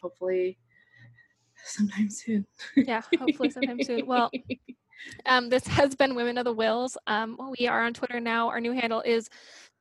Hopefully, 0.03 0.59
sometime 1.65 2.11
soon. 2.11 2.47
Yeah, 2.77 3.03
hopefully 3.19 3.51
sometime 3.51 3.83
soon. 3.83 4.07
Well, 4.07 4.31
um, 5.27 5.49
this 5.49 5.67
has 5.67 5.95
been 5.95 6.15
Women 6.15 6.39
of 6.39 6.45
the 6.45 6.55
Whills. 6.55 6.97
Um, 7.07 7.39
we 7.59 7.69
are 7.69 7.85
on 7.85 7.95
Twitter 7.95 8.21
now. 8.21 8.49
Our 8.49 8.61
new 8.61 8.73
handle 8.73 9.01
is 9.01 9.29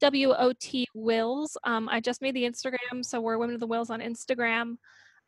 WOT 0.02 0.86
Whills. 0.96 1.58
Um, 1.64 1.90
I 1.90 2.00
just 2.00 2.22
made 2.22 2.36
the 2.36 2.44
Instagram, 2.44 3.04
so 3.04 3.22
we're 3.22 3.38
Women 3.38 3.56
of 3.56 3.60
the 3.60 3.68
Whills 3.68 3.90
on 3.90 4.00
Instagram. 4.00 4.78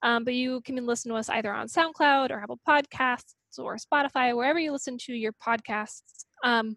Um, 0.03 0.23
but 0.23 0.33
you 0.33 0.61
can 0.61 0.83
listen 0.85 1.11
to 1.11 1.17
us 1.17 1.29
either 1.29 1.53
on 1.53 1.67
SoundCloud 1.67 2.31
or 2.31 2.41
Apple 2.41 2.59
Podcasts 2.67 3.35
or 3.57 3.77
Spotify, 3.77 4.35
wherever 4.35 4.59
you 4.59 4.71
listen 4.71 4.97
to 4.99 5.13
your 5.13 5.33
podcasts. 5.33 6.25
Um, 6.43 6.75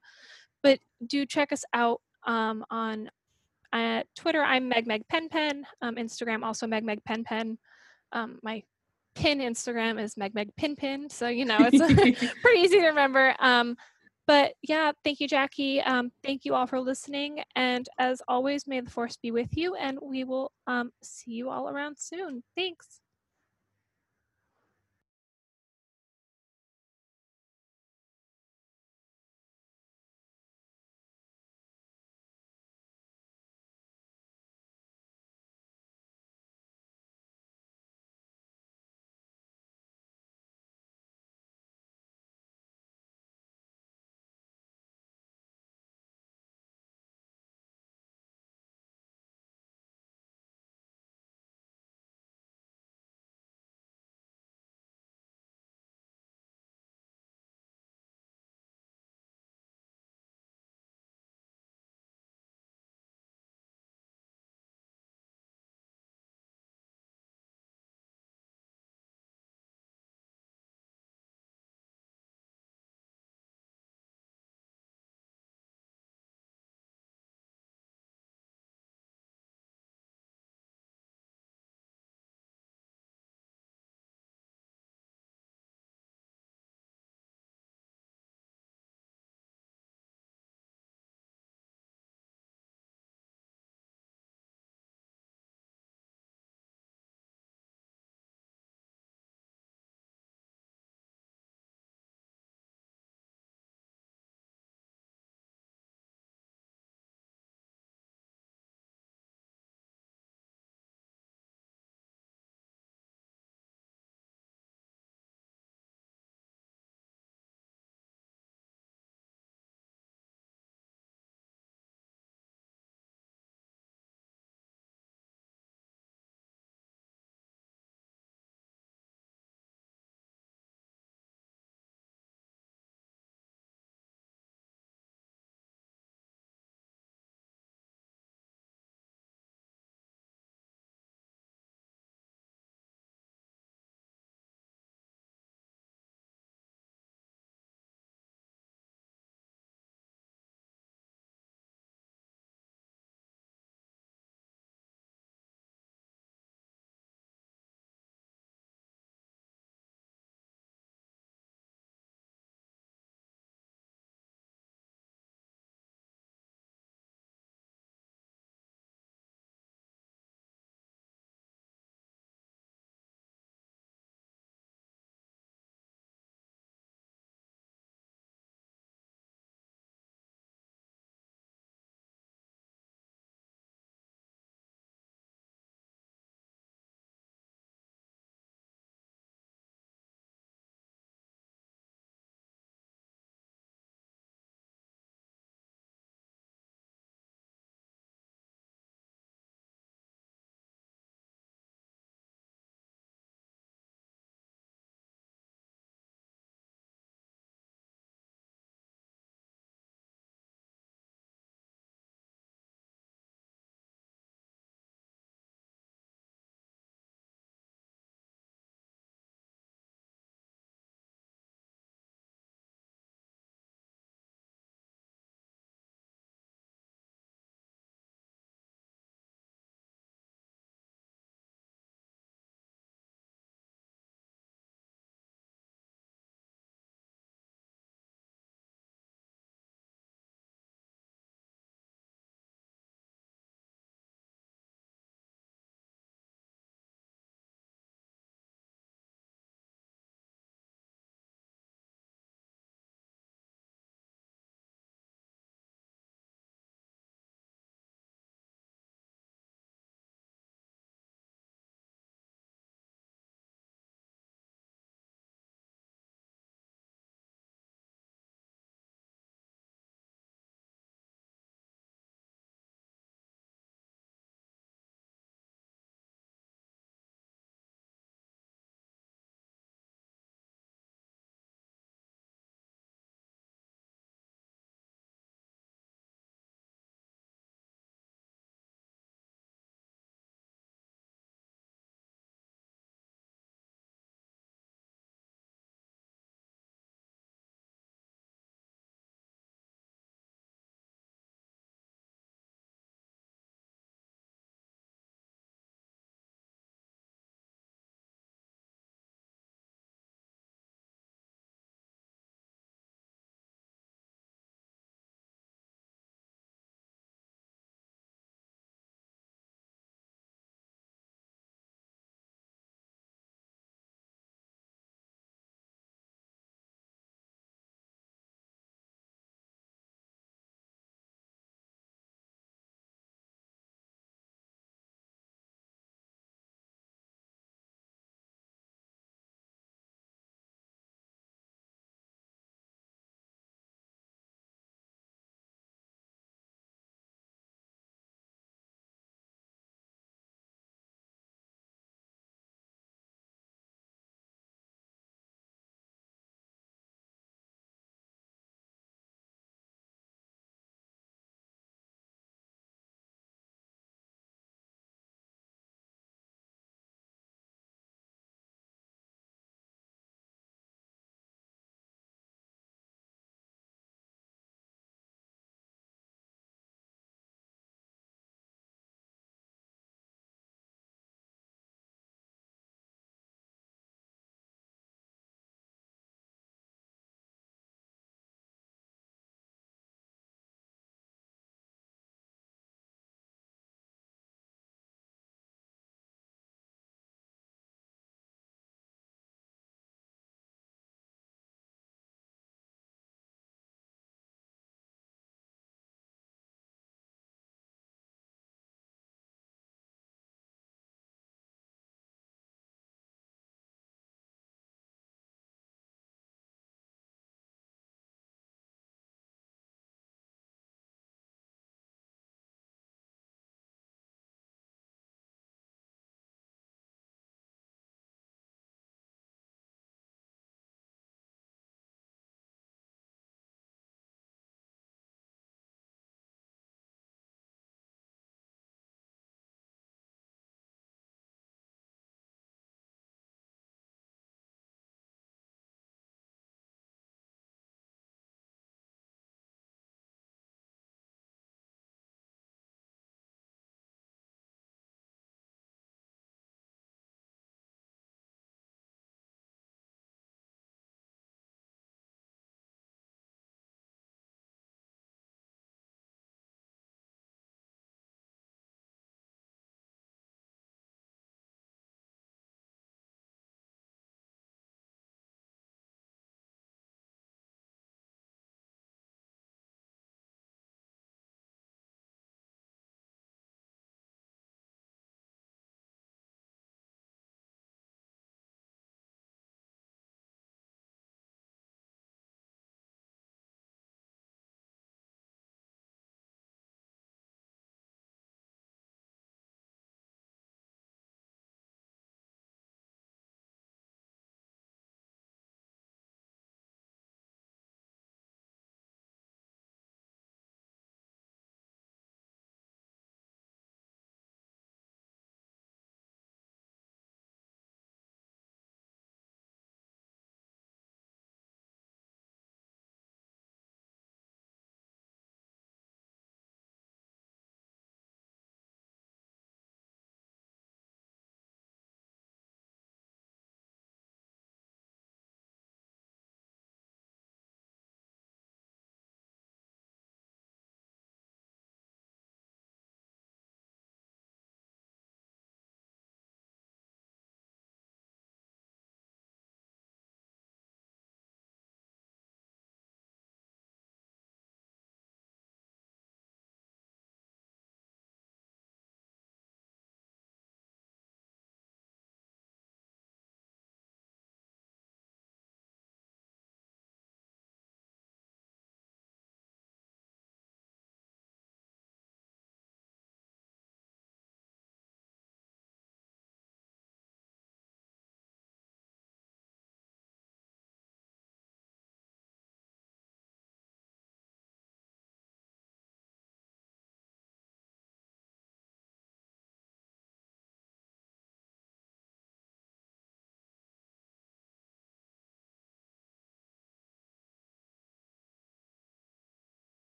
but 0.62 0.78
do 1.06 1.24
check 1.24 1.52
us 1.52 1.64
out 1.72 2.00
um, 2.26 2.64
on 2.70 3.10
uh, 3.72 4.02
Twitter. 4.14 4.42
I'm 4.42 4.68
Meg 4.68 4.86
Meg 4.86 5.06
Pen 5.08 5.28
Pen. 5.28 5.66
Instagram 5.82 6.44
also 6.44 6.66
Meg 6.66 6.84
Meg 6.84 7.02
Pen 7.04 7.24
Pen. 7.24 7.58
My 8.42 8.62
pin 9.14 9.38
Instagram 9.38 10.00
is 10.00 10.16
Meg 10.16 10.34
Meg 10.34 10.54
Pin 10.56 10.76
Pin. 10.76 11.08
So 11.08 11.28
you 11.28 11.44
know 11.44 11.58
it's 11.60 11.78
pretty 12.42 12.60
easy 12.60 12.80
to 12.80 12.88
remember. 12.88 13.34
Um, 13.38 13.76
but 14.26 14.54
yeah, 14.62 14.92
thank 15.04 15.20
you, 15.20 15.28
Jackie. 15.28 15.80
Um, 15.82 16.10
thank 16.24 16.44
you 16.44 16.54
all 16.54 16.66
for 16.66 16.80
listening. 16.80 17.42
And 17.56 17.86
as 17.98 18.22
always, 18.26 18.66
may 18.66 18.80
the 18.80 18.90
force 18.90 19.16
be 19.16 19.30
with 19.30 19.56
you. 19.56 19.74
And 19.74 19.98
we 20.02 20.24
will 20.24 20.50
um, 20.66 20.92
see 21.02 21.32
you 21.32 21.50
all 21.50 21.68
around 21.68 21.96
soon. 21.98 22.42
Thanks. 22.56 23.00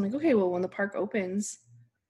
I'm 0.00 0.10
like, 0.10 0.20
okay, 0.20 0.34
well, 0.34 0.50
when 0.50 0.62
the 0.62 0.68
park 0.68 0.94
opens, 0.96 1.58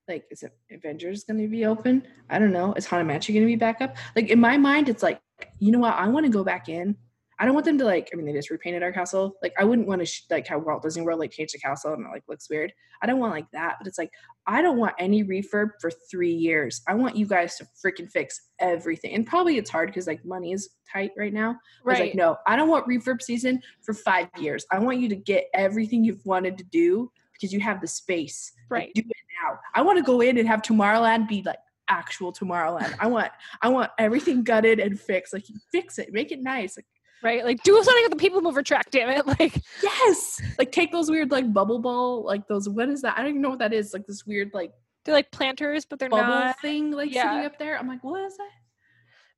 like, 0.09 0.25
is 0.31 0.43
it 0.43 0.53
Avengers 0.71 1.25
going 1.25 1.41
to 1.41 1.49
be 1.49 1.67
open? 1.67 2.07
I 2.29 2.39
don't 2.39 2.53
know. 2.53 2.73
Is 2.75 2.87
Haunted 2.87 3.07
Mansion 3.07 3.35
going 3.35 3.47
to 3.47 3.53
be 3.53 3.57
back 3.57 3.81
up? 3.81 3.97
Like 4.15 4.29
in 4.29 4.41
my 4.41 4.57
mind, 4.57 4.89
it's 4.89 5.03
like, 5.03 5.21
you 5.59 5.73
know 5.73 5.79
what? 5.79 5.95
I 5.95 6.09
want 6.09 6.27
to 6.27 6.33
go 6.33 6.45
back 6.45 6.69
in. 6.69 6.97
I 7.39 7.47
don't 7.47 7.55
want 7.55 7.65
them 7.65 7.79
to 7.79 7.87
like. 7.87 8.11
I 8.13 8.17
mean, 8.17 8.27
they 8.27 8.33
just 8.35 8.51
repainted 8.51 8.83
our 8.83 8.93
castle. 8.93 9.35
Like, 9.43 9.55
I 9.59 9.65
wouldn't 9.65 9.89
want 9.89 10.01
to 10.01 10.05
sh- 10.05 10.25
like 10.29 10.47
how 10.47 10.59
Walt 10.59 10.83
Disney 10.83 11.03
World 11.03 11.21
like 11.21 11.31
changed 11.31 11.55
the 11.55 11.59
castle 11.59 11.95
and 11.95 12.05
it 12.05 12.11
like 12.11 12.25
looks 12.29 12.51
weird. 12.51 12.71
I 13.03 13.07
don't 13.07 13.19
want 13.19 13.33
like 13.33 13.51
that. 13.53 13.77
But 13.79 13.87
it's 13.87 13.97
like 13.97 14.11
I 14.47 14.61
don't 14.61 14.77
want 14.77 14.93
any 14.99 15.25
refurb 15.25 15.71
for 15.81 15.91
three 16.11 16.35
years. 16.35 16.83
I 16.87 16.93
want 16.95 17.17
you 17.17 17.25
guys 17.25 17.57
to 17.57 17.67
freaking 17.83 18.11
fix 18.11 18.39
everything. 18.59 19.15
And 19.15 19.27
probably 19.27 19.57
it's 19.57 19.71
hard 19.71 19.89
because 19.89 20.07
like 20.07 20.23
money 20.23 20.53
is 20.53 20.69
tight 20.93 21.13
right 21.17 21.33
now. 21.33 21.57
Right. 21.83 22.01
Like 22.01 22.15
no, 22.15 22.37
I 22.47 22.57
don't 22.57 22.69
want 22.69 22.87
refurb 22.87 23.23
season 23.23 23.63
for 23.81 23.95
five 23.95 24.29
years. 24.39 24.67
I 24.71 24.79
want 24.79 24.99
you 24.99 25.09
to 25.09 25.17
get 25.17 25.47
everything 25.55 26.05
you've 26.05 26.27
wanted 26.27 26.59
to 26.59 26.65
do 26.65 27.11
because 27.41 27.53
you 27.53 27.61
have 27.61 27.81
the 27.81 27.87
space. 27.87 28.53
Right. 28.69 28.93
Like, 28.95 28.95
do 28.95 29.01
it 29.01 29.17
now. 29.43 29.59
I 29.75 29.83
want 29.83 29.99
to 29.99 30.05
go 30.05 30.21
in 30.21 30.37
and 30.39 30.47
have 30.47 30.63
Tomorrowland 30.63 31.29
be 31.29 31.43
like 31.43 31.59
actual 31.89 32.33
Tomorrowland. 32.33 32.95
I 32.99 33.07
want 33.07 33.31
I 33.63 33.69
want 33.69 33.91
everything 33.99 34.45
gutted 34.45 34.81
and 34.81 34.99
fixed. 34.99 35.33
Like 35.33 35.45
fix 35.73 35.99
it, 35.99 36.13
make 36.13 36.33
it 36.33 36.41
nice. 36.41 36.77
Like 36.77 36.87
right? 37.23 37.45
Like 37.45 37.63
do 37.63 37.75
something 37.83 38.05
with 38.05 38.13
the 38.13 38.17
people 38.17 38.41
mover 38.41 38.63
track, 38.63 38.91
damn 38.91 39.11
it. 39.11 39.27
Like 39.41 39.61
yes. 39.83 40.41
Like 40.59 40.73
take 40.73 40.93
those 40.93 41.11
weird 41.11 41.31
like 41.31 41.53
bubble 41.53 41.79
ball, 41.79 42.25
like 42.25 42.47
those 42.47 42.69
what 42.69 42.89
is 42.89 43.03
that? 43.03 43.19
I 43.19 43.23
don't 43.23 43.31
even 43.31 43.43
know 43.43 43.51
what 43.51 43.59
that 43.59 43.73
is. 43.73 43.93
Like 43.93 44.07
this 44.07 44.27
weird 44.27 44.51
like 44.55 44.73
they're 45.05 45.15
like 45.15 45.31
planters, 45.31 45.85
but 45.85 45.99
they're 45.99 46.09
bubble 46.09 46.29
not 46.29 46.61
thing 46.61 46.93
like 46.93 47.13
yeah. 47.13 47.31
sitting 47.31 47.47
up 47.47 47.59
there. 47.59 47.79
I'm 47.79 47.89
like, 47.89 48.05
what 48.05 48.25
is 48.25 48.37
that? 48.37 48.51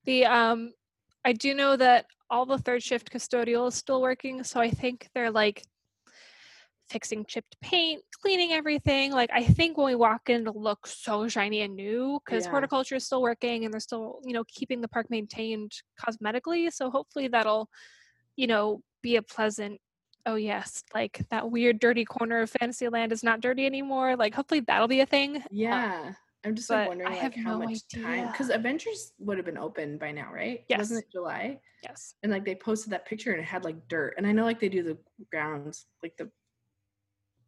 The 0.05 0.25
um 0.27 0.73
I 1.25 1.33
do 1.33 1.55
know 1.55 1.77
that 1.77 2.07
all 2.29 2.47
the 2.47 2.59
third 2.59 2.83
shift 2.83 3.13
custodial 3.13 3.69
is 3.69 3.75
still 3.75 4.03
working, 4.03 4.43
so 4.43 4.61
I 4.61 4.71
think 4.71 5.09
they're 5.15 5.31
like 5.31 5.63
fixing 6.93 7.25
chipped 7.25 7.57
paint, 7.61 8.03
cleaning 8.21 8.53
everything. 8.53 9.13
Like 9.13 9.31
I 9.33 9.43
think 9.43 9.77
when 9.77 9.87
we 9.87 9.95
walk 9.95 10.29
in, 10.29 10.43
it'll 10.43 10.63
look 10.63 10.87
so 10.87 11.27
shiny 11.27 11.63
and 11.63 11.75
new 11.75 12.21
because 12.25 12.45
yeah. 12.45 12.51
horticulture 12.51 12.97
is 12.97 13.07
still 13.07 13.23
working 13.23 13.65
and 13.65 13.73
they're 13.73 13.81
still, 13.81 14.21
you 14.25 14.35
know, 14.35 14.45
keeping 14.47 14.81
the 14.81 14.89
park 14.89 15.07
maintained 15.09 15.73
cosmetically. 15.99 16.73
So 16.73 16.91
hopefully 16.91 17.29
that'll, 17.29 17.69
you 18.37 18.47
know, 18.47 18.83
be 19.03 19.17
a 19.17 19.23
pleasant. 19.23 19.81
Oh 20.25 20.37
yes, 20.37 20.85
like 20.95 21.25
that 21.31 21.51
weird 21.51 21.81
dirty 21.81 22.05
corner 22.05 22.43
of 22.43 22.51
Fantasyland 22.51 23.11
is 23.11 23.25
not 23.25 23.41
dirty 23.41 23.67
anymore. 23.67 24.17
Like 24.17 24.35
hopefully 24.35 24.61
that'll 24.61 24.87
be 24.87 25.01
a 25.01 25.07
thing. 25.07 25.37
Um, 25.37 25.43
yeah. 25.51 26.13
I'm 26.45 26.57
just 26.57 26.71
like 26.71 26.89
wondering 26.89 27.13
like 27.13 27.37
how 27.37 27.53
no 27.53 27.59
much 27.61 27.83
idea. 27.95 28.05
time 28.05 28.27
because 28.29 28.51
Avengers 28.51 29.13
would 29.19 29.37
have 29.37 29.47
been 29.47 29.59
open 29.59 29.97
by 29.97 30.11
now, 30.11 30.31
right? 30.33 30.65
Yes. 30.69 30.79
Wasn't 30.79 31.05
it 31.05 31.13
July? 31.13 31.61
Yes. 31.85 32.15
And 32.23 32.33
like 32.33 32.45
they 32.45 32.57
posted 32.57 32.93
that 32.93 33.07
picture 33.07 33.31
and 33.31 33.41
it 33.41 33.45
had 33.45 33.65
like 33.65 33.77
dirt. 33.89 34.15
And 34.17 34.27
I 34.27 34.33
know 34.33 34.45
like 34.45 34.59
they 34.59 34.69
do 34.69 34.83
the 34.83 34.99
grounds, 35.31 35.87
like 36.03 36.17
the 36.17 36.31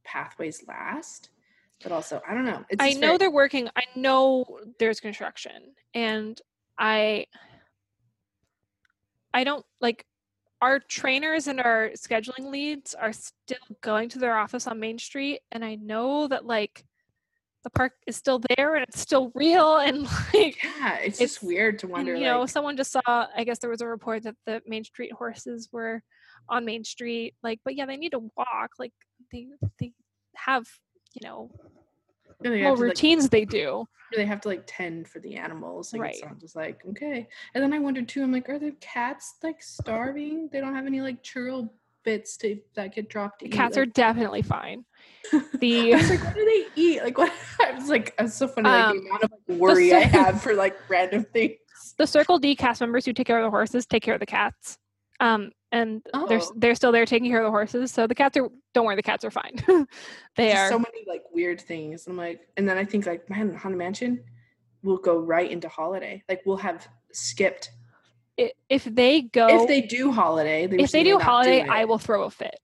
pathways 0.05 0.65
last 0.67 1.31
but 1.83 1.93
also 1.93 2.21
i 2.29 2.35
don't 2.35 2.45
know 2.45 2.65
i 2.79 2.93
know 2.93 3.01
very- 3.01 3.19
they're 3.19 3.31
working 3.31 3.69
i 3.77 3.83
know 3.97 4.45
there's 4.79 5.01
construction 5.01 5.75
and 5.95 6.41
i 6.79 7.27
i 9.33 9.45
don't 9.45 9.65
like 9.81 10.05
our 10.63 10.79
trainers 10.79 11.47
and 11.47 11.61
our 11.61 11.91
scheduling 11.91 12.51
leads 12.51 12.95
are 12.95 13.13
still 13.13 13.59
going 13.83 14.09
to 14.09 14.19
their 14.19 14.37
office 14.37 14.67
on 14.67 14.81
main 14.81 14.99
street 14.99 15.41
and 15.53 15.65
i 15.65 15.75
know 15.75 16.27
that 16.27 16.47
like 16.47 16.85
the 17.65 17.71
park 17.71 17.93
is 18.07 18.15
still 18.15 18.41
there 18.57 18.75
and 18.75 18.85
it's 18.87 19.01
still 19.01 19.33
real 19.35 19.77
and 19.79 20.05
like 20.33 20.63
yeah 20.63 20.99
it's, 20.99 21.21
it's 21.21 21.35
just 21.35 21.43
weird 21.43 21.79
to 21.79 21.89
wonder 21.89 22.13
and, 22.13 22.23
you 22.23 22.29
like, 22.29 22.37
know 22.37 22.47
someone 22.47 22.77
just 22.77 22.93
saw 22.93 23.27
i 23.37 23.45
guess 23.45 23.59
there 23.59 23.71
was 23.71 23.81
a 23.81 23.87
report 23.87 24.23
that 24.23 24.37
the 24.47 24.63
main 24.67 24.85
street 24.85 25.13
horses 25.13 25.69
were 25.73 26.03
on 26.49 26.65
main 26.65 26.85
street 26.85 27.35
like 27.43 27.59
but 27.65 27.75
yeah 27.75 27.87
they 27.87 27.97
need 27.97 28.11
to 28.11 28.31
walk 28.37 28.71
like 28.79 28.93
they 29.31 29.47
they 29.79 29.93
have 30.35 30.67
you 31.15 31.27
know 31.27 31.51
more 32.43 32.77
routines 32.77 33.25
like, 33.25 33.31
they 33.31 33.45
do. 33.45 33.87
They 34.15 34.27
have 34.27 34.41
to 34.43 34.49
like 34.49 34.65
tend 34.67 35.09
for 35.09 35.19
the 35.21 35.37
animals 35.37 35.93
like 35.93 36.03
right. 36.03 36.23
just 36.41 36.57
like 36.57 36.83
okay. 36.91 37.27
And 37.55 37.63
then 37.63 37.73
i 37.73 37.79
wondered 37.79 38.09
too 38.09 38.23
i'm 38.23 38.33
like 38.33 38.49
are 38.49 38.59
the 38.59 38.73
cats 38.81 39.35
like 39.43 39.63
starving? 39.63 40.49
They 40.53 40.61
don't 40.61 40.75
have 40.75 40.87
any 40.87 41.01
like 41.01 41.23
churro 41.23 41.69
bits 42.05 42.37
to 42.37 42.61
that 42.75 42.95
get 42.95 43.09
dropped 43.09 43.41
to 43.41 43.49
cats 43.49 43.77
eat. 43.77 43.81
are 43.81 43.87
definitely 43.87 44.43
fine. 44.43 44.85
The 45.59 45.95
I 45.95 45.97
was 45.97 46.11
like 46.11 46.25
what 46.25 46.35
do 46.35 46.45
they 46.45 46.81
eat? 46.81 47.03
Like 47.03 47.19
what 47.19 47.33
i 47.61 47.73
was 47.73 47.89
like 47.89 48.15
it's 48.19 48.35
so 48.35 48.47
funny 48.47 48.69
like 48.69 48.85
um, 48.85 48.97
the 48.99 49.07
amount 49.09 49.25
of 49.25 49.33
like, 49.49 49.59
worry 49.59 49.93
i 49.95 50.01
have 50.01 50.43
for 50.43 50.55
like 50.55 50.77
random 50.89 51.25
things. 51.33 51.57
the 51.99 52.07
circle 52.07 52.39
d 52.39 52.55
cast 52.55 52.81
members 52.81 53.05
who 53.05 53.13
take 53.13 53.27
care 53.27 53.39
of 53.39 53.45
the 53.45 53.51
horses 53.51 53.87
take 53.87 54.03
care 54.03 54.15
of 54.15 54.21
the 54.21 54.27
cats. 54.27 54.79
Um 55.21 55.51
and 55.75 56.03
oh. 56.15 56.27
they're 56.29 56.41
they're 56.55 56.75
still 56.77 56.93
there 56.93 57.05
taking 57.05 57.31
care 57.31 57.41
of 57.41 57.45
the 57.45 57.51
horses. 57.51 57.91
So 57.91 58.07
the 58.07 58.15
cats 58.15 58.37
are 58.37 58.49
don't 58.73 58.87
worry, 58.87 58.95
the 58.95 59.03
cats 59.03 59.25
are 59.25 59.31
fine. 59.31 59.57
they 60.37 60.51
Just 60.51 60.57
are 60.57 60.69
so 60.69 60.79
many 60.79 61.05
like 61.07 61.25
weird 61.33 61.61
things. 61.61 62.07
I'm 62.07 62.17
like, 62.17 62.49
and 62.57 62.69
then 62.69 62.79
I 62.79 62.85
think 62.85 63.07
like 63.07 63.29
man, 63.29 63.53
Haunted 63.55 63.79
Mansion 63.79 64.23
will 64.85 64.99
go 64.99 65.19
right 65.19 65.51
into 65.51 65.69
holiday. 65.69 66.23
Like 66.29 66.43
we'll 66.47 66.59
have 66.59 66.87
skipped. 67.13 67.71
If 68.69 68.85
they 68.85 69.23
go, 69.23 69.63
if 69.63 69.69
they 69.69 69.81
do 69.81 70.13
holiday, 70.13 70.67
they 70.67 70.79
if 70.79 70.93
they 70.93 71.03
do 71.03 71.19
holiday, 71.19 71.63
I 71.63 71.85
will 71.85 71.99
throw 71.99 72.23
a 72.23 72.31
fit. 72.31 72.59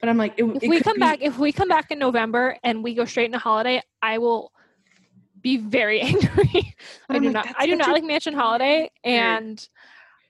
But 0.00 0.10
I'm 0.10 0.18
like, 0.18 0.34
it, 0.36 0.44
if 0.44 0.62
it 0.62 0.68
we 0.68 0.80
come 0.80 0.96
be- 0.96 1.00
back, 1.00 1.18
if 1.22 1.38
we 1.38 1.52
come 1.52 1.68
back 1.68 1.90
in 1.90 1.98
November 1.98 2.58
and 2.62 2.84
we 2.84 2.94
go 2.94 3.06
straight 3.06 3.26
into 3.26 3.38
holiday, 3.38 3.80
I 4.02 4.18
will 4.18 4.52
be 5.40 5.56
very 5.56 6.00
angry. 6.02 6.74
I 7.08 7.18
do 7.18 7.24
like, 7.26 7.32
not. 7.32 7.54
I 7.58 7.66
do 7.66 7.76
not 7.76 7.88
like 7.90 8.04
Mansion 8.04 8.34
Holiday, 8.34 8.90
and 9.02 9.66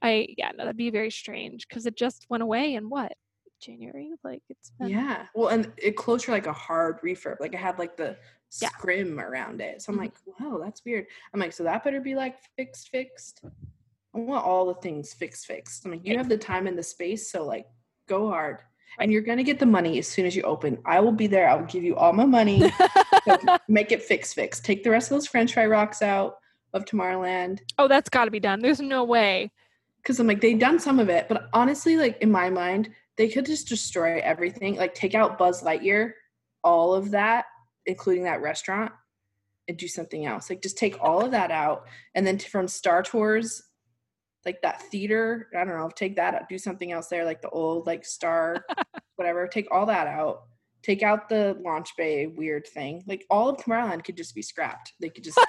I 0.04 0.28
yeah, 0.36 0.50
no, 0.50 0.64
that'd 0.64 0.76
be 0.76 0.90
very 0.90 1.10
strange 1.10 1.66
because 1.66 1.86
it 1.86 1.96
just 1.96 2.26
went 2.28 2.42
away 2.42 2.74
in 2.74 2.90
what 2.90 3.12
January? 3.58 4.10
Like 4.22 4.42
it's 4.50 4.70
been... 4.78 4.88
yeah. 4.88 5.26
Well, 5.34 5.48
and 5.48 5.72
it 5.78 5.96
closed 5.96 6.26
for 6.26 6.32
like 6.32 6.46
a 6.46 6.52
hard 6.52 7.00
refurb. 7.00 7.40
Like 7.40 7.54
I 7.54 7.58
had 7.58 7.78
like 7.78 7.96
the 7.96 8.16
yeah. 8.60 8.68
scrim 8.68 9.18
around 9.18 9.62
it, 9.62 9.80
so 9.80 9.92
I'm 9.92 9.98
mm-hmm. 9.98 10.04
like, 10.04 10.40
wow, 10.40 10.60
that's 10.62 10.84
weird. 10.84 11.06
I'm 11.32 11.40
like, 11.40 11.54
so 11.54 11.64
that 11.64 11.82
better 11.82 12.00
be 12.00 12.14
like 12.14 12.36
fixed, 12.56 12.90
fixed. 12.90 13.40
I 14.14 14.18
want 14.18 14.44
all 14.44 14.66
the 14.66 14.74
things 14.74 15.14
fixed, 15.14 15.46
fixed. 15.46 15.86
I'm 15.86 15.92
like, 15.92 16.06
you 16.06 16.16
have 16.18 16.28
the 16.28 16.36
time 16.36 16.66
and 16.66 16.78
the 16.78 16.82
space, 16.82 17.30
so 17.30 17.44
like, 17.44 17.66
go 18.06 18.28
hard. 18.28 18.58
And 19.00 19.10
you're 19.10 19.22
gonna 19.22 19.42
get 19.42 19.58
the 19.58 19.66
money 19.66 19.98
as 19.98 20.06
soon 20.06 20.26
as 20.26 20.36
you 20.36 20.42
open. 20.42 20.78
I 20.84 21.00
will 21.00 21.12
be 21.12 21.26
there. 21.26 21.48
I 21.48 21.54
will 21.54 21.66
give 21.66 21.82
you 21.82 21.96
all 21.96 22.12
my 22.12 22.26
money. 22.26 22.70
make 23.68 23.90
it 23.90 24.02
fix, 24.02 24.34
fix. 24.34 24.60
Take 24.60 24.84
the 24.84 24.90
rest 24.90 25.10
of 25.10 25.16
those 25.16 25.26
French 25.26 25.54
fry 25.54 25.66
rocks 25.66 26.02
out 26.02 26.36
of 26.74 26.84
Tomorrowland. 26.84 27.60
Oh, 27.78 27.88
that's 27.88 28.10
got 28.10 28.26
to 28.26 28.30
be 28.30 28.40
done. 28.40 28.60
There's 28.60 28.80
no 28.80 29.04
way 29.04 29.50
because 30.04 30.20
I'm 30.20 30.26
like, 30.26 30.42
they've 30.42 30.58
done 30.58 30.78
some 30.78 31.00
of 31.00 31.08
it, 31.08 31.28
but 31.28 31.48
honestly, 31.54 31.96
like 31.96 32.18
in 32.20 32.30
my 32.30 32.50
mind, 32.50 32.90
they 33.16 33.28
could 33.28 33.46
just 33.46 33.68
destroy 33.68 34.20
everything. 34.20 34.76
Like 34.76 34.94
take 34.94 35.14
out 35.14 35.38
Buzz 35.38 35.62
Lightyear, 35.62 36.12
all 36.62 36.94
of 36.94 37.12
that, 37.12 37.46
including 37.86 38.24
that 38.24 38.42
restaurant, 38.42 38.92
and 39.66 39.78
do 39.78 39.88
something 39.88 40.26
else. 40.26 40.50
Like 40.50 40.62
just 40.62 40.76
take 40.76 40.98
all 41.00 41.24
of 41.24 41.30
that 41.30 41.50
out, 41.50 41.86
and 42.14 42.26
then 42.26 42.38
from 42.38 42.68
Star 42.68 43.02
Tours, 43.02 43.62
like 44.44 44.60
that 44.60 44.82
theater, 44.82 45.48
I 45.56 45.64
don't 45.64 45.78
know, 45.78 45.90
take 45.94 46.16
that 46.16 46.34
out, 46.34 46.50
do 46.50 46.58
something 46.58 46.92
else 46.92 47.08
there, 47.08 47.24
like 47.24 47.40
the 47.40 47.48
old 47.48 47.86
like 47.86 48.04
Star, 48.04 48.66
whatever. 49.16 49.48
Take 49.48 49.68
all 49.70 49.86
that 49.86 50.06
out. 50.06 50.42
Take 50.82 51.02
out 51.02 51.30
the 51.30 51.56
launch 51.64 51.96
bay 51.96 52.26
weird 52.26 52.66
thing. 52.66 53.04
Like 53.06 53.24
all 53.30 53.48
of 53.48 53.56
Tomorrowland 53.56 54.04
could 54.04 54.18
just 54.18 54.34
be 54.34 54.42
scrapped. 54.42 54.92
They 55.00 55.08
could 55.08 55.24
just 55.24 55.40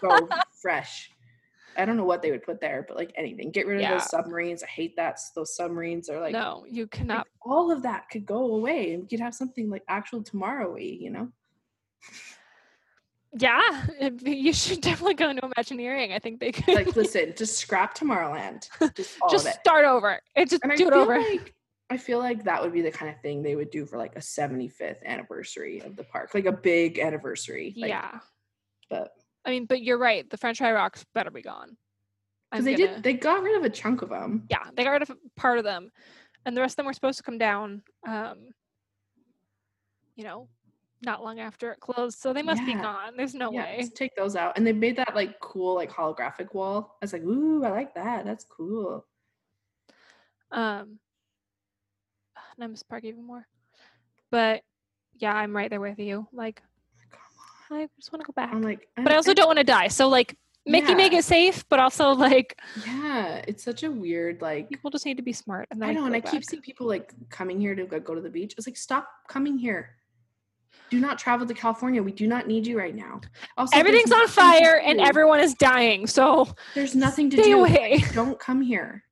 go 0.00 0.28
fresh. 0.60 1.11
I 1.76 1.84
don't 1.84 1.96
know 1.96 2.04
what 2.04 2.22
they 2.22 2.30
would 2.30 2.42
put 2.42 2.60
there, 2.60 2.84
but 2.86 2.96
like 2.96 3.12
anything. 3.16 3.50
Get 3.50 3.66
rid 3.66 3.76
of 3.76 3.82
yeah. 3.82 3.92
those 3.92 4.08
submarines. 4.08 4.62
I 4.62 4.66
hate 4.66 4.96
that. 4.96 5.18
Those 5.34 5.54
submarines 5.54 6.08
are 6.08 6.20
like 6.20 6.32
no, 6.32 6.64
you 6.68 6.86
cannot. 6.86 7.18
Like, 7.18 7.26
all 7.42 7.70
of 7.70 7.82
that 7.82 8.08
could 8.10 8.26
go 8.26 8.54
away, 8.54 8.92
and 8.92 9.02
you 9.02 9.08
could 9.08 9.22
have 9.22 9.34
something 9.34 9.70
like 9.70 9.82
actual 9.88 10.22
tomorrowy. 10.22 11.00
You 11.00 11.10
know. 11.10 11.28
Yeah, 13.38 13.86
you 14.24 14.52
should 14.52 14.80
definitely 14.82 15.14
go 15.14 15.30
into 15.30 15.44
Imagineering. 15.44 16.12
I 16.12 16.18
think 16.18 16.40
they 16.40 16.52
could. 16.52 16.74
Like, 16.74 16.96
listen, 16.96 17.32
just 17.36 17.56
scrap 17.56 17.96
Tomorrowland. 17.96 18.68
Just, 18.94 19.18
just 19.30 19.48
start 19.60 19.84
over. 19.84 20.20
It 20.36 20.50
just 20.50 20.62
and 20.62 20.76
do 20.76 20.88
it 20.88 20.92
over. 20.92 21.18
Like, 21.18 21.54
I 21.88 21.96
feel 21.96 22.18
like 22.18 22.44
that 22.44 22.62
would 22.62 22.72
be 22.72 22.82
the 22.82 22.90
kind 22.90 23.14
of 23.14 23.20
thing 23.20 23.42
they 23.42 23.56
would 23.56 23.70
do 23.70 23.84
for 23.84 23.98
like 23.98 24.16
a 24.16 24.20
75th 24.20 25.04
anniversary 25.04 25.80
of 25.80 25.96
the 25.96 26.04
park, 26.04 26.30
like 26.34 26.46
a 26.46 26.52
big 26.52 26.98
anniversary. 26.98 27.74
Like, 27.76 27.90
yeah. 27.90 28.18
But 28.88 29.12
I 29.44 29.50
mean, 29.50 29.66
but 29.66 29.82
you're 29.82 29.98
right. 29.98 30.28
The 30.28 30.36
French 30.36 30.58
fry 30.58 30.72
rocks 30.72 31.04
better 31.14 31.30
be 31.30 31.42
gone. 31.42 31.76
Because 32.50 32.64
they 32.64 32.74
gonna, 32.74 32.94
did, 32.94 33.02
they 33.02 33.14
got 33.14 33.42
rid 33.42 33.56
of 33.56 33.64
a 33.64 33.70
chunk 33.70 34.02
of 34.02 34.10
them. 34.10 34.46
Yeah, 34.50 34.64
they 34.74 34.84
got 34.84 34.90
rid 34.90 35.02
of 35.02 35.10
part 35.36 35.58
of 35.58 35.64
them, 35.64 35.90
and 36.44 36.56
the 36.56 36.60
rest 36.60 36.72
of 36.72 36.76
them 36.76 36.86
were 36.86 36.92
supposed 36.92 37.16
to 37.18 37.24
come 37.24 37.38
down. 37.38 37.82
Um, 38.06 38.50
you 40.16 40.24
know, 40.24 40.48
not 41.02 41.24
long 41.24 41.40
after 41.40 41.72
it 41.72 41.80
closed, 41.80 42.18
so 42.18 42.34
they 42.34 42.42
must 42.42 42.60
yeah. 42.62 42.74
be 42.74 42.74
gone. 42.74 43.16
There's 43.16 43.34
no 43.34 43.50
yeah, 43.50 43.62
way. 43.62 43.88
take 43.94 44.14
those 44.16 44.36
out, 44.36 44.56
and 44.56 44.66
they 44.66 44.72
made 44.72 44.96
that 44.96 45.14
like 45.14 45.40
cool 45.40 45.74
like 45.74 45.90
holographic 45.90 46.52
wall. 46.52 46.98
I 47.00 47.04
was 47.04 47.14
like, 47.14 47.22
ooh, 47.22 47.64
I 47.64 47.70
like 47.70 47.94
that. 47.94 48.26
That's 48.26 48.44
cool. 48.44 49.06
Um, 50.50 50.98
and 52.56 52.64
I 52.64 52.66
miss 52.66 52.82
Park 52.82 53.04
even 53.04 53.24
more, 53.24 53.46
but 54.30 54.62
yeah, 55.16 55.34
I'm 55.34 55.56
right 55.56 55.70
there 55.70 55.80
with 55.80 55.98
you. 55.98 56.28
Like 56.32 56.62
I 57.72 57.88
just 57.96 58.12
want 58.12 58.22
to 58.22 58.26
go 58.26 58.32
back. 58.34 58.52
I'm 58.52 58.62
like, 58.62 58.88
but 58.96 59.12
I 59.12 59.16
also 59.16 59.30
I, 59.32 59.34
don't 59.34 59.46
want 59.46 59.58
to 59.58 59.64
die. 59.64 59.88
So 59.88 60.08
like, 60.08 60.36
make 60.66 60.84
yeah. 60.84 60.90
you 60.90 60.96
make 60.96 61.12
it 61.12 61.24
safe, 61.24 61.64
but 61.68 61.80
also 61.80 62.10
like, 62.10 62.58
yeah, 62.86 63.42
it's 63.48 63.64
such 63.64 63.82
a 63.82 63.90
weird 63.90 64.40
like. 64.42 64.68
People 64.68 64.90
just 64.90 65.04
need 65.06 65.16
to 65.16 65.22
be 65.22 65.32
smart. 65.32 65.68
And 65.70 65.84
I 65.84 65.92
know, 65.92 66.04
and 66.06 66.14
I 66.14 66.20
back. 66.20 66.30
keep 66.30 66.44
seeing 66.44 66.62
people 66.62 66.86
like 66.86 67.12
coming 67.30 67.60
here 67.60 67.74
to 67.74 67.84
go 67.86 68.14
to 68.14 68.20
the 68.20 68.30
beach. 68.30 68.52
I 68.52 68.56
was 68.56 68.66
like, 68.66 68.76
stop 68.76 69.08
coming 69.28 69.58
here. 69.58 69.96
do 70.90 71.00
not 71.00 71.18
travel 71.18 71.46
to 71.46 71.54
California. 71.54 72.02
We 72.02 72.12
do 72.12 72.26
not 72.26 72.46
need 72.46 72.66
you 72.66 72.78
right 72.78 72.94
now. 72.94 73.20
Also, 73.56 73.76
Everything's 73.76 74.12
on 74.12 74.28
fire 74.28 74.80
and 74.84 75.00
everyone 75.00 75.40
is 75.40 75.54
dying. 75.54 76.06
So 76.06 76.48
There's 76.74 76.94
nothing 76.94 77.30
to 77.30 77.36
stay 77.36 77.50
do. 77.50 77.58
away. 77.60 78.04
Don't 78.12 78.38
come 78.38 78.60
here. 78.60 79.02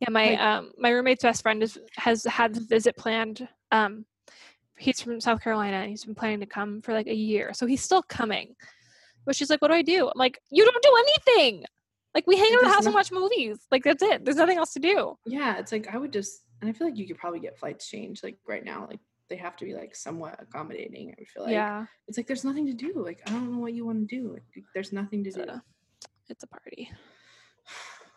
Yeah, 0.00 0.10
my 0.10 0.30
Like- 0.30 0.40
um 0.40 0.72
my 0.76 0.90
roommate's 0.90 1.22
best 1.22 1.42
friend 1.42 1.62
is, 1.62 1.78
has 1.96 2.24
had 2.24 2.54
the 2.54 2.60
visit 2.60 2.96
planned. 2.96 3.48
Um, 3.70 4.04
he's 4.78 5.00
from 5.00 5.20
South 5.20 5.40
Carolina 5.42 5.78
and 5.78 5.90
he's 5.90 6.04
been 6.04 6.14
planning 6.14 6.40
to 6.40 6.46
come 6.46 6.82
for 6.82 6.92
like 6.92 7.06
a 7.06 7.14
year, 7.14 7.52
so 7.54 7.66
he's 7.66 7.82
still 7.82 8.02
coming. 8.02 8.54
But 9.26 9.36
she's 9.36 9.48
like, 9.50 9.62
"What 9.62 9.68
do 9.68 9.74
I 9.74 9.82
do?" 9.82 10.06
I'm 10.08 10.12
like, 10.16 10.38
"You 10.50 10.64
don't 10.64 10.82
do 10.82 10.92
anything. 10.98 11.64
Like 12.14 12.26
we 12.26 12.36
hang 12.36 12.52
out 12.54 12.58
at 12.58 12.68
the 12.68 12.74
house 12.74 12.86
and 12.86 12.94
watch 12.94 13.10
movies. 13.10 13.58
Like 13.70 13.82
that's 13.84 14.02
it. 14.02 14.24
There's 14.24 14.36
nothing 14.36 14.58
else 14.58 14.72
to 14.74 14.80
do." 14.80 15.16
Yeah, 15.26 15.56
it's 15.58 15.72
like 15.72 15.92
I 15.92 15.96
would 15.98 16.12
just, 16.12 16.42
and 16.60 16.68
I 16.68 16.72
feel 16.72 16.86
like 16.86 16.96
you 16.98 17.06
could 17.06 17.18
probably 17.18 17.40
get 17.40 17.58
flights 17.58 17.88
changed. 17.88 18.22
Like 18.22 18.36
right 18.46 18.64
now, 18.64 18.86
like 18.88 19.00
they 19.30 19.36
have 19.36 19.56
to 19.56 19.64
be 19.64 19.74
like 19.74 19.96
somewhat 19.96 20.38
accommodating. 20.42 21.08
I 21.10 21.14
would 21.18 21.28
feel 21.28 21.42
like 21.44 21.52
yeah, 21.52 21.86
it's 22.06 22.18
like 22.18 22.26
there's 22.26 22.44
nothing 22.44 22.66
to 22.66 22.74
do. 22.74 22.92
Like 22.96 23.22
I 23.26 23.30
don't 23.30 23.50
know 23.52 23.58
what 23.58 23.72
you 23.72 23.86
want 23.86 24.06
to 24.08 24.16
do. 24.20 24.32
Like 24.34 24.64
there's 24.74 24.92
nothing 24.92 25.24
to 25.24 25.30
do. 25.30 25.40
uh, 25.42 25.58
it's 26.28 26.44
a 26.44 26.46
party. 26.46 26.90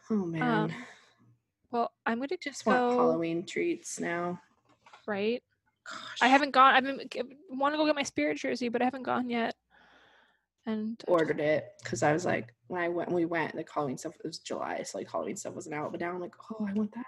Oh 0.09 0.25
man, 0.25 0.41
um, 0.41 0.71
Well, 1.71 1.91
I'm 2.05 2.19
gonna 2.19 2.37
just 2.41 2.65
want 2.65 2.79
go- 2.79 2.97
Halloween 2.97 3.45
treats 3.45 3.99
now. 3.99 4.39
right. 5.05 5.43
Gosh, 5.89 6.19
I 6.21 6.27
haven't 6.27 6.51
gone. 6.51 6.73
I've 6.73 6.83
been 6.83 6.99
want 7.49 7.73
to 7.73 7.77
go 7.77 7.85
get 7.85 7.95
my 7.95 8.03
spirit 8.03 8.37
jersey, 8.37 8.69
but 8.69 8.81
I 8.81 8.85
haven't 8.85 9.03
gone 9.03 9.29
yet. 9.29 9.55
And 10.65 11.01
ordered 11.07 11.39
it 11.39 11.65
because 11.81 12.03
I 12.03 12.11
was 12.11 12.25
like, 12.25 12.53
when 12.67 12.81
I 12.81 12.89
went, 12.89 13.07
when 13.09 13.15
we 13.15 13.25
went, 13.25 13.55
like 13.55 13.69
Halloween 13.73 13.97
stuff. 13.97 14.15
It 14.19 14.27
was 14.27 14.39
July, 14.39 14.83
so 14.83 14.97
like 14.97 15.09
Halloween 15.09 15.37
stuff 15.37 15.55
wasn't 15.55 15.75
out. 15.75 15.91
But 15.91 16.01
now 16.01 16.09
I'm 16.09 16.19
like, 16.19 16.35
oh, 16.51 16.67
I 16.69 16.73
want 16.73 16.93
that, 16.93 17.05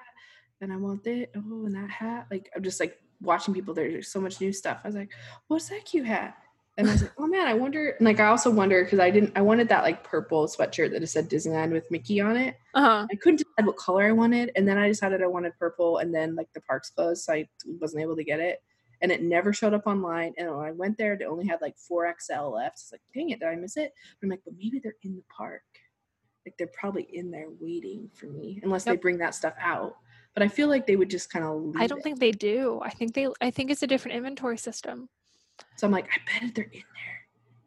and 0.61 0.72
I 0.72 0.77
want 0.77 1.03
that. 1.03 1.27
Oh, 1.35 1.65
and 1.65 1.76
that 1.76 1.89
hat. 1.89 2.27
Like 2.31 2.49
I'm 2.56 2.64
just 2.64 2.80
like 2.80 2.97
watching 3.22 3.53
people. 3.53 3.73
There's 3.73 4.07
so 4.07 4.22
much 4.22 4.39
new 4.39 4.53
stuff. 4.53 4.80
I 4.84 4.88
was 4.88 4.95
like, 4.95 5.11
what's 5.47 5.68
that 5.69 5.84
cute 5.84 6.06
hat? 6.06 6.38
And 6.77 6.88
I 6.88 6.93
was 6.93 7.01
like, 7.01 7.11
oh 7.18 7.27
man, 7.27 7.45
I 7.45 7.53
wonder. 7.53 7.89
And 7.89 8.06
like 8.06 8.22
I 8.22 8.27
also 8.27 8.49
wonder 8.49 8.81
because 8.85 8.99
I 8.99 9.11
didn't. 9.11 9.34
I 9.35 9.41
wanted 9.41 9.68
that 9.68 9.84
like 9.84 10.06
purple 10.06 10.47
sweatshirt 10.47 10.91
that 10.91 11.03
it 11.03 11.07
said 11.07 11.30
Disneyland 11.30 11.72
with 11.73 11.91
Mickey 11.91 12.22
on 12.22 12.38
it. 12.38 12.56
uh 12.73 12.81
huh. 12.81 13.07
I 13.11 13.15
couldn't 13.15 13.39
decide 13.39 13.68
what 13.68 13.76
color 13.76 14.06
I 14.06 14.14
wanted, 14.14 14.51
and 14.56 14.65
then 14.65 14.77
I 14.77 14.88
decided 14.88 15.22
I 15.22 15.27
wanted 15.27 15.51
purple, 15.60 15.97
and 15.97 16.15
then 16.15 16.35
like 16.35 16.47
the 16.53 16.61
parks 16.61 16.91
closed, 16.91 17.26
so 17.26 17.34
I 17.34 17.49
wasn't 17.65 18.01
able 18.03 18.15
to 18.15 18.23
get 18.23 18.39
it, 18.39 18.64
and 19.01 19.11
it 19.11 19.21
never 19.21 19.53
showed 19.53 19.73
up 19.73 19.88
online. 19.88 20.34
And 20.38 20.49
when 20.55 20.65
I 20.65 20.71
went 20.71 20.97
there, 20.97 21.15
they 21.17 21.26
only 21.26 21.47
had 21.47 21.61
like 21.61 21.77
four 21.77 22.13
XL 22.19 22.49
left. 22.49 22.80
It's 22.80 22.91
like, 22.91 23.01
dang 23.13 23.30
it, 23.30 23.39
did 23.39 23.47
I 23.49 23.55
miss 23.55 23.77
it? 23.77 23.93
But 24.19 24.26
I'm 24.26 24.30
like, 24.30 24.41
but 24.45 24.53
maybe 24.57 24.80
they're 24.84 24.95
in 25.03 25.15
the 25.15 25.23
park, 25.35 25.61
like 26.45 26.55
they're 26.57 26.67
probably 26.67 27.03
in 27.13 27.31
there 27.31 27.47
waiting 27.59 28.09
for 28.13 28.26
me, 28.27 28.59
unless 28.63 28.84
they 28.84 28.95
bring 28.97 29.17
that 29.19 29.35
stuff 29.35 29.53
out. 29.59 29.95
But 30.34 30.43
I 30.43 30.47
feel 30.47 30.67
like 30.67 30.85
they 30.85 30.95
would 30.95 31.09
just 31.09 31.31
kind 31.31 31.43
of. 31.45 31.73
I 31.77 31.88
don't 31.88 32.01
think 32.03 32.19
they 32.19 32.31
do. 32.31 32.80
I 32.84 32.89
think 32.91 33.13
they. 33.13 33.27
I 33.41 33.49
think 33.51 33.71
it's 33.71 33.84
a 33.84 33.88
different 33.88 34.17
inventory 34.17 34.57
system. 34.57 35.09
so. 35.76 35.88
I'm 35.88 35.91
like, 35.91 36.05
I 36.05 36.39
bet 36.41 36.53
they're 36.55 36.65
in 36.65 36.71
there. 36.71 37.19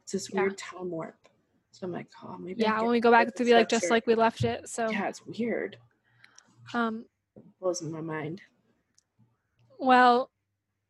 It's 0.05 0.13
this 0.13 0.31
Yeah. 0.33 0.43
weird 0.43 0.59
time 0.59 0.91
warp. 0.91 1.17
So 1.73 1.87
I'm 1.87 1.93
like, 1.93 2.07
oh, 2.23 2.37
maybe. 2.39 2.63
Yeah, 2.63 2.81
when 2.83 2.91
we 2.91 3.01
go 3.01 3.11
back 3.11 3.35
to 3.35 3.45
be 3.45 3.55
like 3.55 3.69
just 3.69 3.91
like 3.91 4.07
we 4.07 4.15
left 4.15 4.45
it. 4.45 4.69
So, 4.69 4.91
Yeah, 4.91 5.09
it's 5.09 5.23
weird. 5.27 5.77
um, 6.75 7.07
it 7.35 7.43
Blows 7.61 7.83
my 7.83 8.01
mind. 8.03 8.43
well, 9.79 10.31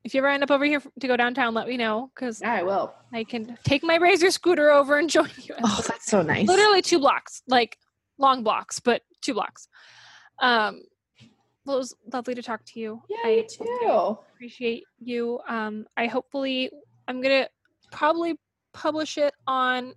if 0.05 0.15
you 0.15 0.19
ever 0.21 0.29
end 0.29 0.43
up 0.43 0.51
over 0.51 0.65
here 0.65 0.83
to 1.01 1.07
go 1.07 1.17
downtown, 1.17 1.55
let 1.55 1.69
me 1.69 1.77
know 1.77 2.11
because 2.15 2.41
Yeah, 2.41 2.53
I 2.55 2.63
will. 2.63 2.93
I 3.13 3.25
can 3.25 3.57
take 3.65 3.83
my 3.85 3.97
razor 3.97 4.31
scooter 4.31 4.71
over 4.71 4.99
and 4.99 5.09
join 5.17 5.31
you. 5.39 5.55
Oh, 5.63 5.81
that's 5.87 6.07
so 6.07 6.23
nice. 6.23 6.47
Literally 6.49 6.83
two 6.83 6.99
blocks, 6.99 7.43
like 7.47 7.77
long 8.19 8.43
blocks, 8.43 8.81
but 8.81 9.03
two 9.21 9.35
blocks. 9.35 9.69
Um, 10.41 10.83
well, 11.65 11.77
it 11.77 11.81
was 11.81 11.95
lovely 12.13 12.35
to 12.35 12.43
talk 12.43 12.65
to 12.67 12.81
you. 12.81 13.03
Yeah, 13.09 13.19
I 13.25 13.31
you 13.31 13.47
too. 13.47 14.19
appreciate 14.35 14.83
you. 14.99 15.39
Um, 15.49 15.87
I 15.97 16.07
hopefully 16.07 16.71
I'm 17.07 17.23
gonna 17.23 17.49
probably 17.93 18.39
publish 18.73 19.19
it 19.19 19.33
on 19.47 19.95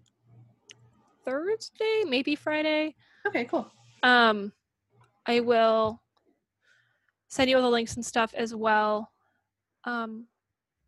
Thursday, 1.23 2.03
maybe 2.07 2.36
Friday. 2.36 2.95
Okay, 3.27 3.45
cool. 3.45 3.72
Um, 4.03 4.52
I 5.26 5.40
will 5.40 5.99
send 7.27 7.49
you 7.49 7.56
all 7.56 7.64
the 7.64 7.69
links 7.69 7.95
and 7.95 8.06
stuff 8.06 8.34
as 8.36 8.53
well. 8.53 9.10
Um, 9.86 10.28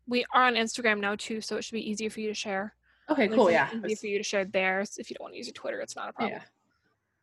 we 0.06 0.24
are 0.32 0.44
on 0.44 0.54
Instagram 0.54 1.00
now 1.00 1.14
too, 1.16 1.40
so 1.40 1.56
it 1.56 1.64
should 1.64 1.74
be 1.74 1.88
easier 1.90 2.10
for 2.10 2.20
you 2.20 2.28
to 2.28 2.34
share. 2.34 2.74
Okay, 3.10 3.28
cool. 3.28 3.50
Yeah. 3.50 3.68
easier 3.68 3.80
That's- 3.80 4.00
for 4.00 4.06
you 4.06 4.18
to 4.18 4.24
share 4.24 4.44
there. 4.44 4.80
s- 4.80 4.98
If 4.98 5.10
you 5.10 5.16
don't 5.16 5.24
want 5.24 5.34
to 5.34 5.38
use 5.38 5.46
your 5.46 5.54
Twitter, 5.54 5.80
it's 5.80 5.96
not 5.96 6.08
a 6.10 6.12
problem. 6.12 6.40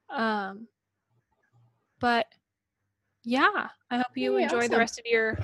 Yeah. 0.10 0.48
Um, 0.50 0.68
but 2.00 2.28
yeah, 3.24 3.70
I 3.90 3.98
hope 3.98 4.08
you 4.16 4.38
Yay, 4.38 4.44
enjoy 4.44 4.68
the 4.68 4.78
rest 4.78 5.00
of 5.00 5.06
your. 5.06 5.38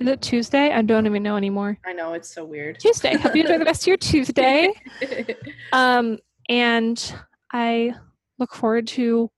Is 0.00 0.06
it 0.06 0.20
Tuesday? 0.22 0.72
I 0.72 0.82
don't 0.82 1.06
even 1.06 1.22
know 1.22 1.36
anymore. 1.36 1.78
I 1.84 1.92
know 1.92 2.12
it's 2.14 2.28
so 2.28 2.44
weird. 2.44 2.78
Tuesday. 2.80 3.16
Hope 3.16 3.34
you 3.34 3.42
enjoy 3.42 3.58
the 3.58 3.64
rest 3.64 3.82
of 3.82 3.86
your 3.88 3.96
Tuesday. 3.96 4.72
Um, 5.72 6.18
and 6.48 7.14
I 7.52 7.94
look 8.38 8.54
forward 8.54 8.86
to 8.88 9.30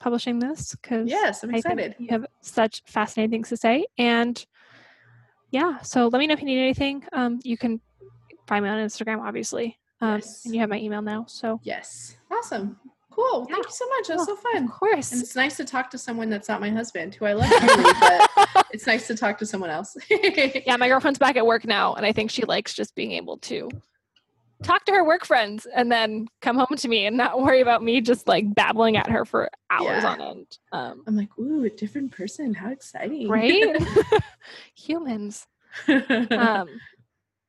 publishing 0.00 0.38
this 0.38 0.74
because 0.74 1.08
yes, 1.08 1.44
I'm 1.44 1.54
excited. 1.54 1.94
you 1.98 2.08
have 2.10 2.26
such 2.40 2.82
fascinating 2.86 3.30
things 3.30 3.50
to 3.50 3.56
say. 3.56 3.86
And 3.98 4.44
yeah, 5.50 5.78
so 5.82 6.08
let 6.08 6.18
me 6.18 6.26
know 6.26 6.34
if 6.34 6.40
you 6.40 6.46
need 6.46 6.58
anything. 6.62 7.04
Um, 7.12 7.40
you 7.42 7.56
can 7.58 7.80
find 8.46 8.64
me 8.64 8.70
on 8.70 8.78
Instagram, 8.78 9.20
obviously. 9.20 9.78
Um, 10.00 10.16
Yes. 10.16 10.44
and 10.44 10.54
you 10.54 10.60
have 10.60 10.70
my 10.70 10.78
email 10.78 11.02
now. 11.02 11.24
So 11.28 11.60
Yes. 11.62 12.16
Awesome. 12.30 12.78
Cool. 13.10 13.44
Thank 13.46 13.66
you 13.66 13.72
so 13.72 13.86
much. 13.88 14.06
That 14.08 14.16
was 14.18 14.26
so 14.26 14.36
fun. 14.36 14.64
of 14.64 14.70
course. 14.70 15.12
And 15.12 15.20
it's 15.20 15.34
nice 15.36 15.56
to 15.58 15.64
talk 15.64 15.90
to 15.90 15.98
someone 15.98 16.30
that's 16.30 16.48
not 16.48 16.60
my 16.60 16.70
husband, 16.70 17.14
who 17.16 17.26
I 17.26 17.32
love 17.34 17.50
dearly, 17.50 17.92
but 18.00 18.66
it's 18.70 18.86
nice 18.86 19.06
to 19.08 19.16
talk 19.16 19.36
to 19.38 19.46
someone 19.46 19.68
else. 19.68 19.96
yeah, 20.10 20.76
my 20.76 20.88
girlfriend's 20.88 21.18
back 21.18 21.36
at 21.36 21.44
work 21.44 21.66
now, 21.66 21.94
and 21.94 22.06
I 22.06 22.12
think 22.12 22.30
she 22.30 22.44
likes 22.44 22.72
just 22.72 22.94
being 22.94 23.12
able 23.12 23.36
to 23.38 23.68
talk 24.62 24.84
to 24.84 24.92
her 24.92 25.04
work 25.04 25.24
friends 25.24 25.66
and 25.74 25.90
then 25.90 26.28
come 26.42 26.56
home 26.56 26.76
to 26.76 26.88
me 26.88 27.06
and 27.06 27.16
not 27.16 27.40
worry 27.40 27.60
about 27.60 27.82
me 27.82 28.00
just 28.00 28.28
like 28.28 28.54
babbling 28.54 28.96
at 28.96 29.08
her 29.08 29.24
for 29.24 29.50
hours 29.70 30.02
Yeah. 30.04 30.10
on 30.10 30.20
end. 30.20 30.58
Um, 30.72 31.02
I'm 31.06 31.16
like, 31.16 31.28
ooh, 31.38 31.64
a 31.64 31.70
different 31.70 32.12
person. 32.12 32.52
How 32.54 32.70
exciting. 32.70 33.28
right? 33.28 33.76
Humans. 34.76 35.46
Um, 36.30 36.80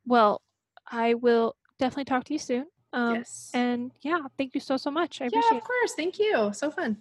well, 0.06 0.42
I 0.90 1.14
will 1.16 1.56
definitely 1.80 2.06
talk 2.06 2.24
to 2.26 2.34
you 2.34 2.40
soon. 2.40 2.66
Um, 2.94 3.16
yes. 3.16 3.50
And 3.54 3.92
yeah, 4.02 4.20
thank 4.38 4.54
you 4.54 4.60
so 4.60 4.78
so 4.78 4.92
much. 4.92 5.22
I 5.22 5.30
yeah, 5.32 5.40
of 5.58 5.64
course. 5.64 5.94
Thank 5.96 6.20
you. 6.20 6.52
So 6.54 6.72
fun. 6.72 6.98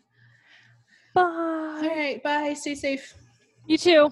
Bye. 1.14 1.22
All 1.22 1.88
right. 1.88 2.22
Bye. 2.22 2.54
Stay 2.54 2.74
safe. 2.74 3.14
You 3.66 3.78
too. 3.78 4.10